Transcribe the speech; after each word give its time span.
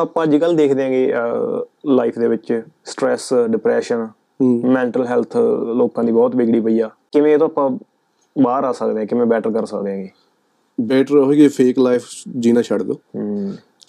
ਆਪਾਂ 0.00 0.22
ਅੱਜ 0.24 0.36
ਕੱਲ 0.36 0.54
ਦੇਖਦੇ 0.56 0.84
ਆਂਗੇ 0.84 1.12
ਲਾਈਫ 1.86 2.18
ਦੇ 2.18 2.28
ਵਿੱਚ 2.28 2.52
ਸਟ्रेस 2.86 3.28
ਡਿਪਰੈਸ਼ਨ 3.50 4.06
ਮੈਂਟਲ 4.42 5.06
ਹੈਲਥ 5.06 5.36
ਲੋਕਾਂ 5.76 6.04
ਦੀ 6.04 6.12
ਬਹੁਤ 6.12 6.36
ਵਿਗੜੀ 6.36 6.60
ਪਈ 6.60 6.78
ਆ। 6.80 6.90
ਕਿਵੇਂ 7.12 7.32
ਇਹ 7.32 7.38
ਤੋਂ 7.38 7.46
ਆਪਾਂ 7.46 7.70
ਬਾਹਰ 8.36 8.64
ਆ 8.64 8.72
ਸਕਦੇ 8.72 9.00
ਹਾਂ? 9.00 9.06
ਕਿਵੇਂ 9.06 9.26
ਬੈਟਰ 9.26 9.50
ਕਰ 9.52 9.66
ਸਕਦੇ 9.66 9.92
ਹਾਂਗੇ 9.92 10.08
ਬੈਟਰ 10.78 11.18
ਹੋਏਗੀ 11.18 11.48
ਫੇਕ 11.48 11.78
ਲਾਈਫ 11.78 12.06
ਜੀਣਾ 12.38 12.62
ਛੱਡ 12.62 12.82
ਦਿਓ। 12.82 12.94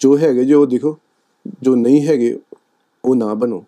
ਜੋ 0.00 0.16
ਹੈਗੇ 0.18 0.44
ਜੋ 0.44 0.64
ਦਿਖੋ 0.66 0.96
ਜੋ 1.62 1.74
ਨਹੀਂ 1.76 2.06
ਹੈਗੇ 2.06 2.36
ਉਹ 3.04 3.14
ਨਾ 3.16 3.34
ਬਣੋ। 3.34 3.62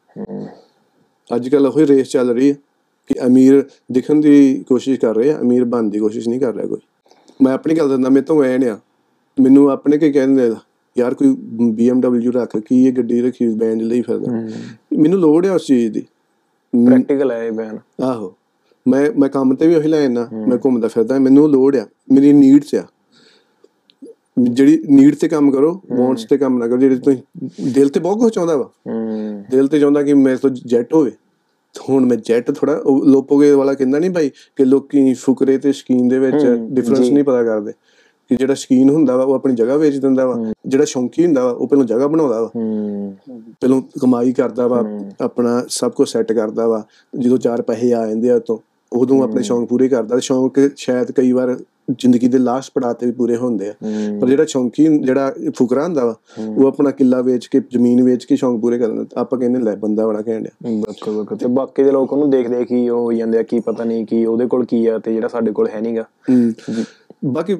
ਅੱਜ 1.30 1.48
ਕੱਲ 1.48 1.66
ਉਹੀ 1.66 1.86
ਰੇਸ 1.86 2.08
ਚੱਲ 2.08 2.30
ਰਹੀ 2.30 2.50
ਹੈ 2.50 2.56
ਕਿ 3.10 3.14
ਅਮੀਰ 3.26 3.62
ਦਿਖਣ 3.92 4.20
ਦੀ 4.20 4.64
ਕੋਸ਼ਿਸ਼ 4.68 5.00
ਕਰ 5.00 5.14
ਰਹੇ 5.16 5.32
ਆ 5.32 5.38
ਅਮੀਰ 5.40 5.64
ਬਣਨ 5.64 5.90
ਦੀ 5.90 5.98
ਕੋਸ਼ਿਸ਼ 5.98 6.28
ਨਹੀਂ 6.28 6.40
ਕਰ 6.40 6.54
ਰਿਹਾ 6.54 6.66
ਕੋਈ। 6.66 6.80
ਮੈਂ 7.42 7.52
ਆਪਣੀ 7.52 7.74
ਗੱਲ 7.74 7.88
ਦੱਸਦਾ 7.88 8.08
ਮੇਰੇ 8.08 8.24
ਤੋਂ 8.24 8.42
ਐ 8.44 8.56
ਨੇ 8.58 8.68
ਆ। 8.68 8.78
ਮੈਨੂੰ 9.38 9.70
ਆਪਣੇ 9.70 9.98
ਕੀ 9.98 10.12
ਕਹਿੰਦੇ 10.12 10.46
ਆ, 10.48 10.54
ਯਾਰ 10.98 11.14
ਕੋਈ 11.14 11.28
BMW 11.80 12.32
ਰੱਖ 12.32 12.56
ਕੀ 12.56 12.84
ਇਹ 12.86 12.92
ਗੱਡੀ 12.92 13.20
ਰੱਖੀ 13.22 13.48
ਬੈਂਡ 13.48 13.82
ਲਈ 13.82 14.02
ਫਿਰਦਾ। 14.02 14.32
ਮੈਨੂੰ 14.98 15.18
ਲੋੜ 15.20 15.46
ਹੈ 15.46 15.52
ਉਸ 15.52 15.66
ਚੀਜ਼ 15.66 15.92
ਦੀ। 15.92 16.00
ਪ੍ਰੈਕਟੀਕਲ 16.86 17.30
ਹੈ 17.30 17.44
ਇਹ 17.46 17.52
ਬੈਨ। 17.52 17.78
ਆਹੋ। 18.02 18.34
ਮੈਂ 18.88 19.10
ਮੈਂ 19.18 19.28
ਕੰਮ 19.28 19.54
ਤੇ 19.54 19.66
ਵੀ 19.66 19.74
ਉਹੀ 19.74 19.88
ਲੈ 19.88 20.00
ਜਾਂਦਾ 20.02 20.28
ਮੈਂ 20.48 20.58
ਘੁੰਮਦਾ 20.64 20.88
ਫਿਰਦਾ 20.88 21.18
ਮੈਨੂੰ 21.18 21.48
ਲੋੜ 21.50 21.76
ਆ 21.76 21.86
ਮੇਰੀ 22.12 22.32
ਨੀਡਸ 22.32 22.74
ਆ। 22.74 22.82
ਜਿਹੜੀ 24.42 24.84
ਨੀਡ 24.90 25.14
ਤੇ 25.14 25.28
ਕੰਮ 25.28 25.50
ਕਰੋ 25.50 25.82
ਵਾਂਟਸ 25.96 26.24
ਤੇ 26.24 26.38
ਕੰਮ 26.38 26.58
ਨਾ 26.58 26.68
ਕਰੋ 26.68 26.76
ਜਿਹੜੇ 26.76 26.96
ਤੁਸੀਂ 26.96 27.48
ਦਿਲ 27.74 27.88
ਤੇ 27.88 28.00
ਬਹੁਤ 28.00 28.18
ਕੁਝ 28.18 28.32
ਚਾਹੁੰਦਾ 28.32 28.56
ਵਾ। 28.56 28.70
ਦਿਲ 29.50 29.68
ਤੇ 29.68 29.80
ਚਾਹੁੰਦਾ 29.80 30.02
ਕਿ 30.02 30.14
ਮੇਰੇ 30.14 30.36
ਤੋਂ 30.36 30.50
ਜੈਟ 30.50 30.94
ਹੋਵੇ। 30.94 31.12
ਹੁਣ 31.90 32.06
ਮੈਂ 32.06 32.16
ਜੈਟ 32.16 32.50
ਥੋੜਾ 32.50 32.82
ਲੋਪੋਗੇ 33.06 33.50
ਵਾਲਾ 33.50 33.74
ਕਹਿੰਦਾ 33.74 33.98
ਨਹੀਂ 33.98 34.10
ਭਾਈ 34.10 34.30
ਕਿ 34.56 34.64
ਲੋਕੀ 34.64 35.14
ਫੁਕਰੇ 35.14 35.58
ਤੇ 35.58 35.72
ਸ਼ਕੀਨ 35.72 36.08
ਦੇ 36.08 36.18
ਵਿੱਚ 36.18 36.46
ਡਿਫਰੈਂਸ 36.70 37.10
ਨਹੀਂ 37.10 37.24
ਪਤਾ 37.24 37.42
ਕਰਦੇ। 37.44 37.72
ਕਿ 38.30 38.36
ਜਿਹੜਾ 38.36 38.54
ਸ਼ਕੀਨ 38.54 38.90
ਹੁੰਦਾ 38.90 39.16
ਵਾ 39.16 39.24
ਉਹ 39.24 39.34
ਆਪਣੀ 39.34 39.54
ਜਗ੍ਹਾ 39.54 39.76
ਵੇਚ 39.76 39.96
ਦਿੰਦਾ 39.96 40.26
ਵਾ। 40.26 40.52
ਜਿਹੜਾ 40.66 40.84
ਸ਼ੌਂਕੀ 40.84 41.24
ਹੁੰਦਾ 41.26 41.44
ਵਾ 41.44 41.50
ਉਹ 41.50 41.68
ਪਹਿਲਾਂ 41.68 41.86
ਜਗ੍ਹਾ 41.86 42.06
ਬਣਾਉਂਦਾ 42.06 42.40
ਵਾ। 42.42 42.50
ਹੂੰ। 42.56 43.16
ਪਹਿਲਾਂ 43.60 43.80
ਕਮਾਈ 44.00 44.32
ਕਰਦਾ 44.32 44.66
ਵਾ 44.68 44.82
ਆਪਣਾ 45.20 45.62
ਸਭ 45.68 45.92
ਕੁਝ 45.92 46.08
ਸੈੱਟ 46.08 46.32
ਕਰਦਾ 46.32 46.66
ਵਾ। 46.68 46.82
ਜਦੋਂ 47.18 47.38
ਚਾਰ 47.38 47.62
ਪੈਸੇ 47.62 47.92
ਆ 47.92 48.06
ਜਾਂਦੇ 48.06 48.30
ਆ 48.30 48.38
ਤੋਂ 48.38 48.58
ਉਦੋਂ 48.92 49.22
ਆਪਣੇ 49.22 49.42
ਸ਼ੌਂਕ 49.42 49.68
ਪੂਰੇ 49.68 49.88
ਕਰਦਾ। 49.88 50.18
ਸ਼ੌਂਕ 50.18 50.58
ਸ਼ਾਇਦ 50.76 51.10
ਕਈ 51.12 51.32
ਵਾਰ 51.32 51.56
ਜ਼ਿੰਦਗੀ 51.90 52.28
ਦੇ 52.28 52.38
ਲਾਸਟ 52.38 52.72
ਪੜਾਅ 52.74 52.92
ਤੇ 52.92 53.06
ਵੀ 53.06 53.12
ਪੂਰੇ 53.12 53.36
ਹੁੰਦੇ 53.36 53.68
ਆ। 53.68 53.74
ਪਰ 54.20 54.28
ਜਿਹੜਾ 54.28 54.44
ਸ਼ੌਂਕੀ 54.44 54.86
ਜਿਹੜਾ 54.98 55.32
ਫੁਕਰਾ 55.56 55.84
ਹੁੰਦਾ 55.84 56.04
ਵਾ 56.04 56.14
ਉਹ 56.48 56.66
ਆਪਣਾ 56.66 56.90
ਕਿੱਲਾ 56.90 57.20
ਵੇਚ 57.20 57.46
ਕੇ 57.46 57.60
ਜ਼ਮੀਨ 57.70 58.02
ਵੇਚ 58.02 58.24
ਕੇ 58.24 58.36
ਸ਼ੌਂਕ 58.36 58.60
ਪੂਰੇ 58.60 58.78
ਕਰ 58.78 58.88
ਦਿੰਦਾ 58.88 59.20
ਆਪਾਂ 59.20 59.38
ਕਹਿੰਦੇ 59.38 59.60
ਲੈ 59.60 59.74
ਬੰਦਾ 59.76 60.06
ਬੜਾ 60.06 60.22
ਘੈਂਟ 60.28 60.46
ਆ 60.46 60.50
ਬਿਲਕੁਲ 60.62 61.14
ਬਿਲਕੁਲ। 61.14 61.38
ਤੇ 61.38 61.46
ਬਾਕੀ 61.48 61.84
ਦੇ 61.84 61.90
ਲੋਕ 61.90 62.12
ਉਹਨੂੰ 62.12 62.30
ਦੇਖਦੇ 62.30 62.64
ਕੀ 62.64 62.88
ਉਹ 62.88 63.04
ਹੋਈ 63.04 63.16
ਜਾਂਦੇ 63.16 63.38
ਆ 63.38 63.42
ਕੀ 63.42 63.60
ਪਤਾ 63.60 63.84
ਨਹੀਂ 63.84 64.06
ਕੀ 64.06 64.24
ਉਹਦੇ 64.24 64.46
ਕੋਲ 64.46 64.64
ਕੀ 64.64 64.86
ਆ 64.86 64.98
ਤੇ 64.98 65.14
ਜਿਹੜਾ 65.14 65.28
ਸਾਡੇ 65.28 65.52
ਕੋਲ 65.52 65.68
ਹੈ 65.68 65.80
ਨਹੀਂਗਾ 65.80 66.04
ਬਾਕੀ 67.24 67.54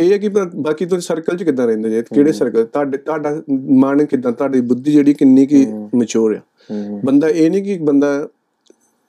ਇਹ 0.00 0.12
ਹੈ 0.12 0.18
ਕਿ 0.18 0.28
ਬਾਕੀ 0.28 0.86
ਤੁਸੀਂ 0.86 1.02
ਸਰਕਲ 1.02 1.36
'ਚ 1.36 1.42
ਕਿੱਦਾਂ 1.42 1.66
ਰਹਿੰਦੇ 1.66 1.90
ਜੇ? 1.90 2.02
ਕਿਹੜੇ 2.14 2.32
ਸਰਕਲ 2.32 2.64
ਤੁਹਾਡੇ 2.64 2.98
ਤੁਹਾਡਾ 2.98 3.42
ਮਨ 3.50 4.04
ਕਿੱਦਾਂ? 4.04 4.32
ਤੁਹਾਡੀ 4.32 4.60
ਬੁੱਧੀ 4.60 4.92
ਜਿਹੜੀ 4.92 5.14
ਕਿੰਨੀ 5.14 5.46
ਕੀ 5.46 5.66
ਮੈਚੁਰ 5.94 6.36
ਆ। 6.36 6.40
ਬੰਦਾ 7.04 7.28
ਇਹ 7.28 7.50
ਨਹੀਂ 7.50 7.62
ਕਿ 7.62 7.78
ਬੰਦਾ 7.82 8.28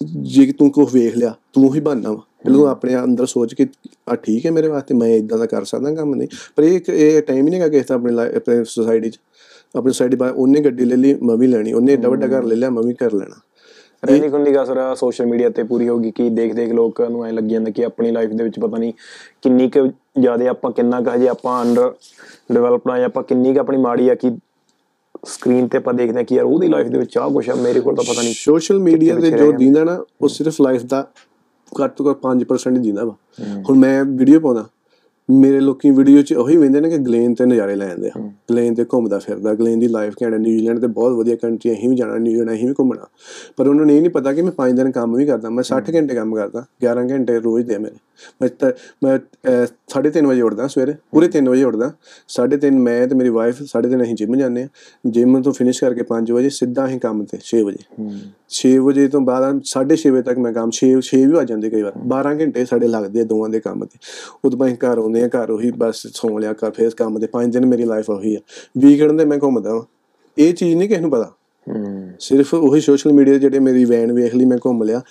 ਜੇ 0.04 0.46
ਕਿ 0.46 0.52
ਤੂੰ 0.52 0.72
ਕੁਝ 0.72 0.88
ਵੇਖ 0.94 1.18
ਲਿਆ 1.18 1.34
ਤੂੰ 1.54 1.74
ਹੀ 1.76 1.80
ਬਣਨਾ 1.80 2.12
ਵਾ। 2.12 2.22
ਪਹਿਲਾਂ 2.44 2.68
ਆਪਣੇ 2.68 2.96
ਅੰਦਰ 3.04 3.26
ਸੋਚ 3.26 3.54
ਕੇ 3.54 3.68
ਆ 4.10 4.16
ਠੀਕ 4.16 4.46
ਹੈ 4.46 4.52
ਮੇਰੇ 4.52 4.68
ਵਾਸਤੇ 4.68 4.94
ਮੈਂ 4.96 5.08
ਇਦਾਂ 5.08 5.38
ਦਾ 5.38 5.46
ਕਰ 5.46 5.64
ਸਕਦਾ 5.64 5.94
ਕੰਮ 5.96 6.16
ਨਹੀਂ। 6.16 6.28
ਪਰ 6.56 6.64
ਇਹ 6.64 6.80
ਇਹ 6.94 7.22
ਟਾਈਮ 7.22 7.46
ਹੀ 7.46 7.52
ਨਹੀਂਗਾ 7.52 7.68
ਕਿਸੇ 7.68 7.86
ਦਾ 7.90 7.96
ਆਪਣੇ 7.96 8.14
ਆਪਣੇ 8.36 8.64
ਸੋਸਾਇਟੀ 8.64 9.10
'ਚ। 9.10 9.20
ਆਪਣੀ 9.76 9.92
ਸੋਸਾਇਟੀ 9.92 10.18
ਬਾਅਦ 10.18 10.34
ਉਹਨੇ 10.36 10.60
ਗੱਡੀ 10.60 10.86
ਲੈ 10.86 10.96
ਲਈ 10.96 11.14
ਮੈਂ 11.14 11.38
ਵੀ 11.38 11.48
ਲੈਣੀ। 11.48 11.74
ਉਹਨੇ 11.74 11.94
ਏਡਾ 11.94 12.10
ਵੱਡਾ 12.10 12.28
ਘਰ 12.28 12.44
ਲੈ 12.44 12.56
ਲਿਆ 12.56 12.70
ਮੈਂ 12.70 12.84
ਵੀ 12.84 12.94
ਕਰ 12.94 13.14
ਲੈਣਾ। 13.14 13.42
ਰਹਿਣੀ 14.06 14.30
ਖੁੰਦੀ 14.30 14.52
ਕਸਰ 14.54 14.96
ਸੋਸ਼ਲ 14.96 15.26
ਮੀਡੀਆ 15.26 15.50
ਤੇ 15.50 15.64
ਪੂਰੀ 15.64 15.88
ਹੋ 15.90 15.98
ਗਈ 16.00 16.12
ਕਿ 16.12 16.30
ਦੇਖ 16.30 16.54
ਦੇਖ 16.54 16.72
ਲੋਕਾਂ 16.72 17.10
ਨੂੰ 17.10 17.26
ਐ 17.26 17.32
ਲੱਗੀ 17.32 17.50
ਜਾਂਦਾ 17.50 17.72
ਕਿ 17.72 17.86
ਆਪਣੀ 17.86 18.12
ਲਾਈਫ 18.12 18.30
ਦੇ 18.30 18.44
ਵਿੱਚ 18.44 18.60
ਪਤਾ 18.60 18.78
ਨਹੀਂ 18.78 18.94
ਕਿੰਨੀ 19.42 19.70
ਕੁ 19.70 19.92
ਜ਼ਿਆਦਾ 20.16 20.50
ਆਪਾਂ 20.50 20.72
ਕਿੰਨਾ 20.72 21.02
ਕੁ 21.02 21.10
ਹਜੇ 21.12 21.28
ਆਪਾਂ 21.28 21.62
ਅੰਡਰ 21.64 21.94
ਡਿਵੈਲਪਡ 22.54 22.92
ਆ 22.92 22.98
ਜਾਂ 22.98 23.06
ਆਪਾਂ 23.06 23.24
ਕਿੰਨੀ 23.24 23.54
ਕੁ 23.54 23.60
ਆਪਣੀ 23.60 23.78
ਮਾੜੀ 23.78 24.10
ਆ 24.10 24.16
ਕਿ 24.16 24.32
ਸਕਰੀਨ 25.26 25.68
ਤੇ 25.68 25.78
ਆਪਾਂ 25.78 25.94
ਦੇਖਦੇ 25.94 26.20
ਆ 26.20 26.24
ਕਿ 26.24 26.36
ਯਾਰ 26.36 26.46
ਉਹਦੀ 26.46 26.68
ਲਾਈਫ 26.68 26.88
ਦੇ 26.88 26.98
ਵਿੱਚ 27.00 27.18
ਆਹ 27.18 27.30
ਕੁਛ 27.30 27.50
ਆ 27.50 27.56
ਮੇਰੇ 27.56 27.80
ਕੋਲ 27.80 27.96
ਤਾਂ 27.96 28.04
ਪਤਾ 28.04 28.22
ਨਹੀਂ 28.22 28.34
ਸੋਸ਼ਲ 28.34 28.80
ਮੀਡੀਆ 28.80 29.16
ਤੇ 29.16 29.32
ਜੋ 29.32 29.52
ਦਿੰਦਾ 29.52 29.84
ਨਾ 29.84 30.04
ਉਹ 30.22 30.28
ਸਿਰਫ 30.28 30.62
ਲਾਈਫ 30.62 30.84
ਦਾ 30.86 31.06
ਘੱਟ 31.72 31.92
ਤੋਂ 31.98 32.06
ਘੱਟ 32.06 32.18
5% 32.24 32.78
ਹੀ 32.78 32.82
ਦਿੰਦਾ 32.82 33.04
ਵਾ। 33.06 33.16
ਹੁਣ 33.70 33.78
ਮੈਂ 33.78 34.04
ਵੀਡੀਓ 34.06 34.40
ਪਾਉਂਦਾ 34.40 34.66
ਮੇਰੇ 35.32 35.60
ਲੋਕੀ 35.60 35.90
ਵੀਡੀਓ 35.92 36.22
'ਚ 36.22 36.34
ਉਹੀ 36.34 36.58
ਵੇਂਦੇ 36.58 36.82
ਨੇ 36.82 36.90
ਕਿ 36.90 36.98
ਗਲੇਨ 36.98 37.34
ਤੇ 37.34 37.46
ਨਜ਼ਾਰੇ 37.46 37.76
ਲੈ 37.76 37.88
ਜਾਂਦੇ 37.88 38.08
ਆ। 38.08 38.12
ਗਲੇਨ 38.52 38.76
ਤੇ 38.76 38.86
ਘੁੰਮਦਾ 38.94 39.20
ਫਿਰਦਾ 39.20 39.54
ਗਲੇਨ 39.54 39.80
ਦੀ 39.80 39.88
ਲਾਈਫ 39.88 40.14
ਹੈ 40.24 40.30
ਨਿਊਜ਼ੀਲੈਂਡ 40.30 40.80
ਤੇ 40.80 40.88
ਬਹੁਤ 40.88 41.14
ਵਧੀਆ 41.14 41.36
ਕੰਟਰੀ 41.36 41.72
ਅਸੀਂ 41.74 41.90
ਵੀ 41.90 41.96
ਜਾਣਾ 41.96 42.18
ਨਿਊਜ਼ੀਲੈਂਡ 42.18 42.54
ਅਸੀਂ 42.54 42.68
ਵੀ 42.68 42.74
ਘੁੰਮਣਾ। 42.80 43.06
ਪਰ 43.58 43.68
ਉਹਨਾਂ 43.68 43.86
ਨੂੰ 43.86 43.96
ਇਹ 43.96 44.02
ਨਹੀਂ 44.02 44.12
ਪਤਾ 44.12 44.34
ਕਿ 44.34 44.42
ਮੈਂ 44.42 44.52
5 44.52 44.76
ਦਿਨ 44.76 44.92
ਕੰਮ 44.92 45.16
ਵੀ 45.16 45.26
ਕਰਦਾ 45.26 45.50
ਮੈਂ 45.50 45.64
60 45.64 45.96
ਘੰਟੇ 45.96 46.16
ਕੰਮ 46.16 46.36
ਕਰਦਾ 46.36 46.66
11 46.82 47.10
ਘੰਟੇ 47.12 47.40
ਰੋਜ਼ 47.40 47.66
ਦੇ 47.68 47.76
ਆ 47.76 47.80
ਮੇਰੇ। 47.80 47.96
ਮੈਂ 48.42 48.50
ਤਾਂ- 48.60 48.72
ਮੈਂ 49.04 49.20
3:30 49.88 50.26
ਵਜੇ 50.26 50.42
ਉੱਠਦਾ 50.42 50.68
ਸਵੇਰੇ 50.68 50.94
ਪੂਰੇ 51.12 51.28
3 51.28 51.48
ਵਜੇ 51.50 51.64
ਉੱਠਦਾ। 51.64 51.92
3:30 52.30 52.78
ਮੈਂ 52.78 53.08
ਤੇ 53.08 53.16
ਮੇਰੀ 53.16 53.30
ਵਾਈਫ 53.30 53.62
3:30 53.64 54.02
ਅਸੀਂ 54.02 54.16
ਜਿਮ 54.16 54.36
ਜਾਂਦੇ 54.36 54.64
ਆ। 54.64 54.68
ਜਿਮ 55.08 55.42
ਤੋਂ 55.42 55.54
ਫਿਨਿਸ਼ 55.54 55.82
ਕਰਕੇ 55.82 56.04
5 56.04 56.32
ਵਜੇ 56.32 56.50
ਸਿੱਧਾ 56.50 56.86
ਅਸੀਂ 56.86 57.00
ਕੰਮ 57.00 57.24
ਤੇ 57.24 57.38
6 57.44 57.64
ਵਜੇ। 57.64 57.84
6 58.50 58.78
ਵਜੇ 58.80 59.08
ਤੋਂ 59.08 59.22
ਬਾਅਦ 59.22 59.62
6:30 59.64 60.10
ਵਜੇ 60.10 60.22
ਤੱਕ 60.22 60.38
ਮੈਂ 60.38 60.54
ਕੰਮ 60.54 60.72
6 60.72 60.92
6 61.02 61.22
ਵੀ 61.26 61.32
ਵੱਜ 61.32 61.48
ਜਾਂਦੇ 61.50 61.70
ਕਈ 61.70 61.82
ਵਾਰ। 61.82 61.94
12 62.08 62.34
ਘੰਟੇ 62.40 62.66
ਸਾਡੇ 62.66 62.88
ਲੱਗਦੇ 62.88 63.22
ਆ 63.22 63.24
ਦੋਵਾਂ 63.24 63.50
ਦੇ 63.50 63.60
ਕੰਮ 63.60 63.86
ਤੇ। 63.86 64.00
ਉਦੋਂ 64.46 64.60
ਬਾਅਦ 64.60 64.74
ਘਰ 64.74 64.98
ਆਉਂਦੇ 64.98 65.21
ਆ 65.22 65.28
ਘਰ 65.28 65.50
ਉਹੀ 65.50 65.72
ਬਸ 65.72 66.08
ਸੌਂ 66.08 66.40
ਲਿਆ 66.40 66.54
ਕਰ 66.54 66.72
ਫੇਰ 66.72 66.90
ਕੰਮ 66.90 67.20
ਤੇ 67.20 67.28
5 67.34 67.52
ਦਿਨ 67.52 67.66
ਮੇਰੀ 67.66 67.84
ਲਾਈਫ 67.84 68.10
ਉਹੀ 68.10 68.36
ਆ। 68.36 68.40
ਵੀਕਐਂਡ 68.78 69.18
ਤੇ 69.18 69.26
ਮੈਂ 69.26 69.38
ਘੁੰਮਦਾ 69.44 69.74
ਵਾਂ। 69.74 69.82
ਇਹ 70.38 70.54
ਚੀਜ਼ 70.54 70.76
ਨਹੀਂ 70.76 70.90
ਕਿਸ 70.90 71.00
ਨੂੰ 71.00 71.12
ਪਤਾ। 71.12 71.32
ਸਿਰਫ 72.20 72.54
ਉਹੀ 72.54 72.82
ਸੋਸ਼ਲ 72.82 73.14
ਮੀਡੀਆ 73.14 73.38
ਜਿਹੜੇ 73.38 73.60
ਮੇਰੀ 73.60 73.86
ਵੈਨ 73.86 74.12
ਵੇਖ 74.12 74.36
ਲਈ 74.36 74.46
ਮੈਂ 74.46 74.58
ਘੁੰਮ 74.66 74.84
ਲਿਆ। 74.84 75.02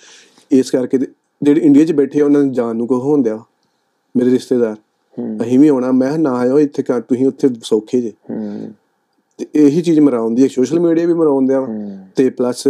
ਇਸ 0.51 0.71
ਕਰਕੇ 0.71 0.97
ਜਿਹੜੇ 0.97 1.61
ਇੰਡੀਆ 1.61 1.85
'ਚ 1.85 1.91
ਬੈਠੇ 1.91 2.21
ਉਹਨਾਂ 2.21 2.41
ਨੂੰ 2.41 2.51
ਜਾਣ 2.51 2.75
ਨੂੰ 2.75 2.87
ਕੋ 2.87 2.99
ਹੁੰਦਿਆ 2.99 3.39
ਮੇਰੇ 4.17 4.31
ਰਿਸ਼ਤੇਦਾਰ। 4.31 4.75
ਅਸੀਂ 5.41 5.59
ਵੀ 5.59 5.67
ਆਉਣਾ। 5.67 5.91
ਮੈਂ 5.91 6.17
ਨਾ 6.17 6.33
ਆਇਓ 6.33 6.59
ਇੱਥੇ 6.59 6.83
ਘਰ 6.83 7.01
ਤੁਸੀਂ 7.01 7.27
ਉੱਥੇ 7.27 7.49
ਸੌਖੇ 7.63 8.01
ਜੇ। 8.01 8.13
ਤੇ 9.39 9.45
ਇਹੀ 9.55 9.81
ਚੀਜ਼ 9.81 9.99
ਮਰਾਉਂਦੀ 9.99 10.43
ਹੈ 10.43 10.47
ਸੋਸ਼ਲ 10.47 10.79
ਮੀਡੀਆ 10.79 11.07
ਵੀ 11.07 11.13
ਮਰਾਉਂਦਿਆ 11.13 11.67
ਤੇ 12.15 12.29
ਪਲੱਸ 12.29 12.67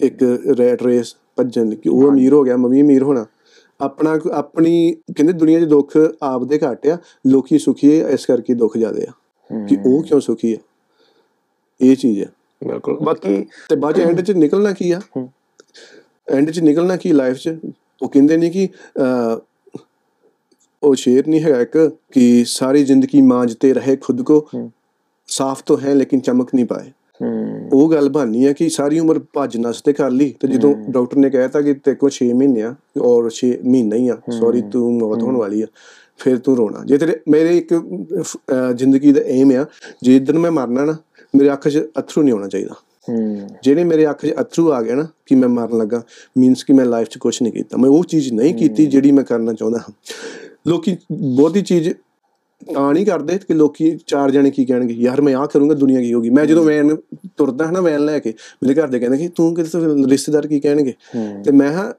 ਇੱਕ 0.00 0.22
ਰੈਟ 0.58 0.82
ਰੇਸ 0.82 1.16
ਭੱਜਣ 1.36 1.66
ਦੀ 1.66 1.76
ਕਿ 1.76 1.88
ਉਹ 1.88 2.10
ਅਮੀਰ 2.10 2.32
ਹੋ 2.32 2.42
ਗਿਆ 2.42 2.56
ਮੈਂ 2.56 2.70
ਵੀ 2.70 2.80
ਅਮੀਰ 2.82 3.02
ਹੋਣਾ। 3.02 3.26
ਆਪਣਾ 3.82 4.18
ਆਪਣੀ 4.32 4.92
ਕਹਿੰਦੇ 5.16 5.32
ਦੁਨੀਆ 5.32 5.60
'ਚ 5.60 5.64
ਦੁੱਖ 5.64 5.96
ਆਪਦੇ 6.22 6.58
ਘੱਟ 6.58 6.86
ਆ 6.86 6.96
ਲੋਕੀ 7.26 7.58
ਸੁਖੀ 7.58 7.98
ਆ 8.00 8.08
ਇਸ 8.08 8.26
ਕਰਕੇ 8.26 8.54
ਦੁੱਖ 8.54 8.76
ਜ਼ਿਆਦੇ 8.78 9.06
ਆ। 9.06 9.12
ਕਿ 9.68 9.76
ਉਹ 9.86 10.02
ਕਿਉਂ 10.02 10.20
ਸੁਖੀ 10.20 10.52
ਆ? 10.54 10.58
ਇਹ 11.80 11.96
ਚੀਜ਼ 11.96 12.22
ਆ। 12.22 12.26
ਬਿਲਕੁਲ। 12.64 12.98
ਬਾਕੀ 12.98 13.36
ਤੇ 13.68 13.76
ਬਾਅਦ 13.76 13.96
ਚ 13.96 14.00
ਐਂਡ 14.00 14.20
'ਚ 14.20 14.30
ਨਿਕਲਣਾ 14.30 14.72
ਕੀ 14.72 14.90
ਆ? 14.90 15.00
ਐਂਡ 16.28 16.50
'ਚ 16.50 16.60
ਨਿਕਲਣਾ 16.60 16.96
ਕੀ 16.96 17.12
ਲਾਈਫ 17.12 17.36
'ਚ? 17.36 17.54
ਉਹ 18.02 18.08
ਕਹਿੰਦੇ 18.08 18.36
ਨੇ 18.36 18.50
ਕਿ 18.50 18.68
ਉਹ 20.82 20.94
ਸ਼ੇਰ 20.94 21.26
ਨਹੀਂ 21.28 21.40
ਹੈਗਾ 21.40 21.60
ਇੱਕ 21.60 21.76
ਕਿ 22.12 22.44
ਸਾਰੀ 22.46 22.84
ਜ਼ਿੰਦਗੀ 22.84 23.20
ਮਾਂਜਤੇ 23.22 23.72
ਰਹੇ 23.74 23.96
ਖੁਦ 23.96 24.22
ਕੋ 24.22 24.46
ਸਾਫ਼ 25.28 25.62
ਤਾਂ 25.66 25.76
ਹੈ 25.78 25.94
ਲੇਕਿਨ 25.94 26.20
ਚਮਕ 26.20 26.54
ਨਹੀਂ 26.54 26.66
ਪਾਏ। 26.66 26.90
ਉਹ 27.72 27.90
ਗੱਲ 27.90 28.08
ਬਾਨੀ 28.08 28.46
ਹੈ 28.46 28.52
ਕਿ 28.52 28.68
ਸਾਰੀ 28.68 28.98
ਉਮਰ 28.98 29.20
ਭੱਜ 29.32 29.56
ਨੱਸ 29.56 29.82
ਤੇ 29.82 29.92
ਕਰ 29.92 30.10
ਲਈ 30.10 30.34
ਤੇ 30.40 30.48
ਜਦੋਂ 30.48 30.74
ਡਾਕਟਰ 30.88 31.16
ਨੇ 31.16 31.30
ਕਹਿਤਾ 31.30 31.60
ਕਿ 31.60 31.74
ਤੇ 31.74 31.94
ਕੋ 31.94 32.08
6 32.18 32.28
ਮਹੀਨੇ 32.34 32.62
ਆ 32.62 32.74
ਔਰ 33.00 33.28
6 33.38 33.50
ਮਹੀਨਾ 33.64 33.96
ਹੀ 33.96 34.08
ਆ 34.08 34.16
ਸੌਰੀ 34.40 34.62
ਤੂੰ 34.72 34.98
ਮੌਤ 34.98 35.22
ਹੋਣ 35.22 35.36
ਵਾਲੀ 35.36 35.62
ਆ 35.62 35.66
ਫਿਰ 36.18 36.38
ਤੂੰ 36.38 36.56
ਰੋਣਾ। 36.56 36.84
ਜੇ 36.84 36.98
ਤੇਰੇ 36.98 37.18
ਮੇਰੇ 37.28 37.56
ਇੱਕ 37.58 37.74
ਜ਼ਿੰਦਗੀ 38.76 39.12
ਦਾ 39.12 39.20
ਏਮ 39.26 39.50
ਆ 39.50 39.66
ਜੇ 40.02 40.18
ਦਿਨ 40.18 40.38
ਮੈਂ 40.38 40.50
ਮਰਨਾ 40.50 40.84
ਨਾ 40.84 40.96
ਮੇਰੇ 41.36 41.52
ਅੱਖ 41.52 41.68
'ਚ 41.68 41.82
ਅਥਰੂ 41.98 42.22
ਨਹੀਂ 42.22 42.34
ਆਉਣਾ 42.34 42.48
ਚਾਹੀਦਾ। 42.48 42.74
ਹੂੰ। 43.08 43.48
ਜਿਹੜੇ 43.62 43.84
ਮੇਰੇ 43.84 44.10
ਅੱਖ 44.10 44.26
'ਚ 44.26 44.34
ਅਥਰੂ 44.40 44.72
ਆ 44.72 44.82
ਗਏ 44.82 44.94
ਨਾ 44.94 45.06
ਕਿ 45.26 45.34
ਮੈਂ 45.34 45.48
ਮਰਨ 45.48 45.78
ਲੱਗਾ 45.78 46.02
ਮੀਨਸ 46.38 46.64
ਕਿ 46.64 46.72
ਮੈਂ 46.72 46.84
ਲਾਈਫ 46.86 47.08
'ਚ 47.08 47.18
ਕੁਝ 47.18 47.42
ਨਹੀਂ 47.42 47.52
ਕੀਤਾ। 47.52 47.76
ਮੈਂ 47.76 47.90
ਉਹ 47.90 48.04
ਚੀਜ਼ 48.04 48.32
ਨਹੀਂ 48.32 48.54
ਕੀਤੀ 48.54 48.86
ਜਿਹੜੀ 48.86 49.12
ਮੈਂ 49.12 49.24
ਕਰਨਾ 49.24 49.52
ਚਾਹੁੰਦਾ 49.52 49.78
ਹਾਂ। 49.78 49.92
ਲੋਕੀ 50.68 50.96
ਬਹੁਤੀ 51.12 51.62
ਚੀਜ਼ 51.62 51.88
ਤਾਂ 52.74 52.94
ਨਹੀਂ 52.94 53.06
ਕਰਦੇ 53.06 53.38
ਕਿ 53.38 53.54
ਲੋਕੀ 53.54 53.98
ਚਾਰ 54.06 54.30
ਜਣੇ 54.30 54.50
ਕੀ 54.50 54.64
ਕਹਿਣਗੇ 54.64 54.94
ਯਾਰ 54.94 55.20
ਮੈਂ 55.20 55.34
ਆਹ 55.34 55.46
ਕਰੂੰਗਾ 55.46 55.74
ਦੁਨੀਆ 55.74 56.00
ਕੀ 56.00 56.14
ਹੋਗੀ 56.14 56.30
ਮੈਂ 56.30 56.46
ਜਦੋਂ 56.46 56.64
ਵੈਨ 56.64 56.96
ਤੁਰਦਾ 57.36 57.64
ਹਾਂ 57.66 57.72
ਨਾ 57.72 57.80
ਵੈਨ 57.80 58.04
ਲੈ 58.04 58.18
ਕੇ 58.18 58.34
ਮੇਰੇ 58.64 58.74
ਘਰ 58.74 58.88
ਦੇ 58.88 58.98
ਕਹਿੰਦੇ 58.98 59.18
ਕਿ 59.18 59.28
ਤੂੰ 59.28 59.54
ਕਿਤੇ 59.54 59.78
ਰਿਸ਼ਤੇਦਾਰ 60.10 60.46
ਕੀ 60.46 60.60
ਕਹਿਣਗੇ? 60.60 60.92
ਤੇ 61.44 61.52
ਮੈਂ 61.52 61.72
ਹਾਂ 61.72 61.92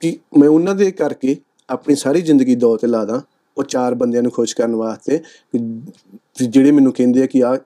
ਕਿ 0.00 0.18
ਮੈਂ 0.38 0.48
ਉਹਨਾਂ 0.48 0.74
ਦੇ 0.74 0.90
ਕਰਕੇ 0.90 1.36
ਆਪਣੀ 1.68 1.94
ਸਾਰੀ 1.94 2.20
ਜ਼ਿੰਦਗੀ 2.20 2.54
ਦੋ 2.54 2.76
ਤੇ 2.76 2.86
ਲਾ 2.86 3.04
ਦਾਂ 3.04 3.20
ਉਹ 3.58 3.64
ਚਾਰ 3.64 3.94
ਬੰਦਿਆਂ 3.94 4.22
ਨੂੰ 4.22 4.32
ਖੁਸ਼ 4.32 4.56
ਕਰਨ 4.56 4.74
ਵਾਸਤੇ 4.74 5.18
ਜਿਹੜੇ 6.48 6.70
ਮੈਨੂੰ 6.70 6.92
ਕਹਿੰਦੇ 6.92 7.22
ਆ 7.22 7.26
ਕਿ 7.26 7.44
ਆ 7.44 7.58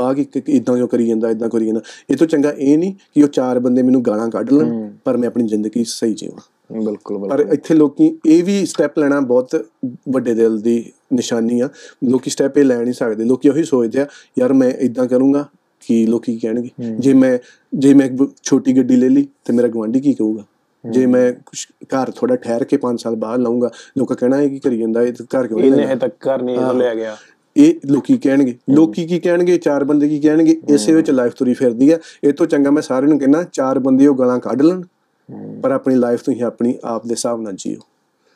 ਆ 0.00 0.12
ਕਿ 0.14 0.26
ਇਦਾਂ 0.48 0.76
ਕਿਉਂ 0.76 0.88
ਕਰੀ 0.88 1.06
ਜਾਂਦਾ 1.06 1.30
ਇਦਾਂ 1.30 1.48
ਕਰੀ 1.48 1.66
ਜਾਂਦਾ। 1.66 1.80
ਇਹ 2.10 2.16
ਤੋਂ 2.16 2.26
ਚੰਗਾ 2.26 2.52
ਇਹ 2.58 2.78
ਨਹੀਂ 2.78 2.94
ਕਿ 3.14 3.22
ਉਹ 3.22 3.28
ਚਾਰ 3.28 3.58
ਬੰਦੇ 3.58 3.82
ਮੈਨੂੰ 3.82 4.02
ਗਾਲਾਂ 4.02 4.28
ਕੱਢ 4.30 4.52
ਲੈਣ 4.52 4.90
ਪਰ 5.04 5.16
ਮੈਂ 5.16 5.28
ਆਪਣੀ 5.28 5.46
ਜ਼ਿੰਦਗੀ 5.46 5.84
ਸਹੀ 5.84 6.14
ਜੀਵਾਂ। 6.14 6.40
ਬਿਲਕੁਲ 6.70 7.28
ਪਰ 7.28 7.40
ਇੱਥੇ 7.52 7.74
ਲੋਕੀ 7.74 8.18
ਇਹ 8.26 8.44
ਵੀ 8.44 8.64
ਸਟੈਪ 8.66 8.98
ਲੈਣਾ 8.98 9.20
ਬਹੁਤ 9.20 9.66
ਵੱਡੇ 10.08 10.34
ਦਿਲ 10.34 10.60
ਦੀ 10.60 10.92
ਨਿਸ਼ਾਨੀ 11.12 11.60
ਆ। 11.60 11.68
ਲੋਕੀ 12.04 12.30
ਸਟੈਪ 12.30 12.58
ਇਹ 12.58 12.64
ਲੈ 12.64 12.82
ਨਹੀਂ 12.82 12.92
ਸਕਦੇ। 12.94 13.24
ਲੋਕੀ 13.24 13.48
ਉਹੀ 13.48 13.62
ਸੋਚਦੇ 13.64 14.00
ਆ 14.00 14.06
ਯਾਰ 14.38 14.52
ਮੈਂ 14.52 14.70
ਇਦਾਂ 14.70 15.06
ਕਰੂੰਗਾ 15.06 15.44
ਕਿ 15.80 16.06
ਲੋਕੀ 16.06 16.32
ਕੀ 16.32 16.38
ਕਹਿਣਗੇ 16.38 16.70
ਜੇ 16.98 17.14
ਮੈਂ 17.14 17.38
ਜੇ 17.78 17.94
ਮੈਂ 17.94 18.06
ਇੱਕ 18.06 18.30
ਛੋਟੀ 18.42 18.76
ਗੱਡੀ 18.76 18.96
ਲੈ 18.96 19.08
ਲਈ 19.08 19.26
ਤੇ 19.44 19.52
ਮੇਰਾ 19.52 19.68
ਗਵਾਂਢੀ 19.68 20.00
ਕੀ 20.00 20.12
ਕਹੂਗਾ? 20.12 20.44
ਜੇ 20.84 21.06
ਮੈਂ 21.06 21.32
ਕੁਛ 21.32 21.66
ਘਰ 21.84 22.10
ਥੋੜਾ 22.10 22.36
ਠਹਿਰ 22.36 22.64
ਕੇ 22.64 22.78
5 22.82 22.96
ਸਾਲ 22.96 23.16
ਬਾਅਦ 23.16 23.40
ਲਾਉਂਗਾ 23.40 23.70
ਲੋਕਾਂ 23.98 24.16
ਕਹਿਣਾ 24.16 24.40
ਇਹ 24.40 24.50
ਕੀ 24.50 24.58
ਕਰੀ 24.58 24.78
ਜਾਂਦਾ? 24.78 25.02
ਇਹ 25.02 25.12
ਘਰ 25.12 25.46
ਕਿਉਂ 25.46 25.60
ਨਹੀਂ 25.60 25.72
ਇਹਨੇ 25.72 25.96
ਤੱਕ 25.96 26.28
ਘਰ 26.28 26.42
ਨਹੀਂ 26.42 26.58
ਲਿਆ 26.74 26.94
ਗਿਆ। 26.94 27.16
ਇਹ 27.56 27.74
ਲੋਕੀ 27.86 28.16
ਕਹਿਣਗੇ। 28.18 28.54
ਲੋਕੀ 28.70 29.06
ਕੀ 29.06 29.18
ਕਹਿਣਗੇ? 29.18 29.58
ਚਾਰ 29.58 29.84
ਬੰਦੇ 29.84 30.08
ਕੀ 30.08 30.20
ਕਹਿਣਗੇ? 30.20 30.60
ਇਸੇ 30.68 30.92
ਵਿੱਚ 30.92 31.10
ਲਾਈਫ 31.10 31.32
ਤੁਰੀ 31.34 31.54
ਫਿਰਦੀ 31.54 31.90
ਆ। 31.90 31.98
ਇਹ 32.24 32.32
ਤੋਂ 32.32 32.46
ਚੰਗਾ 32.46 32.70
ਮੈਂ 32.70 32.82
ਸਾਰਿਆਂ 32.82 33.08
ਨੂੰ 33.08 33.18
ਕਹਿੰਦਾ 33.18 33.42
ਚਾਰ 33.52 33.78
ਬੰਦੇ 33.78 34.06
ਉਹ 34.06 34.14
ਗਾਲਾਂ 34.14 34.38
ਕੱਢ 34.38 34.62
ਲੈਣ। 34.62 34.82
ਪਰ 35.62 35.70
ਆਪਣੀ 35.70 35.94
ਲਾਈਫ 35.94 36.22
ਤੁਸੀਂ 36.22 36.42
ਆਪਣੀ 36.42 36.78
ਆਪ 36.84 37.06
ਦੇ 37.06 37.12
ਹਿਸਾਬ 37.12 37.40
ਨਾਲ 37.40 37.52
ਜੀਓ। 37.52 37.80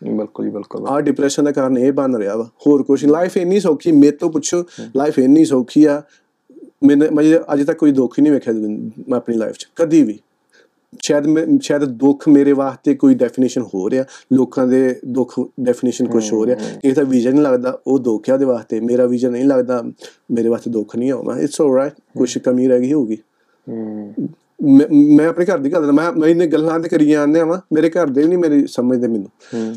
ਬਿਲਕੁਲ 0.00 0.46
ਜੀ 0.46 0.50
ਬਿਲਕੁਲ। 0.50 0.86
ਆ 0.86 1.00
ਡਿਪਰੈਸ਼ਨ 1.00 1.44
ਦਾ 1.44 1.52
ਕਾਰਨ 1.52 1.78
ਇਹ 1.78 1.92
ਬਣ 1.92 2.16
ਰਿਹਾ 2.16 2.36
ਵਾ 2.36 2.48
ਹੋਰ 2.66 2.82
ਕੁਝ 2.82 3.04
ਲਾਈਫ 3.04 3.36
ਇੰਨੀ 3.36 3.60
ਸੌਖੀ 3.60 3.92
ਮੇਰੇ 3.92 4.16
ਤੋਂ 4.16 4.30
ਪੁੱਛੋ 4.30 4.64
ਲਾਈਫ 4.96 5.18
ਇੰਨੀ 5.18 5.44
ਸੌਖੀ 5.44 5.84
ਆ 5.84 6.02
ਮੈਨੇ 6.84 7.08
ਮੈਂ 7.10 7.24
ਅਜੇ 7.54 7.64
ਤੱਕ 7.64 7.78
ਕੋਈ 7.78 7.92
ਦੁੱਖ 7.92 8.18
ਹੀ 8.18 8.22
ਨਹੀਂ 8.22 8.32
ਵੇਖਿਆ 8.32 8.54
ਮੈਂ 9.08 9.16
ਆਪਣੀ 9.16 9.36
ਲਾਈਫ 9.36 9.56
'ਚ 9.56 9.68
ਕਦੀ 9.76 10.02
ਵੀ। 10.02 10.18
ਸ਼ਾਇਦ 11.02 11.26
ਮੈਂ 11.26 11.46
ਸ਼ਾਇਦ 11.62 11.84
ਦੁੱਖ 11.84 12.28
ਮੇਰੇ 12.28 12.52
ਵਾਸਤੇ 12.52 12.94
ਕੋਈ 12.94 13.14
ਡੈਫੀਨੇਸ਼ਨ 13.14 13.62
ਹੋ 13.74 13.90
ਰਿਹਾ 13.90 14.04
ਲੋਕਾਂ 14.32 14.66
ਦੇ 14.66 15.00
ਦੁੱਖ 15.06 15.34
ਡੈਫੀਨੇਸ਼ਨ 15.60 16.06
ਕੁਝ 16.06 16.32
ਹੋ 16.32 16.44
ਰਿਹਾ। 16.46 16.56
ਕਿਸੇ 16.56 16.94
ਦਾ 16.94 17.02
ਵਿਜ਼ਨ 17.02 17.32
ਨਹੀਂ 17.32 17.42
ਲੱਗਦਾ 17.42 17.78
ਉਹ 17.86 17.98
ਦੁੱਖ 17.98 18.28
ਹੈ 18.28 18.34
ਉਹਦੇ 18.34 18.44
ਵਾਸਤੇ। 18.44 18.80
ਮੇਰਾ 18.80 19.06
ਵਿਜ਼ਨ 19.06 19.32
ਨਹੀਂ 19.32 19.44
ਲੱਗਦਾ 19.44 19.82
ਮੇਰੇ 20.30 20.48
ਵਾਸਤੇ 20.48 20.70
ਦੁੱਖ 20.70 20.96
ਨਹੀਂ 20.96 21.10
ਆਉਣਾ 21.12 21.38
ਇਟਸ 21.38 21.60
ਆਲਰਾਈਟ 21.60 21.92
ਕੁਝ 22.18 22.38
ਕਮੀ 22.38 22.68
ਰਹਿ 22.68 22.80
ਗਈ 22.80 22.92
ਹੋਊਗੀ। 22.92 23.18
ਹੂੰ 23.68 24.28
ਮੈਂ 24.62 25.28
ਆਪਣੇ 25.28 25.44
ਘਰ 25.44 25.58
ਦੀ 25.58 25.72
ਗੱਲ 25.72 25.92
ਮੈਂ 25.92 26.12
ਮੈਂ 26.12 26.28
ਇਹਨੇ 26.28 26.46
ਗੱਲਾਂ 26.46 26.80
ਤੇ 26.80 26.88
ਕਰੀ 26.88 27.06
ਜਾਂਦੇ 27.06 27.40
ਆ 27.40 27.44
ਮੇਰੇ 27.72 27.90
ਘਰ 27.90 28.06
ਦੇ 28.06 28.24
ਨਹੀਂ 28.24 28.38
ਮੇਰੀ 28.38 28.66
ਸਮਝਦੇ 28.66 29.08
ਮੈਨੂੰ। 29.08 29.74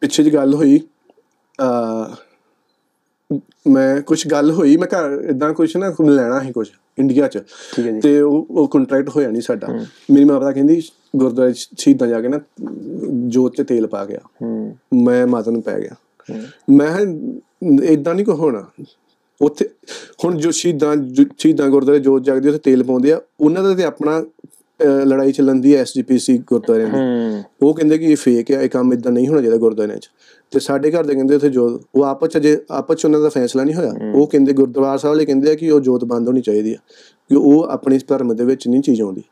ਪਿੱਛੇ 0.00 0.22
ਜੀ 0.22 0.34
ਗੱਲ 0.34 0.54
ਹੋਈ 0.54 0.80
ਆ 1.60 2.16
ਮੈਂ 3.68 4.00
ਕੁਝ 4.00 4.28
ਗੱਲ 4.28 4.50
ਹੋਈ 4.50 4.76
ਮੈਂ 4.76 4.88
ਘਰ 4.88 5.20
ਇਦਾਂ 5.30 5.52
ਕੁਝ 5.54 5.76
ਨਾ 5.76 5.94
ਲੈਣਾ 6.00 6.40
ਸੀ 6.40 6.52
ਕੁਝ 6.52 6.68
ਇੰਡੀਆ 6.98 7.28
'ਚ। 7.28 7.38
ਤੇ 8.00 8.20
ਉਹ 8.20 8.46
ਉਹ 8.50 8.68
ਕੰਟਰੈਕਟ 8.68 9.08
ਹੋਇਆ 9.08 9.30
ਨਹੀਂ 9.30 9.42
ਸਾਡਾ। 9.42 9.66
ਮੇਰੀ 10.10 10.24
ਮਾਤਾ 10.24 10.52
ਕਹਿੰਦੀ 10.52 10.82
ਗੁਰਦੁਆਰੇ 11.16 11.52
'ਚ 11.52 11.68
ਸ਼ਹੀਦਾਂ 11.78 12.08
ਜਾ 12.08 12.20
ਕੇ 12.20 12.28
ਨਾ 12.28 12.40
ਜੋਤ 13.26 13.56
'ਚ 13.56 13.62
ਤੇਲ 13.62 13.86
ਪਾ 13.86 14.04
ਗਿਆ। 14.04 14.20
ਮੈਂ 14.94 15.26
ਮਾਤਾ 15.26 15.50
ਨੂੰ 15.50 15.62
ਪੈ 15.62 15.80
ਗਿਆ। 15.80 15.94
ਮੈਂ 16.70 16.98
ਇਦਾਂ 17.82 18.14
ਨਹੀਂ 18.14 18.26
ਕੋ 18.26 18.34
ਹੋਣਾ। 18.34 18.66
ਉੱਥੇ 19.42 19.68
ਹੁਣ 20.24 20.36
ਜੋ 20.36 20.50
ਸ਼ਹੀਦਾਂ 20.50 20.96
ਸ਼ਹੀਦਾਂ 21.38 21.68
ਗੁਰਦੁਆਰੇ 21.68 22.00
ਜੋਤ 22.00 22.22
ਜਗਦੀ 22.22 22.48
ਉੱਥੇ 22.48 22.58
ਤੇਲ 22.58 22.82
ਪਾਉਂਦੇ 22.82 23.12
ਆ 23.12 23.20
ਉਹਨਾਂ 23.40 23.62
ਦਾ 23.62 23.74
ਤੇ 23.74 23.84
ਆਪਣਾ 23.84 24.24
ਲੜਾਈ 25.04 25.32
ਚੱਲਣ 25.32 25.54
ਦੀ 25.54 25.74
ਐਸਜੀਪੀਸੀ 25.74 26.38
ਗੁਰਦੁਆਰਿਆਂ 26.38 26.88
ਦੀ। 26.88 26.98
ਉਹ 27.62 27.74
ਕਹਿੰਦੇ 27.74 27.98
ਕਿ 27.98 28.04
ਇਹ 28.04 28.16
ਫੇਕ 28.16 28.50
ਹੈ 28.50 28.62
ਇਹ 28.62 28.68
ਕੰਮ 28.68 28.92
ਇਦਾਂ 28.92 29.12
ਨਹੀਂ 29.12 29.28
ਹੋਣਾ 29.28 29.40
ਚਾਹੀਦਾ 29.40 29.56
ਗੁਰਦੁਆਰਿਆਂ 29.56 29.98
'ਚ। 29.98 30.10
ਤੇ 30.50 30.60
ਸਾਡੇ 30.60 30.90
ਘਰ 30.90 31.06
ਦੇ 31.06 31.14
ਕਹਿੰਦੇ 31.14 31.34
ਉੱਥੇ 31.34 31.48
ਜੋਤ 31.48 31.82
ਉਹ 31.94 32.04
ਆਪਸ 32.04 32.28
'ਚ 32.28 32.38
ਜੇ 32.38 32.58
ਆਪਸ 32.70 32.96
'ਚ 32.96 33.04
ਉਹਨਾਂ 33.04 33.20
ਦਾ 33.20 33.28
ਫੈਸਲਾ 33.28 33.64
ਨਹੀਂ 33.64 33.74
ਹੋਇਆ। 33.74 33.92
ਉਹ 34.14 34.26
ਕਹਿੰਦੇ 34.26 34.52
ਗੁਰਦੁਆਰਾ 34.52 34.96
ਸਾਹਿਬ 34.96 35.14
ਵਾਲੇ 35.14 35.26
ਕਹਿੰਦੇ 35.26 35.50
ਆ 35.50 35.54
ਕਿ 35.54 35.70
ਉਹ 35.70 35.80
ਜੋਤ 35.80 36.04
ਬੰਦ 36.04 36.28
ਹੋਣੀ 36.28 36.40
ਚਾਹੀਦੀ 36.40 36.72
ਆ। 36.72 36.76
ਕਿ 37.30 37.36
ਉਹ 37.36 37.64
ਆਪਣੇ 37.64 37.98
ਧਰਮ 38.08 38.36
ਦੇ 38.36 38.44
ਵਿੱਚ 38.44 38.68
ਨਹੀਂ 38.68 38.82
ਚੀਜ਼ 38.82 39.02
ਆਉਂਦੀ। 39.02 39.22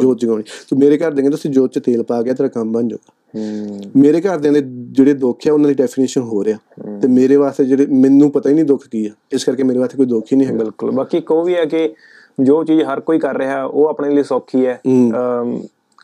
ਜੋਤ 0.00 0.18
ਜਗਾਉਣੀ। 0.18 0.42
ਤੇ 0.42 0.76
ਮੇਰੇ 0.76 0.96
ਘਰ 0.98 1.10
ਦੇ 1.10 1.22
ਕਹਿੰਦੇ 1.22 1.30
ਤੁਸੀਂ 1.30 1.50
ਜੋਤ 1.50 1.72
'ਚ 1.72 1.78
ਤੇਲ 1.78 2.02
ਪਾ 2.02 2.22
ਗਿਆ 2.22 2.34
ਤੇਰਾ 2.34 2.48
ਕੰਮ 2.48 2.72
ਬਣ 2.72 2.88
ਜਾਊਗਾ। 2.88 3.12
ਹੂੰ। 3.34 3.80
ਮੇਰੇ 3.96 4.20
ਘਰਦਿਆਂ 4.20 4.52
ਦੇ 4.52 4.62
ਜਿਹੜੇ 4.66 5.14
ਦੁੱਖ 5.14 5.48
ਆ 5.48 5.52
ਉਹਨਾਂ 5.52 5.68
ਦੀ 5.68 5.74
ਡੈਫੀਨੇਸ਼ਨ 5.74 6.20
ਹੋ। 6.20 6.44
ਰਿਹਾ 6.44 6.58
ਤੇ 7.00 7.08
ਮੇਰੇ 7.08 7.36
ਵਾਸਤੇ 7.36 7.64
ਜਿਹੜੇ 7.64 7.86
ਮੈਨੂੰ 7.86 8.30
ਪਤਾ 8.30 8.50
ਹੀ 8.50 8.54
ਨਹੀਂ 8.54 8.64
ਦੁੱਖ 8.64 8.86
ਕੀ 8.88 9.06
ਆ। 9.06 9.10
ਇਸ 9.32 9.44
ਕਰਕੇ 9.44 9.62
ਮੇਰੇ 9.62 9.78
ਵਾਸਤੇ 9.78 9.96
ਕੋਈ 9.96 10.06
ਦੁੱਖ 10.06 10.26
ਹੀ 10.32 10.36
ਨਹੀਂ 10.36 10.48
ਹੈਗਾ। 10.48 10.58
ਬਿਲਕੁਲ। 10.58 10.90
ਬਾਕੀ 10.90 11.22
ਉਹ 11.30 11.44
ਵੀ 11.44 11.54
ਹੈ 11.54 11.64
ਕਿ 11.64 11.94
ਜੋ 12.40 12.64
ਚੀਜ਼ 12.64 12.82
ਹਰ 12.82 13.00
ਕੋਈ 13.00 13.18
ਕਰ 13.18 13.38
ਰਿਹਾ 13.38 13.64
ਉਹ 13.64 13.86
ਆਪਣੇ 13.86 14.14
ਲਈ 14.14 14.22
ਸੌਖੀ 14.22 14.66
ਹੈ। 14.66 14.80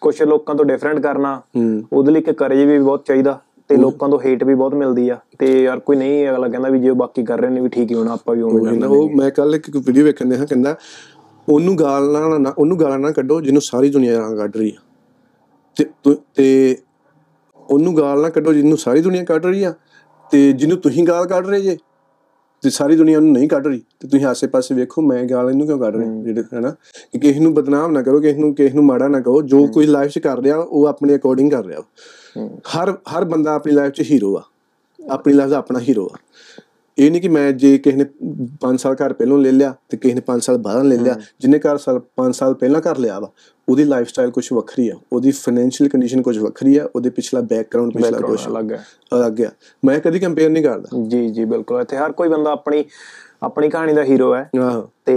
ਕੁਝ 0.00 0.22
ਲੋਕਾਂ 0.22 0.54
ਤੋਂ 0.54 0.64
ਡਿਫਰੈਂਟ 0.64 1.00
ਕਰਨਾ 1.00 1.36
ਹੂੰ। 1.56 1.82
ਉਹਦੇ 1.92 2.12
ਲਈ 2.12 2.20
ਇੱਕ 2.20 2.30
ਕਰਜ 2.30 2.58
ਵੀ 2.58 2.78
ਬਹੁਤ 2.78 3.04
ਚਾਹੀਦਾ 3.06 3.40
ਤੇ 3.68 3.76
ਲੋਕਾਂ 3.76 4.08
ਤੋਂ 4.08 4.18
ਹੇਟ 4.24 4.44
ਵੀ 4.44 4.54
ਬਹੁਤ 4.54 4.74
ਮਿਲਦੀ 4.74 5.08
ਆ। 5.08 5.16
ਤੇ 5.38 5.62
ਯਾਰ 5.62 5.78
ਕੋਈ 5.78 5.96
ਨਹੀਂ 5.96 6.28
ਅਗਲਾ 6.28 6.48
ਕਹਿੰਦਾ 6.48 6.68
ਵੀ 6.68 6.80
ਜੇ 6.80 6.92
ਬਾਕੀ 6.92 7.24
ਕਰ 7.24 7.40
ਰਹੇ 7.40 7.50
ਨੇ 7.50 7.60
ਵੀ 7.60 7.68
ਠੀਕ 7.68 7.90
ਹੀ 7.90 7.96
ਹੋਣਾ 7.96 8.12
ਆਪਾਂ 8.12 8.34
ਵੀ 8.34 8.42
ਉਵੇਂ 8.42 8.64
ਕਰਨਾ 8.64 8.86
ਉਹ 8.86 9.10
ਮੈਂ 9.10 9.30
ਕੱਲ 9.30 9.54
ਇੱਕ 9.54 9.70
ਵੀਡੀਓ 9.76 10.04
ਵੇਖਣ 10.04 10.32
ਹਾਂ 10.32 10.46
ਕਹਿੰਦਾ 10.46 10.76
ਉਹਨੂੰ 11.48 11.78
ਗਾਲਾਂ 11.78 12.38
ਨਾ 12.40 12.54
ਉਹਨੂੰ 12.58 12.80
ਗਾਲਾਂ 12.80 12.98
ਨਾ 12.98 13.10
ਕੱਢੋ 13.12 13.40
ਜਿਹਨੂੰ 13.40 13.62
ਸਾਰੀ 13.62 13.90
ਦੁਨੀਆ 13.90 14.14
ਗਾਲਾਂ 14.14 14.36
ਕੱਢ 14.36 14.56
ਰਹੀ 14.56 14.72
ਆ। 14.78 14.80
ਤੇ 15.76 15.84
ਤੁ- 16.04 16.16
ਉਹਨੂੰ 17.70 17.96
ਗਾਲ 17.96 18.20
ਨਾ 18.22 18.28
ਕੱਢੋ 18.28 18.52
ਜਿਹਨੂੰ 18.52 18.78
ਸਾਰੀ 18.78 19.00
ਦੁਨੀਆ 19.00 19.24
ਕੱਢ 19.24 19.46
ਰਹੀ 19.46 19.62
ਆ 19.62 19.74
ਤੇ 20.30 20.52
ਜਿਹਨੂੰ 20.52 20.78
ਤੁਸੀਂ 20.78 21.06
ਗਾਲ 21.06 21.26
ਕੱਢ 21.26 21.46
ਰਹੇ 21.46 21.60
ਜੇ 21.60 21.78
ਤੇ 22.62 22.70
ਸਾਰੀ 22.70 22.96
ਦੁਨੀਆ 22.96 23.18
ਉਹਨੂੰ 23.18 23.32
ਨਹੀਂ 23.32 23.48
ਕੱਢ 23.48 23.66
ਰਹੀ। 23.66 23.82
ਤੇ 24.00 24.08
ਤੁਸੀਂ 24.08 24.26
ਆਸੇ-ਪਾਸੇ 24.26 24.74
ਵੇਖੋ 24.74 25.02
ਮੈਂ 25.02 25.24
ਗਾਲ 25.24 25.50
ਇਹਨੂੰ 25.50 25.66
ਕਿਉਂ 25.66 25.78
ਕੱਢ 25.78 25.96
ਰਿਹਾ 25.96 26.08
ਜਿਹੜੇ 26.22 26.42
ਹੈਨਾ 26.54 26.70
ਕਿ 27.12 27.18
ਕਿਸੇ 27.18 27.40
ਨੂੰ 27.40 27.54
ਬਦਨਾਮ 27.54 27.92
ਨਾ 27.92 28.02
ਕਰੋ 28.02 28.20
ਕਿਸੇ 28.20 28.38
ਨੂੰ 28.38 28.54
ਕਿਸੇ 28.54 28.74
ਨੂੰ 28.74 28.84
ਮਾੜਾ 28.84 29.08
ਨਾ 29.08 29.20
ਕਹੋ 29.20 29.42
ਜੋ 29.42 29.66
ਕੋਈ 29.66 29.86
ਲਾਈਫ 29.86 30.10
'ਚ 30.10 30.18
ਕਰ 30.18 30.38
ਰਿਹਾ 30.38 30.56
ਉਹ 30.58 30.86
ਆਪਣੇ 30.86 31.14
ਅਕੋਰਡਿੰਗ 31.16 31.50
ਕਰ 31.50 31.64
ਰਿਹਾ। 31.64 31.80
ਹਰ 32.76 32.90
ਹਰ 32.90 33.24
ਬੰਦਾ 33.24 33.54
ਆਪਣੀ 33.54 33.72
ਲਾਈਫ 33.72 33.92
'ਚ 33.92 34.00
ਹੀਰੋ 34.00 34.36
ਆ। 34.36 34.42
ਆਪਣੀ 35.10 35.34
ਲਾਈਫ 35.34 35.50
ਦਾ 35.50 35.58
ਆਪਣਾ 35.58 35.78
ਹੀਰੋ 35.78 36.10
ਆ। 36.14 36.16
ਇਹ 36.98 37.10
ਨਹੀਂ 37.10 37.20
ਕਿ 37.22 37.28
ਮੈਂ 37.28 37.50
ਜੇ 37.52 37.76
ਕਿਸੇ 37.78 37.96
ਨੇ 37.96 38.04
5 38.62 38.76
ਸਾਲ 38.76 38.94
ਘਰ 38.94 39.12
ਪਹਿਲਾਂ 39.12 39.38
ਲੈ 39.38 39.50
ਲਿਆ 39.52 39.74
ਤੇ 39.88 39.96
ਕਿਸੇ 39.96 40.14
ਨੇ 40.14 40.22
5 40.26 40.40
ਸਾਲ 40.40 40.58
ਬਾਅਦ 40.58 40.84
ਲੈ 40.84 40.96
ਲਿਆ 40.96 41.14
ਜਿਹਨੇ 41.40 41.58
ਘਰ 41.58 41.76
ਸਾਲ 41.78 42.00
5 42.16 42.32
ਸਾਲ 42.32 42.54
ਪਹਿਲਾਂ 42.54 42.80
ਕਰ 42.80 42.98
ਲਿਆ 42.98 43.18
ਵਾ 43.20 43.30
ਉਹਦੀ 43.68 43.84
ਲਾਈਫ 43.84 44.08
ਸਟਾਈਲ 44.08 44.30
ਕੁਝ 44.30 44.46
ਵੱਖਰੀ 44.52 44.88
ਆ 44.88 44.94
ਉਹਦੀ 45.12 45.30
ਫਾਈਨੈਂਸ਼ੀਅਲ 45.30 45.88
ਕੰਡੀਸ਼ਨ 45.88 46.22
ਕੁਝ 46.22 46.38
ਵੱਖਰੀ 46.38 46.76
ਆ 46.76 46.88
ਉਹਦੇ 46.96 47.10
ਪਿਛਲਾ 47.10 47.40
ਬੈਕਗ੍ਰਾਉਂਡ 47.40 47.92
ਪਿਛਲਾ 47.92 48.18
ਕੁਝ 48.18 48.40
ਅਲੱਗ 48.46 48.72
ਹੈ 48.72 48.84
ਅਲੱਗ 49.16 49.40
ਆ। 49.40 49.50
ਮੈਂ 49.84 49.98
ਕਦੀ 50.00 50.18
ਕੰਪੇਅਰ 50.18 50.50
ਨਹੀਂ 50.50 50.62
ਕਰਦਾ। 50.64 51.02
ਜੀ 51.08 51.28
ਜੀ 51.28 51.44
ਬਿਲਕੁਲ। 51.44 51.80
ਇੱਥੇ 51.80 51.96
ਹਰ 51.96 52.12
ਕੋਈ 52.12 52.28
ਬੰਦਾ 52.28 52.52
ਆਪਣੀ 52.52 52.84
ਆਪਣੀ 53.42 53.68
ਕਹਾਣੀ 53.70 53.92
ਦਾ 53.94 54.04
ਹੀਰੋ 54.04 54.34
ਹੈ। 54.34 54.50
ਤੇ 55.04 55.14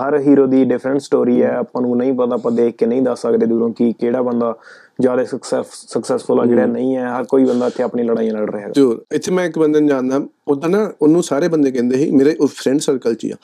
ਹਰ 0.00 0.18
ਹੀਰੋ 0.20 0.46
ਦੀ 0.46 0.64
ਡਿਫਰੈਂਟ 0.64 1.00
ਸਟੋਰੀ 1.00 1.42
ਹੈ। 1.42 1.54
ਆਪਾਂ 1.56 1.82
ਨੂੰ 1.82 1.96
ਨਹੀਂ 1.96 2.12
ਪਤਾ 2.12 2.34
ਆਪਾਂ 2.34 2.52
ਦੇਖ 2.52 2.76
ਕੇ 2.76 2.86
ਨਹੀਂ 2.86 3.02
ਦੱਸ 3.02 3.22
ਸਕਦੇ 3.22 3.46
ਦੂਰੋਂ 3.46 3.70
ਕਿ 3.72 3.92
ਕਿਹੜਾ 4.00 4.22
ਬੰਦਾ 4.22 4.54
ਜ਼ਿਆਦਾ 5.00 5.24
ਸਕਸੈਸਫੁਲ 5.24 6.40
ਆ 6.40 6.44
ਜਿਹੜਾ 6.46 6.66
ਨਹੀਂ 6.66 6.96
ਹੈ। 6.96 7.08
ਹਰ 7.08 7.24
ਕੋਈ 7.24 7.44
ਬੰਦਾ 7.44 7.66
ਇੱਥੇ 7.66 7.82
ਆਪਣੀ 7.82 8.02
ਲੜਾਈਆਂ 8.02 8.34
ਲੜ 8.34 8.50
ਰਿਹਾ 8.50 8.66
ਹੈ 8.66 8.72
ਜੋਰ 8.72 9.02
ਇੱਥੇ 9.14 9.32
ਮੈਂ 9.32 9.44
ਇੱਕ 9.44 9.58
ਬੰਦੇ 9.58 9.80
ਨੂੰ 9.80 9.88
ਜਾਣਦਾ 9.88 10.20
ਉਹਦਾ 10.48 10.68
ਨਾ 10.68 10.90
ਉਹਨੂੰ 11.02 11.22
ਸਾਰੇ 11.22 11.48
ਬੰਦੇ 11.48 11.70
ਕਹਿੰਦੇ 11.72 11.96
ਸੀ 11.96 12.10
ਮੇਰੇ 12.10 12.36
ਉਹ 12.40 12.46
ਫਰੈਂਡ 12.46 12.80
ਸਰਕਲ 12.80 13.14
'ਚ 13.14 13.26
ਆ। 13.32 13.36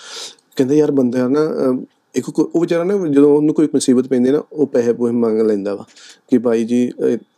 ਕਹਿੰਦੇ 0.57 0.77
ਯਾਰ 0.77 0.91
ਬੰਦਾ 0.91 1.29
ਨਾ 1.29 1.41
ਇੱਕ 2.15 2.39
ਉਹ 2.39 2.61
ਵਿਚਾਰਾ 2.61 2.85
ਨਾ 2.85 2.97
ਜਦੋਂ 3.07 3.31
ਉਹਨੂੰ 3.37 3.55
ਕੋਈ 3.55 3.69
ਮੁਸੀਬਤ 3.75 4.07
ਪੈਂਦੀ 4.09 4.31
ਨਾ 4.31 4.43
ਉਹ 4.53 4.67
ਪੈਸੇ 4.67 4.93
ਪੂਸੇ 4.93 5.13
ਮੰਗ 5.13 5.41
ਲੈਂਦਾ 5.41 5.75
ਵਾ 5.75 5.85
ਕਿ 6.29 6.39
ਭਾਈ 6.39 6.65
ਜੀ 6.65 6.91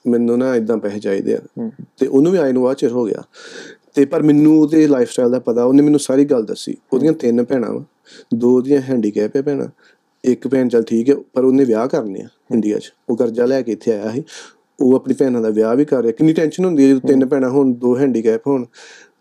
ਮੈਨੂੰ 0.09 0.39
ਨਾ 0.39 0.55
ਇਦਾਂ 0.57 0.77
ਪੈਸੇ 0.79 0.99
ਚਾਹੀਦੇ 0.99 1.35
ਆ। 1.35 1.71
ਤੇ 1.99 2.07
ਉਹਨੂੰ 2.07 2.33
ਵੀ 2.33 2.39
ਆਏ 2.39 2.53
ਨੂੰ 2.53 2.69
ਆ 2.69 2.75
ਚਿਰ 2.75 2.91
ਹੋ 2.93 3.05
ਗਿਆ। 3.05 3.23
ਤੇ 3.96 4.04
ਪਰ 4.04 4.22
ਮੈਨੂੰ 4.22 4.58
ਉਹਦੇ 4.60 4.87
ਲਾਈਫ 4.87 5.10
ਸਟਾਈਲ 5.10 5.31
ਦਾ 5.31 5.38
ਪਤਾ 5.38 5.64
ਉਹਨੇ 5.64 5.82
ਮੈਨੂੰ 5.82 6.00
ਸਾਰੀ 6.00 6.25
ਗੱਲ 6.25 6.43
ਦੱਸੀ। 6.44 6.75
ਉਹਦੀਆਂ 6.93 7.12
ਤਿੰਨ 7.12 7.44
ਭੈਣਾਂ 7.44 7.72
ਵਾ 7.72 7.84
ਦੋ 8.34 8.60
ਦੀਆਂ 8.60 8.81
ਹੈਂਡੀਕੈਪ 8.81 9.37
ਹੈ 9.37 9.43
ਭੈਣਾਂ 9.43 9.69
ਇੱਕ 10.25 10.46
ਭੈਣ 10.48 10.69
ਚੱਲ 10.69 10.82
ਠੀਕ 10.82 11.10
ਹੈ 11.10 11.14
ਪਰ 11.34 11.44
ਉਹਨੇ 11.44 11.64
ਵਿਆਹ 11.64 11.87
ਕਰਨੇ 11.88 12.20
ਆ 12.22 12.28
ਇੰਡੀਆ 12.52 12.78
'ਚ। 12.78 12.93
ਉਹ 13.08 13.16
ਕਰਜ਼ਾ 13.16 13.46
ਲੈ 13.46 13.60
ਕੇ 13.62 13.72
ਇੱਥੇ 13.72 13.93
ਆਇਆ 13.93 14.10
ਸੀ 14.10 14.22
ਉਹ 14.78 14.94
ਆਪਣੀ 14.96 15.14
ਭੈਣਾਂ 15.14 15.43
ਦਾ 15.43 15.48
ਵਿਆਹ 15.50 15.75
ਵੀ 15.76 15.84
ਕਰ 15.84 16.02
ਰਿਹਾ। 16.02 16.12
ਕਿੰਨੀ 16.12 16.32
ਟੈਨਸ਼ਨ 16.32 16.64
ਹੁੰਦੀ 16.64 16.84
ਹੈ 16.84 16.88
ਜਦੋਂ 16.88 17.00
ਤਿੰਨ 17.08 17.26
ਭੈਣਾਂ 17.26 17.50
ਹੋਣ 17.50 17.72
ਦੋ 17.75 17.96
ਹੈਂਡੀਕੈਪ 17.98 18.46
ਹੋਣ। 18.46 18.64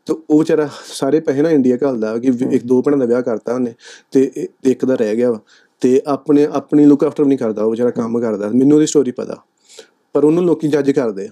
ਤੇ 0.06 0.13
ਉਹ 0.30 0.39
ਵਿਚਾਰਾ 0.39 0.69
ਸਾਰੇ 0.88 1.19
ਪੈਸੇ 1.19 1.42
ਨਾ 1.42 1.50
ਇੰਡੀਆ 1.50 1.77
ਘੱਲਦਾ 1.83 2.18
ਕਿ 2.18 2.31
ਇੱਕ 2.51 2.66
ਦੋ 2.66 2.81
ਭੈਣਾਂ 2.81 2.98
ਦਾ 3.00 3.06
ਵਿਆਹ 3.06 3.22
ਕਰਤਾ 3.22 3.54
ਉਹਨੇ 3.54 3.74
ਤੇ 4.12 4.31
ਇੱਕ 4.63 4.86
ਦਾ 4.86 4.95
ਰਹਿ 4.95 5.16
ਗਿਆ 5.16 5.31
ਵਾ। 5.31 5.39
ਤੇ 5.81 6.01
ਆਪਣੇ 6.07 6.45
ਆਪਣੀ 6.51 6.86
ਲੁੱਕ 6.86 7.04
ਆਫਟਰ 7.04 7.25
ਨਹੀਂ 7.25 7.38
ਕਰਦਾ 7.38 7.63
ਉਹ 7.63 7.72
ਵਿਚਾਰਾ 7.72 7.89
ਕੰਮ 7.92 8.19
ਕਰਦਾ। 8.19 8.50
ਮੈਨੂੰ 8.50 8.75
ਉਹਦੀ 8.75 8.86
ਸਟੋਰੀ 8.86 9.12
ਪਤਾ। 9.12 9.38
ਪਰ 10.13 10.24
ਉਹਨੂੰ 10.24 10.44
ਲੋਕੀ 10.45 10.68
ਜੱਜ 10.68 10.92
ਕਰਦੇ 10.92 11.27
ਆ। 11.27 11.30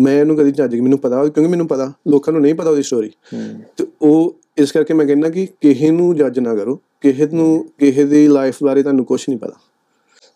ਮੈਂ 0.00 0.20
ਇਹਨੂੰ 0.20 0.36
ਕਦੀ 0.36 0.50
ਜੱਜ 0.50 0.80
ਮੈਨੂੰ 0.80 0.98
ਪਤਾ 0.98 1.28
ਕਿਉਂਕਿ 1.28 1.50
ਮੈਨੂੰ 1.50 1.68
ਪਤਾ 1.68 1.92
ਲੋਕਾਂ 2.08 2.32
ਨੂੰ 2.32 2.42
ਨਹੀਂ 2.42 2.54
ਪਤਾ 2.54 2.70
ਉਹਦੀ 2.70 2.82
ਸਟੋਰੀ 2.82 3.10
ਤੇ 3.76 3.86
ਉਹ 4.02 4.36
ਇਸ 4.56 4.72
ਕਰਕੇ 4.72 4.94
ਮੈਂ 4.94 5.06
ਕਹਿੰਦਾ 5.06 5.30
ਕਿ 5.30 5.48
ਕਿਸੇ 5.60 5.90
ਨੂੰ 5.90 6.16
ਜੱਜ 6.16 6.38
ਨਾ 6.38 6.54
ਕਰੋ 6.54 6.80
ਕਿਸੇ 7.00 7.26
ਨੂੰ 7.26 7.68
ਕਿਸੇ 7.78 8.04
ਦੀ 8.04 8.28
ਲਾਈਫ 8.28 8.56
ਬਾਰੇ 8.62 8.82
ਤੁਹਾਨੂੰ 8.82 9.04
ਕੁਝ 9.04 9.24
ਨਹੀਂ 9.28 9.38
ਪਤਾ। 9.38 9.54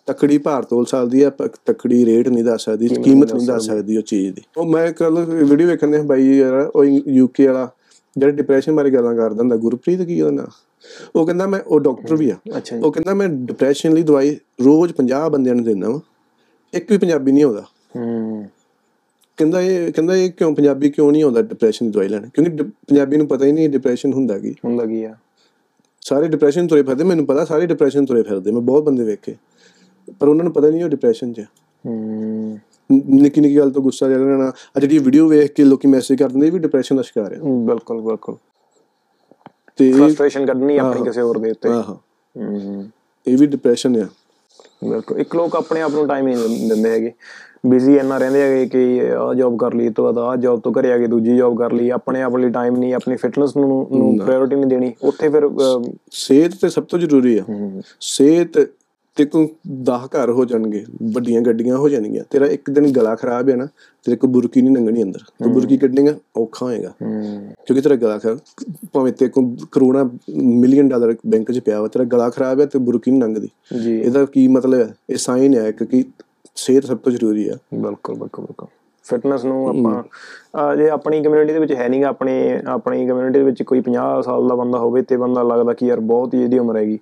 ਤਕੜੀ 0.07 0.39
ਭਾਰ 0.39 0.63
ਤੋਲ 0.63 0.87
ਸਕਦੀ 0.87 1.25
ਹੈ 1.25 1.31
ਪਰ 1.31 1.49
ਤਕੜੀ 1.67 2.07
ਰੇਟ 2.07 2.29
ਨਹੀਂ 2.29 2.45
ਦੱਸ 2.45 2.65
ਸਕਦੀ 2.65 2.89
ਕੀਮਤ 2.89 3.35
ਨਹੀਂ 3.35 3.47
ਦੱਸ 3.47 3.67
ਸਕਦੀ। 3.67 3.97
ਉਹ 3.97 4.03
ਚੀਜ਼ 4.03 4.35
ਦੀ। 4.35 4.43
ਉਹ 4.57 4.65
ਮੈਂ 4.65 4.93
ਕੱਲ 4.93 5.25
ਵੀਡੀਓ 5.45 5.67
ਵੇਖਣ 5.67 5.91
ਦੇ 5.91 6.03
ਬਾਈ 6.03 6.37
ਯਾਰ 6.37 6.71
ਉਹ 6.75 6.85
ਯੂਕੇ 6.85 7.47
ਵਾਲਾ 7.47 7.69
ਜਿਹੜਾ 8.19 8.33
ਡਿਪਰੈਸ਼ਨ 8.33 8.75
ਬਾਰੇ 8.75 8.91
ਗੱਲਾਂ 8.91 9.15
ਕਰਦਾ 9.15 9.41
ਹੁੰਦਾ 9.41 9.57
ਗੁਰਪ੍ਰੀਤ 9.57 10.03
ਕੀ 10.03 10.21
ਉਹਦਾ 10.21 10.35
ਨਾਂ? 10.35 10.47
ਉਹ 11.17 11.27
ਕਹਿੰਦਾ 11.27 11.47
ਮੈਂ 11.47 11.61
ਉਹ 11.67 11.81
ਡਾਕਟਰ 11.81 12.17
ਵੀ 12.17 12.31
ਆ। 12.31 12.37
ਉਹ 12.85 12.93
ਕਹਿੰਦਾ 12.93 13.15
ਮੈਂ 13.15 13.29
ਡਿਪਰੈਸ਼ਨ 13.29 13.93
ਲਈ 13.93 14.03
ਦਵਾਈ 14.03 14.37
ਰੋਜ਼ 14.65 14.93
50 14.93 15.29
ਬੰਦਿਆਂ 15.31 15.55
ਨੂੰ 15.55 15.65
ਦਿੰਦਾ 15.65 15.91
ਵਾਂ 15.91 16.01
ਇੱਕ 16.75 16.93
ਵੀ 16.93 16.99
ਪੰਜਾਬੀ 16.99 17.33
ਨਹੀਂ 17.33 17.45
ਆਉਂਦਾ। 17.45 17.65
ਹੂੰ। 17.97 18.30
ਕਹਿੰਦਾ 19.41 19.61
ਇਹ 19.61 19.93
ਕਹਿੰਦਾ 19.93 20.17
ਇਹ 20.17 20.31
ਕਿਉਂ 20.31 20.55
ਪੰਜਾਬੀ 20.55 20.91
ਕਿਉਂ 20.91 21.13
ਨਹੀਂ 21.13 21.25
ਆਉਂਦਾ 21.25 21.43
ਡਿਪਰੈਸ਼ਨ 21.43 21.87
ਦੀ 21.87 21.93
ਦਵਾਈ 21.93 22.09
ਲੈਣ? 22.09 22.29
ਕਿਉਂਕਿ 22.29 22.63
ਪੰਜਾਬੀ 22.63 23.17
ਨੂੰ 23.17 23.27
ਪਤਾ 23.29 23.45
ਹੀ 23.45 23.53
ਨਹੀਂ 23.53 23.69
ਡਿਪਰੈਸ਼ਨ 23.69 24.13
ਹੁੰਦਾ 24.13 24.39
ਕੀ। 24.39 24.55
ਹੁੰਦਾ 24.65 24.87
ਕੀ 24.87 25.05
ਆ? 25.05 25.15
ਸਾਰੇ 26.01 26.29
ਡਿਪਰੈਸ਼ਨ 26.29 26.67
ਤੁਰੇ 26.67 26.83
ਫਿਰਦੇ 26.83 27.05
ਮੈਨੂੰ 27.05 27.27
ਪਤਾ 27.27 27.45
ਸਾਰੇ 27.45 27.67
ਡਿਪਰੈਸ਼ਨ 27.67 28.07
ਤੁਰੇ 28.07 28.23
ਫਿਰਦੇ 28.23 28.51
ਮੈਂ 28.51 28.61
ਬਹੁਤ 28.61 28.83
ਬੰਦੇ 28.83 29.05
ਵੇਖੇ। 29.05 29.37
ਪਰ 30.21 30.29
ਉਹਨਾਂ 30.29 30.45
ਨੂੰ 30.45 30.53
ਪਤਾ 30.53 30.71
ਨਹੀਂ 30.71 30.85
ਉਹ 30.85 30.89
ਡਿਪਰੈਸ਼ਨ 30.89 31.33
'ਚ। 31.33 31.41
ਹੂੰ। 31.87 32.59
ਨਿੱਕੀ 32.93 33.41
ਨਿੱਕੀ 33.41 33.59
ਗੱਲ 33.59 33.71
ਤੋਂ 33.71 33.83
ਗੁੱਸਾ 33.83 34.09
ਚੜ 34.09 34.19
ਜਾਣਾ 34.19 34.53
ਆ 34.77 34.81
ਜਿਹੜੀ 34.81 34.99
ਵੀਡੀਓ 34.99 35.29
ਵੇਖ 35.29 35.53
ਕੇ 35.53 35.65
ਲੋਕੀ 35.65 35.89
ਮੈਸੇਜ 35.89 36.19
ਕਰ 36.19 36.29
ਦਿੰਦੇ 36.29 36.51
ਵੀ 36.51 36.59
ਡਿਪਰੈਸ਼ਨ 36.59 36.97
ਦਾ 36.97 37.03
ਸ਼ਿਕਾਰ 37.03 37.33
ਆ। 37.33 37.39
ਬਿਲਕੁਲ 37.43 38.01
ਬਿਲਕੁਲ। 38.01 38.37
ਤੇ 39.77 39.93
ਫਰਸਟ੍ਰੇਸ਼ਨ 39.93 40.47
ਕੱਢਣੀ 40.47 40.79
ਆਪਣੀ 40.79 41.05
ਕਿਸੇ 41.05 41.21
ਹੋਰ 41.21 41.39
ਦੇ 41.39 41.51
ਉੱਤੇ। 41.51 41.69
ਆਹੋ। 41.69 41.99
ਹੂੰ। 42.37 42.89
ਇਹ 43.27 43.39
ਵੀ 43.39 43.47
ਡਿਪਰੈਸ਼ਨ 43.47 43.97
ਆ। 43.97 44.09
ਬਿਲਕੁਲ 44.91 45.19
ਇੱਕ 45.19 45.37
ਲੋਕ 45.37 45.57
ਆਪਣੇ 45.57 45.81
ਆਪ 45.81 45.91
ਨੂੰ 45.91 46.09
ਟਾਈਮ 46.09 46.27
ਨਹੀਂ 46.29 46.69
ਦਿੰਦੇ 46.69 46.91
ਹੈਗੇ। 46.91 47.13
ਬਿਜ਼ੀ 47.65 47.97
ਇੰਨਾ 47.97 48.19
ਰਹਿੰਦੇ 48.19 48.43
ਹੈਗੇ 48.43 48.67
ਕਿ 48.67 49.11
ਆਹ 49.13 49.35
ਜੌਬ 49.35 49.57
ਕਰ 49.59 49.75
ਲਈ 49.75 49.89
ਤੋਂ 49.89 50.05
ਬਾਅਦ 50.05 50.19
ਆਹ 50.19 50.37
ਜੌਬ 50.37 50.61
ਤੋਂ 50.61 50.73
ਘਰੇ 50.73 50.93
ਆ 50.93 50.99
ਕੇ 50.99 51.07
ਦੂਜੀ 51.07 51.37
ਜੌਬ 51.37 51.59
ਕਰ 51.59 51.73
ਲਈ 51.73 51.89
ਆਪਣੇ 51.91 52.23
ਆਪ 52.23 52.37
ਲਈ 52.37 52.51
ਟਾਈਮ 52.51 52.77
ਨਹੀਂ 52.77 52.95
ਆਪਣੀ 52.95 53.17
ਫਿਟਨੈਸ 53.17 53.57
ਨੂੰ 53.57 53.69
ਨੂੰ 53.93 54.17
ਪ੍ਰਾਇੋਰਟੀ 54.19 54.57
ਨਹੀਂ 54.57 54.67
ਦੇਣੀ 54.67 54.93
ਉੱਥੇ 55.03 55.29
ਫਿਰ 55.29 55.49
ਸਿਹਤ 56.13 56.55
ਤੇ 56.63 56.69
ਸਭ 56.69 56.85
ਤੋਂ 56.85 56.99
ਜ਼ਰੂਰੀ 56.99 57.37
ਆ। 57.39 57.45
ਸਿਹਤ 58.01 58.59
ਤੇ 59.17 59.25
ਕੋ 59.25 59.43
10 59.85 60.07
ਘਰ 60.07 60.31
ਹੋ 60.31 60.45
ਜਾਣਗੇ 60.45 60.85
ਵੱਡੀਆਂ 61.13 61.41
ਗੱਡੀਆਂ 61.41 61.77
ਹੋ 61.77 61.89
ਜਾਣਗੀਆਂ 61.89 62.25
ਤੇਰਾ 62.31 62.47
ਇੱਕ 62.47 62.71
ਦਿਨ 62.71 62.87
ਗਲਾ 62.93 63.15
ਖਰਾਬ 63.15 63.49
ਹੈ 63.49 63.57
ਨਾ 63.57 63.67
ਤੇਰੇ 64.07 64.17
ਕੋ 64.17 64.29
ਬੁਰਕੀ 64.29 64.63
ਨਹੀਂ 64.63 64.75
ਲੰਗਣੀ 64.77 65.03
ਅੰਦਰ। 65.03 65.21
ਤੂੰ 65.45 65.53
ਬੁਰਕੀ 65.53 65.77
ਕੱਢੇਗਾ 65.77 66.15
ਔਖਾ 66.37 66.67
ਹੋਏਗਾ। 66.67 66.93
ਕਿਉਂਕਿ 67.01 67.81
ਤੇਰਾ 67.81 67.95
ਗਲਾ 67.97 68.19
ਖਰਾਬ 68.19 68.39
ਭਾਵੇਂ 68.93 69.13
ਤੇ 69.13 69.29
ਕੋ 69.29 69.43
ਕਰੋਨਾ 69.73 70.09
ਮਿਲੀਅਨ 70.37 70.89
ਡਾਲਰ 70.89 71.15
ਬੈਂਕ 71.27 71.53
'ਚ 71.53 71.59
ਪਿਆ 71.59 71.81
ਵਾ 71.81 71.89
ਤੇਰਾ 71.89 72.05
ਗਲਾ 72.05 72.29
ਖਰਾਬ 72.31 72.61
ਹੈ 72.61 72.67
ਤੇ 72.67 72.79
ਬੁਰਕੀ 72.79 73.11
ਨਹੀਂ 73.11 73.21
ਲੰਗਦੀ 73.21 73.49
ਜੀ। 73.83 73.99
ਇਹਦਾ 74.01 74.25
ਕੀ 74.25 74.47
ਮਤਲਬ 74.49 74.81
ਹੈ? 74.81 74.95
ਇਹ 75.11 75.17
ਸਾਈਨ 75.17 75.55
ਹੈ 75.55 75.71
ਕਿ 75.73 76.05
ਸਿਹਤ 76.61 76.85
ਸਭ 76.85 76.99
ਤੋਂ 76.99 77.13
ਜ਼ਰੂਰੀ 77.13 77.49
ਆ। 77.49 77.57
ਬਿਲਕੁਲ 77.75 78.15
ਬਿਲਕੁਲ 78.15 78.45
ਬਿਲਕੁਲ। 78.45 78.69
ਫਿਟਨੈਸ 79.05 79.45
ਨੂੰ 79.45 79.69
ਆਪਾਂ 79.69 80.77
ਜੇ 80.77 80.89
ਆਪਣੀ 80.91 81.23
ਕਮਿਊਨਿਟੀ 81.23 81.53
ਦੇ 81.53 81.59
ਵਿੱਚ 81.59 81.73
ਹੈ 81.73 81.89
ਨਹੀਂਗਾ 81.89 82.09
ਆਪਣੇ 82.09 82.33
ਆਪਣੀ 82.67 83.07
ਕਮਿਊਨਿਟੀ 83.07 83.39
ਦੇ 83.39 83.45
ਵਿੱਚ 83.45 83.63
ਕੋਈ 83.63 83.81
50 83.87 84.21
ਸਾਲ 84.25 84.49
ਦਾ 84.49 84.55
ਬੰਦਾ 84.55 84.79
ਹੋਵੇ 84.79 85.03
ਤੇ 85.03 85.17
ਬੰਦਾ 85.17 85.43
ਲੱਗਦਾ 85.43 85.73
ਕਿ 85.73 85.87
ਯਾਰ 85.87 86.01
ਬਹੁਤ 86.11 86.35
ਹੀ 86.35 86.43
ਇਹਦੀ 86.43 86.59
ਉਮਰ 86.59 86.77
ਹੈਗੀ। 86.77 86.99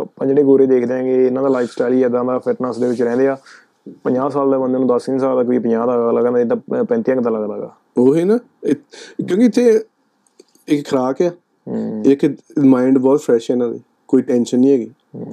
ਆਪਾਂ 0.00 0.26
ਜਿਹੜੇ 0.26 0.42
ਗੋਰੇ 0.42 0.66
ਦੇਖਦੇ 0.66 0.94
ਆਂਗੇ 0.94 1.14
ਇਹਨਾਂ 1.26 1.42
ਦਾ 1.42 1.48
ਲਾਈਫ 1.48 1.70
ਸਟਾਈਲ 1.70 1.94
ਹੀ 1.94 2.02
ਇਦਾਂ 2.02 2.24
ਦਾ 2.24 2.38
ਫਿਟਨੈਸ 2.38 2.78
ਦੇ 2.78 2.88
ਵਿੱਚ 2.88 3.02
ਰਹਿੰਦੇ 3.02 3.26
ਆ। 3.28 3.36
50 4.04 4.28
ਸਾਲ 4.30 4.50
ਦੇ 4.50 4.58
ਬੰਦੇ 4.58 4.78
ਨੂੰ 4.78 4.88
10 4.88 5.08
ਨਹੀਂ 5.08 5.18
ਸਕਦਾ 5.20 5.42
ਕੋਈ 5.42 5.58
50 5.58 5.86
ਦਾ 6.14 6.22
ਕਹਿੰਦਾ 6.22 6.40
ਇਹ 6.40 6.46
ਤਾਂ 6.46 6.84
35 6.92 7.20
ਦਾ 7.22 7.30
ਲੱਗਦਾਗਾ 7.30 7.70
ਉਹੀ 7.98 8.24
ਨਾ 8.24 8.38
ਕਿਉਂਕਿ 8.66 9.44
ਇੱਥੇ 9.44 9.66
ਇੱਕ 10.68 10.88
ਖਰਾਕ 10.88 11.22
ਹੂੰ। 11.22 12.02
ਇੱਕ 12.06 12.24
ਮਾਈਂਡ 12.66 12.98
ਬਹੁਤ 12.98 13.20
ਫਰੈਸ਼ 13.20 13.50
ਹੈ 13.50 13.54
ਇਹਨਾਂ 13.54 13.68
ਦੀ 13.68 13.80
ਕੋਈ 14.08 14.22
ਟੈਨਸ਼ਨ 14.22 14.58
ਨਹੀਂ 14.60 14.72
ਹੈਗੀ। 14.72 14.90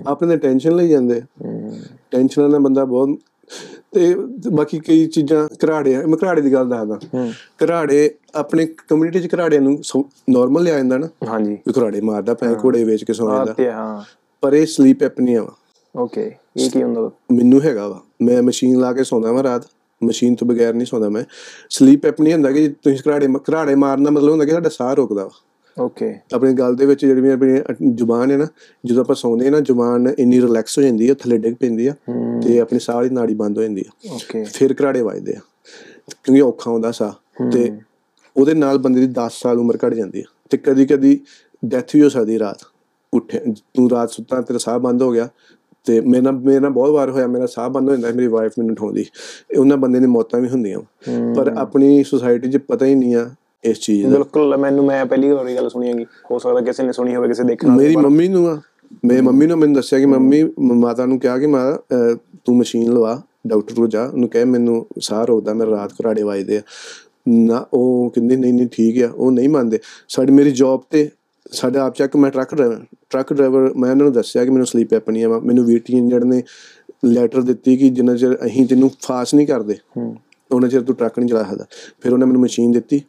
ਆਪਣੇ 0.07 0.29
ਤੇ 0.29 0.38
ਟੈਨਸ਼ਨ 0.38 0.75
ਲਈ 0.75 0.88
ਜਾਂਦੇ 0.89 1.22
ਟੈਨਸ਼ਨਾਂ 2.12 2.50
ਨਾਲ 2.50 2.60
ਬੰਦਾ 2.60 2.86
ਬਹੁਤ 2.86 3.17
ਤੇ 3.91 4.15
ਬਾਕੀ 4.51 4.79
ਕਈ 4.79 5.05
ਚੀਜ਼ਾਂ 5.05 5.50
ਘਰਾੜੇ 5.65 5.95
ਆ 5.95 6.05
ਮੈਂ 6.07 6.17
ਘਰਾੜੇ 6.17 6.41
ਦੀ 6.41 6.53
ਗੱਲ 6.53 6.69
ਦੱਸਦਾ। 6.69 7.00
ਘਰਾੜੇ 7.63 8.15
ਆਪਣੇ 8.35 8.65
ਕਮਿਊਨਿਟੀ 8.65 9.19
ਚ 9.19 9.35
ਘਰਾੜਿਆਂ 9.35 9.62
ਨੂੰ 9.62 9.81
ਨਾਰਮਲ 10.29 10.63
ਲਿਆ 10.63 10.77
ਜਾਂਦਾ 10.77 10.97
ਨਾ। 10.97 11.09
ਹਾਂਜੀ। 11.27 11.57
ਵੀ 11.67 11.73
ਘਰਾੜੇ 11.79 12.01
ਮਾਰਦਾ 12.01 12.33
ਪੈ 12.33 12.47
ਘੋੜੇ 12.65 12.83
ਵੇਚ 12.83 13.03
ਕੇ 13.03 13.13
ਸੌਂ 13.13 13.45
ਜਾਂਦਾ। 13.45 13.71
ਹਾਂ। 13.71 14.03
ਪਰ 14.41 14.53
ਇਹ 14.53 14.65
ਸਲੀਪ 14.65 15.03
ਐਪਨੀਆ 15.03 15.43
ਵਾ। 15.43 15.51
ਓਕੇ 15.95 16.31
ਇਹ 16.57 16.69
ਕੀ 16.69 16.83
ਹੁੰਦਾ? 16.83 17.12
ਮੈਨੂੰ 17.31 17.62
ਹੈਗਾ 17.62 17.88
ਵਾ। 17.88 18.01
ਮੈਂ 18.21 18.43
ਮਸ਼ੀਨ 18.43 18.79
ਲਾ 18.79 18.93
ਕੇ 18.93 19.03
ਸੌਂਦਾ 19.03 19.31
ਵਾਂ 19.31 19.43
ਰਾਤ। 19.43 19.63
ਮਸ਼ੀਨ 20.03 20.35
ਤੋਂ 20.35 20.47
ਬਗੈਰ 20.47 20.73
ਨਹੀਂ 20.73 20.85
ਸੌਂਦਾ 20.85 21.09
ਮੈਂ। 21.09 21.23
ਸਲੀਪ 21.69 22.05
ਐਪਨੀਆ 22.05 22.33
ਹੁੰਦਾ 22.33 22.51
ਕਿ 22.51 22.73
ਤੁਸੀਂ 22.83 23.00
ਘਰਾੜੇ 23.09 23.27
ਘਰਾੜੇ 23.27 23.75
ਮਾਰਨ 23.75 24.09
ਮਤਲਬ 24.09 24.29
ਹੁੰਦਾ 24.29 24.45
ਕਿ 24.45 24.51
ਸਾਡਾ 24.51 24.69
ਸਾਹ 24.69 24.93
ਰੁਕਦਾ 24.93 25.23
ਵਾ। 25.23 25.31
ਓਕੇ 25.79 26.13
ਆਪਣੀ 26.33 26.53
ਗੱਲ 26.53 26.75
ਦੇ 26.75 26.85
ਵਿੱਚ 26.85 27.05
ਜਿਹੜੀ 27.05 27.29
ਆਪਣੀ 27.29 27.91
ਜ਼ੁਬਾਨ 27.93 28.31
ਹੈ 28.31 28.37
ਨਾ 28.37 28.47
ਜਦੋਂ 28.85 29.03
ਆਪਾਂ 29.03 29.15
ਸੌਂਦੇ 29.15 29.45
ਹਾਂ 29.45 29.51
ਨਾ 29.51 29.59
ਜ਼ੁਬਾਨ 29.59 30.07
ਇੰਨੀ 30.19 30.41
ਰਿਲੈਕਸ 30.41 30.77
ਹੋ 30.77 30.83
ਜਾਂਦੀ 30.83 31.09
ਹੈ 31.09 31.13
ਥੱਲੇ 31.13 31.37
ਡਿੱਗ 31.37 31.55
ਪੈਂਦੀ 31.55 31.87
ਆ 31.87 31.93
ਤੇ 32.43 32.59
ਆਪਣੀ 32.59 32.79
ਸਾਹ 32.79 33.03
ਦੀ 33.03 33.09
ਨਾੜੀ 33.09 33.33
ਬੰਦ 33.35 33.57
ਹੋ 33.57 33.63
ਜਾਂਦੀ 33.63 33.83
ਆ। 33.87 34.13
ਓਕੇ 34.13 34.43
ਫਿਰ 34.43 34.75
ਘਰਾੜੇ 34.81 35.01
ਵੱਜਦੇ 35.01 35.33
ਆ 35.33 35.39
ਕਿਉਂਕਿ 36.23 36.41
ਔਖਾ 36.41 36.71
ਹੁੰਦਾ 36.71 36.91
ਸਾਹ 36.91 37.49
ਤੇ 37.51 37.71
ਉਹਦੇ 38.37 38.53
ਨਾਲ 38.53 38.77
ਬੰਦੇ 38.77 38.99
ਦੀ 38.99 39.13
10 39.13 39.39
ਸਾਲ 39.41 39.59
ਉਮਰ 39.59 39.77
ਘਟ 39.87 39.93
ਜਾਂਦੀ 39.93 40.19
ਆ 40.19 40.23
ਤੇ 40.49 40.57
ਕਦੀ 40.57 40.85
ਕਦੀ 40.85 41.19
ਡੈਥ 41.65 41.95
ਵੀ 41.95 42.01
ਹੋ 42.01 42.09
ਸਕਦੀ 42.09 42.39
ਰਾਤ। 42.39 42.63
ਉੱਠੇ 43.13 43.39
ਤੂੰ 43.73 43.89
ਰਾਤ 43.89 44.11
ਸੁੱਤਾ 44.11 44.41
ਤੇਰਾ 44.41 44.57
ਸਾਹ 44.57 44.79
ਬੰਦ 44.79 45.01
ਹੋ 45.01 45.11
ਗਿਆ 45.11 45.27
ਤੇ 45.85 45.99
ਮੇਰੇ 46.01 46.21
ਨਾਲ 46.21 46.33
ਮੇਰੇ 46.33 46.59
ਨਾਲ 46.59 46.71
ਬਹੁਤ 46.71 46.89
ਵਾਰ 46.89 47.09
ਹੋਇਆ 47.09 47.27
ਮੇਰਾ 47.27 47.45
ਸਾਹ 47.45 47.69
ਬੰਦ 47.69 47.89
ਹੋ 47.89 47.95
ਜਾਂਦਾ 47.95 48.11
ਮੇਰੀ 48.15 48.27
ਵਾਈਫ 48.27 48.51
ਮੈਨੂੰ 48.59 48.71
ਉਠਾਉਂਦੀ। 48.73 49.05
ਉਹਨਾਂ 49.57 49.77
ਬੰਦੇ 49.77 49.99
ਦੀ 49.99 50.05
ਮੌਤਾਂ 50.05 50.39
ਵੀ 50.39 50.49
ਹੁੰਦੀਆਂ। 50.49 50.79
ਪਰ 51.35 51.53
ਆਪਣੀ 51.57 52.03
ਸੁਸਾਇਟੀ 52.03 52.49
'ਚ 52.51 52.57
ਪਤਾ 52.57 52.85
ਹੀ 52.85 52.95
ਨਹੀਂ 52.95 53.15
ਆ 53.15 53.29
ਇਸ 53.65 53.79
ਚੀਜ਼ 53.79 54.03
ਦਾ। 54.08 54.10
ਬਿਲਕੁਲ 54.10 54.58
ਮੈਨੂੰ 54.58 54.86
ਮੈਂ 54.86 55.05
ਪਹਿਲੀ 55.05 55.29
ਵਾਰੀ 55.29 55.55
ਗੱਲ 55.55 55.70
ਸੁਣੀ 55.70 55.88
ਹੈਗੀ। 55.89 56.03
ਹੋ 56.32 56.39
ਸਕਦਾ 56.39 56.62
ਕਿਸੇ 56.62 56.84
ਨੇ 56.84 56.91
ਸੁਣੀ 56.91 57.15
ਹੋਵੇ 57.15 57.27
ਕਿਸੇ 57.27 57.43
ਦੇਖਣ 57.43 57.72
ਮੇਰੀ 57.72 57.96
ਮੰਮੀ 57.96 58.27
ਨੂੰ 58.27 58.48
ਆ। 58.48 58.62
ਮੇਰੀ 59.05 59.22
ਮੰਮੀ 59.22 59.48
ਨੂੰ 59.48 59.58
ਮੈਨੂੰ 59.58 59.75
ਦੱਸਿਆ 59.75 60.00
ਕਿ 60.00 60.05
ਮੰਮੀ 60.05 60.43
ਮ- 60.43 60.50
ਮਾਤਾ 60.60 61.05
ਨੂੰ 61.05 61.20
ਕਿਹਾ 61.20 61.38
ਕਿ 61.39 61.46
ਅਹ, 61.46 62.15
ਤੂੰ 62.46 62.58
ਮਸ਼ੀਨ 62.58 62.93
ਲਵਾ 62.93 63.22
ਡਾਕਟਰ 63.48 63.74
ਕੋਲ 63.74 63.88
ਜਾ। 63.88 64.03
ਉਹਨੂੰ 64.05 64.29
ਕਹੇ 64.29 64.46
ਮੈਨੂੰ 64.46 64.88
ਸਾਹ 65.00 65.25
ਰੋਕਦਾ 65.25 65.53
ਮੇਰੇ 65.53 65.72
ਰਾਤ 65.72 65.91
ਘਰਾੜੇ 65.93 66.24
ਵੱਜਦੇ 66.24 66.58
ਆ। 66.58 66.62
ਨਾ 67.29 67.65
ਉਹ 67.74 68.12
ਕਹਿੰਦੀ 68.15 68.36
ਨਹੀਂ 68.36 68.53
ਨਹੀਂ 68.53 68.67
ਠੀਕ 68.67 69.03
ਆ। 69.03 69.10
ਉਹ 69.15 69.32
ਨਹੀਂ 69.32 69.50
ਮੰਨਦੇ। 69.50 69.79
ਸਾਡੀ 70.10 70.34
ਮੇਰੀ 70.34 70.51
ਜੌਬ 70.51 70.82
ਤੇ 70.89 71.10
ਸਾਡਾ 71.51 71.84
ਆਪ 71.86 71.96
ਚੱਕ 71.96 72.15
ਮੈਂ 72.15 72.32
ਟਰੱਕ 72.32 72.55
ਡਰਾਈਵਰ 72.55 72.82
ਟਰੱਕ 73.10 73.34
ਡਰਾਈਵਰ 73.34 73.62
ਮੈਂ 73.62 73.91
ਉਹਨਾਂ 73.91 73.96
ਨੂੰ 73.96 74.12
ਦੱਸਿਆ 74.12 74.46
ਕਿ 74.46 74.50
ਮੈਨੂੰ 74.50 74.67
ਸਲੀਪ 74.67 74.93
ਐਪਨੀਆ 74.93 75.29
ਵਾ 75.29 75.39
ਮੈਨੂੰ 75.39 75.65
ਵੀਟੀ 75.65 75.98
ਇੰਜਣ 75.98 76.25
ਨੇ 76.25 76.43
ਲੈਟਰ 77.05 77.41
ਦਿੱਤੀ 77.41 77.77
ਕਿ 77.77 77.89
ਜਿੰਨਾ 77.89 78.15
ਚਿਰ 78.15 78.36
ਅਸੀਂ 78.46 78.67
ਤੈਨੂੰ 78.67 78.91
ਫਾਸ 79.01 79.36
ਨਹੀਂ 79.36 79.48
ਕਰਦੇ 79.48 79.75
ਉਹਨਾਂ 80.51 80.70
ਚਿਰ 80.70 80.82
ਤੂੰ 80.82 80.96
ਟਰੱਕ 80.96 81.20
ਨਹੀਂ 81.20 81.29
ਚਲਾ 81.29 81.43
ਸਕਦਾ। 81.43 81.65
ਫਿਰ 82.01 82.13
ਉਹਨੇ 82.13 82.25
ਮੈਨੂੰ 82.25 82.41
ਮਸ਼ੀਨ 82.41 82.72
ਦਿੱਤੀ। 82.72 83.01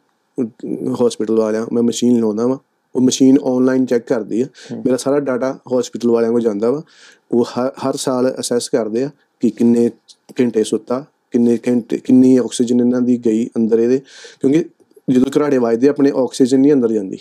ਹਸਪੀਟਲ 1.05 1.35
ਵਾਲਿਆਂ 1.35 1.65
ਮੈਂ 1.73 1.83
ਮਸ਼ੀਨ 1.83 2.19
ਲਾਉਂਦਾ 2.19 2.47
ਵਾ। 2.47 2.57
ਉਹ 2.95 3.01
ਮਸ਼ੀਨ 3.01 3.37
ਆਨਲਾਈਨ 3.43 3.85
ਚੈੱਕ 3.85 4.07
ਕਰਦੀ 4.07 4.41
ਆ। 4.41 4.45
ਮੇਰਾ 4.85 4.97
ਸਾਰਾ 4.97 5.19
ਡਾਟਾ 5.19 5.57
ਹਸਪੀਟਲ 5.79 6.09
ਵਾਲਿਆਂ 6.11 6.31
ਕੋਲ 6.31 6.41
ਜਾਂਦਾ 6.41 6.71
ਵਾ। 6.71 6.81
ਉਹ 7.31 7.45
ਹਰ 7.87 7.95
ਸਾਲ 7.95 8.33
ਅਸੈਸ 8.39 8.69
ਕਰਦੇ 8.69 9.03
ਆ 9.03 9.09
ਕਿ 9.39 9.49
ਕਿੰਨੇ 9.49 9.89
ਘੰਟੇ 10.41 10.63
ਸੁੱਤਾ 10.63 11.05
ਕਿੰਨੇ 11.31 11.57
ਘੰਟੇ 11.67 11.97
ਕਿੰਨੀ 11.97 12.37
ਆਕਸੀਜਨ 12.37 12.79
ਇਹਨਾਂ 12.79 13.01
ਦੀ 13.01 13.17
ਗਈ 13.25 13.45
ਅੰਦਰ 13.57 13.79
ਇਹਦੇ। 13.79 14.01
ਕਿਉਂਕਿ 14.41 14.63
ਜਦੋਂ 15.11 15.31
ਘਰਾੜੇ 15.37 15.57
ਵੱਜਦੇ 15.57 15.87
ਆਪਣੇ 15.89 16.11
ਆਕਸੀਜਨ 16.15 16.59
ਨਹੀਂ 16.59 16.73
ਅੰਦਰ 16.73 16.91
ਜਾਂਦੀ। 16.91 17.17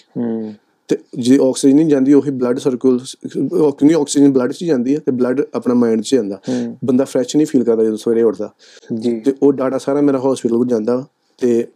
ਤੇ 0.88 0.98
ਜੇ 1.18 1.38
ਆਕਸੀਜਨ 1.42 1.76
ਨਹੀਂ 1.76 1.86
ਜਾਂਦੀ 1.86 2.12
ਉਹੀ 2.12 2.30
ਬਲੱਡ 2.30 2.58
ਸਰਕਲ 2.58 2.98
ਕਿਉਂਕਿ 3.32 3.94
ਆਕਸੀਜਨ 3.94 4.32
ਬਲੱਡ 4.32 4.52
'ਚ 4.52 4.64
ਜਾਂਦੀ 4.64 4.94
ਹੈ 4.94 5.00
ਤੇ 5.06 5.12
ਬਲੱਡ 5.12 5.40
ਆਪਣਾ 5.54 5.74
ਮਾਈਂਡ 5.74 6.02
'ਚ 6.02 6.14
ਜਾਂਦਾ। 6.14 6.40
ਬੰਦਾ 6.84 7.04
ਫਰੈਸ਼ 7.04 7.36
ਨਹੀਂ 7.36 7.46
ਫੀਲ 7.46 7.64
ਕਰਦਾ 7.64 7.84
ਜਦੋਂ 7.84 7.96
ਸਵੇਰੇ 7.96 8.22
ਉੱਠਦਾ। 8.22 8.50
ਜੀ। 8.94 9.20
ਤੇ 9.20 9.34
ਉਹ 9.42 9.52
ਡਾਟਾ 9.52 9.78
ਸਾਰਾ 9.78 10.00
ਮੇਰਾ 10.00 10.18
ਹਸਪੀਟਲ 10.18 10.56
ਕੋਲ 10.56 10.66
ਜਾਂਦਾ 10.66 11.04
ਤੇ 11.38 11.66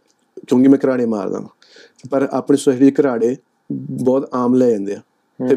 ਕਿਉਂਕਿ 0.47 0.67
ਮੈਂ 0.67 0.79
ਘਰਾੜੇ 0.85 1.05
ਮਾਰਦਾ 1.05 1.41
ਪਰ 2.09 2.27
ਆਪਣੀ 2.31 2.57
ਸੋਸਾਇਟੀ 2.57 3.01
ਘਰਾੜੇ 3.01 3.35
ਬਹੁਤ 3.73 4.29
ਆਮ 4.33 4.53
ਲੈ 4.53 4.71
ਜਾਂਦੇ 4.71 4.93
ਆ। 4.93 4.99
ਤੇ 5.49 5.55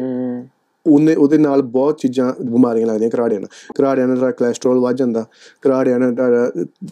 ਉਹਨੇ 0.87 1.15
ਉਹਦੇ 1.15 1.37
ਨਾਲ 1.37 1.61
ਬਹੁਤ 1.61 1.97
ਚੀਜ਼ਾਂ 1.97 2.33
ਬਿਮਾਰੀਆਂ 2.43 2.87
ਲੱਗਦੀਆਂ 2.87 3.09
ਘਰਾੜਿਆਂ 3.15 3.41
ਨਾਲ। 3.41 3.47
ਘਰਾੜਿਆਂ 3.81 4.07
ਨਾਲ 4.07 4.31
ਕੋਲੇਸਟ੍ਰੋਲ 4.31 4.79
ਵੱਧ 4.79 4.95
ਜਾਂਦਾ। 4.95 5.25
ਘਰਾੜਿਆਂ 5.67 5.99
ਨਾਲ 5.99 6.15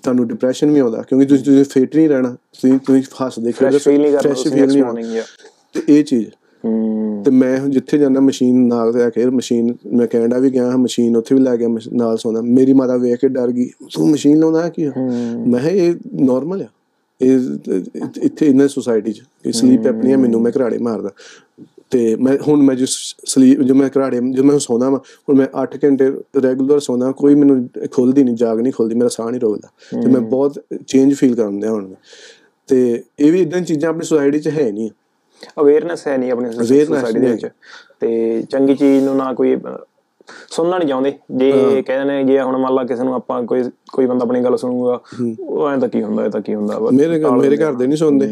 ਤੁਹਾਨੂੰ 0.04 0.28
ਡਿਪਰੈਸ਼ਨ 0.28 0.72
ਵੀ 0.72 0.80
ਆਉਂਦਾ। 0.80 1.02
ਕਿਉਂਕਿ 1.02 1.26
ਤੁਸੀਂ 1.26 1.44
ਤੁਸੀਂ 1.46 1.66
ਫਿਟ 1.66 1.96
ਨਹੀਂ 1.96 2.10
ਰਹਿਣਾ। 2.10 2.30
ਤੁਸੀਂ 2.32 2.80
ਤੁਸੀਂ 2.86 3.04
ਹੱਸਦੇ 3.26 3.52
ਫਰੈਸ਼ 3.52 3.78
ਫੀਲ 3.84 4.02
ਨਹੀਂ 4.02 4.12
ਕਰਦਾ 4.12 4.34
ਫੀਲ 4.34 4.68
ਨਹੀਂ 4.68 4.82
ਹੋਣਾ. 4.82 5.22
ਤੇ 5.74 5.82
ਇਹ 5.90 6.04
ਚੀਜ਼। 6.04 6.30
ਤੇ 7.26 7.32
ਮੈਂ 7.32 7.58
ਜਿੱਥੇ 7.68 7.98
ਜਾਂਦਾ 7.98 8.20
ਮਸ਼ੀਨ 8.22 8.68
ਨਾਲ 8.68 8.98
ਲੈ 8.98 9.10
ਕੇ 9.10 9.26
ਮਸ਼ੀਨ 9.26 9.76
ਮੈਂ 9.94 10.08
ਕੈਨੇਡਾ 10.08 10.38
ਵੀ 10.38 10.50
ਗਿਆ 10.50 10.78
ਮਸ਼ੀਨ 10.78 11.18
ਉੱਥੇ 11.18 11.36
ਵੀ 11.36 11.42
ਲੈ 11.42 11.58
ਗਿਆ 11.58 11.68
ਨਾਲ 11.94 12.18
ਸੌਂਦਾ। 12.18 12.42
ਮੇਰੀ 12.42 12.74
ਮਾਤਾ 12.74 12.98
ਵੇਖ 12.98 13.20
ਕੇ 13.20 13.28
ਡਰ 13.28 13.52
ਗਈ। 13.52 13.70
ਤੂੰ 13.94 14.10
ਮਸ਼ੀਨ 14.10 14.40
ਲਾਉਂਦਾ 14.40 14.70
ਕੀ? 14.70 14.88
ਮੈਂ 15.48 15.70
ਇਹ 15.70 15.96
ਨਾਰਮਲ 16.14 16.62
ਆ। 16.62 16.66
ਇੱਥੇ 18.22 18.46
ਇਨ 18.46 18.68
ਸੋਸਾਇਟੀ 18.68 19.14
ਚ 19.14 19.24
ਸਲੀਪ 19.52 19.88
ਐਪਨੀਆ 19.88 20.18
ਮੈਨੂੰ 20.18 20.42
ਮੈਂ 20.42 20.52
ਘਰਾੜੇ 20.58 20.78
ਮਾਰਦਾ। 20.78 21.10
ਤੇ 21.90 22.16
ਮੈਂ 22.16 22.38
ਹੁਣ 22.48 22.64
ਮੈਂ 22.64 22.76
ਜਿਸ 22.76 23.16
ਸਲੀਪ 23.26 23.62
ਜੋ 23.62 23.76
ਮੈਂ 23.76 23.90
ਘਰਾੜੇ 23.90 24.22
ਜੋ 24.32 24.44
ਮੈਂ 24.44 24.60
ਸੌਂਦਾ 24.60 24.90
ਵਾਂ 24.90 25.00
ਹੁਣ 25.00 25.36
ਮੈਂ 25.36 25.48
8 25.64 25.68
ਘੰਟੇ 25.84 26.12
ਰੈਗੂਲਰ 26.44 26.80
ਸੌਂਦਾ 26.80 27.12
ਕੋਈ 27.12 27.36
ਮੈਨੂੰ 27.36 27.70
ਖੁੱਲਦੀ 27.92 28.24
ਨਹੀਂ 28.24 28.36
ਜਾਗ 28.36 28.60
ਨਹੀਂ 28.60 28.74
ਖੁੱਲਦੀ 28.74 28.96
ਮੇਰਾ 28.96 29.08
ਸਾਹ 29.08 29.32
ਨਹੀਂ 29.32 29.42
ਰੁਕਦਾ। 29.42 30.02
ਤੇ 30.02 30.08
ਮੈਂ 30.10 30.22
ਬਹੁਤ 30.22 30.64
ਚੇਂਜ 30.88 31.14
ਫੀਲ 31.14 31.36
ਕਰਦਾ 31.36 31.72
ਹੁਣ। 31.72 31.94
ਤੇ 32.68 33.04
ਇਹ 33.20 33.32
ਵੀ 33.32 33.42
ਇਦਾਂ 33.42 33.62
ਚੀਜ਼ਾਂ 33.62 33.90
ਆਪਣੀ 33.90 34.06
ਸੋਸਾਇਟੀ 34.06 34.40
ਚ 34.40 34.48
ਹੈ 34.48 34.72
ਨਹੀਂ। 34.72 34.90
ਅਵੇਅਰਨੈਸ 35.62 36.08
ਹੈ 36.08 36.18
ਨਹੀਂ 36.18 36.32
ਆਪਣੀ 36.32 36.52
ਸੋਸਾਇਟੀ 36.86 37.20
ਦੇ 37.20 37.28
ਵਿੱਚ। 37.28 37.48
ਤੇ 38.00 38.42
ਚੰਗੀ 38.50 38.76
ਚੀਜ਼ 38.76 39.04
ਨੂੰ 39.04 39.18
ਨਾ 39.18 39.34
ਕੋਈ 39.34 39.56
ਸੁਣਨਾ 40.50 40.78
ਨਹੀਂ 40.78 40.90
ਚਾਹੁੰਦੇ 40.90 41.14
ਜੇ 41.36 41.82
ਕਹਿੰਦੇ 41.82 42.06
ਨੇ 42.06 42.24
ਜੇ 42.24 42.40
ਹੁਣ 42.42 42.58
ਮੰਨ 42.58 42.74
ਲਾ 42.74 42.84
ਕਿਸੇ 42.84 43.04
ਨੂੰ 43.04 43.14
ਆਪਾਂ 43.14 43.42
ਕੋਈ 43.44 43.64
ਕੋਈ 43.94 44.06
ਬੰਦਾ 44.06 44.26
ਆਪਣੀ 44.26 44.44
ਗੱਲ 44.44 44.58
ਸੁਣੂਗਾ 44.58 45.00
ਉਹ 45.40 45.68
ਐਂ 45.70 45.78
ਤਾਂ 45.78 45.90
ਕੀ 45.90 46.04
ਹੁੰਦਾ 46.04 46.26
ਇਹ 46.26 46.30
ਤਾਂ 46.30 46.42
ਕੀ 46.42 46.56
ਹੁੰਦਾ 46.56 46.80
ਮੇਰੇ 46.94 47.20
ਘਰ 47.24 47.32
ਮੇਰੇ 47.32 47.58
ਘਰ 47.58 47.74
ਦੇ 47.74 47.88
ਨਹੀਂ 47.88 47.98
ਸੁਣਦੇ। 47.98 48.28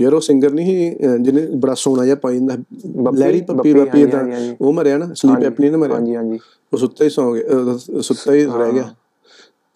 ਯਾਰ 0.00 0.14
ਉਹ 0.14 0.20
ਸਿੰਗਰ 0.20 0.52
ਨਹੀਂ 0.52 0.96
ਜਿਹਨੇ 1.20 1.46
ਬੜਾ 1.56 1.74
ਸੋਹਣਾ 1.74 2.04
ਜਿਹਾ 2.04 2.16
ਪਾਈ 2.16 2.38
ਜਾਂਦਾ 2.38 3.10
ਲੈਰੀ 3.16 3.40
ਪੱਪੀ 3.40 3.72
ਹਾਂਜੀ, 3.74 4.06
ਹਾਂਜੀ। 4.14 4.56
ਉਹ 4.60 4.72
ਮਰਿਆ 4.72 4.98
ਨਾ 4.98 5.08
ਸਲੀਪ 5.14 5.44
ਐਪਨੀ 5.44 5.70
ਨੇ 5.70 5.76
ਮਰਿਆ। 5.76 5.94
ਹਾਂਜੀ 5.94 6.16
ਹਾਂਜੀ। 6.16 6.38
ਉਹ 6.72 6.78
ਸੁੱਤਾ 6.78 7.04
ਹੀ 7.04 7.10
ਸੌਂ 7.10 7.32
ਗਿਆ 7.34 7.76
ਸੁੱਤਾ 8.00 8.32
ਹੀ 8.32 8.44
ਰਹਿ 8.44 8.72
ਗਿਆ। 8.72 8.84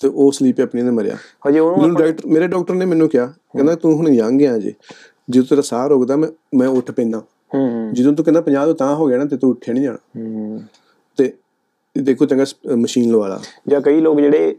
ਤੇ 0.01 0.09
ਉਹ 0.09 0.33
ਸਲੀਪ 0.33 0.61
ਐਪਨੀ 0.61 0.83
ਨੇ 0.83 0.91
ਮਰਿਆ। 0.91 1.17
ਹਜੇ 1.49 1.59
ਉਹਨੂੰ 1.61 1.95
ਡਾਕਟਰ 1.97 2.27
ਮੇਰੇ 2.27 2.47
ਡਾਕਟਰ 2.47 2.75
ਨੇ 2.75 2.85
ਮੈਨੂੰ 2.85 3.09
ਕਿਹਾ 3.09 3.27
ਕਹਿੰਦਾ 3.27 3.75
ਤੂੰ 3.75 3.95
ਹੁਣ 3.95 4.09
ਯੰਗ 4.09 4.43
ਆ 4.43 4.57
ਜੇ 4.59 4.73
ਜਦੋਂ 5.31 5.47
ਤੇਰਾ 5.47 5.63
ਸਾਹ 5.63 5.87
ਰੁਕਦਾ 5.89 6.17
ਮੈਂ 6.17 6.29
ਮੈਂ 6.59 6.69
ਉੱਠ 6.69 6.91
ਪੈਂਦਾ। 6.91 7.19
ਹੂੰ। 7.55 7.69
ਹੂੰ 7.71 7.93
ਜਦੋਂ 7.95 8.13
ਤੂੰ 8.13 8.25
ਕਹਿੰਦਾ 8.25 8.41
50 8.47 8.65
ਤੋਂ 8.67 8.75
ਤਾਂ 8.75 8.95
ਹੋ 8.95 9.07
ਗਿਆ 9.07 9.19
ਨਾ 9.19 9.25
ਤੇ 9.25 9.37
ਤੂੰ 9.37 9.51
ਉੱਠਿਆ 9.51 9.75
ਨਹੀਂ 9.75 9.85
ਜਾਣਾ। 9.85 9.99
ਹੂੰ। 10.17 10.61
ਤੇ 11.19 11.33
ਦੇਖੋ 11.97 12.27
ਚੰਗਾ 12.27 12.45
ਮਸ਼ੀਨ 12.77 13.11
ਲਵਾ 13.11 13.29
ਲਾ। 13.29 13.39
ਜਾਂ 13.69 13.81
ਕਈ 13.81 14.01
ਲੋਕ 14.01 14.21
ਜਿਹੜੇ 14.21 14.55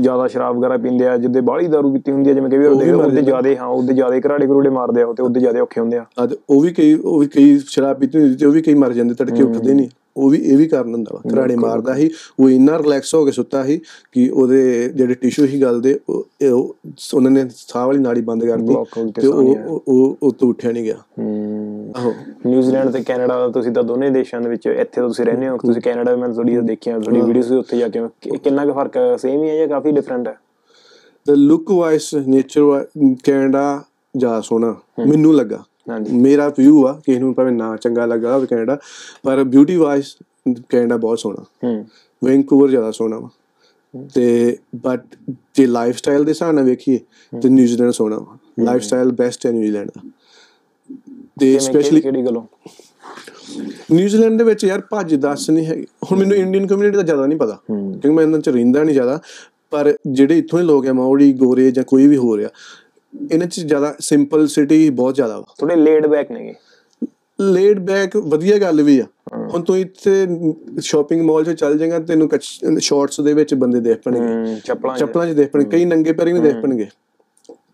ਜ਼ਿਆਦਾ 0.00 0.26
ਸ਼ਰਾਬ 0.28 0.56
ਵਗੈਰਾ 0.56 0.76
ਪੀਂਦੇ 0.76 1.06
ਆ 1.06 1.16
ਜਿੱਦੇ 1.16 1.40
ਬਾਹਲੀ 1.40 1.66
ਦਾਰੂ 1.66 1.92
ਪੀਤੀ 1.92 2.12
ਹੁੰਦੀ 2.12 2.30
ਆ 2.30 2.32
ਜਿਵੇਂ 2.34 2.50
ਕਈ 2.50 2.58
ਵਾਰ 2.58 2.68
ਉਹਦੇ 2.68 2.90
ਉਹਦੇ 2.92 3.22
ਜ਼ਿਆਦੇ 3.22 3.56
ਹਾਂ 3.56 3.66
ਉਹਦੇ 3.66 3.94
ਜ਼ਿਆਦੇ 3.94 4.20
ਘਰਾੜੇ 4.20 4.46
ਘਰੂੜੇ 4.46 4.70
ਮਾਰਦੇ 4.70 5.02
ਆ 5.02 5.12
ਤੇ 5.12 5.22
ਉਹਦੇ 5.22 5.40
ਜ਼ਿਆਦੇ 5.40 5.60
ਔਖੇ 5.60 5.80
ਹੁੰਦੇ 5.80 5.96
ਆ। 5.98 6.04
ਅੱਜ 6.24 6.34
ਉਹ 6.50 6.60
ਵੀ 6.60 6.72
ਕਈ 6.72 6.94
ਉਹ 6.94 7.18
ਵੀ 7.20 7.26
ਕਈ 7.26 7.58
ਸ਼ਰਾਬ 7.58 7.98
ਪੀਤੀ 7.98 8.18
ਹੁੰਦੀ 8.18 8.36
ਤੇ 8.36 8.46
ਉਹ 8.46 8.52
ਵੀ 8.52 8.62
ਕਈ 8.62 8.74
ਮਰ 8.74 8.92
ਜਾਂਦੇ 8.92 9.14
ਤੜਕੇ 9.14 9.42
ਉੱਠਦੇ 9.42 9.74
ਨਹੀਂ 9.74 9.88
ਉਹ 10.18 10.30
ਵੀ 10.30 10.38
ਇਹ 10.38 10.56
ਵੀ 10.56 10.66
ਕਾਰਨ 10.68 10.94
ਹੁੰਦਾ 10.94 11.10
ਵਾ। 11.14 11.20
ਘਰਾੜੇ 11.34 11.56
ਮਾਰਦਾ 11.56 11.94
ਸੀ 11.94 12.10
ਉਹ 12.40 12.50
ਇੰਨਾ 12.50 12.78
ਰਿਲੈਕਸ 12.78 13.14
ਹੋ 13.14 13.24
ਕੇ 13.24 13.30
ਸੁੱਤਾ 13.32 13.64
ਸੀ 13.64 13.80
ਕਿ 14.12 14.28
ਉਹਦੇ 14.28 14.88
ਜਿਹੜੇ 14.88 15.14
ਟਿਸ਼ੂ 15.14 15.46
ਸੀ 15.46 15.62
ਇਹ 16.40 16.50
ਉਹ- 16.50 16.90
ਉਹਨਾਂ 17.14 17.30
ਨੇ 17.30 17.44
ਸਾਹ 17.56 17.86
ਵਾਲੀ 17.86 17.98
ਨਾੜੀ 17.98 18.20
ਬੰਦ 18.20 18.44
ਕਰਤੀ 18.44 18.74
ਤੇ 19.20 19.26
ਉਹ 19.26 19.80
ਉਹ- 19.88 20.16
ਉਹ 20.22 20.32
ਤੋਂ 20.32 20.48
ਉੱਠਿਆ 20.48 20.72
ਨਹੀਂ 20.72 20.84
ਗਿਆ। 20.84 20.96
ਆਹੋ। 21.96 22.14
ਨਿਊਜ਼ੀਲੈਂਡ 22.46 22.90
ਤੇ 22.90 23.00
ਕੈਨੇਡਾ 23.00 23.38
ਦਾ 23.38 23.48
ਤੁਸੀਂ 23.48 23.72
ਤਾਂ 23.72 23.82
ਦੋਨੇ 23.82 24.10
ਦੇਸ਼ਾਂ 24.10 24.40
ਦੇ 24.40 24.48
ਵਿੱਚ 24.48 24.66
ਇੱਥੇ 24.66 25.00
ਤੁਸੀਂ 25.00 25.24
ਰਹਿੰਦੇ 25.24 25.48
ਹੋ। 25.48 25.56
ਤੁਸੀਂ 25.56 25.82
ਕੈਨੇਡਾ 25.82 26.16
ਮੈਂ 26.16 26.28
ਥੋੜੀ 26.28 26.56
ਦੇਖਿਆ 26.56 26.98
ਤੁਹਾਡੀ 26.98 27.20
ਵੀਡੀਓਜ਼ 27.26 27.52
ਉੱਥੇ 27.52 27.78
ਜਾ 27.78 27.88
ਕੇ 27.88 28.00
ਕਿੰਨਾ 28.44 28.66
ਕੁ 28.66 28.72
ਫ਼ਰਕ 28.72 29.20
ਸੇਮ 29.20 29.42
ਹੀ 29.42 29.48
ਹੈ 29.48 29.56
ਜਾਂ 29.56 29.68
ਕਾਫੀ 29.68 29.92
ਡਿਫਰੈਂਟ 29.92 30.28
ਹੈ 30.28 30.38
ਤੇ 31.26 31.34
ਲੁੱਕ 31.34 31.70
ਵਾਈਸ 31.70 32.14
ਨੇਚਰ 32.14 32.86
ਕੈਨੇਡਾ 33.24 33.82
ਜ਼ਿਆਦਾ 34.16 34.40
ਸੋਹਣਾ 34.40 34.76
ਮੈਨੂੰ 35.08 35.34
ਲੱਗਾ। 35.34 35.64
ਮੇਰਾ 36.12 36.48
ਵਿਊ 36.48 36.86
ਆ 36.86 36.92
ਕਿਸੇ 36.92 37.18
ਨੂੰ 37.18 37.34
ਭਾਵੇਂ 37.34 37.52
ਨਾ 37.52 37.76
ਚੰਗਾ 37.76 38.06
ਲੱਗਾ 38.06 38.34
ਹੋਵੇ 38.34 38.46
ਕੈਨੇਡਾ 38.46 38.78
ਪਰ 39.22 39.44
ਬਿਊਟੀ 39.44 39.76
ਵਾਈਸ 39.76 40.16
ਕੈਨੇਡਾ 40.68 40.96
ਬਹੁਤ 40.96 41.18
ਸੋਹਣਾ। 41.18 41.44
ਹੂੰ। 41.64 41.86
ਵੈਂਕੂਵਰ 42.24 42.68
ਜ਼ਿਆਦਾ 42.68 42.90
ਸੋਹਣਾ 42.90 43.18
ਵਾ। 43.18 43.28
ਤੇ 44.14 44.56
ਬਟ 44.76 45.02
ਜੇ 45.54 45.66
ਲਾਈਫ 45.66 45.96
ਸਟਾਈਲ 45.96 46.24
ਦੇ 46.24 46.30
ਹਿਸਾਬ 46.30 46.54
ਨਾਲ 46.54 46.64
ਵੇਖੀਏ 46.64 46.98
ਤੇ 47.42 47.48
ਨਿਊਜ਼ੀਲੈਂਡ 47.48 47.90
ਸੋਹਣਾ 47.90 48.18
ਵਾ। 48.18 48.38
ਲਾਈਫ 48.64 48.82
ਸਟਾਈਲ 48.82 49.12
ਬੈਸਟ 49.12 49.46
ਹੈ 49.46 49.52
ਨਿਊਜ਼ੀਲੈਂਡ 49.52 49.88
ਦਾ। 49.88 50.10
ਤੇ 51.40 51.58
ਸਪੈਸ਼ਲੀ 51.58 52.00
ਕਿਹੜੀ 52.00 52.22
ਗੱਲੋਂ? 52.22 52.42
ਨਿਊਜ਼ੀਲੈਂਡ 53.92 54.38
ਦੇ 54.38 54.44
ਵਿੱਚ 54.44 54.64
ਯਾਰ 54.64 54.82
ਭੱਜ 54.90 55.14
ਦੱਸ 55.14 55.50
ਨਹੀਂ 55.50 55.66
ਹੈਗੀ 55.66 55.86
ਹੁਣ 56.12 56.18
ਮੈਨੂੰ 56.18 56.36
ਇੰਡੀਅਨ 56.36 56.66
ਕਮਿਊਨਿਟੀ 56.66 56.96
ਦਾ 56.96 57.02
ਜ਼ਿਆਦਾ 57.02 57.26
ਨਹੀਂ 57.26 57.38
ਪਤਾ 57.38 57.58
ਕਿਉਂਕਿ 57.70 58.10
ਮੈਂ 58.10 58.24
ਇਹਨਾਂ 58.24 58.38
ਚ 58.38 58.48
ਰਹਿੰਦਾ 58.48 58.82
ਨਹੀਂ 58.84 58.94
ਜ਼ਿਆਦਾ। 58.94 59.20
ਪਰ 59.70 59.96
ਜਿਹੜੇ 60.06 60.38
ਇੱਥੋਂ 60.38 60.58
ਦੇ 60.58 60.64
ਲੋਕ 60.64 60.86
ਆ 60.86 60.92
ਮਾਉੜੀ 60.92 61.32
ਗੋਰੇ 61.32 61.70
ਜਾਂ 61.70 61.84
ਕੋਈ 61.84 62.06
ਵੀ 62.06 62.16
ਹੋ 62.16 62.36
ਰਿਹਾ 62.36 62.48
ਇਹਨਾਂ 63.32 63.46
ਚ 63.46 63.60
ਜ਼ਿਆਦਾ 63.60 63.94
ਸਿੰਪਲ 64.00 64.46
ਸਿਟੀ 64.46 64.88
ਬਹੁਤ 64.90 65.14
ਜ਼ਿਆਦਾ 65.14 65.38
ਵਾ। 65.38 65.44
ਥੋੜੇ 65.58 65.76
ਲੇਡ 65.76 66.06
ਬੈਕ 66.06 66.30
ਨੇਗੇ 66.30 66.54
ਲੇਡ 67.38 67.78
ਬੈਕ 67.78 68.16
ਵਧੀਆ 68.16 68.58
ਗੱਲ 68.58 68.82
ਵੀ 68.82 68.98
ਆ। 69.00 69.04
ਹੁਣ 69.34 69.62
ਤੂੰ 69.62 69.78
ਇੱਥੇ 69.78 70.26
ਸ਼ਾਪਿੰਗ 70.80 71.22
ਮਾਲ 71.22 71.44
'ਚ 71.44 71.50
ਚੱਲ 71.50 71.78
ਜਾਏਗਾ 71.78 71.98
ਤੈਨੂੰ 71.98 72.28
ਸ਼ਾਰਟਸ 72.78 73.20
ਦੇ 73.20 73.34
ਵਿੱਚ 73.34 73.54
ਬੰਦੇ 73.54 73.80
ਦੇਖ 73.80 73.98
ਪਣਗੇ। 74.04 74.60
ਚੱਪਲਾਂ। 74.64 74.96
ਚੱਪਲਾਂ 74.96 75.26
'ਚ 75.26 75.30
ਦੇਖ 75.30 75.50
ਪਣਗੇ 75.50 75.68
ਕਈ 75.70 75.84
ਨੰਗੇ 75.84 76.12
ਪੈਰੀ 76.12 76.32
ਵੀ 76.32 76.40
ਦੇਖ 76.40 76.56
ਪਣਗੇ। 76.56 76.86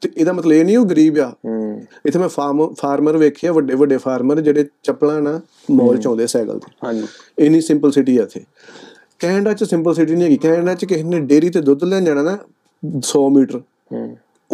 ਤੇ 0.01 0.09
ਇਹਦਾ 0.17 0.33
ਮਤਲਬ 0.33 0.53
ਇਹ 0.53 0.65
ਨਹੀਂ 0.65 0.77
ਉਹ 0.79 0.87
ਗਰੀਬ 0.87 1.19
ਆ। 1.19 1.33
ਇੱਥੇ 2.07 2.19
ਮੈਂ 2.19 2.29
ਫਾਰਮ 2.29 2.75
ਫਾਰਮਰ 2.75 3.17
ਵੇਖਿਆ 3.17 3.53
ਵੱਡੇ 3.53 3.75
ਵੱਡੇ 3.75 3.97
ਫਾਰਮਰ 3.97 4.41
ਜਿਹੜੇ 4.41 4.65
ਚੱਪਲਾਂ 4.83 5.21
ਨਾ 5.23 5.41
ਮਾਲ 5.71 5.97
'ਚ 5.97 6.07
ਆਉਂਦੇ 6.07 6.27
ਸਾਈਕਲ 6.27 6.59
ਤੇ। 6.59 6.73
ਹਾਂਜੀ। 6.85 7.07
ਇੰਨੀ 7.39 7.61
ਸਿੰਪਲ 7.61 7.91
ਸਿਟੀ 7.91 8.19
ਆ 8.19 8.23
ਇੱਥੇ। 8.23 8.45
ਕੈਨੇਡਾ 9.19 9.53
'ਚ 9.53 9.65
ਸਿੰਪਲ 9.65 9.95
ਸਿਟੀ 9.95 10.15
ਨਹੀਂ 10.15 10.25
ਹੈਗੀ। 10.25 10.37
ਕੈਨੇਡਾ 10.37 10.75
'ਚ 10.75 10.85
ਕਿਸੇ 10.85 11.03
ਨੇ 11.03 11.21
ਡੇਰੀ 11.21 11.51
ਤੇ 11.51 11.61
ਦੁੱਧ 11.61 11.85
ਲੈਣ 11.85 12.05
ਜਾਣਾ 12.05 12.23
ਨਾ 12.23 12.39
100 13.01 13.29
ਮੀਟਰ। 13.31 13.61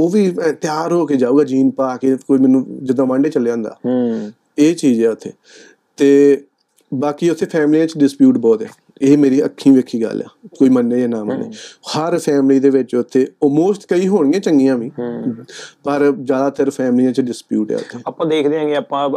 ਉਹ 0.00 0.10
ਵੀ 0.10 0.34
ਤਿਆਰ 0.60 0.92
ਹੋ 0.92 1.06
ਕੇ 1.06 1.16
ਜਾਊਗਾ 1.16 1.44
ਜੀਨ 1.44 1.70
ਪਾ 1.70 1.96
ਕੇ 1.96 2.16
ਕੋਈ 2.16 2.38
ਮੈਨੂੰ 2.38 2.84
ਜਿੱਦਾਂ 2.84 3.06
ਵਾਂਡੇ 3.06 3.30
ਚੱਲਿਆ 3.30 3.52
ਹੁੰਦਾ। 3.52 3.78
ਹੂੰ। 3.86 4.32
ਇਹ 4.58 4.74
ਚੀਜ਼ 4.74 5.04
ਹੈ 5.04 5.10
ਉੱਥੇ। 5.10 5.32
ਤੇ 5.96 6.44
ਬਾਕੀ 6.94 7.30
ਉੱਥੇ 7.30 7.46
ਫੈਮਲੀਆਂ 7.46 7.86
'ਚ 7.86 7.98
ਡਿਸਪਿਊਟ 7.98 8.38
ਬਹੁਤ 8.38 8.62
ਹੈ। 8.62 8.68
ਇਹ 9.02 9.16
ਮੇਰੀ 9.18 9.44
ਅੱਖੀਂ 9.44 9.72
ਵੇਖੀ 9.72 10.02
ਗੱਲ 10.02 10.22
ਆ 10.22 10.28
ਕੋਈ 10.58 10.68
ਮੰਨੇ 10.68 11.00
ਜਾਂ 11.00 11.08
ਨਾ 11.08 11.22
ਮੰਨੇ। 11.24 11.50
ਹਰ 11.90 12.18
ਫੈਮਲੀ 12.18 12.58
ਦੇ 12.60 12.70
ਵਿੱਚ 12.70 12.94
ਉੱਥੇ 12.94 13.26
ਆਲਮੋਸਟ 13.44 13.86
ਕਈ 13.88 14.08
ਹੋਣਗੀਆਂ 14.08 14.40
ਚੰਗੀਆਂ 14.40 14.76
ਵੀ 14.78 14.90
ਪਰ 15.84 16.12
ਜ਼ਿਆਦਾਤਰ 16.20 16.70
ਫੈਮਲੀਆਂ 16.70 17.12
'ਚ 17.12 17.20
ਡਿਸਪਿਊਟ 17.20 17.70
ਹੈ 17.72 17.76
ਉੱਥੇ। 17.76 17.98
ਆਪਾਂ 18.06 18.26
ਦੇਖਦੇ 18.26 18.58
ਆਂਗੇ 18.58 18.74
ਆਪਾਂ 18.76 19.08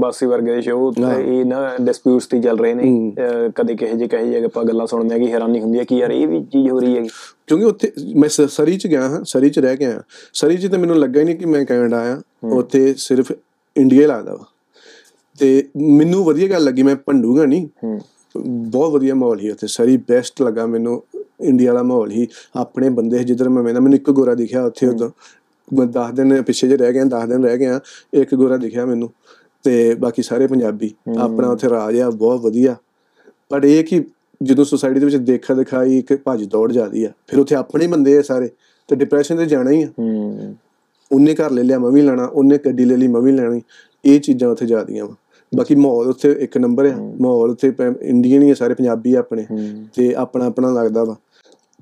ਬਾਸੀ 0.00 0.26
ਵਰਗੇ 0.26 0.54
ਦੇ 0.54 0.62
ਸ਼ੋਅ 0.62 0.92
ਇਹ 1.18 1.44
ਨਾ 1.44 1.60
ਡਿਸਪਿਊਟਸ 1.80 2.26
ਤੇ 2.26 2.40
ਚੱਲ 2.40 2.58
ਰਹੇ 2.58 2.74
ਨੇ। 2.74 3.12
ਕਦੇ 3.56 3.74
ਕਹੇ 3.74 3.96
ਜੇ 3.96 4.08
ਕਹੇ 4.08 4.30
ਜੇ 4.30 4.44
ਆਪਾਂ 4.44 4.64
ਗੱਲਾਂ 4.64 4.86
ਸੁਣਦੇ 4.86 5.14
ਆ 5.14 5.18
ਕਿ 5.18 5.32
ਹੈਰਾਨੀ 5.32 5.60
ਹੁੰਦੀ 5.60 5.78
ਹੈ 5.78 5.84
ਕਿ 5.84 5.96
ਯਾਰ 5.96 6.10
ਇਹ 6.10 6.26
ਵੀ 6.28 6.42
ਚੀਜ਼ 6.44 6.70
ਹੋ 6.70 6.80
ਰਹੀ 6.80 6.96
ਹੈਗੀ। 6.96 7.08
ਕਿਉਂਕਿ 7.46 7.64
ਉੱਥੇ 7.64 7.92
ਮੈਂ 8.16 8.28
ਸਰੀ 8.28 8.76
'ਚ 8.78 8.86
ਗਿਆ 8.86 9.08
ਹਾਂ 9.08 9.24
ਸਰੀ 9.24 9.50
'ਚ 9.50 9.58
ਰਹਿ 9.58 9.76
ਕੇ 9.76 9.84
ਆਇਆ। 9.84 10.02
ਸਰੀ 10.34 10.56
'ਚ 10.56 10.66
ਤਾਂ 10.66 10.78
ਮੈਨੂੰ 10.78 10.98
ਲੱਗਾ 10.98 11.20
ਹੀ 11.20 11.24
ਨਹੀਂ 11.24 11.36
ਕਿ 11.36 11.46
ਮੈਂ 11.46 11.64
ਕੈਨੇਡਾ 11.64 11.98
ਆਇਆ। 11.98 12.20
ਉੱਥੇ 12.52 12.94
ਸਿਰਫ 12.98 13.32
ਇੰਡੀਆ 13.76 14.02
ਹੀ 14.02 14.06
ਲੱਗਦਾ 14.06 14.34
ਵਾ। 14.34 14.44
ਤੇ 15.38 15.68
ਮੈਨੂੰ 15.76 16.24
ਵਧੀਆ 16.24 16.48
ਗੱਲ 16.48 16.64
ਲੱਗੀ 16.64 16.82
ਮੈਂ 16.82 16.96
ਭੰਡੂਗਾ 16.96 17.44
ਨਹੀਂ 17.44 17.66
ਹੂੰ। 17.84 18.00
ਬਹੁਤ 18.46 18.92
ਵਧੀਆ 18.92 19.14
ਮਾਹੌਲ 19.14 19.38
ਸੀ 19.38 19.50
ਉੱਥੇ। 19.50 19.66
ਸਰੀ 19.66 19.96
ਬੈਸਟ 19.96 20.42
ਲੱਗਾ 20.42 20.66
ਮੈਨੂੰ 20.66 21.02
ਇੰਡੀਆ 21.40 21.72
ਵਾਲਾ 21.72 21.82
ਮਾਹੌਲ 21.82 22.10
ਹੀ 22.10 22.28
ਆਪਣੇ 22.56 22.88
ਬੰਦੇ 22.88 23.24
ਜਿੱਧਰ 23.24 23.48
ਮੈਂ 23.48 23.62
ਵੇਂਦਾ 23.62 23.80
ਮੈਨੂੰ 23.80 23.96
ਇੱਕ 23.96 24.10
ਗੋਰਾ 24.10 24.34
ਦਿਖਿਆ 24.34 24.64
ਉੱਥੇ 24.64 24.86
ਉਦੋਂ 24.86 25.10
ਮੈਂ 25.74 25.86
10 25.86 26.12
ਦਿਨ 26.14 26.42
ਪਿੱਛੇ 26.42 26.68
ਜੇ 26.68 26.76
ਰਹਿ 26.76 26.92
ਗਿਆ 26.92 27.04
10 27.04 27.28
ਦਿਨ 27.28 27.44
ਰਹਿ 27.44 27.58
ਗਿਆ 27.58 27.80
ਇੱਕ 28.14 28.34
ਗੋਰਾ 28.34 28.56
ਦਿਖਿਆ 28.56 28.86
ਮੈਨੂੰ। 28.86 29.10
ਤੇ 29.62 29.94
ਬਾਕੀ 29.94 30.22
ਸਾਰੇ 30.22 30.46
ਪੰਜਾਬੀ। 30.46 30.94
ਆਪਣਾ 31.18 31.48
ਉੱਥੇ 31.48 31.68
ਰਾਜ 31.68 32.00
ਆ 32.00 32.10
ਬਹੁਤ 32.10 32.40
ਵਧੀਆ। 32.40 32.76
ਪਰ 33.48 33.64
ਇਹ 33.64 33.84
ਕਿ 33.84 34.04
ਜਦੋਂ 34.42 34.64
ਸੁਸਾਇਟੀ 34.64 35.00
ਦੇ 35.00 35.04
ਵਿੱਚ 35.06 35.16
ਦੇਖਾ 35.16 35.54
ਦਿਖਾਈ 35.54 35.98
ਇੱਕ 35.98 36.16
ਭੱਜ 36.24 36.44
ਦੌੜ 36.44 36.72
ਜਾਂਦੀ 36.72 37.04
ਆ। 37.04 37.10
ਫਿਰ 37.26 37.40
ਉੱਥੇ 37.40 37.54
ਆਪਣੇ 37.54 37.86
ਬੰਦੇ 37.86 38.18
ਆ 38.18 38.22
ਸਾਰੇ। 38.22 38.50
ਤੇ 38.88 38.96
ਡਿਪਰੈਸ਼ਨ 38.96 39.36
ਤੇ 39.36 39.46
ਜਾਣਾ 39.46 39.70
ਹੀ 39.70 39.82
ਆ। 39.82 39.88
ਹੂੰ। 39.98 40.56
ਉਹਨੇ 41.12 41.34
ਘਰ 41.34 41.50
ਲੈ 41.50 41.62
ਲਿਆ 41.62 41.78
ਮੈਂ 41.78 41.90
ਵੀ 41.90 42.02
ਲੈਣਾ। 42.02 42.24
ਉਹਨੇ 42.24 42.58
ਗੱਡੀ 42.58 42.84
ਲੈ 42.84 42.96
ਲਈ 42.96 43.06
ਮੈਂ 43.06 43.20
ਵੀ 43.20 43.32
ਲੈਣੀ। 43.32 43.62
ਇਹ 44.04 44.20
ਚੀਜ਼ਾਂ 44.20 44.48
ਉੱਥੇ 44.48 44.66
ਜਾਂਦੀਆਂ 44.66 45.06
ਵਾ। 45.06 45.14
ਬਾਕੀ 45.52 45.74
ਮਾਹੌਲ 45.74 46.08
ਉੱਥੇ 46.08 46.30
ਇੱਕ 46.40 46.56
ਨੰਬਰ 46.58 46.86
ਆ। 46.86 46.96
ਮਾਹੌਲ 47.20 47.50
ਉੱਥੇ 47.50 47.72
ਇੰਡੀਅਨ 48.02 48.42
ਹੀ 48.42 48.50
ਆ 48.50 48.54
ਸਾਰੇ 48.54 48.74
ਪੰਜਾਬੀ 48.74 49.14
ਆ 49.14 49.18
ਆਪਣੇ। 49.18 49.46
ਤੇ 49.94 50.12
ਆਪਣਾ 50.14 50.46
ਆਪਣਾ 50.46 50.72
ਲੱਗਦਾ 50.72 51.04
ਵਾ। 51.04 51.16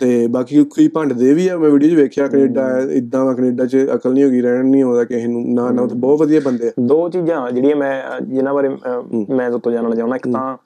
ਤੇ 0.01 0.27
ਬਾਕੀ 0.27 0.63
ਕੋਈ 0.67 0.87
ਭੰਡਦੇ 0.89 1.33
ਵੀ 1.35 1.47
ਆ 1.49 1.57
ਮੈਂ 1.59 1.71
ਵੀਡੀਓ 1.71 1.91
'ਚ 1.91 1.95
ਵੇਖਿਆ 1.95 2.27
ਕੈਨੇਡਾ 2.29 2.67
ਇਦਾਂ 2.93 3.25
ਵਾ 3.25 3.33
ਕੈਨੇਡਾ 3.35 3.67
'ਚ 3.67 3.87
ਅਕਲ 3.95 4.13
ਨਹੀਂ 4.13 4.25
ਹੋਗੀ 4.25 4.41
ਰਹਿਣ 4.41 4.65
ਨਹੀਂ 4.67 4.83
ਆਉਂਦਾ 4.83 5.05
ਕਿਸੇ 5.05 5.27
ਨੂੰ 5.27 5.43
ਨਾ 5.55 5.71
ਨਾ 5.71 5.83
ਉੱਥੇ 5.83 5.95
ਬਹੁਤ 5.97 6.21
ਵਧੀਆ 6.21 6.41
ਬੰਦੇ 6.45 6.69
ਆ। 6.69 6.73
ਦੋ 6.81 7.09
ਚੀਜ਼ਾਂ 7.09 7.51
ਜਿਹੜੀਆਂ 7.51 7.77
ਮੈਂ 7.77 8.21
ਜਿਨ੍ਹਾਂ 8.23 8.55
ਬਾਰੇ 8.55 8.69
ਮੈਂ 8.69 9.51
ਤੋਂ 9.53 9.73
ਜਾਣਨਾ 9.73 9.95
ਚਾਹੁੰਦਾ। 9.95 10.17
ਇੱਕ 10.17 10.29
ਤਾਂ 10.29 10.57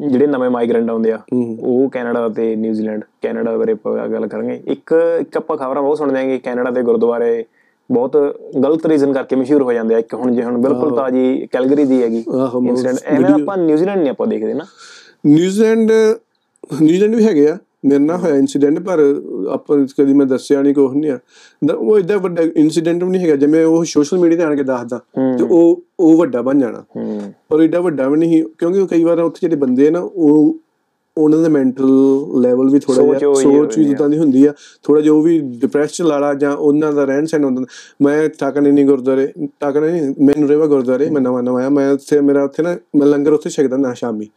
ਜਿਹੜੇ 0.00 0.26
ਨਵੇਂ 0.26 0.50
ਮਾਈਗ੍ਰੈਂਟ 0.50 0.90
ਆਉਂਦੇ 0.90 1.12
ਆ 1.12 1.18
ਉਹ 1.32 1.88
ਕੈਨੇਡਾ 1.90 2.28
ਤੇ 2.28 2.54
ਨਿਊਜ਼ੀਲੈਂਡ 2.56 3.04
ਕੈਨੇਡਾ 3.22 3.56
ਬਾਰੇ 3.58 3.72
ਆਪਾਂ 3.72 4.08
ਗੱਲ 4.08 4.26
ਕਰਾਂਗੇ। 4.26 4.60
ਇੱਕ 4.66 4.94
ਇੱਕ 5.20 5.36
ਆਪਾਂ 5.36 5.56
ਖਬਰਾਂ 5.56 5.82
ਬਹੁਤ 5.82 5.98
ਸੁਣਦੇ 5.98 6.20
ਆਂਗੇ 6.20 6.38
ਕੈਨੇਡਾ 6.38 6.70
ਦੇ 6.70 6.82
ਗੁਰਦੁਆਰੇ 6.82 7.44
ਬਹੁਤ 7.90 8.16
ਗਲਤ 8.62 8.86
ਰੀਜ਼ਨ 8.86 9.12
ਕਰਕੇ 9.12 9.36
ਮਸ਼ਹੂਰ 9.36 9.62
ਹੋ 9.62 9.72
ਜਾਂਦੇ 9.72 9.94
ਆ 9.94 9.98
ਇੱਕ 9.98 10.14
ਹੁਣ 10.14 10.32
ਜੇ 10.34 10.42
ਹੁਣ 10.42 10.56
ਬਿਲਕੁਲ 10.62 10.96
ਤਾਜੀ 10.96 11.46
ਕੈਲਗਰੀ 11.52 11.84
ਦੀ 11.84 12.02
ਹੈਗੀ 12.02 12.18
ਇਨਸੀਡੈਂਟ 12.18 12.98
ਐਵੇਂ 13.06 13.30
ਆਪਾਂ 13.34 13.56
ਨਿਊਜ਼ੀਲੈਂਡ 13.56 13.98
ਨਹੀਂ 13.98 14.10
ਆਪਾਂ 14.10 14.26
ਦੇਖਦੇ 14.26 14.54
ਨਾ। 14.54 14.64
ਨਿਊਜ਼ੀਲੈਂਡ 15.26 15.90
ਨਿਊਜ਼ੀਲੈਂਡ 16.72 17.14
ਵੀ 17.14 17.24
ਹੈਗੇ 17.26 17.48
ਆ 17.50 17.56
ਮੇਰੇ 17.84 17.98
ਨਾਲ 17.98 18.18
ਹੋਇਆ 18.20 18.36
ਇਨਸੀਡੈਂਟ 18.36 18.78
ਪਰ 18.86 18.98
ਆਪਾਂ 19.52 19.76
ਕਦੀ 19.98 20.12
ਮੈਂ 20.14 20.26
ਦੱਸਿਆ 20.26 20.62
ਨਹੀਂ 20.62 20.74
ਕੁਛ 20.74 20.94
ਨਹੀਂ 20.94 21.10
ਆ। 21.10 21.18
ਉਹ 21.74 21.98
ਇਦਾਂ 21.98 22.18
ਵੱਡਾ 22.18 22.42
ਇਨਸੀਡੈਂਟ 22.56 23.02
ਵੀ 23.04 23.10
ਨਹੀਂ 23.10 23.20
ਹੈਗਾ 23.22 23.36
ਜਿਵੇਂ 23.36 23.64
ਉਹ 23.64 23.84
ਸੋਸ਼ਲ 23.84 24.18
ਮੀਡੀਆ 24.18 24.38
ਤੇ 24.38 24.44
ਆਣ 24.44 24.56
ਕੇ 24.56 24.62
ਦੱਸਦਾ 24.62 24.98
ਤੇ 25.38 25.44
ਉਹ 25.44 25.82
ਉਹ 26.00 26.16
ਵੱਡਾ 26.18 26.42
ਬਣ 26.42 26.58
ਜਾਣਾ। 26.60 26.82
ਪਰ 27.50 27.60
ਏਡਾ 27.62 27.80
ਵੱਡਾ 27.80 28.08
ਵੀ 28.08 28.18
ਨਹੀਂ 28.18 28.42
ਕਿਉਂਕਿ 28.58 28.86
ਕਈ 28.90 29.04
ਵਾਰ 29.04 29.20
ਉੱਥੇ 29.20 29.38
ਜਿਹੜੇ 29.40 29.56
ਬੰਦੇ 29.60 29.86
ਆ 29.88 29.90
ਨਾ 29.90 30.00
ਉਹ 30.00 30.54
ਉਹਨਾਂ 31.18 31.38
ਦਾ 31.38 31.48
ਮੈਂਟਲ 31.48 31.90
ਲੈਵਲ 32.40 32.70
ਵੀ 32.70 32.78
ਥੋੜਾ 32.78 33.02
ਜਿਹਾ 33.02 33.34
ਸੋਚ 33.34 33.78
ਵੀ। 33.78 33.84
ਜਿੱਦਾਂ 33.84 34.08
ਦੀ 34.08 34.18
ਹੁੰਦੀ 34.18 34.44
ਆ 34.46 34.52
ਥੋੜਾ 34.82 35.00
ਜਿਹਾ 35.00 35.14
ਉਹ 35.14 35.22
ਵੀ 35.22 35.38
ਡਿਪਰੈਸ 35.38 35.90
ਚ 35.90 36.02
ਲਾਲਾ 36.02 36.34
ਜਾਂ 36.34 36.56
ਉਹਨਾਂ 36.56 36.92
ਦਾ 36.92 37.04
ਰਹਿਣ 37.04 37.24
ਸਹਿਣ 37.24 37.44
ਹੁੰਦਾ। 37.44 37.64
ਮੈਂ 38.02 38.28
ਟਾਕਨੇ 38.38 38.72
ਨਹੀਂ 38.72 38.84
ਗੁਰਦੁਆਰੇ 38.86 39.32
ਟਾਕਨੇ 39.60 39.90
ਨਹੀਂ 39.92 40.14
ਮੈਂ 40.24 40.34
ਨਰੇਵਾ 40.38 40.66
ਗੁਰਦੁਆਰੇ 40.66 41.10
ਮੈਂ 41.10 41.20
ਨਵਾਂ 41.20 41.42
ਨਵਾਂ 41.42 41.60
ਆਇਆ। 41.60 41.68
ਮੈਂ 41.68 41.90
ਉੱਥੇ 41.92 42.20
ਮੇਰਾ 42.20 42.44
ਉੱਥੇ 42.44 42.62
ਨਾ 42.62 42.76
ਮੈਂ 42.96 43.06
ਲੰਗਰ 43.06 43.32
ਉੱਥੇ 43.32 43.50
ਛਕਦਾ 43.50 43.76
ਨਾ 43.76 43.94
ਸ਼ਾਮੀ। 43.94 44.28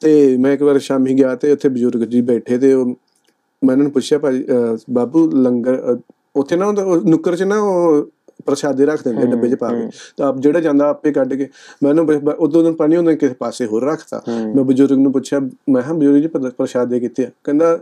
ਤੇ 0.00 0.36
ਮੈਂ 0.36 0.52
ਇੱਕ 0.52 0.62
ਵਾਰ 0.62 0.78
ਸ਼ਾਮੀ 0.78 1.14
ਗਿਆ 1.14 1.34
ਤੇ 1.34 1.52
ਉੱਥੇ 1.52 1.68
ਬਜ਼ੁਰਗ 1.68 2.00
ਜੀ 2.00 2.20
ਬੈਠੇ 2.20 2.58
ਤੇ 2.58 2.72
ਉਹ 2.74 2.86
ਮੈਂ 2.86 3.72
ਉਹਨਾਂ 3.72 3.76
ਨੂੰ 3.76 3.92
ਪੁੱਛਿਆ 3.92 4.18
ਅਹ 4.18 4.76
ਬਾਬੂ 4.90 5.30
ਲੰਗਰ 5.34 5.98
ਉੱਥੇ 6.36 6.56
ਨਾ 6.56 6.74
ਨੁੱਕਰ 7.06 7.36
'ਚ 7.36 7.42
ਨਾ 7.42 7.60
ਉਹ 7.60 8.06
ਪ੍ਰਸ਼ਾਦੇ 8.44 8.86
ਰੱਖ 8.86 9.04
ਦਿੰਦੇ 9.04 9.26
ਡੱਬੇ 9.26 9.48
'ਚ 9.48 9.54
ਪਾ 9.54 9.68
ਕੇ। 9.68 9.88
ਤਾਂ 10.16 10.26
ਆਪ 10.28 10.38
ਜਿਹੜਾ 10.38 10.60
ਜਾਂਦਾ 10.60 10.88
ਆਪੇ 10.88 11.12
ਕੱਢ 11.12 11.34
ਕੇ 11.34 11.48
ਮੈਂ 11.82 11.90
ਉਹਨੂੰ 11.90 12.34
ਉਦੋਂ 12.38 12.62
ਦਿਨ 12.64 12.72
ਪਾਣੀ 12.72 12.96
ਉਹਨੇ 12.96 13.16
ਕਿਸੇ 13.16 13.34
ਪਾਸੇ 13.34 13.66
ਹੋਰ 13.66 13.84
ਰੱਖਤਾ। 13.84 14.22
ਮੈਂ 14.54 14.64
ਬਜ਼ੁਰਗ 14.64 14.98
ਨੂੰ 14.98 15.12
ਪੁੱਛਿਆ 15.12 15.40
ਮੈਂ 15.68 15.82
ਹਾਂ 15.82 15.94
ਬਜ਼ੁਰਗ 15.94 16.22
ਜੀ 16.22 16.26
ਪ੍ਰ- 16.28 16.50
ਪ੍ਰਸ਼ਾਦੇ 16.58 17.00
ਕਿੱਥੇ 17.00 17.24
ਆ? 17.24 17.30
ਕਹਿੰਦਾ 17.44 17.78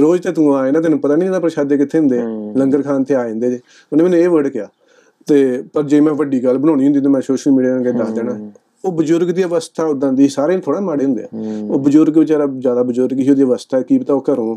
ਰੋਜ਼ 0.00 0.22
ਤੇ 0.22 0.32
ਤੂੰ 0.32 0.56
ਆਏ 0.56 0.72
ਨਾ 0.72 0.80
ਤੈਨੂੰ 0.80 0.98
ਪਤਾ 0.98 1.16
ਨਹੀਂ 1.16 1.28
ਇਹਦਾ 1.28 1.40
ਪ੍ਰਸ਼ਾਦੇ 1.40 1.76
ਕਿੱਥੇ 1.76 1.98
ਹੁੰਦੇ 1.98 2.18
ਲੰਗਰ 2.56 2.82
ਖਾਣ 2.82 3.04
ਤੇ 3.04 3.14
ਆ 3.14 3.28
ਜਾਂਦੇ 3.28 3.50
ਜੇ। 3.50 3.60
ਉਹਨੇ 3.92 4.02
ਮੈਨੂੰ 4.04 4.18
ਇਹ 4.18 4.28
ਵਰਡ 4.28 4.48
ਕਿਹਾ। 4.48 4.68
ਤੇ 5.26 5.64
ਪਰ 5.72 5.82
ਜੇ 5.82 6.00
ਮੈਂ 6.00 6.14
ਵੱਡੀ 6.14 6.44
ਗੱਲ 6.44 6.58
ਬਣਾਉਣੀ 6.58 6.84
ਹੁੰਦੀ 6.84 7.00
ਤਾਂ 7.00 7.10
ਮੈਂ 7.10 7.20
ਸੋਸ਼ਲ 7.20 7.52
ਮੀਡੀਆ 7.52 7.74
ਨੂੰ 7.74 7.84
ਦੱਸ 7.96 8.08
ਦੇਣਾ। 8.10 8.32
ਉਹ 8.84 8.92
ਬਜ਼ੁਰਗ 8.92 9.28
ਦੀ 9.28 9.44
ਅਵਸਥਾ 9.44 9.84
ਉਦਾਂ 9.84 10.12
ਦੀ 10.12 10.28
ਸਾਰੇ 10.28 10.58
ਥੋੜਾ 10.58 10.80
ਮਾੜੇ 10.80 11.04
ਹੁੰਦੇ 11.04 11.22
ਆ। 11.22 11.28
ਉਹ 11.70 11.78
ਬਜ਼ੁਰਗ 11.78 12.18
ਵਿਚਾਰਾ 12.18 12.46
ਜ਼ਿਆਦਾ 12.58 12.82
ਬਜ਼ੁਰਗ 12.82 13.18
ਹੀ 13.18 13.30
ਉਹਦੀ 13.30 13.42
ਅਵਸਥਾ 13.42 13.80
ਕੀ 13.80 13.98
ਪਤਾ 13.98 14.14
ਉਹ 14.14 14.24
ਘਰੋਂ 14.32 14.56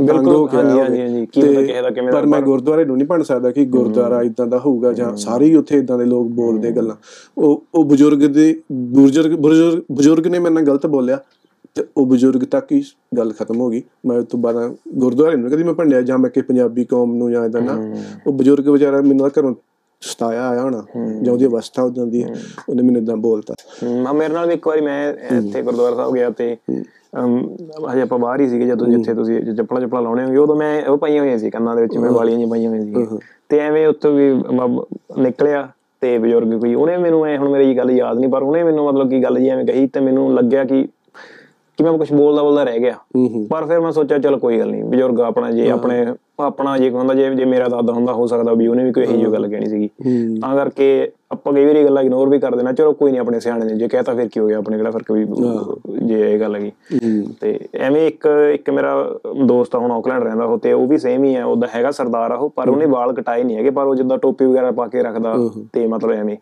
ਬਿਲਕੁਲ, 0.00 0.48
ਹਾਂਜੀ, 0.54 0.80
ਹਾਂਜੀ। 0.80 1.00
ਹਾਂਜੀ, 1.00 1.26
ਕੀ 1.26 1.40
ਪਤਾ 1.40 1.62
ਕਿਸੇ 1.62 1.82
ਦਾ 1.82 1.90
ਕਿਵੇਂ 1.90 2.12
ਪਰ 2.12 2.26
ਮੈਂ 2.26 2.40
ਗੁਰਦੁਆਰੇ 2.40 2.84
ਨੂੰ 2.84 2.96
ਨਹੀਂ 2.96 3.06
ਬਣ 3.06 3.22
ਸਕਦਾ 3.22 3.50
ਕਿ 3.50 3.64
ਗੁਰਦੁਆਰਾ 3.64 4.22
ਇਦਾਂ 4.22 4.46
ਦਾ 4.46 4.58
ਹੋਊਗਾ 4.58 4.92
ਜਾਂ 4.92 5.16
ਸਾਰੇ 5.16 5.44
ਹੀ 5.44 5.54
ਉੱਥੇ 5.54 5.78
ਇਦਾਂ 5.78 5.98
ਦੇ 5.98 6.04
ਲੋਕ 6.04 6.28
ਬੋਲਦੇ 6.28 6.70
ਗੱਲਾਂ। 6.72 6.96
ਉਹ 7.38 7.62
ਉਹ 7.74 7.84
ਬਜ਼ੁਰਗ 7.84 8.18
ਦੇ 8.18 8.60
ਬਜ਼ੁਰਗ 8.72 9.32
ਬਜ਼ੁਰਗ 9.92 10.26
ਨੇ 10.26 10.38
ਮੇਰੇ 10.38 10.54
ਨਾਲ 10.54 10.64
ਗਲਤ 10.64 10.86
ਬੋਲਿਆ 10.86 11.18
ਤੇ 11.74 11.84
ਉਹ 11.96 12.06
ਬਜ਼ੁਰਗ 12.06 12.44
ਤੱਕ 12.44 12.72
ਹੀ 12.72 12.82
ਗੱਲ 13.16 13.32
ਖਤਮ 13.32 13.60
ਹੋ 13.60 13.70
ਗਈ। 13.70 13.82
ਮੈਂ 14.06 14.18
ਉਸ 14.18 14.24
ਤੋਂ 14.24 14.40
ਬਾਅਦ 14.40 14.76
ਗੁਰਦੁਆਰੇ 14.94 15.36
ਨੂੰ 15.36 15.50
ਕਦੀ 15.50 15.62
ਮੈਂ 15.62 15.74
ਭੰਡਿਆ 15.74 16.00
ਜਾਂ 16.02 16.18
ਮੈਂ 16.18 16.30
ਕਿ 16.30 16.40
ਪੰਜਾਬੀ 16.40 16.84
ਕੌਮ 16.84 17.14
ਨੂੰ 17.14 17.30
ਜਾਂ 17.32 17.44
ਇਦਾਂ 17.44 17.62
ਨਾ। 17.62 17.94
ਉਹ 18.26 18.32
ਬਜ਼ੁਰਗ 18.32 18.68
ਵਿਚਾਰਾ 18.68 19.00
ਮੈਨੂੰ 19.00 19.30
ਘਰੋਂ 19.40 19.54
ਸਤਾਇਆ 20.02 20.48
ਆਇਆ 20.48 20.62
ਹੋਣਾ 20.62 20.82
ਜਾਂ 21.22 21.32
ਉਹਦੀ 21.32 21.46
ਅਵਸਥਾ 21.46 21.82
ਉਦਾਂ 21.82 22.06
ਦੀ 22.06 22.24
ਉਹਨੇ 22.68 22.82
ਮੈਨੂੰ 22.82 23.02
ਇਦਾਂ 23.02 23.16
ਬੋਲਤਾ। 23.16 23.54
ਹਾਂ। 23.84 24.14
ਮੇਰੇ 24.14 24.34
ਨਾਲ 24.34 24.46
ਵੀ 24.46 24.54
ਇੱਕ 24.54 24.68
ਵਾਰੀ 24.68 24.80
ਮੈਂ 24.80 25.12
ਇੱਥੇ 25.38 25.62
ਗੁਰਦੁਆਰਾ 25.62 25.96
ਸਾਹਿਬ 25.96 26.14
ਗਿਆ 26.14 26.30
ਤੇ 26.30 26.56
ਹਜੇ 27.92 28.02
ਆਪਾਂ 28.02 28.18
ਬਾਹਰ 28.18 28.40
ਹੀ 28.40 28.48
ਸੀਗੇ 28.48 28.66
ਜਦੋਂ 28.66 28.86
ਜਿੱਥੇ 28.86 29.14
ਤੁਸੀਂ 29.14 29.40
ਚੱਪਲਾਂ 29.54 29.80
ਚੱਪਲਾਂ 29.80 30.02
ਲਾਉਣੇ 30.02 30.24
ਹੋਗੇ 30.24 30.36
ਉਦੋਂ 30.36 30.56
ਮੈਂ 30.56 30.82
ਉਹ 30.86 30.98
ਪਾਈਆਂ 30.98 31.22
ਹੋਈਆਂ 31.22 31.38
ਸੀ 31.38 31.50
ਕੰਨਾਂ 31.50 31.76
ਦੇ 31.76 31.82
ਵਿੱਚ 31.82 31.96
ਮੈਂ 31.98 32.10
ਵਾਲੀਆਂ 32.10 32.36
ਜਿਹੀਆਂ 32.36 32.50
ਪਾਈਆਂ 32.50 32.70
ਹੋਈਆਂ 32.70 32.84
ਸੀ। 32.84 33.18
ਤੇ 33.48 33.58
ਐਵੇਂ 33.58 33.86
ਉੱਥੋਂ 33.86 34.12
ਵੀ 34.12 34.32
ਮ- 34.32 34.84
ਨਿਕਲਿਆ 35.18 35.68
ਤੇ 36.00 36.18
ਬਜ਼ੁਰਗ 36.18 36.60
ਕੋਈ 36.60 36.74
ਉਹਨੇ 36.74 36.96
ਮੈਨੂੰ 36.96 37.26
ਐ 37.26 37.36
ਹੁਣ 37.38 37.48
ਮੇਰੀ 37.48 37.76
ਗੱਲ 37.76 37.90
ਯਾਦ 37.90 38.18
ਨਹੀਂ 38.18 38.30
ਪਰ 38.30 38.42
ਉਹਨੇ 38.42 38.62
ਮੈਨੂੰ 38.62 38.86
ਮਤਲਬ 38.86 39.10
ਕੀ 39.10 39.22
ਗੱਲ 39.22 39.38
ਜੀ 39.38 39.48
ਐਵੇਂ 39.48 39.64
ਕਹੀ 39.66 39.86
ਤੇ 39.86 40.00
ਮੈਨੂੰ 40.00 40.34
ਲੱਗਿਆ 40.34 40.64
ਕਿ 40.64 40.88
ਕਿ 41.78 41.84
ਮੈਂ 41.84 41.92
ਕੁਝ 41.92 42.12
ਬੋਲਦਾ 42.12 42.42
ਬੋਲਦਾ 42.42 42.62
ਰਹਿ 42.64 42.78
ਗਿਆ। 42.80 42.94
ਪਰ 43.50 43.64
ਫਿਰ 43.66 43.80
ਮੈਂ 43.80 43.90
ਸੋਚਿਆ 43.92 44.18
ਚਲ 44.18 44.36
ਕੋਈ 44.38 44.58
ਗੱਲ 44.58 44.70
ਨਹੀਂ 44.70 44.84
ਬਜ਼ੁਰਗ 44.84 45.20
ਆਪਣਾ 45.20 45.50
ਜੇ 45.50 45.68
ਆਪਣੇ 45.70 46.06
ਆਪਣਾ 46.40 46.76
ਜੇ 46.78 46.88
ਹੁੰਦਾ 46.90 47.14
ਜੇ 47.14 47.28
ਜੇ 47.34 47.44
ਮੇਰਾ 47.44 47.68
ਦਾਦਾ 47.68 47.92
ਹੁੰਦਾ 47.92 48.12
ਹੋ 48.12 48.26
ਸਕਦਾ 48.26 48.52
ਵੀ 48.54 48.66
ਉਹਨੇ 48.66 48.84
ਵੀ 48.84 48.92
ਕੋਈ 48.92 49.02
ਇਹੋ 49.02 49.12
ਜਿਹੀ 49.12 49.32
ਗੱਲ 49.32 49.48
ਕਹਿਣੀ 49.48 49.66
ਸੀਗੀ। 49.66 49.88
ਤਾਂ 50.40 50.54
ਕਰਕੇ 50.56 51.10
ਆਪਾਂ 51.32 51.52
ਕਈ 51.52 51.64
ਵਾਰੀ 51.64 51.84
ਗੱਲਾਂ 51.84 52.02
ਇਗਨੋਰ 52.02 52.28
ਵੀ 52.28 52.38
ਕਰ 52.38 52.56
ਦੇਣਾ 52.56 52.72
ਚਲੋ 52.72 52.92
ਕੋਈ 52.92 53.10
ਨਹੀਂ 53.10 53.20
ਆਪਣੇ 53.20 53.40
ਸਿਆਣੇ 53.40 53.64
ਨੇ 53.64 53.74
ਜੇ 53.74 53.88
ਕਹਤਾ 53.88 54.14
ਫਿਰ 54.14 54.28
ਕੀ 54.28 54.40
ਹੋ 54.40 54.46
ਗਿਆ 54.46 54.58
ਆਪਣੇ 54.58 54.76
ਕਿਹੜਾ 54.76 54.90
ਫ਼ਰਕ 54.90 55.12
ਵੀ 55.12 55.24
ਜੇ 56.06 56.20
ਇਹ 56.34 56.38
ਗੱਲ 56.40 56.56
ਹੈਗੀ। 56.56 56.72
ਤੇ 57.40 57.58
ਐਵੇਂ 57.74 58.06
ਇੱਕ 58.08 58.26
ਇੱਕ 58.54 58.70
ਮੇਰਾ 58.70 58.94
ਦੋਸਤ 59.46 59.76
ਆ 59.76 59.78
ਹੁਣ 59.78 59.92
ਆਕਲੈਂਡ 59.92 60.22
ਰਹਿੰਦਾ 60.22 60.44
ਉਹ 60.44 60.58
ਤੇ 60.58 60.72
ਉਹ 60.72 60.86
ਵੀ 60.86 60.98
ਸੇਮ 60.98 61.24
ਹੀ 61.24 61.34
ਹੈ 61.34 61.44
ਉਹਦਾ 61.44 61.68
ਹੈਗਾ 61.74 61.90
ਸਰਦਾਰ 61.90 62.30
ਆ 62.30 62.34
ਉਹ 62.34 62.50
ਪਰ 62.50 62.68
ਉਹਨੇ 62.68 62.86
ਵਾਲ 62.86 63.12
ਕਟਾਏ 63.12 63.42
ਨਹੀਂ 63.44 63.56
ਹੈਗੇ 63.56 63.70
ਪਰ 63.70 63.86
ਉਹ 63.86 63.94
ਜਿੱਦਾਂ 63.94 64.18
ਟੋਪੀ 64.18 64.44
ਵਗੈਰਾ 64.44 64.70
ਪਾ 64.70 64.86
ਕੇ 64.86 65.02
ਰੱਖਦਾ 65.02 65.34
ਤੇ 65.72 65.86
ਮਤਲਬ 65.86 66.12
ਐਵੇਂ। 66.12 66.36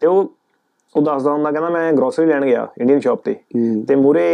ਤੇ 0.00 0.06
ਉਹ 0.06 0.32
ਉਹ 0.94 1.02
ਦੱਸਦਾ 1.02 1.32
ਹੁੰਦਾ 1.32 1.50
ਕਹਿੰਦਾ 1.50 1.68
ਮੈਂ 1.70 1.92
ਗਰੋਸਰੀ 1.92 2.26
ਲੈਣ 2.26 2.44
ਗਿਆ 2.46 2.66
ਇੰਡੀਅਨ 2.80 3.00
ਸ਼ਾਪ 3.00 3.20
ਤੇ। 3.24 3.34
ਤੇ 3.88 3.94
ਮੂਰੇ 3.94 4.24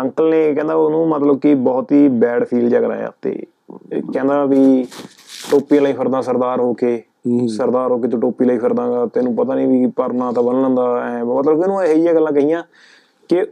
ਅੰਕਲ 0.00 0.28
ਨੇ 0.30 0.52
ਕਹਿੰਦਾ 0.54 0.74
ਉਹਨੂੰ 0.74 1.06
ਮਤਲਬ 1.08 1.38
ਕਿ 1.40 1.54
ਬਹੁਤ 1.54 1.92
ਹੀ 1.92 2.08
ਬੈਡ 2.08 2.44
ਫੀਲ 2.44 2.68
ਜਿਹਾ 2.68 2.80
ਕਰਾਇਆ 2.80 3.10
ਤੇ 3.22 3.32
ਕਹਿੰਦਾ 3.92 4.44
ਵੀ 4.44 4.86
ਟੋਪੀ 5.50 5.78
ਲਈ 5.78 5.92
ਫਿਰਦਾ 5.92 6.20
ਸਰਦਾਰ 6.22 6.60
ਹੋ 6.60 6.72
ਕੇ। 6.74 7.02
ਸਰਦਾਰ 7.48 7.90
ਹੋ 7.90 7.98
ਕੇ 7.98 8.08
ਤੂੰ 8.08 8.20
ਟੋਪੀ 8.20 8.44
ਲਈ 8.44 8.58
ਫਿਰਦਾਗਾ 8.58 9.04
ਤੈਨੂੰ 9.14 9.34
ਪਤਾ 9.36 9.54
ਨਹੀਂ 9.54 9.66
ਵੀ 9.68 9.86
ਪਰਨਾ 9.96 10.30
ਤਾਂ 10.32 10.42
ਬੰਨ 10.42 10.62
ਲੈਂਦਾ 10.62 10.84
ਐ 11.04 11.22
ਮਤਲਬ 11.24 11.54
ਕਿ 11.54 11.60
ਉਹਨੂੰ 11.60 11.82
ਇਹੋ 11.84 11.94
ਜਿਹੀਆਂ 11.94 12.14
ਗੱਲਾਂ 12.14 12.32
ਕਹੀਆਂ 12.32 12.62
ਕਿ 13.30 13.44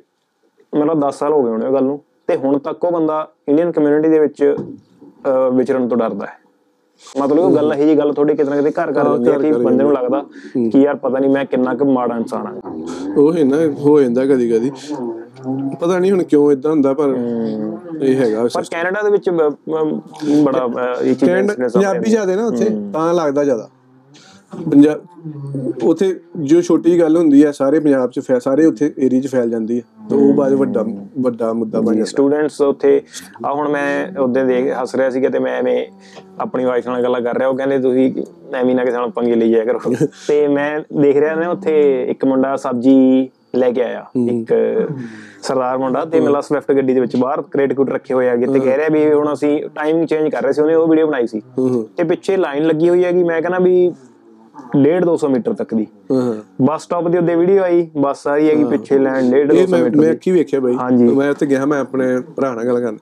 ਮੈਨੂੰ 0.73 0.99
10 1.01 1.19
ਸਾਲ 1.19 1.33
ਹੋ 1.33 1.43
ਗਏ 1.43 1.51
ਹੋਣੇ 1.51 1.67
ਉਹ 1.67 1.75
ਗੱਲ 1.75 1.85
ਨੂੰ। 1.85 2.01
ਤੇ 2.29 2.37
ਹੁਣ 2.37 2.59
ਤੱਕ 2.59 2.85
ਉਹ 2.85 2.93
ਬੰਦਾ 2.93 3.27
ਇੰਡੀਅਨ 3.49 3.73
ਕਮਿਊਨਿਟੀ 3.73 4.09
ਦੇ 4.09 4.19
ਵਿੱਚ 4.19 4.43
ਵਿਚਰਨ 5.53 5.89
ਤੋਂ 5.89 5.97
ਡਰਦਾ 5.97 6.27
ਹੈ। 6.27 6.39
ਮਤਲਬ 7.21 7.39
ਉਹ 7.39 7.55
ਗੱਲ 7.57 7.73
ਇਹੋ 7.73 7.85
ਜਿਹੀ 7.85 7.97
ਗੱਲ 7.99 8.13
ਥੋੜੀ 8.13 8.35
ਕਿਤੇ 8.37 8.51
ਨਾ 8.51 8.57
ਕਿਤੇ 8.57 8.71
ਘਰ 8.71 8.93
ਕਰ 8.93 9.09
ਦਿੰਦੀ 9.09 9.31
ਹੈ 9.31 9.39
ਕਿ 9.39 9.53
ਬੰਦੇ 9.53 9.85
ਨੂੰ 9.85 9.93
ਲੱਗਦਾ 9.93 10.23
ਕਿ 10.71 10.81
ਯਾਰ 10.83 10.97
ਪਤਾ 10.97 11.19
ਨਹੀਂ 11.19 11.31
ਮੈਂ 11.31 11.45
ਕਿੰਨਾ 11.45 11.75
ਕੁ 11.75 11.85
ਮਾੜਾ 11.93 12.17
ਇਨਸਾਨ 12.17 12.47
ਆ 12.47 12.53
ਉਹ 13.17 13.33
ਹੈ 13.35 13.45
ਨਾ 13.45 13.57
ਹੋ 13.81 14.01
ਜਾਂਦਾ 14.01 14.25
ਕਦੀ 14.27 14.49
ਕਦੀ। 14.51 14.71
ਪਤਾ 15.81 15.99
ਨਹੀਂ 15.99 16.11
ਹੁਣ 16.13 16.23
ਕਿਉਂ 16.23 16.51
ਇਦਾਂ 16.53 16.71
ਹੁੰਦਾ 16.71 16.93
ਪਰ 16.95 17.15
ਇਹ 18.01 18.17
ਹੈਗਾ। 18.17 18.47
ਪਰ 18.55 18.63
ਕੈਨੇਡਾ 18.71 19.03
ਦੇ 19.03 19.11
ਵਿੱਚ 19.11 19.31
ਬੜਾ 19.31 20.69
ਇਹ 21.03 21.15
ਚੀਜ਼ 21.15 21.51
ਪੰਜਾਬੀ 21.75 22.11
ਜ਼ਿਆਦੇ 22.11 22.37
ਨਾ 22.37 22.47
ਉੱਥੇ 22.47 22.71
ਤਾਂ 22.93 23.13
ਲੱਗਦਾ 23.15 23.45
ਜ਼ਿਆਦਾ। 23.45 23.69
ਪੰਜਾਬ 24.71 25.01
ਉੱਥੇ 25.83 26.15
ਜੋ 26.45 26.61
ਛੋਟੀ 26.63 26.99
ਗੱਲ 27.01 27.17
ਹੁੰਦੀ 27.17 27.45
ਹੈ 27.45 27.53
ਸਾਰੇ 27.53 27.79
ਪੰਜਾਬ 27.81 28.11
ਚ 28.11 28.21
ਫੈ 28.21 28.39
ਸਾਰੇ 28.39 28.67
ਉੱਥੇ 28.67 28.93
ਏਰੀਆ 28.99 29.21
ਚ 29.21 29.27
ਫੈਲ 29.27 29.51
ਜਾਂਦੀ 29.51 29.79
ਹੈ। 29.79 29.83
ਤੇ 30.13 30.19
ਉਹ 30.19 30.33
ਬਾਅਦ 30.35 30.53
ਵੱਡਾ 30.53 30.85
ਵੱਡਾ 31.19 31.53
ਮੁੱਦਾ 31.53 31.81
ਬਣ 31.81 31.93
ਜਾਂਦਾ। 31.93 32.05
ਸਟੂਡੈਂਟਸ 32.05 32.61
ਉੱਥੇ 32.61 33.01
ਆ 33.47 33.53
ਹੁਣ 33.53 33.69
ਮੈਂ 33.69 34.21
ਉਹਦੇ 34.21 34.45
ਦੇਖ 34.45 34.73
ਹੱਸ 34.73 34.95
ਰਿਹਾ 34.95 35.11
ਸੀਗਾ 35.11 35.29
ਤੇ 35.29 35.39
ਮੈਂ 35.39 35.53
ਐਵੇਂ 35.59 35.87
ਆਪਣੀ 36.41 36.65
ਵਾਈਫ 36.65 36.89
ਨਾਲ 36.89 37.03
ਗੱਲਾਂ 37.03 37.21
ਕਰ 37.21 37.39
ਰਿਹਾ 37.39 37.49
ਉਹ 37.49 37.57
ਕਹਿੰਦੇ 37.57 37.79
ਤੁਸੀਂ 37.79 38.13
ਐਵੇਂ 38.55 38.75
ਨਾ 38.75 38.85
ਕਿਸੇ 38.85 38.97
ਨਾਲ 38.97 39.11
ਪੰਗੇ 39.11 39.35
ਲਈ 39.35 39.51
ਜਾਇਆ 39.51 39.65
ਕਰੋ। 39.65 39.79
ਤੇ 40.29 40.47
ਮੈਂ 40.49 40.81
ਦੇਖ 41.01 41.17
ਰਿਹਾ 41.17 41.35
ਨਾ 41.35 41.49
ਉੱਥੇ 41.51 41.81
ਇੱਕ 42.11 42.25
ਮੁੰਡਾ 42.25 42.57
ਸਬਜ਼ੀ 42.57 43.29
ਲੈ 43.57 43.71
ਕੇ 43.71 43.83
ਆਇਆ 43.83 44.05
ਇੱਕ 44.29 44.53
ਸਰਦਾਰ 45.43 45.79
ਮੁੰਡਾ 45.79 46.05
ਤੇ 46.05 46.21
ਮੇਲਾ 46.21 46.41
ਸਵਿਫਟ 46.41 46.73
ਗੱਡੀ 46.73 46.95
ਦੇ 46.95 47.01
ਵਿੱਚ 47.01 47.17
ਬਾਹਰ 47.17 47.43
ਕ੍ਰੇਟ 47.43 47.73
ਕੂਟ 47.73 47.91
ਰੱਖੇ 47.91 48.15
ਹੋਏ 48.15 48.29
ਹੈਗੇ 48.29 48.47
ਤੇ 48.47 48.61
ਕਹਿ 48.61 48.77
ਰਿਹਾ 48.77 48.89
ਵੀ 48.89 49.13
ਹੁਣ 49.13 49.33
ਅਸੀਂ 49.33 49.61
ਟਾਈਮਿੰਗ 49.75 50.07
ਚੇਂਜ 50.07 50.29
ਕਰ 50.29 50.43
ਰਹੇ 50.43 50.53
ਸੀ 50.53 50.63
ਉਹਨੇ 50.63 50.75
ਉਹ 50.75 50.87
ਵੀਡੀਓ 50.89 51.07
ਬਣਾਈ 51.07 51.27
ਸੀ। 51.27 51.41
ਤੇ 51.97 52.05
ਪਿੱਛੇ 52.05 52.37
ਲਾਈਨ 52.37 52.67
ਲੱਗੀ 52.67 52.89
ਹੋਈ 52.89 53.05
ਹੈਗੀ 53.05 53.23
ਮੈਂ 53.23 53.41
ਕਹਿੰਦਾ 53.43 53.59
ਵੀ 53.59 53.91
1.5 54.75 55.05
200 55.07 55.29
ਮੀਟਰ 55.31 55.53
ਤੱਕ 55.55 55.75
ਦੀ। 55.75 55.87
ਬੱਸ 56.63 56.83
ਸਟਾਪ 56.83 57.09
ਦੇ 57.09 57.19
ਉੱਤੇ 57.19 57.35
ਵੀਡੀਓ 57.37 57.63
ਆਈ 57.63 57.87
ਬੱਸ 57.97 58.23
ਸਾਰੀ 58.23 58.49
ਹੈਗੀ 58.49 58.65
ਪਿੱਛੇ 58.65 58.99
ਲੈਣ 58.99 59.31
1.5 59.31 59.57
ਇਹ 59.57 59.67
200 59.67 59.71
ਮੈਂ 59.71 59.83
ਮੀਟਰ 59.85 59.97
ਮੈਂ 60.01 60.11
ਅੱਖੀ 60.13 60.31
ਵੇਖਿਆ 60.31 60.61
ਬਾਈ। 60.61 60.77
ਮੈਂ 61.17 61.31
ਉੱਥੇ 61.31 61.47
ਗਿਆ 61.47 61.67
ਮੈਂ 61.67 61.81
ਆਪਣੇ 61.81 62.07
ਭਰਾ 62.37 62.55
ਨਾਲ 62.55 62.67
ਗੱਲ 62.67 62.81
ਕਰਨ। 62.81 62.99